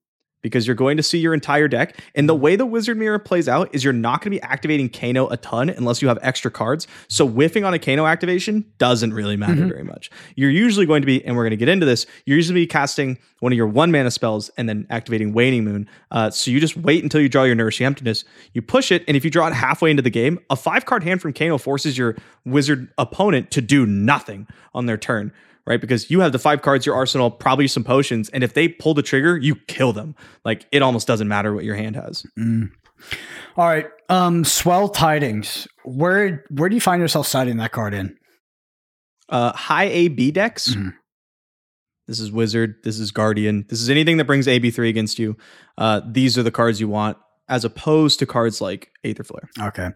Because 0.46 0.64
you're 0.64 0.76
going 0.76 0.96
to 0.96 1.02
see 1.02 1.18
your 1.18 1.34
entire 1.34 1.66
deck. 1.66 1.98
And 2.14 2.28
the 2.28 2.34
way 2.36 2.54
the 2.54 2.64
Wizard 2.64 2.96
Mirror 2.96 3.18
plays 3.18 3.48
out 3.48 3.68
is 3.74 3.82
you're 3.82 3.92
not 3.92 4.20
going 4.20 4.30
to 4.32 4.38
be 4.38 4.42
activating 4.42 4.88
Kano 4.88 5.26
a 5.26 5.36
ton 5.36 5.68
unless 5.70 6.00
you 6.00 6.06
have 6.06 6.20
extra 6.22 6.52
cards. 6.52 6.86
So 7.08 7.26
whiffing 7.26 7.64
on 7.64 7.74
a 7.74 7.80
Kano 7.80 8.06
activation 8.06 8.64
doesn't 8.78 9.12
really 9.12 9.36
matter 9.36 9.54
Mhm. 9.62 9.68
very 9.70 9.82
much. 9.82 10.08
You're 10.36 10.50
usually 10.50 10.86
going 10.86 11.02
to 11.02 11.06
be, 11.06 11.24
and 11.24 11.34
we're 11.34 11.42
going 11.42 11.50
to 11.50 11.56
get 11.56 11.68
into 11.68 11.84
this. 11.84 12.06
You're 12.26 12.36
usually 12.36 12.60
be 12.60 12.66
casting 12.68 13.18
one 13.40 13.50
of 13.52 13.56
your 13.56 13.66
one 13.66 13.90
mana 13.90 14.12
spells 14.12 14.48
and 14.56 14.68
then 14.68 14.86
activating 14.88 15.32
Waning 15.32 15.64
Moon. 15.64 15.88
Uh, 16.12 16.30
so 16.30 16.52
you 16.52 16.60
just 16.60 16.76
wait 16.76 17.02
until 17.02 17.20
you 17.20 17.28
draw 17.28 17.42
your 17.42 17.56
Nourishing 17.56 17.84
Emptiness. 17.84 18.24
You 18.54 18.62
push 18.62 18.92
it, 18.92 19.02
and 19.08 19.16
if 19.16 19.24
you 19.24 19.30
draw 19.30 19.48
it 19.48 19.52
halfway 19.52 19.90
into 19.90 20.02
the 20.02 20.10
game, 20.10 20.38
a 20.48 20.54
five 20.56 20.84
card 20.86 21.02
hand 21.02 21.20
from 21.20 21.32
Kano 21.32 21.58
forces 21.58 21.98
your 21.98 22.14
Wizard 22.44 22.88
opponent 22.96 23.50
to 23.50 23.60
do 23.60 23.84
nothing 23.84 24.46
on 24.74 24.86
their 24.86 24.96
turn 24.96 25.32
right? 25.66 25.80
Because 25.80 26.10
you 26.10 26.20
have 26.20 26.32
the 26.32 26.38
five 26.38 26.62
cards, 26.62 26.86
your 26.86 26.94
arsenal, 26.94 27.30
probably 27.30 27.66
some 27.68 27.84
potions, 27.84 28.28
and 28.30 28.44
if 28.44 28.54
they 28.54 28.68
pull 28.68 28.94
the 28.94 29.02
trigger, 29.02 29.36
you 29.36 29.56
kill 29.66 29.92
them. 29.92 30.14
Like 30.44 30.66
it 30.72 30.82
almost 30.82 31.06
doesn't 31.06 31.28
matter 31.28 31.52
what 31.54 31.64
your 31.64 31.74
hand 31.76 31.96
has. 31.96 32.24
Mm. 32.38 32.70
All 33.56 33.66
right. 33.66 33.86
Um, 34.08 34.44
swell 34.44 34.88
tidings. 34.88 35.66
Where 35.84 36.44
where 36.50 36.68
do 36.68 36.74
you 36.74 36.80
find 36.80 37.00
yourself 37.02 37.26
siding 37.26 37.56
that 37.58 37.72
card 37.72 37.94
in? 37.94 38.16
Uh, 39.28 39.52
high 39.52 39.84
AB 39.84 40.30
decks, 40.30 40.74
Mhm. 40.74 40.94
this 42.06 42.20
is 42.20 42.30
Wizard, 42.30 42.76
this 42.84 43.00
is 43.00 43.10
Guardian, 43.10 43.66
this 43.68 43.80
is 43.82 43.90
anything 43.90 44.18
that 44.18 44.24
brings 44.26 44.46
AB3 44.46 44.88
against 44.88 45.18
you. 45.18 45.36
Uh, 45.76 46.00
these 46.08 46.38
are 46.38 46.44
the 46.44 46.52
cards 46.52 46.80
you 46.80 46.88
want, 46.88 47.18
as 47.48 47.64
opposed 47.64 48.18
to 48.18 48.26
cards 48.26 48.60
like 48.60 48.90
Aether 49.04 49.24
Flare. 49.24 49.48
Okay. 49.60 49.90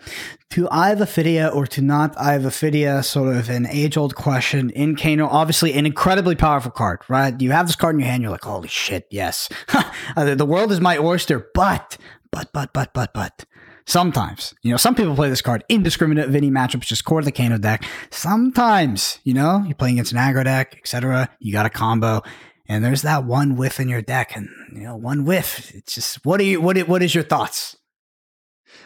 To 0.50 0.68
Eye 0.68 0.90
of 0.90 1.00
Ophidia 1.00 1.54
or 1.54 1.66
to 1.66 1.82
not 1.82 2.18
Eye 2.18 2.34
of 2.34 2.42
Ophidia, 2.42 3.04
sort 3.04 3.36
of 3.36 3.48
an 3.48 3.66
age 3.66 3.96
old 3.96 4.14
question 4.14 4.70
in 4.70 4.96
Kano. 4.96 5.26
Obviously, 5.26 5.72
an 5.74 5.86
incredibly 5.86 6.36
powerful 6.36 6.70
card, 6.70 7.00
right? 7.08 7.38
You 7.40 7.50
have 7.50 7.66
this 7.66 7.76
card 7.76 7.96
in 7.96 8.00
your 8.00 8.08
hand, 8.08 8.22
you're 8.22 8.30
like, 8.30 8.44
holy 8.44 8.68
shit, 8.68 9.06
yes. 9.10 9.48
The 10.16 10.46
world 10.46 10.72
is 10.72 10.80
my 10.80 10.96
oyster, 10.96 11.50
but, 11.54 11.98
but, 12.30 12.52
but, 12.52 12.72
but, 12.72 12.92
but, 12.94 13.12
but. 13.12 13.44
Sometimes, 13.86 14.54
you 14.62 14.70
know, 14.70 14.76
some 14.76 14.94
people 14.94 15.16
play 15.16 15.28
this 15.28 15.42
card 15.42 15.64
indiscriminate 15.68 16.32
any 16.32 16.48
matchups, 16.48 16.82
just 16.82 17.04
core 17.04 17.22
the 17.22 17.32
Kano 17.32 17.58
deck. 17.58 17.84
Sometimes, 18.10 19.18
you 19.24 19.34
know, 19.34 19.64
you're 19.66 19.74
playing 19.74 19.96
against 19.96 20.12
an 20.12 20.18
aggro 20.18 20.44
deck, 20.44 20.76
etc. 20.78 21.28
You 21.40 21.52
got 21.52 21.66
a 21.66 21.70
combo, 21.70 22.22
and 22.70 22.84
there's 22.84 23.02
that 23.02 23.24
one 23.24 23.56
whiff 23.56 23.80
in 23.80 23.88
your 23.88 24.00
deck, 24.00 24.36
and 24.36 24.48
you 24.72 24.82
know, 24.84 24.94
one 24.94 25.24
whiff. 25.24 25.74
It's 25.74 25.96
just 25.96 26.24
what 26.24 26.40
are 26.40 26.44
you? 26.44 26.60
What? 26.60 26.78
What 26.86 27.02
is 27.02 27.12
your 27.12 27.24
thoughts? 27.24 27.76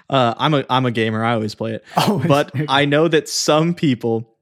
Uh, 0.08 0.32
I'm 0.38 0.54
a 0.54 0.64
I'm 0.70 0.86
a 0.86 0.90
gamer. 0.90 1.22
I 1.22 1.34
always 1.34 1.54
play 1.54 1.74
it, 1.74 1.84
oh, 1.98 2.24
but 2.26 2.50
I 2.66 2.86
know 2.86 3.08
that 3.08 3.28
some 3.28 3.74
people 3.74 4.36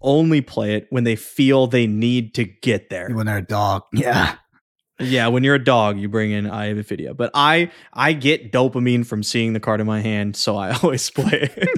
only 0.00 0.40
play 0.40 0.76
it 0.76 0.86
when 0.90 1.02
they 1.02 1.16
feel 1.16 1.66
they 1.66 1.88
need 1.88 2.34
to 2.34 2.44
get 2.44 2.88
there. 2.88 3.08
When 3.10 3.26
they're 3.26 3.38
a 3.38 3.42
dog, 3.42 3.82
yeah. 3.92 4.36
Yeah, 4.98 5.28
when 5.28 5.44
you're 5.44 5.56
a 5.56 5.62
dog, 5.62 5.98
you 5.98 6.08
bring 6.08 6.30
in 6.30 6.48
Eye 6.48 6.66
of 6.66 6.78
Ophidia. 6.78 7.14
But 7.14 7.32
I 7.34 7.72
I 7.92 8.12
get 8.12 8.52
dopamine 8.52 9.04
from 9.04 9.24
seeing 9.24 9.52
the 9.52 9.60
card 9.60 9.80
in 9.80 9.86
my 9.86 10.00
hand, 10.00 10.36
so 10.36 10.56
I 10.56 10.74
always 10.82 11.10
play 11.10 11.50
it. 11.56 11.68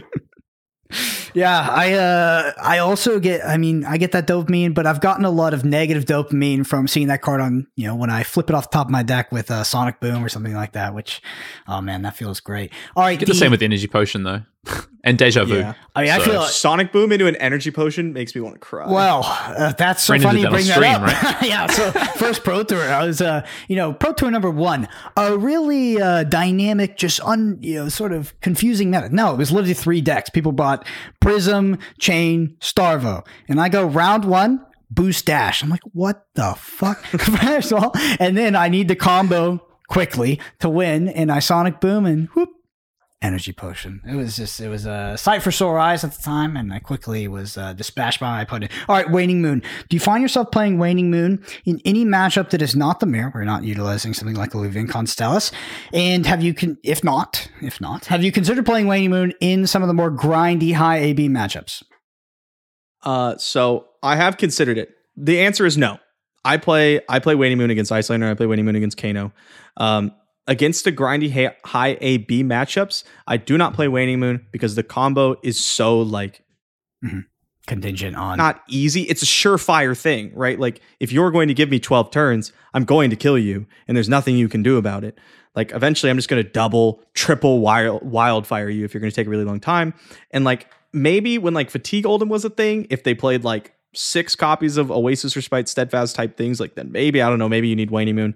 Yeah, 1.34 1.68
I 1.70 1.92
uh 1.94 2.52
I 2.60 2.78
also 2.78 3.18
get 3.20 3.44
I 3.44 3.56
mean, 3.56 3.84
I 3.84 3.98
get 3.98 4.12
that 4.12 4.26
dopamine, 4.26 4.74
but 4.74 4.86
I've 4.86 5.00
gotten 5.00 5.24
a 5.24 5.30
lot 5.30 5.54
of 5.54 5.64
negative 5.64 6.04
dopamine 6.04 6.66
from 6.66 6.88
seeing 6.88 7.08
that 7.08 7.22
card 7.22 7.40
on, 7.40 7.66
you 7.76 7.86
know, 7.86 7.94
when 7.94 8.10
I 8.10 8.22
flip 8.22 8.48
it 8.48 8.54
off 8.54 8.70
the 8.70 8.74
top 8.74 8.86
of 8.86 8.90
my 8.90 9.02
deck 9.02 9.30
with 9.30 9.50
a 9.50 9.64
Sonic 9.64 10.00
Boom 10.00 10.24
or 10.24 10.28
something 10.28 10.54
like 10.54 10.72
that, 10.72 10.94
which 10.94 11.20
oh 11.66 11.80
man, 11.80 12.02
that 12.02 12.16
feels 12.16 12.40
great. 12.40 12.72
All 12.96 13.02
right, 13.02 13.18
get 13.18 13.26
the, 13.26 13.32
the 13.32 13.38
same 13.38 13.50
with 13.50 13.60
the 13.60 13.66
Energy 13.66 13.86
Potion 13.86 14.22
though. 14.22 14.42
And 15.04 15.16
deja 15.16 15.44
vu. 15.44 15.58
Yeah. 15.58 15.74
I 15.94 16.02
mean, 16.02 16.10
so. 16.10 16.16
I 16.16 16.24
feel 16.24 16.34
like 16.40 16.50
Sonic 16.50 16.92
Boom 16.92 17.12
into 17.12 17.26
an 17.26 17.36
energy 17.36 17.70
potion 17.70 18.12
makes 18.12 18.34
me 18.34 18.40
want 18.40 18.56
to 18.56 18.58
cry. 18.58 18.90
Well, 18.90 19.22
uh, 19.24 19.72
that's 19.72 20.02
so 20.02 20.18
funny 20.18 20.42
you 20.42 20.50
bring 20.50 20.66
that 20.66 20.82
up. 20.82 21.02
Right? 21.02 21.42
yeah. 21.48 21.66
So 21.68 21.92
first 22.16 22.42
Pro 22.42 22.64
Tour, 22.64 22.82
I 22.82 23.06
was, 23.06 23.20
uh, 23.20 23.46
you 23.68 23.76
know, 23.76 23.92
Pro 23.92 24.12
Tour 24.12 24.30
number 24.30 24.50
one, 24.50 24.88
a 25.16 25.36
really 25.36 26.00
uh, 26.00 26.24
dynamic, 26.24 26.96
just 26.96 27.20
un, 27.20 27.58
you 27.60 27.76
know, 27.76 27.88
sort 27.88 28.12
of 28.12 28.38
confusing 28.40 28.90
meta. 28.90 29.08
No, 29.14 29.32
it 29.32 29.38
was 29.38 29.52
literally 29.52 29.74
three 29.74 30.00
decks. 30.00 30.30
People 30.30 30.52
bought 30.52 30.86
Prism, 31.20 31.78
Chane, 31.98 32.56
Starvo, 32.60 33.24
and 33.48 33.60
I 33.60 33.68
go 33.68 33.84
round 33.86 34.24
one. 34.24 34.64
Boost 34.90 35.26
dash. 35.26 35.62
I'm 35.62 35.68
like, 35.68 35.82
what 35.92 36.26
the 36.34 36.54
fuck? 36.56 37.04
First 37.04 37.72
of 37.72 37.84
all, 37.84 37.92
and 38.18 38.38
then 38.38 38.56
I 38.56 38.68
need 38.68 38.88
the 38.88 38.96
combo 38.96 39.60
quickly 39.88 40.40
to 40.60 40.68
win, 40.68 41.08
and 41.08 41.30
I 41.30 41.40
Sonic 41.40 41.78
Boom 41.78 42.06
and 42.06 42.28
whoop, 42.28 42.48
energy 43.20 43.52
potion. 43.52 44.00
It 44.08 44.14
was 44.14 44.36
just 44.36 44.60
it 44.60 44.68
was 44.68 44.86
a 44.86 45.16
sight 45.16 45.42
for 45.42 45.50
sore 45.50 45.78
eyes 45.78 46.04
at 46.04 46.12
the 46.12 46.22
time, 46.22 46.56
and 46.56 46.72
I 46.72 46.78
quickly 46.78 47.26
was 47.26 47.58
uh, 47.58 47.72
dispatched 47.72 48.20
by 48.20 48.28
my 48.28 48.42
opponent. 48.42 48.72
All 48.88 48.96
right, 48.96 49.10
Waning 49.10 49.42
Moon. 49.42 49.62
Do 49.88 49.96
you 49.96 50.00
find 50.00 50.22
yourself 50.22 50.50
playing 50.50 50.78
Waning 50.78 51.10
Moon 51.10 51.44
in 51.64 51.80
any 51.84 52.04
matchup 52.04 52.50
that 52.50 52.62
is 52.62 52.76
not 52.76 53.00
the 53.00 53.06
mirror? 53.06 53.32
We're 53.34 53.44
not 53.44 53.64
utilizing 53.64 54.14
something 54.14 54.36
like 54.36 54.50
Alluvion 54.50 54.88
Constellas. 54.88 55.52
And 55.92 56.26
have 56.26 56.42
you 56.42 56.54
can 56.54 56.78
if 56.84 57.02
not, 57.02 57.50
if 57.60 57.80
not, 57.80 58.06
have 58.06 58.22
you 58.22 58.32
considered 58.32 58.64
playing 58.64 58.86
Waning 58.86 59.10
Moon 59.10 59.32
in 59.40 59.66
some 59.66 59.82
of 59.82 59.88
the 59.88 59.94
more 59.94 60.10
grindy 60.10 60.74
high 60.74 60.98
AB 60.98 61.28
matchups? 61.28 61.82
Uh, 63.02 63.36
so 63.36 63.86
I 64.02 64.16
have 64.16 64.36
considered 64.36 64.78
it. 64.78 64.90
The 65.16 65.40
answer 65.40 65.66
is 65.66 65.76
no. 65.76 65.98
I 66.44 66.56
play 66.56 67.00
I 67.08 67.18
play 67.18 67.34
Waning 67.34 67.58
Moon 67.58 67.70
against 67.70 67.90
Iyslander. 67.90 68.30
I 68.30 68.34
play 68.34 68.46
Waning 68.46 68.64
Moon 68.64 68.76
against 68.76 68.96
Kano. 68.96 69.32
Um, 69.76 70.12
against 70.48 70.84
the 70.84 70.90
grindy 70.90 71.52
high 71.64 71.96
AB 72.00 72.42
matchups, 72.42 73.04
I 73.28 73.36
do 73.36 73.56
not 73.56 73.74
play 73.74 73.86
Waning 73.86 74.18
Moon 74.18 74.46
because 74.50 74.74
the 74.74 74.82
combo 74.82 75.36
is 75.42 75.60
so 75.60 76.00
like 76.00 76.42
mm-hmm. 77.04 77.20
contingent 77.68 78.16
on 78.16 78.38
not 78.38 78.62
easy. 78.66 79.02
It's 79.02 79.22
a 79.22 79.26
surefire 79.26 79.96
thing, 79.96 80.32
right? 80.34 80.58
Like 80.58 80.80
if 80.98 81.12
you're 81.12 81.30
going 81.30 81.48
to 81.48 81.54
give 81.54 81.70
me 81.70 81.78
12 81.78 82.10
turns, 82.10 82.52
I'm 82.74 82.84
going 82.84 83.10
to 83.10 83.16
kill 83.16 83.38
you, 83.38 83.66
and 83.86 83.96
there's 83.96 84.08
nothing 84.08 84.36
you 84.36 84.48
can 84.48 84.64
do 84.64 84.78
about 84.78 85.04
it. 85.04 85.18
Like 85.54 85.72
eventually, 85.72 86.10
I'm 86.10 86.16
just 86.16 86.28
going 86.28 86.42
to 86.42 86.48
double, 86.48 87.02
triple 87.14 87.60
wild 87.60 88.02
wildfire 88.02 88.70
you 88.70 88.84
if 88.84 88.94
you're 88.94 89.00
going 89.00 89.10
to 89.10 89.16
take 89.16 89.26
a 89.26 89.30
really 89.30 89.44
long 89.44 89.60
time. 89.60 89.92
And 90.30 90.44
like 90.44 90.70
maybe 90.92 91.36
when 91.36 91.52
like 91.52 91.70
fatigue 91.70 92.04
Oldhim 92.04 92.28
was 92.28 92.44
a 92.44 92.50
thing, 92.50 92.86
if 92.90 93.04
they 93.04 93.14
played 93.14 93.44
like 93.44 93.74
six 93.94 94.34
copies 94.34 94.76
of 94.76 94.90
Oasis 94.90 95.36
Respite 95.36 95.68
Steadfast 95.68 96.16
type 96.16 96.36
things, 96.36 96.58
like 96.58 96.74
then 96.74 96.90
maybe 96.90 97.20
I 97.20 97.28
don't 97.28 97.38
know, 97.38 97.48
maybe 97.48 97.68
you 97.68 97.76
need 97.76 97.90
Waning 97.90 98.14
Moon. 98.14 98.34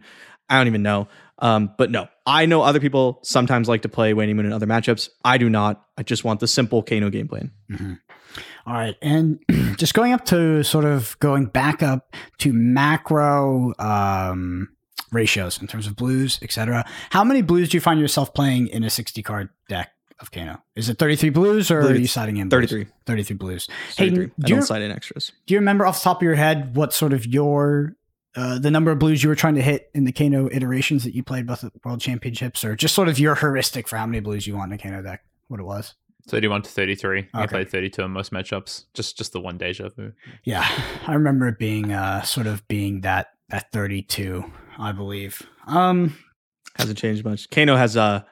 I 0.50 0.58
don't 0.58 0.66
even 0.66 0.82
know. 0.82 1.08
Um, 1.42 1.74
but 1.76 1.90
no, 1.90 2.08
I 2.24 2.46
know 2.46 2.62
other 2.62 2.80
people 2.80 3.18
sometimes 3.24 3.68
like 3.68 3.82
to 3.82 3.88
play 3.88 4.14
Waning 4.14 4.36
Moon 4.36 4.46
in 4.46 4.52
other 4.52 4.66
matchups. 4.66 5.10
I 5.24 5.38
do 5.38 5.50
not. 5.50 5.84
I 5.98 6.04
just 6.04 6.24
want 6.24 6.38
the 6.40 6.46
simple 6.46 6.82
Kano 6.82 7.10
game 7.10 7.26
plan. 7.28 7.50
Mm-hmm. 7.70 7.94
All 8.64 8.74
right. 8.74 8.96
And 9.02 9.40
just 9.76 9.92
going 9.92 10.12
up 10.12 10.24
to 10.26 10.62
sort 10.62 10.84
of 10.84 11.18
going 11.18 11.46
back 11.46 11.82
up 11.82 12.14
to 12.38 12.52
macro 12.52 13.74
um, 13.80 14.68
ratios 15.10 15.60
in 15.60 15.66
terms 15.66 15.88
of 15.88 15.96
blues, 15.96 16.38
etc. 16.42 16.88
How 17.10 17.24
many 17.24 17.42
blues 17.42 17.68
do 17.68 17.76
you 17.76 17.80
find 17.80 17.98
yourself 17.98 18.32
playing 18.32 18.68
in 18.68 18.84
a 18.84 18.90
60 18.90 19.22
card 19.22 19.50
deck? 19.68 19.90
Of 20.20 20.30
Kano. 20.30 20.62
Is 20.76 20.88
it 20.88 21.00
33 21.00 21.30
blues 21.30 21.68
or 21.68 21.80
are 21.80 21.96
you 21.96 22.06
siding 22.06 22.36
in? 22.36 22.48
Blues? 22.48 22.70
33. 22.70 22.92
33 23.06 23.36
blues. 23.36 23.68
33. 23.94 24.26
Hey, 24.26 24.32
do 24.38 24.44
I 24.44 24.48
don't 24.50 24.62
side 24.62 24.82
in 24.82 24.92
extras. 24.92 25.32
Do 25.46 25.54
you 25.54 25.58
remember 25.58 25.84
off 25.84 25.98
the 25.98 26.04
top 26.04 26.18
of 26.18 26.22
your 26.22 26.36
head 26.36 26.76
what 26.76 26.92
sort 26.92 27.12
of 27.12 27.26
your 27.26 27.96
uh, 28.34 28.58
the 28.58 28.70
number 28.70 28.90
of 28.90 28.98
blues 28.98 29.22
you 29.22 29.28
were 29.28 29.34
trying 29.34 29.54
to 29.56 29.62
hit 29.62 29.90
in 29.94 30.04
the 30.04 30.12
Kano 30.12 30.48
iterations 30.50 31.04
that 31.04 31.14
you 31.14 31.22
played 31.22 31.46
both 31.46 31.64
at 31.64 31.72
World 31.84 32.00
Championships, 32.00 32.64
or 32.64 32.74
just 32.74 32.94
sort 32.94 33.08
of 33.08 33.18
your 33.18 33.34
heuristic 33.34 33.88
for 33.88 33.96
how 33.96 34.06
many 34.06 34.20
blues 34.20 34.46
you 34.46 34.56
want 34.56 34.72
in 34.72 34.78
a 34.78 34.82
Kano 34.82 35.02
deck? 35.02 35.22
What 35.48 35.60
it 35.60 35.64
was? 35.64 35.94
31 36.28 36.62
to 36.62 36.70
33. 36.70 37.18
Okay. 37.18 37.28
I 37.34 37.46
played 37.46 37.70
32 37.70 38.02
in 38.02 38.10
most 38.10 38.32
matchups. 38.32 38.84
Just 38.94 39.18
just 39.18 39.32
the 39.32 39.40
one 39.40 39.58
deja 39.58 39.88
vu. 39.90 40.12
Yeah, 40.44 40.66
I 41.06 41.14
remember 41.14 41.48
it 41.48 41.58
being 41.58 41.92
uh, 41.92 42.22
sort 42.22 42.46
of 42.46 42.66
being 42.68 43.02
that 43.02 43.28
that 43.48 43.70
32, 43.72 44.44
I 44.78 44.92
believe. 44.92 45.42
Um, 45.66 46.16
hasn't 46.76 46.98
changed 46.98 47.24
much. 47.24 47.50
Kano 47.50 47.76
has 47.76 47.96
uh 47.96 48.22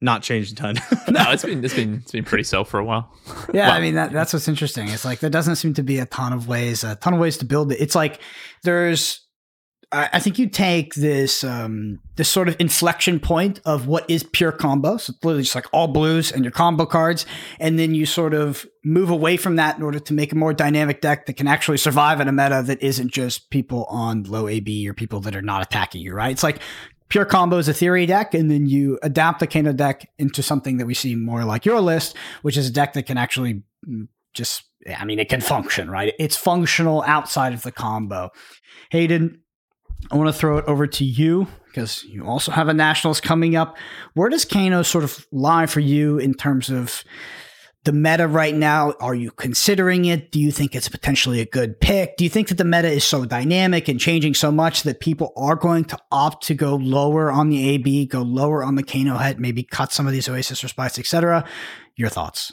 not 0.00 0.22
changed 0.22 0.52
a 0.52 0.54
ton. 0.54 0.74
no, 1.08 1.32
it's 1.32 1.44
been 1.44 1.64
it's 1.64 1.74
been 1.74 1.94
it's 2.02 2.12
been 2.12 2.24
pretty 2.24 2.44
so 2.44 2.64
for 2.64 2.78
a 2.78 2.84
while. 2.84 3.12
Yeah, 3.52 3.72
I 3.72 3.80
mean 3.80 3.94
that 3.94 4.12
that's 4.12 4.32
what's 4.32 4.48
interesting. 4.48 4.88
It's 4.88 5.04
like 5.04 5.20
there 5.20 5.30
doesn't 5.30 5.56
seem 5.56 5.74
to 5.74 5.82
be 5.82 5.98
a 5.98 6.06
ton 6.06 6.32
of 6.32 6.48
ways, 6.48 6.84
a 6.84 6.94
ton 6.96 7.14
of 7.14 7.20
ways 7.20 7.38
to 7.38 7.44
build 7.44 7.72
it. 7.72 7.80
It's 7.80 7.94
like 7.94 8.20
there's 8.62 9.26
I 9.90 10.18
think 10.18 10.38
you 10.38 10.50
take 10.50 10.94
this 10.94 11.42
um, 11.42 12.00
this 12.16 12.28
sort 12.28 12.48
of 12.48 12.56
inflection 12.58 13.18
point 13.18 13.60
of 13.64 13.86
what 13.86 14.08
is 14.10 14.22
pure 14.22 14.52
combo, 14.52 14.98
so 14.98 15.14
literally 15.22 15.44
just 15.44 15.54
like 15.54 15.64
all 15.72 15.88
blues 15.88 16.30
and 16.30 16.44
your 16.44 16.50
combo 16.50 16.84
cards, 16.84 17.24
and 17.58 17.78
then 17.78 17.94
you 17.94 18.04
sort 18.04 18.34
of 18.34 18.66
move 18.84 19.08
away 19.08 19.38
from 19.38 19.56
that 19.56 19.78
in 19.78 19.82
order 19.82 19.98
to 19.98 20.12
make 20.12 20.30
a 20.32 20.36
more 20.36 20.52
dynamic 20.52 21.00
deck 21.00 21.24
that 21.24 21.38
can 21.38 21.46
actually 21.46 21.78
survive 21.78 22.20
in 22.20 22.28
a 22.28 22.32
meta 22.32 22.62
that 22.66 22.82
isn't 22.82 23.10
just 23.10 23.48
people 23.48 23.84
on 23.84 24.24
low 24.24 24.46
AB 24.46 24.86
or 24.86 24.92
people 24.92 25.20
that 25.20 25.34
are 25.34 25.42
not 25.42 25.62
attacking 25.62 26.02
you. 26.02 26.12
Right? 26.12 26.32
It's 26.32 26.42
like 26.42 26.60
pure 27.08 27.24
combo 27.24 27.56
is 27.56 27.68
a 27.68 27.74
theory 27.74 28.04
deck, 28.04 28.34
and 28.34 28.50
then 28.50 28.66
you 28.66 28.98
adapt 29.02 29.40
the 29.40 29.46
Kano 29.46 29.72
deck 29.72 30.10
into 30.18 30.42
something 30.42 30.76
that 30.76 30.86
we 30.86 30.92
see 30.92 31.14
more 31.14 31.46
like 31.46 31.64
your 31.64 31.80
list, 31.80 32.14
which 32.42 32.58
is 32.58 32.68
a 32.68 32.72
deck 32.72 32.92
that 32.92 33.06
can 33.06 33.16
actually 33.16 33.62
just 34.34 34.64
I 34.98 35.04
mean, 35.04 35.18
it 35.18 35.28
can 35.28 35.40
function, 35.40 35.90
right? 35.90 36.14
It's 36.18 36.36
functional 36.36 37.02
outside 37.06 37.52
of 37.52 37.62
the 37.62 37.72
combo. 37.72 38.30
Hayden, 38.90 39.40
I 40.10 40.16
want 40.16 40.28
to 40.28 40.32
throw 40.32 40.58
it 40.58 40.64
over 40.66 40.86
to 40.86 41.04
you 41.04 41.48
because 41.66 42.04
you 42.04 42.26
also 42.26 42.50
have 42.50 42.68
a 42.68 42.74
nationals 42.74 43.20
coming 43.20 43.56
up. 43.56 43.76
Where 44.14 44.28
does 44.28 44.44
Kano 44.44 44.82
sort 44.82 45.04
of 45.04 45.26
lie 45.30 45.66
for 45.66 45.80
you 45.80 46.18
in 46.18 46.34
terms 46.34 46.70
of 46.70 47.04
the 47.84 47.92
meta 47.92 48.26
right 48.26 48.54
now? 48.54 48.94
Are 49.00 49.14
you 49.14 49.30
considering 49.30 50.06
it? 50.06 50.32
Do 50.32 50.40
you 50.40 50.50
think 50.50 50.74
it's 50.74 50.88
potentially 50.88 51.40
a 51.40 51.46
good 51.46 51.80
pick? 51.80 52.16
Do 52.16 52.24
you 52.24 52.30
think 52.30 52.48
that 52.48 52.56
the 52.56 52.64
meta 52.64 52.90
is 52.90 53.04
so 53.04 53.24
dynamic 53.24 53.88
and 53.88 54.00
changing 54.00 54.34
so 54.34 54.50
much 54.50 54.82
that 54.82 55.00
people 55.00 55.32
are 55.36 55.56
going 55.56 55.84
to 55.86 55.98
opt 56.10 56.46
to 56.46 56.54
go 56.54 56.76
lower 56.76 57.30
on 57.30 57.48
the 57.50 57.68
AB, 57.70 58.06
go 58.06 58.22
lower 58.22 58.64
on 58.64 58.74
the 58.74 58.82
Kano 58.82 59.16
head, 59.16 59.38
maybe 59.38 59.62
cut 59.62 59.92
some 59.92 60.06
of 60.06 60.12
these 60.12 60.28
Oasis 60.28 60.62
or 60.62 60.66
respites, 60.66 60.98
etc.? 60.98 61.44
Your 61.96 62.08
thoughts? 62.08 62.52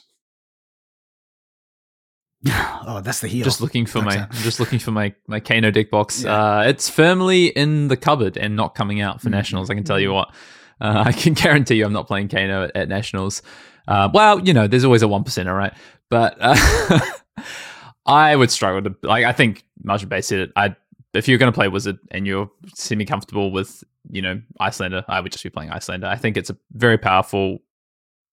oh, 2.48 3.02
that's 3.04 3.22
the 3.22 3.28
heel. 3.28 3.44
Just 3.44 3.62
looking 3.62 3.86
for 3.86 4.02
my, 4.02 4.28
just 4.44 4.60
looking 4.60 4.80
for 4.80 4.92
my 4.92 5.14
my 5.28 5.40
Kano 5.40 5.72
deck 5.72 5.90
box. 5.90 6.24
Yeah. 6.24 6.34
Uh, 6.34 6.64
it's 6.68 6.90
firmly 6.90 7.48
in 7.48 7.88
the 7.88 7.98
cupboard 7.98 8.38
and 8.38 8.56
not 8.56 8.76
coming 8.76 9.02
out 9.02 9.22
for 9.22 9.28
mm-hmm. 9.28 9.38
nationals. 9.38 9.70
I 9.70 9.74
can 9.74 9.84
tell 9.84 10.00
you 10.00 10.14
what. 10.14 10.34
Uh, 10.80 11.04
I 11.08 11.12
can 11.12 11.34
guarantee 11.34 11.76
you, 11.76 11.86
I'm 11.86 11.94
not 11.94 12.08
playing 12.08 12.28
Kano 12.28 12.66
at, 12.66 12.76
at 12.76 12.90
nationals. 12.90 13.42
Uh, 13.88 14.10
well, 14.14 14.40
you 14.46 14.54
know, 14.54 14.68
there's 14.68 14.84
always 14.84 15.02
a 15.02 15.08
one 15.08 15.24
percenter, 15.24 15.56
right? 15.56 15.74
But 16.10 16.38
uh, 16.40 17.00
I 18.06 18.36
would 18.36 18.52
struggle 18.52 18.92
to 18.92 19.08
like. 19.08 19.26
I 19.26 19.32
think 19.32 19.66
Majin 19.84 20.10
Bae 20.10 20.20
said 20.20 20.40
it. 20.40 20.52
I 20.56 20.76
if 21.14 21.28
you're 21.28 21.38
going 21.38 21.52
to 21.52 21.56
play 21.56 21.68
Wizard 21.68 21.98
and 22.12 22.28
you're 22.28 22.52
semi 22.76 23.06
comfortable 23.06 23.52
with 23.52 23.84
you 24.12 24.22
know 24.22 24.42
Iyslander, 24.60 25.04
I 25.08 25.20
would 25.20 25.32
just 25.32 25.44
be 25.44 25.50
playing 25.50 25.72
Iyslander. 25.72 26.08
I 26.08 26.16
think 26.16 26.38
it's 26.38 26.50
a 26.50 26.58
very 26.74 26.98
powerful 26.98 27.60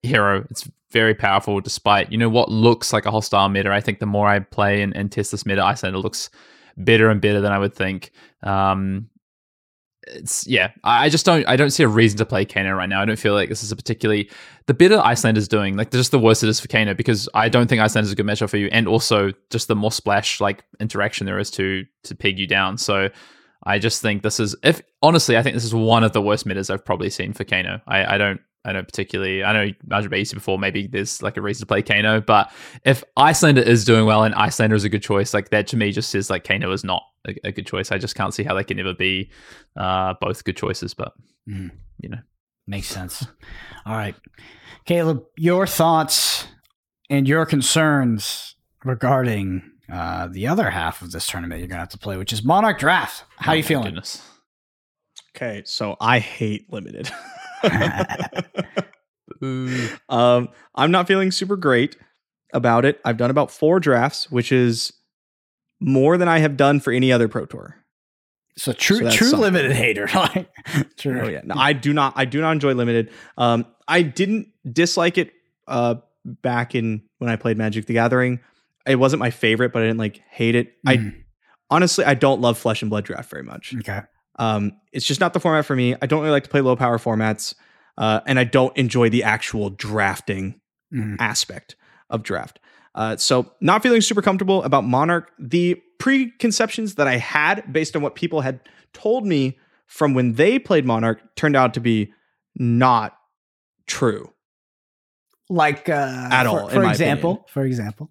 hero. 0.02 0.44
It's 0.50 0.68
very 0.90 1.14
powerful 1.14 1.60
despite, 1.60 2.12
you 2.12 2.18
know, 2.18 2.28
what 2.28 2.50
looks 2.50 2.92
like 2.92 3.06
a 3.06 3.10
hostile 3.10 3.48
meta. 3.48 3.70
I 3.70 3.80
think 3.80 3.98
the 3.98 4.06
more 4.06 4.28
I 4.28 4.40
play 4.40 4.82
and, 4.82 4.94
and 4.96 5.10
test 5.10 5.30
this 5.30 5.46
meta, 5.46 5.76
it 5.82 5.94
looks 5.94 6.30
better 6.76 7.10
and 7.10 7.20
better 7.20 7.40
than 7.40 7.52
I 7.52 7.58
would 7.58 7.74
think. 7.74 8.10
Um, 8.42 9.08
it's 10.08 10.46
yeah, 10.46 10.72
I 10.82 11.08
just 11.08 11.24
don't 11.24 11.46
I 11.46 11.56
don't 11.56 11.70
see 11.70 11.84
a 11.84 11.88
reason 11.88 12.18
to 12.18 12.26
play 12.26 12.44
Kano 12.44 12.72
right 12.72 12.88
now. 12.88 13.00
I 13.00 13.04
don't 13.04 13.18
feel 13.18 13.34
like 13.34 13.48
this 13.48 13.62
is 13.62 13.70
a 13.70 13.76
particularly 13.76 14.30
the 14.66 14.74
better 14.74 14.96
Iyslander's 14.96 15.46
doing, 15.48 15.76
like 15.76 15.90
just 15.90 16.10
the 16.10 16.18
worse 16.18 16.42
it 16.42 16.48
is 16.48 16.58
for 16.58 16.68
Kano 16.68 16.94
because 16.94 17.28
I 17.34 17.48
don't 17.48 17.68
think 17.68 17.80
Iceland 17.80 18.06
is 18.06 18.12
a 18.12 18.16
good 18.16 18.26
matchup 18.26 18.50
for 18.50 18.56
you, 18.56 18.68
and 18.72 18.88
also 18.88 19.30
just 19.50 19.68
the 19.68 19.76
more 19.76 19.92
splash 19.92 20.40
like 20.40 20.64
interaction 20.80 21.26
there 21.26 21.38
is 21.38 21.50
to 21.52 21.84
to 22.04 22.14
peg 22.16 22.38
you 22.38 22.46
down. 22.48 22.78
So 22.78 23.10
I 23.64 23.78
just 23.78 24.02
think 24.02 24.22
this 24.22 24.40
is 24.40 24.56
if 24.64 24.82
honestly, 25.02 25.36
I 25.36 25.42
think 25.42 25.54
this 25.54 25.64
is 25.64 25.74
one 25.74 26.02
of 26.02 26.12
the 26.12 26.22
worst 26.22 26.46
metas 26.46 26.68
I've 26.68 26.84
probably 26.84 27.10
seen 27.10 27.32
for 27.32 27.44
Kano. 27.44 27.80
I, 27.86 28.14
I 28.14 28.18
don't 28.18 28.40
I 28.64 28.72
don't 28.72 28.86
particularly. 28.86 29.42
I 29.42 29.52
know 29.52 29.72
Major 29.86 30.14
easy 30.14 30.34
before. 30.34 30.58
Maybe 30.58 30.86
there's 30.86 31.20
like 31.20 31.36
a 31.36 31.42
reason 31.42 31.62
to 31.62 31.66
play 31.66 31.82
Kano, 31.82 32.20
but 32.20 32.52
if 32.84 33.02
Iyslander 33.16 33.62
is 33.62 33.84
doing 33.84 34.06
well 34.06 34.22
and 34.22 34.34
Iyslander 34.34 34.74
is 34.74 34.84
a 34.84 34.88
good 34.88 35.02
choice, 35.02 35.34
like 35.34 35.50
that 35.50 35.66
to 35.68 35.76
me 35.76 35.90
just 35.90 36.10
says 36.10 36.30
like 36.30 36.44
Kano 36.44 36.70
is 36.70 36.84
not 36.84 37.02
a, 37.26 37.34
a 37.44 37.52
good 37.52 37.66
choice. 37.66 37.90
I 37.90 37.98
just 37.98 38.14
can't 38.14 38.32
see 38.32 38.44
how 38.44 38.54
they 38.54 38.64
can 38.64 38.78
ever 38.78 38.94
be 38.94 39.30
uh, 39.76 40.14
both 40.20 40.44
good 40.44 40.56
choices. 40.56 40.94
But 40.94 41.12
mm. 41.48 41.70
you 42.00 42.08
know, 42.08 42.18
makes 42.66 42.86
sense. 42.86 43.26
All 43.84 43.96
right, 43.96 44.14
Caleb, 44.84 45.24
your 45.36 45.66
thoughts 45.66 46.46
and 47.10 47.26
your 47.26 47.44
concerns 47.44 48.54
regarding 48.84 49.72
uh, 49.92 50.28
the 50.28 50.46
other 50.46 50.70
half 50.70 51.02
of 51.02 51.10
this 51.10 51.26
tournament 51.26 51.58
you're 51.58 51.68
gonna 51.68 51.80
have 51.80 51.88
to 51.88 51.98
play, 51.98 52.16
which 52.16 52.32
is 52.32 52.44
Monarch 52.44 52.78
Draft. 52.78 53.24
How 53.38 53.52
oh, 53.52 53.54
you 53.56 53.64
feeling? 53.64 53.86
Goodness. 53.86 54.22
Okay, 55.34 55.62
so 55.64 55.96
I 56.00 56.20
hate 56.20 56.72
limited. 56.72 57.10
um, 60.08 60.48
I'm 60.74 60.90
not 60.90 61.06
feeling 61.06 61.30
super 61.30 61.56
great 61.56 61.96
about 62.52 62.84
it. 62.84 63.00
I've 63.04 63.16
done 63.16 63.30
about 63.30 63.50
four 63.50 63.80
drafts, 63.80 64.30
which 64.30 64.52
is 64.52 64.92
more 65.80 66.16
than 66.16 66.28
I 66.28 66.38
have 66.38 66.56
done 66.56 66.80
for 66.80 66.92
any 66.92 67.12
other 67.12 67.28
pro 67.28 67.46
tour. 67.46 67.76
So 68.56 68.72
true, 68.72 68.98
so 68.98 69.10
true 69.10 69.28
something. 69.28 69.40
limited 69.40 69.72
hater. 69.72 70.06
true. 70.96 71.20
Oh 71.20 71.28
yeah, 71.28 71.40
no, 71.44 71.54
I 71.56 71.72
do 71.72 71.92
not. 71.92 72.12
I 72.16 72.26
do 72.26 72.40
not 72.40 72.52
enjoy 72.52 72.74
limited. 72.74 73.10
Um, 73.38 73.66
I 73.88 74.02
didn't 74.02 74.48
dislike 74.70 75.18
it 75.18 75.32
uh 75.66 75.96
back 76.24 76.74
in 76.74 77.02
when 77.18 77.30
I 77.30 77.36
played 77.36 77.56
Magic 77.56 77.86
the 77.86 77.94
Gathering. 77.94 78.40
It 78.86 78.96
wasn't 78.96 79.20
my 79.20 79.30
favorite, 79.30 79.72
but 79.72 79.82
I 79.82 79.86
didn't 79.86 79.98
like 79.98 80.20
hate 80.30 80.54
it. 80.54 80.74
Mm. 80.86 81.14
I 81.14 81.24
honestly 81.70 82.04
I 82.04 82.14
don't 82.14 82.42
love 82.42 82.58
Flesh 82.58 82.82
and 82.82 82.90
Blood 82.90 83.04
draft 83.04 83.30
very 83.30 83.42
much. 83.42 83.74
Okay. 83.78 84.02
Um, 84.36 84.72
it's 84.92 85.06
just 85.06 85.20
not 85.20 85.32
the 85.32 85.40
format 85.40 85.64
for 85.64 85.76
me. 85.76 85.94
I 86.00 86.06
don't 86.06 86.20
really 86.20 86.32
like 86.32 86.44
to 86.44 86.50
play 86.50 86.60
low 86.60 86.76
power 86.76 86.98
formats, 86.98 87.54
uh, 87.98 88.20
and 88.26 88.38
I 88.38 88.44
don't 88.44 88.76
enjoy 88.76 89.10
the 89.10 89.24
actual 89.24 89.70
drafting 89.70 90.60
mm. 90.92 91.16
aspect 91.18 91.76
of 92.10 92.22
draft. 92.22 92.58
Uh, 92.94 93.16
so, 93.16 93.52
not 93.60 93.82
feeling 93.82 94.00
super 94.00 94.22
comfortable 94.22 94.62
about 94.64 94.84
Monarch. 94.84 95.30
The 95.38 95.80
preconceptions 95.98 96.96
that 96.96 97.06
I 97.06 97.16
had 97.16 97.72
based 97.72 97.96
on 97.96 98.02
what 98.02 98.14
people 98.14 98.40
had 98.40 98.60
told 98.92 99.26
me 99.26 99.58
from 99.86 100.14
when 100.14 100.34
they 100.34 100.58
played 100.58 100.84
Monarch 100.84 101.20
turned 101.36 101.56
out 101.56 101.74
to 101.74 101.80
be 101.80 102.12
not 102.54 103.16
true. 103.86 104.32
Like 105.48 105.88
uh, 105.88 106.28
at 106.30 106.46
all, 106.46 106.68
for, 106.68 106.76
for 106.76 106.84
example, 106.84 107.30
opinion. 107.32 107.48
for 107.48 107.64
example, 107.64 108.10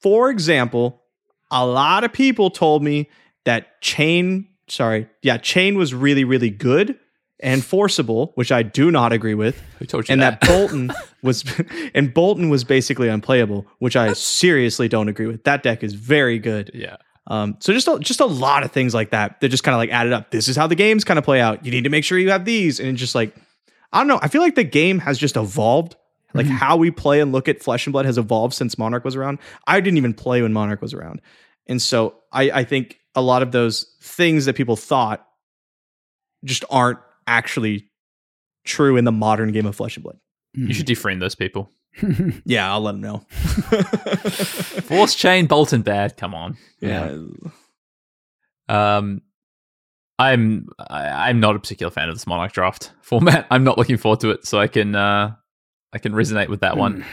for 0.00 0.30
example, 0.30 1.02
a 1.50 1.66
lot 1.66 2.04
of 2.04 2.12
people 2.12 2.50
told 2.50 2.82
me 2.82 3.08
that 3.44 3.80
Chane 3.80 4.48
sorry, 4.68 5.08
yeah, 5.22 5.38
Chane 5.38 5.76
was 5.76 5.94
really, 5.94 6.24
really 6.24 6.50
good 6.50 6.98
and 7.40 7.64
forcible, 7.64 8.32
which 8.36 8.52
I 8.52 8.62
do 8.62 8.90
not 8.90 9.12
agree 9.12 9.34
with. 9.34 9.60
Who 9.78 9.86
told 9.86 10.08
you 10.08 10.12
and 10.12 10.22
that? 10.22 10.40
that 10.40 10.50
Boltyn 10.70 10.94
was 11.22 11.44
and 11.94 12.14
Boltyn 12.14 12.50
was 12.50 12.64
basically 12.64 13.08
unplayable, 13.08 13.66
which 13.78 13.96
I 13.96 14.12
seriously 14.12 14.88
don't 14.88 15.08
agree 15.08 15.26
with. 15.26 15.44
That 15.44 15.62
deck 15.62 15.82
is 15.82 15.94
very 15.94 16.38
good. 16.38 16.70
Yeah. 16.74 16.96
Um, 17.26 17.56
so 17.58 17.72
just 17.72 17.88
a, 17.88 17.98
just 18.00 18.20
a 18.20 18.26
lot 18.26 18.64
of 18.64 18.72
things 18.72 18.94
like 18.94 19.10
that 19.10 19.40
that 19.40 19.48
just 19.48 19.64
kind 19.64 19.74
of 19.74 19.78
like 19.78 19.90
added 19.90 20.12
up. 20.12 20.30
This 20.30 20.48
is 20.48 20.56
how 20.56 20.66
the 20.66 20.74
games 20.74 21.04
kind 21.04 21.18
of 21.18 21.24
play 21.24 21.40
out. 21.40 21.64
You 21.64 21.70
need 21.70 21.84
to 21.84 21.90
make 21.90 22.04
sure 22.04 22.18
you 22.18 22.30
have 22.30 22.44
these, 22.44 22.80
and 22.80 22.96
just 22.96 23.14
like 23.14 23.34
I 23.92 23.98
don't 23.98 24.08
know. 24.08 24.18
I 24.22 24.28
feel 24.28 24.42
like 24.42 24.56
the 24.56 24.64
game 24.64 24.98
has 25.00 25.18
just 25.18 25.36
evolved. 25.36 25.96
Like 26.34 26.46
mm-hmm. 26.46 26.56
how 26.56 26.76
we 26.76 26.90
play 26.90 27.20
and 27.20 27.30
look 27.30 27.48
at 27.48 27.62
Flesh 27.62 27.86
and 27.86 27.92
Blood 27.92 28.06
has 28.06 28.18
evolved 28.18 28.54
since 28.54 28.76
Monarch 28.76 29.04
was 29.04 29.14
around. 29.14 29.38
I 29.68 29.80
didn't 29.80 29.98
even 29.98 30.12
play 30.12 30.42
when 30.42 30.52
Monarch 30.52 30.82
was 30.82 30.92
around, 30.92 31.20
and 31.68 31.80
so 31.80 32.16
I, 32.32 32.50
I 32.50 32.64
think 32.64 32.98
a 33.14 33.22
lot 33.22 33.42
of 33.42 33.52
those 33.52 33.94
things 34.00 34.44
that 34.46 34.56
people 34.56 34.76
thought 34.76 35.26
just 36.44 36.64
aren't 36.70 36.98
actually 37.26 37.88
true 38.64 38.96
in 38.96 39.04
the 39.04 39.12
modern 39.12 39.52
game 39.52 39.66
of 39.66 39.76
Flesh 39.76 39.96
and 39.96 40.04
Blood. 40.04 40.18
You 40.54 40.72
should 40.72 40.86
defriend 40.86 41.20
those 41.20 41.34
people. 41.34 41.70
yeah, 42.44 42.72
I'll 42.72 42.80
let 42.80 42.92
them 42.92 43.00
know. 43.00 43.18
Force 44.88 45.14
Chane, 45.14 45.48
Boltyn 45.48 45.84
bad. 45.84 46.16
Come 46.16 46.34
on. 46.34 46.56
Yeah. 46.80 47.16
Um, 48.68 49.22
I'm 50.18 50.68
I, 50.78 51.28
I'm 51.28 51.40
not 51.40 51.56
a 51.56 51.58
particular 51.58 51.90
fan 51.90 52.08
of 52.08 52.14
this 52.14 52.26
Monarch 52.26 52.52
draft 52.52 52.92
format. 53.02 53.46
I'm 53.50 53.64
not 53.64 53.78
looking 53.78 53.96
forward 53.96 54.20
to 54.20 54.30
it, 54.30 54.46
so 54.46 54.58
I 54.58 54.68
can 54.68 54.94
uh 54.94 55.34
I 55.92 55.98
can 55.98 56.12
resonate 56.12 56.48
with 56.48 56.60
that 56.60 56.76
one. 56.76 57.02
Hmm. 57.02 57.08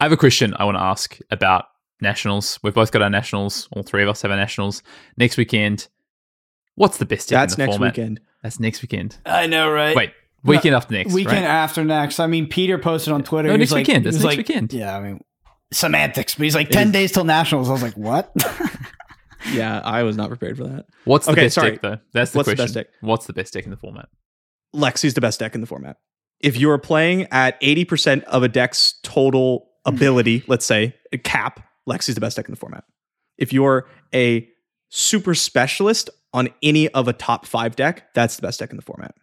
I 0.00 0.04
have 0.04 0.12
a 0.12 0.16
question 0.16 0.54
I 0.58 0.64
want 0.64 0.76
to 0.76 0.82
ask 0.82 1.18
about 1.30 1.66
nationals. 2.02 2.58
We've 2.62 2.74
both 2.74 2.92
got 2.92 3.02
our 3.02 3.10
nationals. 3.10 3.68
All 3.72 3.82
three 3.82 4.02
of 4.02 4.08
us 4.08 4.22
have 4.22 4.30
our 4.30 4.36
nationals 4.36 4.82
next 5.16 5.36
weekend. 5.36 5.88
What's 6.74 6.98
the 6.98 7.06
best? 7.06 7.28
Deck? 7.28 7.40
That's 7.40 7.58
next 7.58 7.76
format? 7.76 7.96
weekend. 7.96 8.20
That's 8.42 8.58
next 8.58 8.82
weekend. 8.82 9.16
I 9.24 9.46
know, 9.46 9.70
right? 9.70 9.94
Wait, 9.94 10.12
weekend 10.44 10.72
no, 10.72 10.78
after 10.78 10.94
next. 10.94 11.12
Weekend 11.12 11.44
right? 11.44 11.44
after 11.44 11.84
next. 11.84 12.18
I 12.18 12.26
mean, 12.26 12.46
Peter 12.46 12.78
posted 12.78 13.12
on 13.12 13.22
Twitter. 13.22 13.48
No, 13.48 13.56
next 13.56 13.72
like, 13.72 13.86
weekend. 13.86 14.06
It's 14.06 14.16
next 14.16 14.24
like, 14.24 14.38
weekend. 14.38 14.72
Yeah, 14.72 14.96
I 14.96 15.00
mean, 15.00 15.24
semantics. 15.72 16.34
But 16.34 16.44
he's 16.44 16.54
like 16.54 16.70
ten 16.70 16.90
days 16.90 17.12
till 17.12 17.24
nationals. 17.24 17.68
I 17.68 17.72
was 17.72 17.82
like, 17.82 17.96
what? 17.96 18.32
yeah, 19.52 19.80
I 19.84 20.02
was 20.02 20.16
not 20.16 20.28
prepared 20.28 20.56
for 20.56 20.64
that. 20.64 20.86
What's 21.04 21.26
the 21.26 21.32
okay, 21.32 21.42
best 21.42 21.54
sorry. 21.54 21.70
deck 21.72 21.82
though? 21.82 21.98
That's 22.12 22.32
the 22.32 22.38
What's 22.38 22.46
question. 22.46 22.56
The 22.56 22.62
best 22.64 22.74
deck? 22.74 22.86
What's 23.00 23.26
the 23.26 23.32
best 23.32 23.52
deck 23.52 23.64
in 23.64 23.70
the 23.70 23.76
format? 23.76 24.08
Lexi's 24.74 25.14
the 25.14 25.20
best 25.20 25.38
deck 25.40 25.54
in 25.54 25.60
the 25.60 25.66
format. 25.66 25.98
If 26.40 26.56
you 26.56 26.70
are 26.70 26.78
playing 26.78 27.28
at 27.30 27.60
80% 27.60 28.24
of 28.24 28.42
a 28.42 28.48
deck's 28.48 28.94
total 29.02 29.68
ability, 29.84 30.42
let's 30.48 30.66
say, 30.66 30.96
a 31.12 31.18
cap, 31.18 31.60
Lexi's 31.88 32.14
the 32.14 32.20
best 32.20 32.36
deck 32.36 32.46
in 32.46 32.52
the 32.52 32.58
format. 32.58 32.84
If 33.38 33.52
you're 33.52 33.88
a 34.14 34.48
super 34.88 35.34
specialist 35.34 36.10
on 36.32 36.48
any 36.62 36.88
of 36.90 37.08
a 37.08 37.12
top 37.12 37.46
five 37.46 37.76
deck, 37.76 38.12
that's 38.14 38.36
the 38.36 38.42
best 38.42 38.60
deck 38.60 38.70
in 38.70 38.76
the 38.76 38.82
format. 38.82 39.14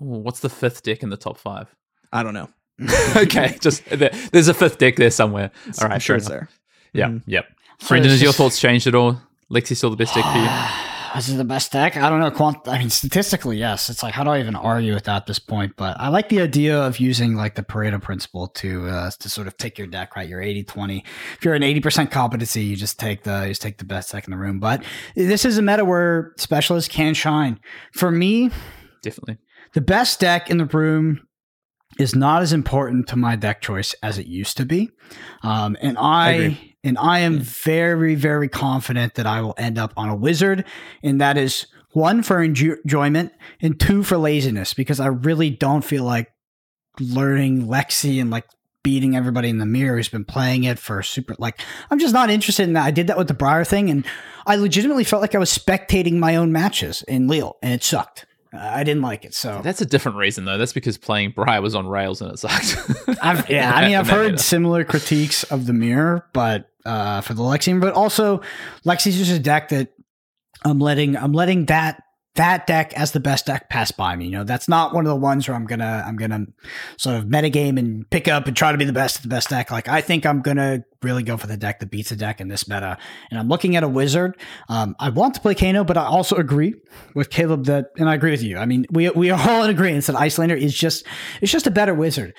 Ooh, 0.00 0.20
what's 0.20 0.40
the 0.40 0.48
fifth 0.48 0.82
deck 0.82 1.02
in 1.02 1.10
the 1.10 1.16
top 1.16 1.38
five? 1.38 1.74
I 2.12 2.22
don't 2.22 2.34
know. 2.34 2.48
okay, 3.16 3.56
just 3.60 3.84
there's 3.86 4.48
a 4.48 4.54
fifth 4.54 4.78
deck 4.78 4.96
there 4.96 5.10
somewhere. 5.10 5.52
All 5.80 5.88
right, 5.88 5.94
I'm 5.94 6.00
sure 6.00 6.16
it's 6.16 6.28
there. 6.28 6.48
Yeah, 6.92 7.06
mm-hmm. 7.06 7.30
yep. 7.30 7.46
Brendan, 7.88 8.10
has 8.10 8.22
your 8.22 8.32
thoughts 8.32 8.58
changed 8.58 8.86
at 8.86 8.94
all? 8.94 9.20
Lexi 9.50 9.76
still 9.76 9.90
the 9.90 9.96
best 9.96 10.14
deck 10.14 10.24
for 10.24 10.38
you? 10.38 10.48
Is 11.16 11.36
the 11.36 11.44
best 11.44 11.70
deck. 11.70 11.96
I 11.96 12.10
don't 12.10 12.18
know. 12.18 12.30
Quant- 12.30 12.66
I 12.66 12.78
mean, 12.78 12.90
statistically, 12.90 13.56
yes. 13.56 13.88
It's 13.88 14.02
like 14.02 14.14
how 14.14 14.24
do 14.24 14.30
I 14.30 14.40
even 14.40 14.56
argue 14.56 14.94
with 14.94 15.04
that 15.04 15.16
at 15.16 15.26
this 15.26 15.38
point? 15.38 15.74
But 15.76 15.98
I 16.00 16.08
like 16.08 16.28
the 16.28 16.40
idea 16.40 16.78
of 16.78 16.98
using 16.98 17.34
like 17.36 17.54
the 17.54 17.62
Pareto 17.62 18.02
principle 18.02 18.48
to 18.48 18.88
uh, 18.88 19.10
to 19.20 19.30
sort 19.30 19.46
of 19.46 19.56
pick 19.56 19.78
your 19.78 19.86
deck 19.86 20.16
right. 20.16 20.28
You're 20.28 20.40
80-20. 20.40 21.04
If 21.36 21.44
you're 21.44 21.54
an 21.54 21.62
eighty 21.62 21.80
percent 21.80 22.10
competency, 22.10 22.62
you 22.62 22.76
just 22.76 22.98
take 22.98 23.22
the 23.22 23.42
you 23.42 23.48
just 23.48 23.62
take 23.62 23.78
the 23.78 23.84
best 23.84 24.10
deck 24.10 24.26
in 24.26 24.32
the 24.32 24.36
room. 24.36 24.58
But 24.58 24.82
this 25.14 25.44
is 25.44 25.56
a 25.56 25.62
meta 25.62 25.84
where 25.84 26.32
specialists 26.36 26.92
can 26.92 27.14
shine. 27.14 27.60
For 27.92 28.10
me, 28.10 28.50
definitely 29.02 29.38
the 29.74 29.80
best 29.80 30.20
deck 30.20 30.50
in 30.50 30.58
the 30.58 30.66
room 30.66 31.26
is 31.98 32.14
not 32.14 32.42
as 32.42 32.52
important 32.52 33.06
to 33.08 33.16
my 33.16 33.36
deck 33.36 33.60
choice 33.60 33.94
as 34.02 34.18
it 34.18 34.26
used 34.26 34.56
to 34.56 34.64
be. 34.64 34.90
Um, 35.42 35.76
and 35.80 35.96
I, 35.98 36.30
I 36.32 36.73
and 36.84 36.98
I 36.98 37.20
am 37.20 37.38
hmm. 37.38 37.42
very, 37.42 38.14
very 38.14 38.48
confident 38.48 39.14
that 39.14 39.26
I 39.26 39.40
will 39.40 39.54
end 39.56 39.78
up 39.78 39.92
on 39.96 40.10
a 40.10 40.14
wizard. 40.14 40.64
And 41.02 41.20
that 41.20 41.36
is 41.36 41.66
one 41.92 42.22
for 42.22 42.42
enjoyment 42.42 43.32
and 43.60 43.80
two 43.80 44.02
for 44.02 44.18
laziness 44.18 44.74
because 44.74 45.00
I 45.00 45.06
really 45.06 45.50
don't 45.50 45.82
feel 45.82 46.04
like 46.04 46.30
learning 47.00 47.66
Lexi 47.66 48.20
and 48.20 48.30
like 48.30 48.44
beating 48.82 49.16
everybody 49.16 49.48
in 49.48 49.58
the 49.58 49.66
mirror 49.66 49.96
who's 49.96 50.08
been 50.08 50.26
playing 50.26 50.64
it 50.64 50.78
for 50.78 51.02
super 51.02 51.34
like 51.38 51.58
I'm 51.90 51.98
just 51.98 52.12
not 52.12 52.30
interested 52.30 52.64
in 52.64 52.74
that. 52.74 52.84
I 52.84 52.90
did 52.90 53.06
that 53.06 53.16
with 53.16 53.28
the 53.28 53.34
Briar 53.34 53.64
thing 53.64 53.90
and 53.90 54.04
I 54.46 54.56
legitimately 54.56 55.04
felt 55.04 55.22
like 55.22 55.34
I 55.34 55.38
was 55.38 55.56
spectating 55.56 56.18
my 56.18 56.36
own 56.36 56.52
matches 56.52 57.02
in 57.08 57.26
Lille 57.26 57.56
and 57.62 57.72
it 57.72 57.82
sucked. 57.82 58.26
I 58.54 58.84
didn't 58.84 59.02
like 59.02 59.24
it. 59.24 59.34
So 59.34 59.60
that's 59.62 59.80
a 59.80 59.86
different 59.86 60.18
reason, 60.18 60.44
though. 60.44 60.58
That's 60.58 60.72
because 60.72 60.96
playing 60.98 61.32
Briar 61.32 61.60
was 61.60 61.74
on 61.74 61.86
rails 61.86 62.20
and 62.20 62.32
it 62.32 62.38
sucked. 62.38 62.76
I've, 63.22 63.48
yeah, 63.50 63.72
I 63.74 63.86
mean, 63.86 63.96
I've 63.96 64.08
heard 64.08 64.38
similar 64.38 64.84
critiques 64.84 65.44
of 65.44 65.66
the 65.66 65.72
mirror, 65.72 66.26
but 66.32 66.70
uh, 66.84 67.20
for 67.22 67.34
the 67.34 67.42
Lexian, 67.42 67.80
but 67.80 67.94
also 67.94 68.42
Lexi's 68.84 69.16
just 69.16 69.32
a 69.32 69.38
deck 69.38 69.70
that 69.70 69.92
I'm 70.64 70.78
letting 70.78 71.16
I'm 71.16 71.32
letting 71.32 71.66
that 71.66 72.02
that 72.36 72.66
deck 72.66 72.92
as 72.94 73.12
the 73.12 73.20
best 73.20 73.46
deck 73.46 73.68
pass 73.68 73.92
by 73.92 74.16
me. 74.16 74.24
You 74.24 74.32
know, 74.32 74.44
that's 74.44 74.68
not 74.68 74.92
one 74.92 75.06
of 75.06 75.10
the 75.10 75.16
ones 75.16 75.46
where 75.46 75.56
I'm 75.56 75.66
gonna 75.66 76.04
I'm 76.06 76.16
gonna 76.16 76.46
sort 76.96 77.16
of 77.16 77.26
metagame 77.26 77.78
and 77.78 78.08
pick 78.10 78.26
up 78.26 78.48
and 78.48 78.56
try 78.56 78.72
to 78.72 78.78
be 78.78 78.84
the 78.84 78.92
best 78.92 79.16
of 79.16 79.22
the 79.22 79.28
best 79.28 79.50
deck. 79.50 79.70
Like 79.70 79.88
I 79.88 80.00
think 80.00 80.26
I'm 80.26 80.42
gonna 80.42 80.84
really 81.02 81.22
go 81.22 81.36
for 81.36 81.46
the 81.46 81.56
deck 81.56 81.78
that 81.80 81.90
beats 81.90 82.08
the 82.10 82.16
deck 82.16 82.40
in 82.40 82.48
this 82.48 82.66
meta. 82.66 82.98
And 83.30 83.38
I'm 83.38 83.48
looking 83.48 83.76
at 83.76 83.84
a 83.84 83.88
wizard. 83.88 84.36
Um, 84.68 84.96
I 84.98 85.10
want 85.10 85.34
to 85.34 85.40
play 85.40 85.54
Kano, 85.54 85.84
but 85.84 85.96
I 85.96 86.04
also 86.04 86.36
agree 86.36 86.74
with 87.14 87.30
Caleb 87.30 87.66
that, 87.66 87.90
and 87.98 88.08
I 88.08 88.14
agree 88.14 88.32
with 88.32 88.42
you. 88.42 88.58
I 88.58 88.66
mean, 88.66 88.86
we 88.90 89.08
we 89.10 89.30
are 89.30 89.48
all 89.48 89.62
in 89.62 89.70
agreement 89.70 90.06
that 90.06 90.16
Iyslander 90.16 90.56
is 90.56 90.74
just 90.74 91.06
it's 91.40 91.52
just 91.52 91.66
a 91.66 91.70
better 91.70 91.94
wizard. 91.94 92.34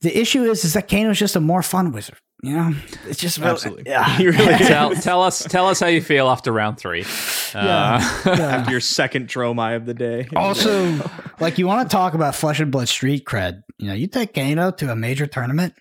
the 0.00 0.18
issue 0.18 0.44
is, 0.44 0.64
is 0.64 0.72
that 0.74 0.88
Kano's 0.88 1.18
just 1.18 1.36
a 1.36 1.40
more 1.40 1.62
fun 1.62 1.92
wizard. 1.92 2.18
You 2.44 2.56
know, 2.56 2.74
it's 3.06 3.18
just 3.20 3.38
really, 3.38 3.50
Absolutely. 3.50 3.84
Yeah, 3.86 4.08
He 4.18 4.26
really 4.26 4.54
tell, 4.58 4.94
tell 4.94 5.22
us 5.22 5.42
tell 5.44 5.66
us 5.66 5.80
how 5.80 5.86
you 5.86 6.00
feel 6.02 6.28
after 6.28 6.52
round 6.52 6.78
three. 6.78 7.04
Uh, 7.54 8.00
After 8.26 8.70
your 8.72 8.80
second 8.80 9.28
Dromai 9.28 9.76
of 9.76 9.86
the 9.86 9.94
day. 9.94 10.26
Also, 10.34 10.98
like 11.40 11.56
you 11.58 11.66
want 11.68 11.88
to 11.88 11.96
talk 11.96 12.14
about 12.14 12.34
flesh 12.34 12.58
and 12.60 12.70
blood 12.72 12.88
street 12.88 13.24
cred. 13.24 13.62
You 13.78 13.88
know, 13.88 13.94
you 13.94 14.08
take 14.08 14.34
Kano 14.34 14.72
to 14.72 14.90
a 14.90 14.96
major 14.96 15.26
tournament, 15.26 15.74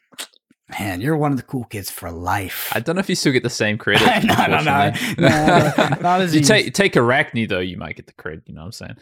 man, 0.79 1.01
you're 1.01 1.17
one 1.17 1.31
of 1.31 1.37
the 1.37 1.43
cool 1.43 1.63
kids 1.65 1.89
for 1.89 2.11
life. 2.11 2.69
I 2.73 2.79
don't 2.79 2.95
know 2.95 2.99
if 2.99 3.09
you 3.09 3.15
still 3.15 3.33
get 3.33 3.41
the 3.43 3.49
same 3.49 3.77
credit. 3.79 4.05
no, 4.25 4.35
no, 4.45 4.61
no, 4.61 4.91
no, 5.17 5.73
not 6.01 6.21
as 6.21 6.33
you 6.35 6.41
easy. 6.41 6.47
take 6.53 6.73
take 6.73 6.93
Arakni 6.93 7.49
though, 7.49 7.59
you 7.59 7.77
might 7.77 7.95
get 7.95 8.05
the 8.07 8.13
cred. 8.13 8.41
You 8.45 8.53
know 8.53 8.61
what 8.61 8.65
I'm 8.67 8.71
saying? 8.71 8.97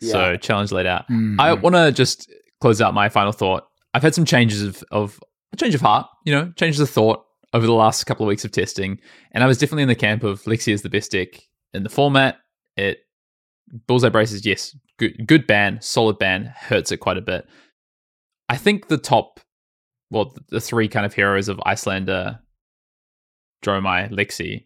Yeah. 0.00 0.12
So 0.12 0.36
challenge 0.36 0.70
laid 0.72 0.86
out. 0.86 1.08
Mhm. 1.08 1.36
I 1.40 1.54
want 1.54 1.74
to 1.74 1.90
just 1.92 2.30
close 2.60 2.80
out 2.80 2.94
my 2.94 3.08
final 3.08 3.32
thought. 3.32 3.66
I've 3.94 4.02
had 4.02 4.14
some 4.14 4.24
changes 4.24 4.62
of 4.62 4.84
of 4.90 5.20
a 5.52 5.56
change 5.56 5.74
of 5.74 5.80
heart, 5.80 6.08
you 6.24 6.32
know, 6.32 6.52
changes 6.56 6.80
of 6.80 6.90
thought 6.90 7.24
over 7.52 7.66
the 7.66 7.72
last 7.72 8.04
couple 8.04 8.24
of 8.24 8.28
weeks 8.28 8.44
of 8.44 8.50
testing, 8.50 8.98
and 9.32 9.44
I 9.44 9.46
was 9.46 9.58
definitely 9.58 9.82
in 9.82 9.88
the 9.88 9.94
camp 9.94 10.24
of 10.24 10.42
Lexi 10.44 10.72
is 10.72 10.82
the 10.82 10.88
best 10.88 11.12
deck 11.12 11.28
in 11.74 11.82
the 11.82 11.90
format. 11.90 12.38
It 12.76 12.98
bullseye 13.86 14.08
braces, 14.08 14.46
yes, 14.46 14.76
good 14.98 15.26
good 15.26 15.46
ban, 15.46 15.80
solid 15.80 16.18
ban, 16.18 16.52
hurts 16.56 16.92
it 16.92 16.98
quite 16.98 17.18
a 17.18 17.22
bit. 17.22 17.46
I 18.48 18.56
think 18.56 18.88
the 18.88 18.98
top, 18.98 19.40
well, 20.10 20.34
the 20.48 20.60
three 20.60 20.88
kind 20.88 21.06
of 21.06 21.14
heroes 21.14 21.48
of 21.48 21.58
Iyslander, 21.64 22.38
Dromai, 23.64 24.10
Lexi, 24.10 24.64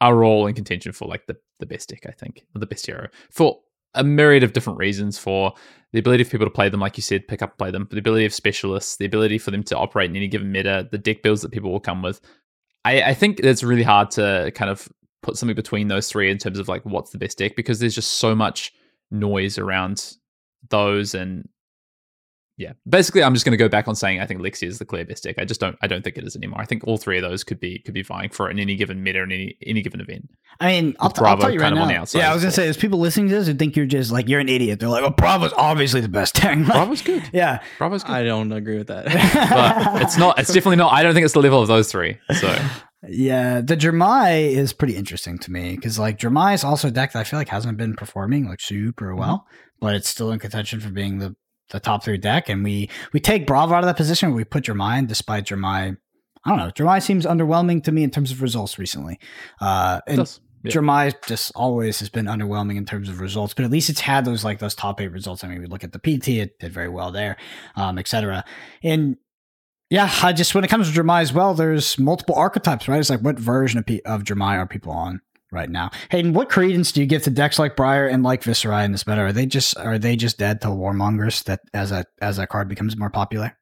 are 0.00 0.24
all 0.24 0.46
in 0.46 0.54
contention 0.54 0.92
for 0.92 1.08
like 1.08 1.26
the, 1.26 1.36
the 1.60 1.66
best 1.66 1.88
deck, 1.88 2.04
I 2.06 2.12
think, 2.12 2.44
or 2.54 2.58
the 2.58 2.66
best 2.66 2.86
hero 2.86 3.08
for 3.30 3.60
a 3.94 4.04
myriad 4.04 4.42
of 4.42 4.52
different 4.52 4.78
reasons. 4.78 5.18
For 5.18 5.54
the 5.92 5.98
ability 5.98 6.22
of 6.22 6.30
people 6.30 6.46
to 6.46 6.50
play 6.50 6.68
them, 6.68 6.80
like 6.80 6.96
you 6.96 7.02
said, 7.02 7.28
pick 7.28 7.42
up 7.42 7.58
play 7.58 7.70
them, 7.70 7.86
the 7.90 7.98
ability 7.98 8.24
of 8.24 8.34
specialists, 8.34 8.96
the 8.96 9.04
ability 9.04 9.38
for 9.38 9.50
them 9.50 9.62
to 9.64 9.78
operate 9.78 10.10
in 10.10 10.16
any 10.16 10.28
given 10.28 10.50
meta, 10.50 10.88
the 10.90 10.98
deck 10.98 11.22
builds 11.22 11.42
that 11.42 11.52
people 11.52 11.70
will 11.70 11.80
come 11.80 12.02
with. 12.02 12.20
I, 12.84 13.02
I 13.02 13.14
think 13.14 13.40
it's 13.40 13.62
really 13.62 13.82
hard 13.82 14.10
to 14.12 14.52
kind 14.54 14.70
of 14.70 14.88
put 15.22 15.36
something 15.36 15.56
between 15.56 15.88
those 15.88 16.08
three 16.08 16.30
in 16.30 16.38
terms 16.38 16.58
of 16.58 16.68
like 16.68 16.82
what's 16.84 17.10
the 17.10 17.18
best 17.18 17.38
deck 17.38 17.56
because 17.56 17.78
there's 17.78 17.94
just 17.94 18.14
so 18.14 18.34
much 18.34 18.72
noise 19.10 19.56
around 19.56 20.16
those 20.68 21.14
and 21.14 21.48
yeah 22.56 22.72
basically 22.88 23.22
i'm 23.22 23.34
just 23.34 23.44
going 23.44 23.52
to 23.52 23.56
go 23.56 23.68
back 23.68 23.88
on 23.88 23.96
saying 23.96 24.20
i 24.20 24.26
think 24.26 24.40
lexi 24.40 24.66
is 24.66 24.78
the 24.78 24.84
clear 24.84 25.04
best 25.04 25.24
deck 25.24 25.34
i 25.38 25.44
just 25.44 25.60
don't 25.60 25.76
i 25.82 25.86
don't 25.86 26.02
think 26.02 26.16
it 26.16 26.24
is 26.24 26.36
anymore 26.36 26.60
i 26.60 26.64
think 26.64 26.84
all 26.86 26.96
three 26.96 27.16
of 27.18 27.22
those 27.22 27.42
could 27.42 27.58
be 27.58 27.80
could 27.80 27.94
be 27.94 28.02
vying 28.02 28.30
for 28.30 28.48
it 28.48 28.52
in 28.52 28.58
any 28.58 28.76
given 28.76 29.02
meta 29.02 29.22
in 29.22 29.32
any 29.32 29.56
any 29.66 29.82
given 29.82 30.00
event 30.00 30.28
I 30.60 30.68
mean, 30.68 30.94
I'll, 31.00 31.08
with 31.08 31.16
t- 31.16 31.24
I'll 31.24 31.36
tell 31.36 31.50
you 31.50 31.58
right 31.58 31.72
of 31.72 31.76
now. 31.76 31.82
on 31.82 31.88
the 31.88 31.96
outside 31.96 32.20
yeah, 32.20 32.30
I 32.30 32.34
was 32.34 32.42
gonna 32.42 32.50
well. 32.50 32.54
say, 32.54 32.64
there's 32.64 32.76
people 32.76 33.00
listening 33.00 33.28
to 33.28 33.34
this 33.34 33.48
who 33.48 33.54
think 33.54 33.74
you're 33.74 33.86
just 33.86 34.12
like 34.12 34.28
you're 34.28 34.38
an 34.38 34.48
idiot. 34.48 34.78
They're 34.78 34.88
like, 34.88 35.02
"Oh, 35.02 35.10
Bravo's 35.10 35.52
obviously 35.56 36.00
the 36.00 36.08
best 36.08 36.36
deck." 36.36 36.56
bravo's 36.66 37.02
good 37.02 37.28
yeah, 37.32 37.60
bravo's 37.76 38.04
good 38.04 38.12
I 38.12 38.22
don't 38.22 38.52
agree 38.52 38.78
with 38.78 38.86
that. 38.86 39.06
but 39.92 40.02
it's 40.02 40.16
not 40.16 40.38
it's 40.38 40.52
definitely 40.52 40.76
not 40.76 40.92
i 40.92 41.02
don't 41.02 41.12
think 41.12 41.24
it's 41.24 41.34
the 41.34 41.40
level 41.40 41.60
of 41.60 41.66
those 41.66 41.90
three 41.90 42.18
so 42.38 42.56
yeah. 43.08 43.60
The 43.60 43.76
Jermai 43.76 44.50
is 44.50 44.72
pretty 44.72 44.96
interesting 44.96 45.38
to 45.38 45.52
me 45.52 45.74
because 45.74 45.98
like 45.98 46.18
Jermai 46.18 46.54
is 46.54 46.64
also 46.64 46.88
a 46.88 46.90
deck 46.90 47.12
that 47.12 47.20
I 47.20 47.24
feel 47.24 47.38
like 47.38 47.48
hasn't 47.48 47.76
been 47.76 47.94
performing 47.94 48.48
like 48.48 48.60
super 48.60 49.14
well, 49.14 49.46
mm-hmm. 49.46 49.76
but 49.80 49.94
it's 49.94 50.08
still 50.08 50.32
in 50.32 50.38
contention 50.38 50.80
for 50.80 50.90
being 50.90 51.18
the 51.18 51.36
the 51.70 51.80
top 51.80 52.04
three 52.04 52.18
deck. 52.18 52.48
And 52.48 52.64
we 52.64 52.90
we 53.12 53.20
take 53.20 53.46
Bravo 53.46 53.74
out 53.74 53.84
of 53.84 53.86
that 53.86 53.96
position. 53.96 54.34
We 54.34 54.44
put 54.44 54.64
Jermai 54.64 55.06
despite 55.06 55.46
Jermai. 55.46 55.96
I 56.46 56.50
don't 56.50 56.58
know. 56.58 56.70
Jermai 56.70 57.02
seems 57.02 57.24
underwhelming 57.24 57.82
to 57.84 57.92
me 57.92 58.02
in 58.02 58.10
terms 58.10 58.30
of 58.30 58.42
results 58.42 58.78
recently. 58.78 59.18
Uh, 59.60 60.00
and 60.06 60.18
does. 60.18 60.40
Yeah. 60.64 60.72
Jermai 60.72 61.14
just 61.26 61.52
always 61.54 61.98
has 62.00 62.08
been 62.08 62.24
underwhelming 62.24 62.76
in 62.76 62.86
terms 62.86 63.10
of 63.10 63.20
results, 63.20 63.52
but 63.52 63.66
at 63.66 63.70
least 63.70 63.90
it's 63.90 64.00
had 64.00 64.24
those 64.24 64.44
like 64.44 64.60
those 64.60 64.74
top 64.74 64.98
eight 64.98 65.08
results. 65.08 65.44
I 65.44 65.48
mean, 65.48 65.60
we 65.60 65.66
look 65.66 65.84
at 65.84 65.92
the 65.92 65.98
PT, 65.98 66.28
it 66.28 66.58
did 66.58 66.72
very 66.72 66.88
well 66.88 67.12
there, 67.12 67.36
um, 67.76 67.98
etc. 67.98 68.44
And 68.82 69.18
yeah, 69.90 70.10
I 70.22 70.32
just 70.32 70.54
when 70.54 70.64
it 70.64 70.68
comes 70.68 70.90
to 70.90 70.98
Jermai 70.98 71.20
as 71.20 71.34
well, 71.34 71.52
there's 71.52 71.98
multiple 71.98 72.34
archetypes, 72.34 72.88
right? 72.88 72.98
It's 72.98 73.10
like 73.10 73.20
what 73.20 73.38
version 73.38 73.78
of, 73.78 73.84
P- 73.84 74.00
of 74.06 74.24
Jermai 74.24 74.56
are 74.56 74.66
people 74.66 74.92
on 74.92 75.20
right 75.54 75.70
now? 75.70 75.90
Hayden, 76.10 76.32
what 76.32 76.50
credence 76.50 76.92
do 76.92 77.00
you 77.00 77.06
give 77.06 77.22
to 77.22 77.30
decks 77.30 77.58
like 77.58 77.76
Briar 77.76 78.06
and 78.06 78.22
like 78.22 78.42
Viserai 78.42 78.84
in 78.84 78.92
this 78.92 79.06
meta? 79.06 79.22
Are 79.22 79.32
they 79.32 79.46
just 79.46 79.76
are 79.78 79.98
they 79.98 80.16
just 80.16 80.38
dead 80.38 80.60
to 80.62 80.68
Warmongers 80.68 81.44
that 81.44 81.60
as 81.72 81.92
a 81.92 82.04
as 82.20 82.36
that 82.36 82.48
card 82.48 82.68
becomes 82.68 82.96
more 82.96 83.10
popular? 83.10 83.56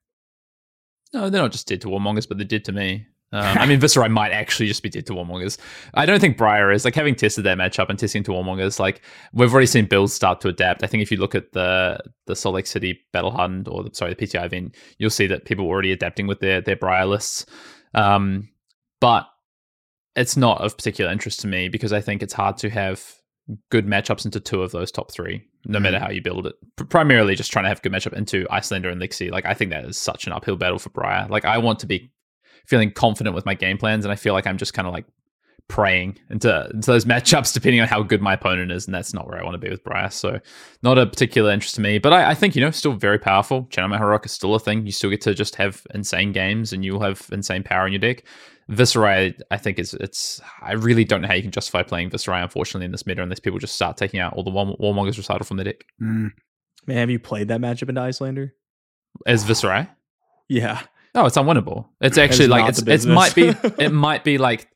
No, 1.13 1.29
they're 1.29 1.43
not 1.43 1.53
just 1.53 1.69
dead 1.69 1.83
to 1.83 1.89
Warmongers, 1.89 2.27
but 2.27 2.39
they're 2.39 2.47
dead 2.47 2.65
to 2.67 2.73
me. 2.73 3.07
Um, 3.35 3.57
I 3.57 3.65
mean, 3.65 3.81
Viserai 3.81 4.11
might 4.11 4.33
actually 4.33 4.69
just 4.69 4.83
be 4.83 4.91
dead 4.91 5.07
to 5.07 5.15
Warmongers. 5.15 5.57
I 5.95 6.05
don't 6.05 6.21
think 6.21 6.37
Briar 6.37 6.71
is. 6.71 6.85
Like, 6.85 6.95
having 6.95 7.15
tested 7.15 7.45
that 7.45 7.57
matchup 7.57 7.89
and 7.89 7.99
testing 7.99 8.23
to 8.25 8.33
Warmongers, 8.33 8.79
like, 8.79 9.01
we've 9.33 9.51
already 9.51 9.67
seen 9.67 9.87
builds 9.87 10.13
start 10.13 10.43
to 10.43 10.49
adapt. 10.49 10.85
I 10.85 10.87
think 10.87 11.03
if 11.03 11.11
you 11.11 11.17
look 11.17 11.35
at 11.35 11.53
the 11.53 11.99
the 12.27 12.37
Salt 12.37 12.57
Lake 12.57 12.67
City 12.67 13.01
Battle 13.11 13.31
Hunt, 13.31 13.69
or 13.69 13.85
the, 13.85 13.95
sorry, 13.95 14.13
the 14.13 14.27
PTI 14.27 14.45
event, 14.45 14.75
you'll 14.99 15.09
see 15.09 15.27
that 15.29 15.47
people 15.47 15.65
are 15.65 15.69
already 15.69 15.93
adapting 15.93 16.27
with 16.27 16.41
their, 16.41 16.61
their 16.61 16.77
Briar 16.77 17.07
lists. 17.07 17.47
Um, 17.95 18.51
but 19.01 19.27
it's 20.17 20.37
not 20.37 20.61
of 20.61 20.77
particular 20.77 21.11
interest 21.11 21.41
to 21.41 21.47
me 21.47 21.69
because 21.69 21.93
I 21.93 22.01
think 22.01 22.23
it's 22.23 22.33
hard 22.33 22.57
to 22.59 22.71
have 22.71 23.03
good 23.71 23.87
matchups 23.87 24.25
into 24.25 24.41
two 24.41 24.63
of 24.63 24.73
those 24.73 24.93
top 24.93 25.11
three, 25.11 25.43
no 25.67 25.81
matter 25.81 25.99
mm. 25.99 26.01
how 26.01 26.11
you 26.11 26.23
build 26.23 26.47
it. 26.47 26.55
P- 26.77 26.85
primarily 26.85 27.35
just 27.35 27.53
trying 27.53 27.65
to 27.65 27.69
have 27.69 27.83
good 27.83 27.93
matchup 27.93 28.13
into 28.13 28.47
Iyslander 28.51 28.91
and 28.91 29.01
Lexi. 29.01 29.31
Like 29.31 29.47
I 29.47 29.55
think 29.55 29.71
that 29.71 29.85
is 29.85 29.99
such 29.99 30.27
an 30.27 30.33
uphill 30.33 30.57
battle 30.57 30.79
for 30.79 30.91
Briar. 30.91 31.27
Like 31.29 31.45
I 31.45 31.59
want 31.59 31.79
to 31.81 31.87
be 31.87 32.13
feeling 32.67 32.93
confident 32.93 33.35
with 33.35 33.47
my 33.47 33.55
game 33.55 33.79
plans, 33.79 34.05
and 34.05 34.13
I 34.13 34.17
feel 34.17 34.35
like 34.35 34.47
I'm 34.47 34.59
just 34.59 34.75
kind 34.75 34.87
of 34.87 34.95
like 34.95 35.07
praying 35.69 36.19
into, 36.31 36.71
into 36.73 36.91
those 36.91 37.05
matchups 37.07 37.55
depending 37.55 37.81
on 37.81 37.89
how 37.89 38.03
good 38.03 38.23
my 38.23 38.35
opponent 38.35 38.71
is, 38.71 38.87
and 38.87 38.95
that's 38.95 39.13
not 39.13 39.27
where 39.27 39.41
I 39.41 39.45
want 39.45 39.55
to 39.55 39.59
be 39.59 39.71
with 39.71 39.83
Briar. 39.83 40.11
So 40.11 40.39
not 40.83 40.99
a 40.99 41.07
particular 41.07 41.51
interest 41.51 41.75
to 41.77 41.81
me, 41.81 41.99
but 41.99 42.13
I, 42.13 42.31
I 42.31 42.35
think 42.35 42.55
you 42.55 42.61
know 42.61 42.71
still 42.71 42.93
very 42.93 43.19
powerful. 43.19 43.67
Channel 43.71 43.97
Maharok 43.97 44.27
is 44.27 44.33
still 44.33 44.55
a 44.55 44.61
thing. 44.61 44.87
You 44.87 44.93
still 44.93 45.11
get 45.11 45.21
to 45.23 45.35
just 45.35 45.57
have 45.57 45.85
insane 45.95 46.33
games, 46.33 46.73
and 46.73 46.85
you'll 46.85 47.01
have 47.01 47.29
insane 47.33 47.65
power 47.65 47.87
in 47.87 47.93
your 47.93 48.01
deck. 48.01 48.25
Viserai, 48.73 49.39
I 49.51 49.57
think 49.59 49.79
is 49.79 49.95
it's. 49.95 50.41
I 50.61 50.73
really 50.73 51.05
don't 51.05 51.21
know 51.23 51.29
how 51.29 51.35
you 51.35 51.43
can 51.43 51.51
justify 51.51 51.83
playing 51.83 52.11
Viserai, 52.11 52.43
unfortunately, 52.43 52.87
in 52.87 52.93
this 52.93 53.07
meta 53.07 53.23
unless 53.23 53.41
people 53.41 53.59
just 53.59 53.75
start 53.75 53.97
taking 53.97 54.21
out 54.21 54.33
all 54.35 54.43
the 54.45 54.51
War- 54.51 54.77
Warmongers 54.81 55.17
recital 55.17 55.45
from 55.45 55.57
the 55.59 55.65
deck 55.65 55.85
Mm. 56.01 56.31
Man, 56.87 56.97
have 56.97 57.11
you 57.11 57.19
played 57.21 57.49
that 57.49 57.61
matchup 57.61 57.89
into 57.89 58.01
Iyslander? 58.01 58.51
as 59.27 59.45
Viserai. 59.45 59.89
Yeah. 60.49 60.81
No, 61.15 61.27
it's 61.27 61.37
unwinnable. 61.37 61.87
It's 62.01 62.17
actually 62.19 62.45
is 62.47 62.51
like 62.51 62.69
it's 62.69 62.83
it 62.83 63.07
might 63.09 63.35
be 63.35 63.49
it 63.79 63.93
might 63.93 64.25
be 64.25 64.39
like 64.39 64.69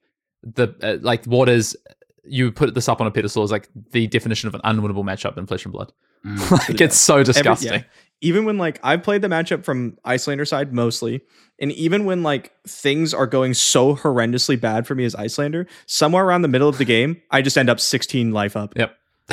the 0.43 0.75
uh, 0.83 0.99
like 1.01 1.25
what 1.25 1.49
is 1.49 1.77
you 2.25 2.53
put 2.53 2.75
this 2.75 2.89
up 2.89 3.01
on 3.01 3.07
a 3.07 3.11
pedestal 3.11 3.45
is 3.45 3.51
like 3.51 3.69
the 3.93 4.07
definition 4.09 4.49
of 4.49 4.55
an 4.55 4.61
unwinnable 4.65 5.05
matchup 5.05 5.39
in 5.39 5.47
Flesh 5.47 5.65
and 5.65 5.73
Blood. 5.73 5.93
Mm. 6.25 6.51
like 6.69 6.81
it's 6.81 6.97
so 6.99 7.23
disgusting. 7.23 7.73
yeah. 7.73 7.83
Even 8.21 8.45
when 8.45 8.57
like 8.59 8.81
I've 8.83 9.03
played 9.03 9.23
the 9.23 9.29
matchup 9.29 9.65
from 9.65 9.99
Iyslander 10.05 10.47
side 10.47 10.73
mostly, 10.73 11.23
and 11.59 11.73
even 11.73 12.05
when 12.05 12.23
like 12.23 12.53
things 12.67 13.13
are 13.15 13.27
going 13.27 13.55
so 13.55 13.95
horrendously 13.97 14.61
bad 14.61 14.87
for 14.87 14.95
me 14.95 15.05
as 15.05 15.15
Iyslander, 15.15 15.67
somewhere 15.87 16.25
around 16.25 16.43
the 16.43 16.49
middle 16.49 16.69
of 16.69 16.79
the 16.79 16.85
game, 16.97 17.21
I 17.31 17.43
just 17.43 17.59
end 17.59 17.71
up 17.71 17.81
16 17.81 18.33
life 18.33 18.57
up. 18.57 18.75
Yep. 18.77 18.97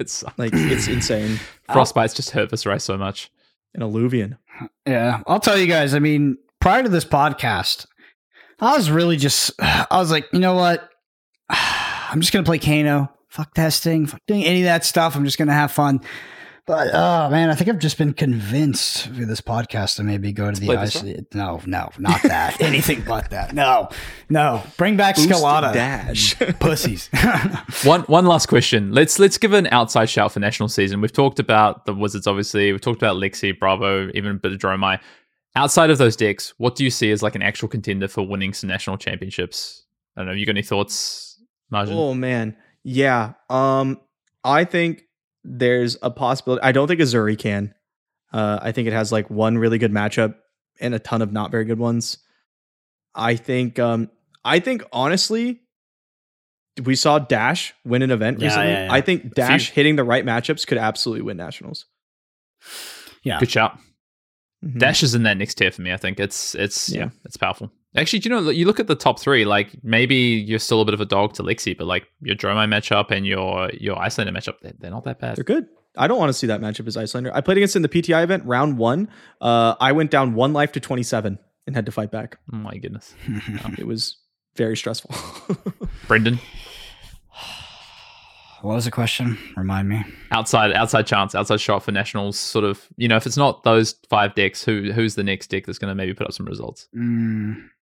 it's 0.00 0.24
Like 0.36 0.52
it's 0.54 0.88
insane. 0.88 1.38
frostbites 1.68 2.14
just 2.14 2.30
hurt 2.30 2.50
Viserai 2.50 2.80
so 2.80 2.96
much. 2.96 3.30
An 3.74 3.82
Alluvion. 3.82 4.38
Yeah, 4.86 5.22
I'll 5.26 5.40
tell 5.40 5.58
you 5.58 5.66
guys. 5.66 5.94
I 5.94 5.98
mean, 5.98 6.38
prior 6.60 6.82
to 6.82 6.88
this 6.88 7.04
podcast, 7.04 7.86
I 8.60 8.76
was 8.76 8.90
really 8.90 9.16
just, 9.16 9.52
I 9.60 9.86
was 9.98 10.10
like, 10.10 10.26
you 10.32 10.38
know 10.38 10.54
what? 10.54 10.88
I'm 11.50 12.20
just 12.20 12.32
gonna 12.32 12.44
play 12.44 12.58
Kano. 12.58 13.12
Fuck 13.28 13.54
testing. 13.54 14.06
Fuck 14.06 14.20
doing 14.26 14.44
any 14.44 14.62
of 14.62 14.64
that 14.64 14.84
stuff. 14.84 15.14
I'm 15.14 15.24
just 15.24 15.38
gonna 15.38 15.52
have 15.52 15.70
fun. 15.70 16.00
But 16.68 16.90
oh 16.92 17.30
man, 17.30 17.48
I 17.48 17.54
think 17.54 17.70
I've 17.70 17.78
just 17.78 17.96
been 17.96 18.12
convinced 18.12 19.06
through 19.06 19.24
this 19.24 19.40
podcast 19.40 19.96
to 19.96 20.02
maybe 20.02 20.32
go 20.32 20.50
to 20.50 20.60
the 20.60 20.66
play 20.66 20.76
ice. 20.76 21.00
Viserai? 21.00 21.34
No, 21.34 21.62
no, 21.64 21.88
not 21.98 22.22
that. 22.24 22.60
Anything 22.60 23.02
but 23.08 23.30
that. 23.30 23.54
No, 23.54 23.88
no. 24.28 24.62
Bring 24.76 24.98
back 24.98 25.16
Boost 25.16 25.30
Scalata. 25.30 25.72
dash. 25.72 26.34
Pussies. 26.60 27.08
One 27.84 28.02
one 28.02 28.26
last 28.26 28.48
question. 28.48 28.92
Let's 28.92 29.18
let's 29.18 29.38
give 29.38 29.54
an 29.54 29.66
outside 29.68 30.10
shout 30.10 30.30
for 30.30 30.40
national 30.40 30.68
season. 30.68 31.00
We've 31.00 31.10
talked 31.10 31.38
about 31.38 31.86
the 31.86 31.94
Wizards, 31.94 32.26
obviously. 32.26 32.70
We've 32.70 32.82
talked 32.82 33.00
about 33.00 33.16
Lexi, 33.16 33.58
Bravo, 33.58 34.10
even 34.12 34.32
a 34.32 34.34
bit 34.34 34.52
of 34.52 34.58
Dromai. 34.58 35.00
Outside 35.56 35.88
of 35.88 35.96
those 35.96 36.16
decks, 36.16 36.52
what 36.58 36.76
do 36.76 36.84
you 36.84 36.90
see 36.90 37.10
as 37.10 37.22
like 37.22 37.34
an 37.34 37.40
actual 37.40 37.68
contender 37.68 38.08
for 38.08 38.26
winning 38.28 38.52
some 38.52 38.68
national 38.68 38.98
championships? 38.98 39.86
I 40.18 40.20
don't 40.20 40.26
know. 40.26 40.34
You 40.34 40.44
got 40.44 40.50
any 40.50 40.62
thoughts, 40.62 41.42
Majin? 41.72 41.92
Oh 41.92 42.12
man, 42.12 42.58
yeah. 42.84 43.32
Um, 43.48 44.02
I 44.44 44.64
think 44.64 45.04
there's 45.50 45.96
a 46.02 46.10
possibility. 46.10 46.62
I 46.62 46.72
don't 46.72 46.86
think 46.88 47.00
Azuri 47.00 47.38
can. 47.38 47.74
Uh, 48.32 48.58
I 48.60 48.72
think 48.72 48.86
it 48.88 48.92
has 48.92 49.10
like 49.10 49.30
one 49.30 49.56
really 49.56 49.78
good 49.78 49.92
matchup 49.92 50.34
and 50.80 50.94
a 50.94 50.98
ton 50.98 51.22
of 51.22 51.32
not 51.32 51.50
very 51.50 51.64
good 51.64 51.78
ones. 51.78 52.18
I 53.14 53.36
think. 53.36 53.78
Um, 53.78 54.10
I 54.44 54.60
think 54.60 54.82
honestly, 54.92 55.60
we 56.84 56.94
saw 56.94 57.18
Dash 57.18 57.74
win 57.84 58.02
an 58.02 58.10
event 58.10 58.38
Yeah, 58.40 58.46
recently. 58.48 58.68
yeah, 58.72 58.84
yeah. 58.86 58.92
I 58.92 59.00
think 59.00 59.34
Dash 59.34 59.70
hitting 59.70 59.96
the 59.96 60.04
right 60.04 60.24
matchups 60.24 60.66
could 60.66 60.78
absolutely 60.78 61.22
win 61.22 61.36
nationals. 61.36 61.86
yeah. 63.22 63.38
Good 63.40 63.50
shout. 63.50 63.78
Mhm. 64.64 64.78
Dash 64.78 65.02
is 65.02 65.14
in 65.14 65.22
that 65.24 65.36
next 65.36 65.54
tier 65.54 65.70
for 65.70 65.82
me. 65.82 65.92
I 65.92 65.96
think 65.96 66.18
it's 66.20 66.54
it's 66.54 66.88
yeah, 66.90 66.98
Yeah. 67.04 67.10
it's 67.24 67.36
powerful. 67.36 67.72
Actually, 67.96 68.18
do 68.20 68.28
you 68.28 68.34
know 68.34 68.50
you 68.50 68.66
look 68.66 68.78
at 68.80 68.86
the 68.86 68.94
top 68.94 69.18
three, 69.18 69.44
like 69.44 69.70
maybe 69.82 70.14
you're 70.14 70.58
still 70.58 70.80
a 70.80 70.84
bit 70.84 70.94
of 70.94 71.00
a 71.00 71.06
dog 71.06 71.32
to 71.34 71.42
Lexi, 71.42 71.76
but 71.76 71.86
like 71.86 72.06
your 72.20 72.36
Dromai 72.36 72.68
matchup 72.68 73.10
and 73.10 73.26
your 73.26 73.70
your 73.70 73.96
Iyslander 73.96 74.30
matchup, 74.32 74.54
they're, 74.62 74.74
they're 74.78 74.90
not 74.90 75.04
that 75.04 75.18
bad. 75.20 75.36
they're 75.36 75.44
good. 75.44 75.66
I 75.96 76.06
don't 76.06 76.18
want 76.18 76.28
to 76.28 76.34
see 76.34 76.46
that 76.48 76.60
matchup 76.60 76.86
as 76.86 76.96
Iyslander. 76.96 77.30
I 77.34 77.40
played 77.40 77.56
against 77.56 77.74
in 77.76 77.82
the 77.82 77.88
PTI 77.88 78.22
event 78.22 78.44
round 78.44 78.78
one. 78.78 79.08
Uh, 79.40 79.74
I 79.80 79.92
went 79.92 80.10
down 80.10 80.34
one 80.34 80.52
life 80.52 80.70
to 80.72 80.80
27 80.80 81.38
and 81.66 81.74
had 81.76 81.86
to 81.86 81.92
fight 81.92 82.10
back. 82.12 82.38
Oh 82.52 82.56
my 82.56 82.76
goodness. 82.76 83.14
It 83.78 83.86
was 83.86 84.18
very 84.54 84.76
stressful. 84.76 85.14
Brendan, 86.08 86.38
What 88.62 88.74
was 88.74 88.84
the 88.86 88.90
question? 88.90 89.38
Remind 89.56 89.88
me. 89.88 90.04
outside 90.32 90.72
outside 90.72 91.06
chance, 91.06 91.34
outside 91.34 91.60
shot 91.60 91.84
for 91.84 91.92
nationals. 91.92 92.38
Sort 92.38 92.64
of, 92.64 92.86
you 92.96 93.06
know, 93.08 93.16
if 93.16 93.24
it's 93.26 93.36
not 93.36 93.62
those 93.62 93.94
five 94.10 94.34
decks, 94.34 94.64
who 94.64 94.92
who's 94.92 95.14
the 95.14 95.22
next 95.22 95.46
deck 95.48 95.64
that's 95.66 95.78
going 95.78 95.90
to 95.90 95.94
maybe 95.94 96.12
put 96.12 96.26
up 96.26 96.32
some 96.32 96.46
results? 96.46 96.88
Mm, 96.96 97.54
It's 97.54 97.60
the 97.60 97.77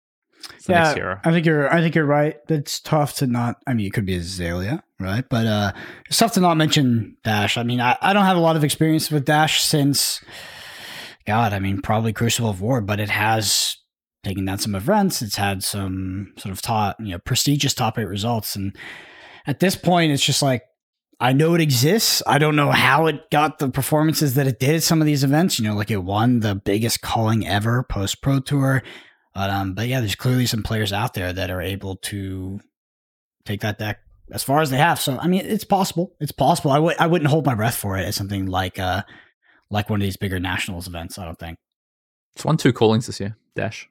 yeah. 0.68 0.94
I 1.24 1.32
think 1.32 1.46
you're. 1.46 1.74
I 1.74 1.82
think 1.82 1.96
you're 1.96 2.06
right. 2.06 2.38
It's 2.50 2.80
tough 2.80 3.16
to 3.16 3.28
not. 3.28 3.58
I 3.68 3.74
mean, 3.74 3.86
it 3.86 3.94
could 3.94 4.06
be 4.06 4.16
Azalea, 4.16 4.84
right? 5.00 5.26
But 5.28 5.48
uh, 5.48 5.72
it's 6.08 6.18
tough 6.18 6.34
to 6.34 6.40
not 6.40 6.58
mention 6.58 7.18
Dash. 7.24 7.58
I 7.58 7.64
mean, 7.64 7.80
I, 7.82 7.98
I 8.02 8.14
don't 8.14 8.26
have 8.26 8.38
a 8.38 8.42
lot 8.42 8.56
of 8.56 8.64
experience 8.64 9.12
with 9.12 9.26
Dash 9.26 9.62
since, 9.62 10.24
God, 11.26 11.54
I 11.54 11.60
mean, 11.60 11.82
probably 11.82 12.14
Crucible 12.14 12.50
of 12.50 12.62
War, 12.62 12.82
but 12.82 13.00
it 13.00 13.10
has 13.10 13.78
taken 14.24 14.46
down 14.46 14.60
some 14.60 14.76
events. 14.76 15.22
It's 15.22 15.36
had 15.36 15.64
some 15.64 16.34
sort 16.38 16.52
of 16.52 16.62
top, 16.62 16.98
you 17.00 17.12
know, 17.12 17.20
prestigious 17.20 17.74
top 17.74 17.98
eight 18.00 18.06
results, 18.06 18.56
and 18.56 18.76
at 19.46 19.60
this 19.60 19.76
point, 19.76 20.12
it's 20.12 20.26
just 20.26 20.42
like 20.42 20.64
I 21.20 21.32
know 21.32 21.54
it 21.54 21.62
exists. 21.62 22.22
I 22.28 22.38
don't 22.38 22.56
know 22.56 22.72
how 22.72 23.08
it 23.08 23.30
got 23.30 23.60
the 23.60 23.70
performances 23.70 24.34
that 24.34 24.48
it 24.48 24.60
did 24.60 24.76
at 24.76 24.84
some 24.84 25.00
of 25.00 25.06
these 25.06 25.24
events. 25.24 25.60
You 25.60 25.66
know, 25.66 25.76
like 25.76 25.92
it 25.92 26.04
won 26.04 26.42
the 26.42 26.56
biggest 26.56 27.02
calling 27.02 27.48
ever 27.48 27.84
post 27.84 28.22
Pro 28.22 28.40
Tour. 28.40 28.84
But 29.34 29.50
um, 29.50 29.74
but 29.74 29.88
yeah, 29.88 30.00
there's 30.00 30.16
clearly 30.16 30.46
some 30.46 30.64
players 30.64 30.94
out 30.94 31.14
there 31.14 31.34
that 31.34 31.50
are 31.50 31.62
able 31.62 31.96
to 31.98 32.60
take 33.46 33.62
that 33.62 33.80
deck 33.80 34.00
as 34.32 34.44
far 34.44 34.62
as 34.62 34.70
they 34.70 34.78
have. 34.78 35.00
So 35.00 35.18
I 35.18 35.28
mean, 35.28 35.46
it's 35.46 35.64
possible. 35.64 36.16
It's 36.20 36.32
possible. 36.32 36.72
I 36.72 37.08
wouldn't 37.08 37.30
hold 37.30 37.46
my 37.46 37.56
breath 37.56 37.76
for 37.76 37.98
it 37.98 38.06
as 38.06 38.16
something 38.16 38.46
like 38.46 38.80
uh 38.80 39.04
like 39.70 39.90
one 39.90 40.00
of 40.00 40.04
these 40.04 40.18
bigger 40.18 40.40
nationals 40.40 40.88
events. 40.88 41.18
I 41.18 41.26
don't 41.26 41.40
think. 41.40 41.58
It's 42.36 42.46
won 42.46 42.58
two 42.58 42.74
callings 42.74 43.08
this 43.08 43.20
year. 43.20 43.38
Dash. 43.56 43.90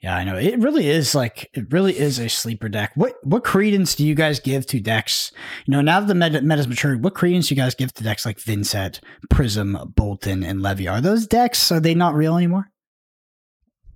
Yeah, 0.00 0.16
I 0.16 0.24
know. 0.24 0.36
It 0.36 0.58
really 0.60 0.88
is 0.88 1.14
like 1.14 1.50
it 1.52 1.70
really 1.70 1.98
is 1.98 2.18
a 2.18 2.28
sleeper 2.28 2.70
deck. 2.70 2.92
What 2.94 3.16
what 3.22 3.44
credence 3.44 3.94
do 3.94 4.06
you 4.06 4.14
guys 4.14 4.40
give 4.40 4.64
to 4.66 4.80
decks? 4.80 5.30
You 5.66 5.72
know, 5.72 5.82
now 5.82 6.00
that 6.00 6.06
the 6.06 6.14
meta, 6.14 6.40
meta's 6.40 6.66
matured, 6.68 7.04
what 7.04 7.14
credence 7.14 7.48
do 7.48 7.54
you 7.54 7.60
guys 7.60 7.74
give 7.74 7.92
to 7.92 8.02
decks 8.02 8.24
like 8.24 8.38
Vynnset, 8.38 9.00
Prism, 9.28 9.76
Boltyn, 9.94 10.46
and 10.46 10.60
Levia? 10.60 10.92
Are 10.92 11.00
those 11.02 11.26
decks 11.26 11.70
are 11.70 11.80
they 11.80 11.94
not 11.94 12.14
real 12.14 12.36
anymore? 12.36 12.70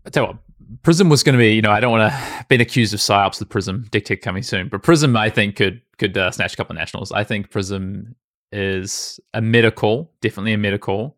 I 0.06 0.10
tell 0.10 0.24
you 0.24 0.28
what, 0.28 0.38
Prism 0.82 1.08
was 1.08 1.22
going 1.22 1.34
to 1.34 1.38
be. 1.38 1.54
You 1.54 1.62
know, 1.62 1.70
I 1.70 1.80
don't 1.80 1.92
want 1.92 2.12
to 2.12 2.46
been 2.48 2.60
accused 2.60 2.94
of 2.94 3.00
psyops 3.00 3.40
with 3.40 3.48
Prism. 3.48 3.86
Dick 3.90 4.04
Tick 4.04 4.22
coming 4.22 4.42
soon, 4.42 4.68
but 4.68 4.82
Prism 4.82 5.16
I 5.16 5.30
think 5.30 5.56
could 5.56 5.80
could 5.98 6.16
uh, 6.16 6.30
snatch 6.30 6.54
a 6.54 6.56
couple 6.56 6.74
of 6.74 6.78
nationals. 6.78 7.12
I 7.12 7.24
think 7.24 7.50
Prism 7.50 8.14
is 8.52 9.18
a 9.32 9.40
medical, 9.40 10.12
definitely 10.20 10.52
a 10.52 10.58
medical, 10.58 11.16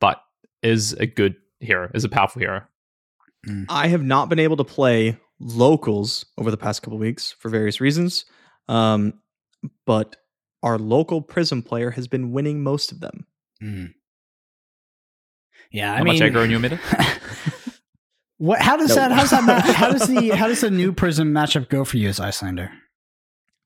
but 0.00 0.20
is 0.62 0.92
a 0.94 1.06
good 1.06 1.36
hero, 1.60 1.90
is 1.94 2.04
a 2.04 2.08
powerful 2.08 2.40
hero. 2.40 2.62
I 3.68 3.86
have 3.88 4.02
not 4.02 4.28
been 4.28 4.40
able 4.40 4.56
to 4.56 4.64
play 4.64 5.16
locals 5.40 6.26
over 6.36 6.50
the 6.50 6.56
past 6.56 6.82
couple 6.82 6.98
weeks 6.98 7.32
for 7.38 7.48
various 7.48 7.80
reasons. 7.80 8.24
Um, 8.68 9.14
but 9.86 10.16
our 10.62 10.78
local 10.78 11.22
Prism 11.22 11.62
player 11.62 11.90
has 11.90 12.08
been 12.08 12.32
winning 12.32 12.62
most 12.62 12.92
of 12.92 13.00
them. 13.00 13.26
Mm. 13.62 13.94
Yeah, 15.70 15.92
I 15.92 15.98
How 15.98 16.04
mean, 16.04 16.18
much 16.18 16.22
aggro 16.22 16.44
in 16.44 16.50
your 16.50 16.60
meta? 16.60 16.80
what? 18.38 18.60
How 18.60 18.76
does 18.76 18.88
No. 18.90 18.94
that? 18.96 19.12
How's 19.12 19.30
that? 19.30 19.64
How 19.76 19.90
does 19.92 20.06
the 20.08 20.30
how 20.30 20.48
does 20.48 20.60
the 20.62 20.70
new 20.70 20.92
Prism 20.92 21.32
matchup 21.32 21.68
go 21.68 21.84
for 21.84 21.96
you 21.96 22.08
as 22.08 22.18
Iyslander? 22.18 22.70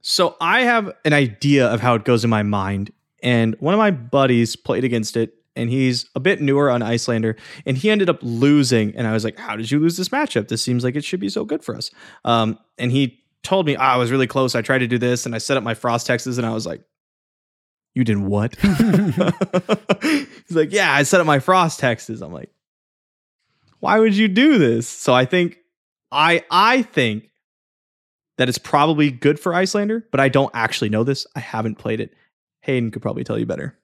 So 0.01 0.37
I 0.41 0.63
have 0.63 0.91
an 1.05 1.13
idea 1.13 1.67
of 1.69 1.81
how 1.81 1.95
it 1.95 2.05
goes 2.05 2.25
in 2.25 2.31
my 2.31 2.43
mind. 2.43 2.91
And 3.23 3.55
one 3.61 3.73
of 3.73 3.79
my 3.79 3.93
buddies 3.93 4.57
played 4.57 4.83
against 4.83 5.17
it, 5.17 5.33
and 5.55 5.71
he's 5.71 6.07
a 6.17 6.21
bit 6.21 6.41
newer 6.41 6.71
on 6.71 6.81
Iyslander, 6.83 7.37
and 7.65 7.77
he 7.79 7.89
ended 7.89 8.11
up 8.11 8.19
losing. 8.23 8.97
And 8.97 9.07
I 9.07 9.13
was 9.13 9.23
like, 9.25 9.39
How 9.39 9.55
did 9.57 9.71
you 9.71 9.79
lose 9.79 9.97
this 9.97 10.09
matchup? 10.09 10.49
This 10.49 10.63
seems 10.63 10.83
like 10.83 10.97
it 10.97 11.05
should 11.05 11.21
be 11.21 11.29
so 11.29 11.45
good 11.45 11.63
for 11.63 11.77
us. 11.77 11.91
Um, 12.25 12.59
and 12.79 12.91
he 12.91 13.23
told 13.45 13.67
me, 13.67 13.77
oh, 13.77 13.81
I 13.81 13.97
was 13.97 14.11
really 14.11 14.27
close. 14.27 14.55
I 14.55 14.63
tried 14.63 14.79
to 14.79 14.87
do 14.89 14.99
this, 14.99 15.25
and 15.27 15.35
I 15.35 15.39
set 15.39 15.57
up 15.57 15.63
my 15.63 15.75
frost 15.75 16.09
hexes, 16.09 16.37
and 16.39 16.47
I 16.47 16.51
was 16.55 16.67
like, 16.67 16.81
You 17.95 18.03
did 18.05 18.19
what? 18.19 18.55
he's 20.03 20.57
like, 20.57 20.73
Yeah, 20.73 20.93
I 20.93 21.03
set 21.05 21.21
up 21.21 21.27
my 21.27 21.39
frost 21.39 21.81
hexes. 21.81 22.23
I'm 22.23 22.33
like, 22.33 22.51
Why 23.83 23.99
would 23.99 24.15
you 24.17 24.29
do 24.29 24.59
this? 24.59 24.89
So 24.89 25.13
I 25.13 25.25
think 25.25 25.59
I 26.13 26.45
I 26.51 26.83
think 26.83 27.25
that 28.39 28.49
it's 28.49 28.59
probably 28.59 29.11
good 29.11 29.41
for 29.41 29.53
Iyslander, 29.53 30.05
but 30.13 30.21
I 30.21 30.29
don't 30.29 30.51
actually 30.55 30.89
know 30.89 31.03
this. 31.05 31.27
I 31.37 31.41
haven't 31.41 31.79
played 31.79 32.01
it. 32.01 32.15
Hayden 32.61 32.91
could 32.93 33.03
probably 33.03 33.25
tell 33.25 33.39
you 33.39 33.45
better. 33.47 33.77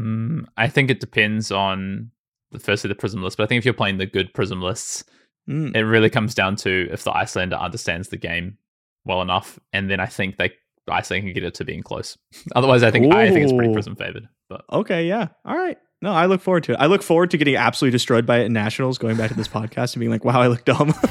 Mm, 0.00 0.46
I 0.56 0.68
think 0.68 0.90
it 0.90 0.98
depends 1.00 1.52
on 1.52 2.10
the 2.50 2.58
firstly 2.58 2.88
the 2.88 2.94
Prism 2.96 3.22
list, 3.22 3.36
but 3.36 3.44
I 3.44 3.46
think 3.46 3.58
if 3.60 3.64
you're 3.64 3.72
playing 3.74 3.98
the 3.98 4.06
good 4.06 4.34
Prism 4.34 4.60
lists, 4.60 5.04
Mm. 5.48 5.76
it 5.76 5.84
really 5.84 6.10
comes 6.10 6.34
down 6.34 6.56
to 6.56 6.88
if 6.90 7.04
the 7.04 7.12
Iyslander 7.12 7.56
understands 7.56 8.08
the 8.08 8.16
game 8.16 8.58
well 9.04 9.22
enough, 9.22 9.60
and 9.72 9.88
then 9.88 10.00
I 10.00 10.06
think 10.06 10.38
they 10.38 10.50
Iceland 10.88 11.22
can 11.22 11.32
get 11.34 11.44
it 11.44 11.54
to 11.54 11.64
being 11.64 11.84
close. 11.84 12.18
Otherwise, 12.56 12.82
I 12.82 12.90
think 12.90 13.14
I 13.14 13.30
think 13.30 13.44
it's 13.44 13.52
pretty 13.52 13.72
Prism 13.72 13.94
favored. 13.94 14.28
But 14.48 14.64
Okay, 14.72 15.06
yeah. 15.06 15.28
All 15.44 15.56
right. 15.56 15.78
No, 16.06 16.12
I 16.12 16.26
look 16.26 16.40
forward 16.40 16.62
to 16.64 16.72
it. 16.74 16.76
I 16.78 16.86
look 16.86 17.02
forward 17.02 17.32
to 17.32 17.36
getting 17.36 17.56
absolutely 17.56 17.90
destroyed 17.90 18.26
by 18.26 18.38
it 18.38 18.44
in 18.44 18.52
nationals, 18.52 18.96
going 18.96 19.16
back 19.16 19.28
to 19.30 19.36
this 19.36 19.48
podcast 19.48 19.94
and 19.94 19.98
being 20.00 20.12
like, 20.12 20.24
wow, 20.24 20.40
I 20.40 20.46
look 20.46 20.64
dumb. 20.64 20.94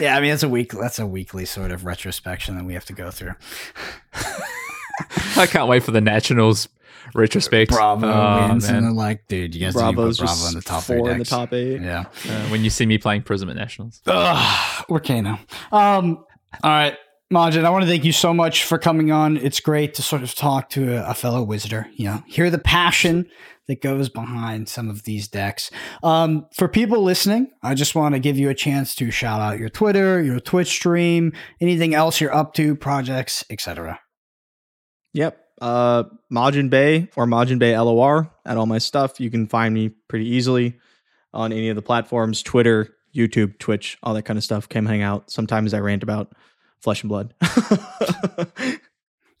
Yeah, 0.00 0.16
I 0.16 0.20
mean 0.20 0.30
that's 0.30 0.42
a 0.42 0.48
week. 0.48 0.72
That's 0.72 0.98
a 0.98 1.06
weekly 1.06 1.44
sort 1.44 1.70
of 1.70 1.84
retrospection 1.84 2.56
that 2.56 2.64
we 2.64 2.72
have 2.74 2.86
to 2.86 2.92
go 2.94 3.10
through. 3.10 3.34
I 5.36 5.46
can't 5.46 5.68
wait 5.68 5.82
for 5.82 5.90
the 5.90 6.00
Nationals 6.00 6.68
retrospect. 7.14 7.70
Bravo 7.70 8.06
Oh, 8.06 8.48
wins, 8.48 8.66
man. 8.66 8.76
and 8.76 8.86
they're 8.86 8.92
like, 8.92 9.26
dude, 9.28 9.54
you 9.54 9.60
guys 9.60 9.74
didn't 9.74 9.88
put 9.88 9.94
Bravo 9.96 10.12
just 10.12 10.48
in 10.48 10.54
the 10.58 10.62
top 10.64 10.82
four 10.82 10.98
three 11.00 11.12
in 11.12 11.18
the 11.18 11.24
top 11.24 11.52
eight. 11.52 11.80
Yeah. 11.82 12.04
Uh, 12.28 12.48
when 12.48 12.64
you 12.64 12.70
see 12.70 12.86
me 12.86 12.98
playing 12.98 13.22
Prism 13.22 13.48
at 13.50 13.56
Nationals. 13.56 14.00
Ugh, 14.06 14.84
we're 14.88 15.00
Kano. 15.00 15.38
Um, 15.72 16.24
all 16.62 16.70
right, 16.70 16.96
Majin, 17.32 17.64
I 17.64 17.70
want 17.70 17.84
to 17.84 17.88
thank 17.90 18.04
you 18.04 18.12
so 18.12 18.32
much 18.32 18.64
for 18.64 18.78
coming 18.78 19.10
on. 19.12 19.36
It's 19.36 19.60
great 19.60 19.94
to 19.94 20.02
sort 20.02 20.22
of 20.22 20.34
talk 20.34 20.70
to 20.70 20.96
a, 20.96 21.10
a 21.10 21.14
fellow 21.14 21.44
wizarder, 21.44 21.86
you 21.94 22.06
know, 22.06 22.22
hear 22.26 22.50
the 22.50 22.58
passion 22.58 23.28
that 23.68 23.82
goes 23.82 24.08
behind 24.08 24.68
some 24.68 24.88
of 24.88 25.02
these 25.04 25.28
decks. 25.28 25.70
Um, 26.02 26.46
for 26.54 26.68
people 26.68 27.02
listening, 27.02 27.50
I 27.62 27.74
just 27.74 27.94
want 27.94 28.14
to 28.14 28.18
give 28.18 28.38
you 28.38 28.48
a 28.48 28.54
chance 28.54 28.94
to 28.96 29.10
shout 29.10 29.40
out 29.40 29.58
your 29.58 29.68
Twitter, 29.68 30.22
your 30.22 30.40
Twitch 30.40 30.68
stream, 30.68 31.32
anything 31.60 31.94
else 31.94 32.20
you're 32.20 32.34
up 32.34 32.54
to, 32.54 32.76
projects, 32.76 33.44
etc. 33.50 34.00
Yep. 35.14 35.42
Uh, 35.60 36.04
Majin 36.30 36.68
Bae 36.68 37.08
or 37.16 37.26
Majin 37.26 37.58
Bae 37.58 37.78
LOR 37.80 38.30
at 38.44 38.56
all 38.56 38.66
my 38.66 38.78
stuff. 38.78 39.18
You 39.18 39.30
can 39.30 39.46
find 39.46 39.74
me 39.74 39.88
pretty 39.88 40.28
easily 40.28 40.78
on 41.32 41.52
any 41.52 41.68
of 41.68 41.76
the 41.76 41.82
platforms 41.82 42.42
Twitter, 42.42 42.94
YouTube, 43.14 43.58
Twitch, 43.58 43.96
all 44.02 44.14
that 44.14 44.24
kind 44.24 44.36
of 44.36 44.44
stuff. 44.44 44.68
Come 44.68 44.86
hang 44.86 45.02
out. 45.02 45.30
Sometimes 45.30 45.72
I 45.72 45.80
rant 45.80 46.02
about 46.02 46.32
flesh 46.80 47.02
and 47.02 47.08
blood. 47.08 47.34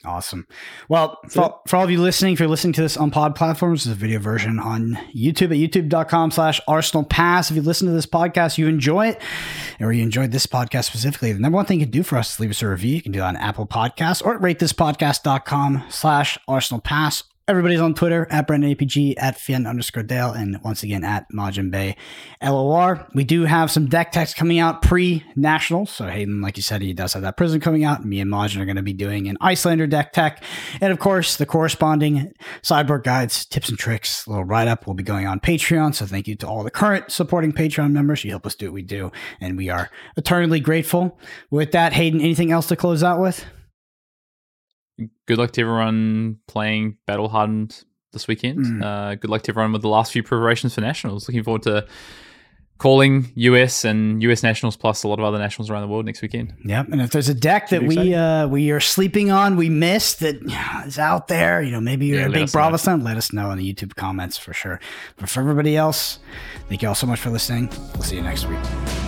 Awesome. 0.06 0.46
Well, 0.88 1.18
for, 1.28 1.60
for 1.66 1.76
all 1.76 1.84
of 1.84 1.90
you 1.90 2.00
listening, 2.00 2.34
if 2.34 2.40
you're 2.40 2.48
listening 2.48 2.72
to 2.74 2.82
this 2.82 2.96
on 2.96 3.10
pod 3.10 3.34
platforms, 3.34 3.84
there's 3.84 3.96
a 3.96 3.98
video 3.98 4.20
version 4.20 4.58
on 4.58 4.94
YouTube 5.14 5.50
at 5.50 5.58
youtube.com 5.58 6.30
slash 6.30 6.60
Arsenal 6.68 7.04
Pass. 7.04 7.50
If 7.50 7.56
you 7.56 7.62
listen 7.62 7.88
to 7.88 7.92
this 7.92 8.06
podcast, 8.06 8.56
you 8.56 8.68
enjoy 8.68 9.08
it, 9.08 9.20
or 9.80 9.92
you 9.92 10.02
enjoyed 10.02 10.30
this 10.30 10.46
podcast 10.46 10.84
specifically, 10.84 11.32
the 11.32 11.40
number 11.40 11.56
one 11.56 11.66
thing 11.66 11.80
you 11.80 11.86
can 11.86 11.90
do 11.90 12.02
for 12.02 12.16
us 12.16 12.34
is 12.34 12.40
leave 12.40 12.50
us 12.50 12.62
a 12.62 12.68
review. 12.68 12.94
You 12.94 13.02
can 13.02 13.12
do 13.12 13.18
that 13.18 13.26
on 13.26 13.36
Apple 13.36 13.66
Podcasts 13.66 14.24
or 14.24 14.36
at 14.36 14.40
ratethispodcast.com 14.40 15.84
slash 15.88 16.38
Arsenal 16.46 16.80
Pass. 16.80 17.24
Everybody's 17.48 17.80
on 17.80 17.94
Twitter 17.94 18.26
at 18.28 18.48
Brendan 18.48 18.74
APG, 18.74 19.14
at 19.18 19.38
Fyen 19.38 19.68
underscore 19.68 20.02
Dale, 20.02 20.32
and 20.32 20.60
once 20.64 20.82
again 20.82 21.04
at 21.04 21.30
Majin 21.30 21.70
Bae 21.70 21.94
LOR. 22.42 23.06
We 23.14 23.22
do 23.22 23.44
have 23.44 23.70
some 23.70 23.86
deck 23.86 24.10
techs 24.10 24.34
coming 24.34 24.58
out 24.58 24.82
pre 24.82 25.24
nationals. 25.36 25.92
So 25.92 26.08
Hayden, 26.08 26.40
like 26.40 26.56
you 26.56 26.64
said, 26.64 26.82
he 26.82 26.92
does 26.92 27.12
have 27.12 27.22
that 27.22 27.36
prison 27.36 27.60
coming 27.60 27.84
out. 27.84 28.04
Me 28.04 28.18
and 28.18 28.28
Majin 28.28 28.60
are 28.60 28.64
going 28.64 28.74
to 28.74 28.82
be 28.82 28.92
doing 28.92 29.28
an 29.28 29.36
Iyslander 29.40 29.88
deck 29.88 30.12
tech. 30.12 30.42
And 30.80 30.92
of 30.92 30.98
course, 30.98 31.36
the 31.36 31.46
corresponding 31.46 32.32
sideboard 32.62 33.04
guides, 33.04 33.44
tips 33.44 33.68
and 33.68 33.78
tricks, 33.78 34.26
little 34.26 34.42
write 34.42 34.66
up 34.66 34.88
will 34.88 34.94
be 34.94 35.04
going 35.04 35.28
on 35.28 35.38
Patreon. 35.38 35.94
So 35.94 36.04
thank 36.04 36.26
you 36.26 36.34
to 36.34 36.48
all 36.48 36.64
the 36.64 36.70
current 36.72 37.12
supporting 37.12 37.52
Patreon 37.52 37.92
members. 37.92 38.24
You 38.24 38.30
help 38.30 38.46
us 38.46 38.56
do 38.56 38.66
what 38.66 38.74
we 38.74 38.82
do, 38.82 39.12
and 39.40 39.56
we 39.56 39.70
are 39.70 39.88
eternally 40.16 40.58
grateful. 40.58 41.16
With 41.50 41.70
that, 41.70 41.92
Hayden, 41.92 42.20
anything 42.20 42.50
else 42.50 42.66
to 42.66 42.76
close 42.76 43.04
out 43.04 43.20
with? 43.20 43.44
Good 45.26 45.38
luck 45.38 45.52
to 45.52 45.60
everyone 45.60 46.38
playing 46.46 46.96
Battle 47.06 47.28
Hardened 47.28 47.84
this 48.12 48.28
weekend. 48.28 48.64
Mm. 48.64 48.82
Uh, 48.82 49.14
good 49.16 49.30
luck 49.30 49.42
to 49.42 49.52
everyone 49.52 49.72
with 49.72 49.82
the 49.82 49.88
last 49.88 50.12
few 50.12 50.22
preparations 50.22 50.74
for 50.74 50.80
Nationals. 50.80 51.28
Looking 51.28 51.42
forward 51.42 51.62
to 51.64 51.86
calling 52.78 53.32
US 53.34 53.84
and 53.84 54.22
US 54.22 54.42
Nationals 54.42 54.76
plus 54.76 55.02
a 55.02 55.08
lot 55.08 55.18
of 55.18 55.24
other 55.24 55.38
nationals 55.38 55.70
around 55.70 55.82
the 55.82 55.88
world 55.88 56.04
next 56.04 56.22
weekend. 56.22 56.54
Yep. 56.64 56.88
And 56.88 57.00
if 57.00 57.10
there's 57.10 57.28
a 57.28 57.34
deck 57.34 57.70
that 57.70 57.80
Should 57.80 57.88
be 57.88 57.96
we 57.96 58.14
uh, 58.14 58.46
we 58.48 58.70
are 58.70 58.80
sleeping 58.80 59.30
on, 59.30 59.56
we 59.56 59.68
missed 59.68 60.20
that 60.20 60.36
is 60.86 60.98
out 60.98 61.28
there, 61.28 61.62
you 61.62 61.70
know, 61.70 61.80
maybe 61.80 62.06
you're 62.06 62.20
Yeah, 62.20 62.26
a 62.26 62.30
big 62.30 62.44
us. 62.44 62.52
Bravo 62.52 62.76
fan, 62.76 63.02
let 63.02 63.16
us 63.16 63.32
know 63.32 63.50
in 63.50 63.58
the 63.58 63.72
YouTube 63.72 63.94
comments 63.96 64.36
for 64.36 64.52
sure. 64.52 64.80
But 65.16 65.28
for 65.28 65.40
everybody 65.40 65.76
else, 65.76 66.18
thank 66.68 66.82
you 66.82 66.88
all 66.88 66.94
so 66.94 67.06
much 67.06 67.20
for 67.20 67.30
listening. 67.30 67.70
We'll 67.94 68.02
see 68.02 68.16
you 68.16 68.22
next 68.22 68.46
week. 68.46 69.05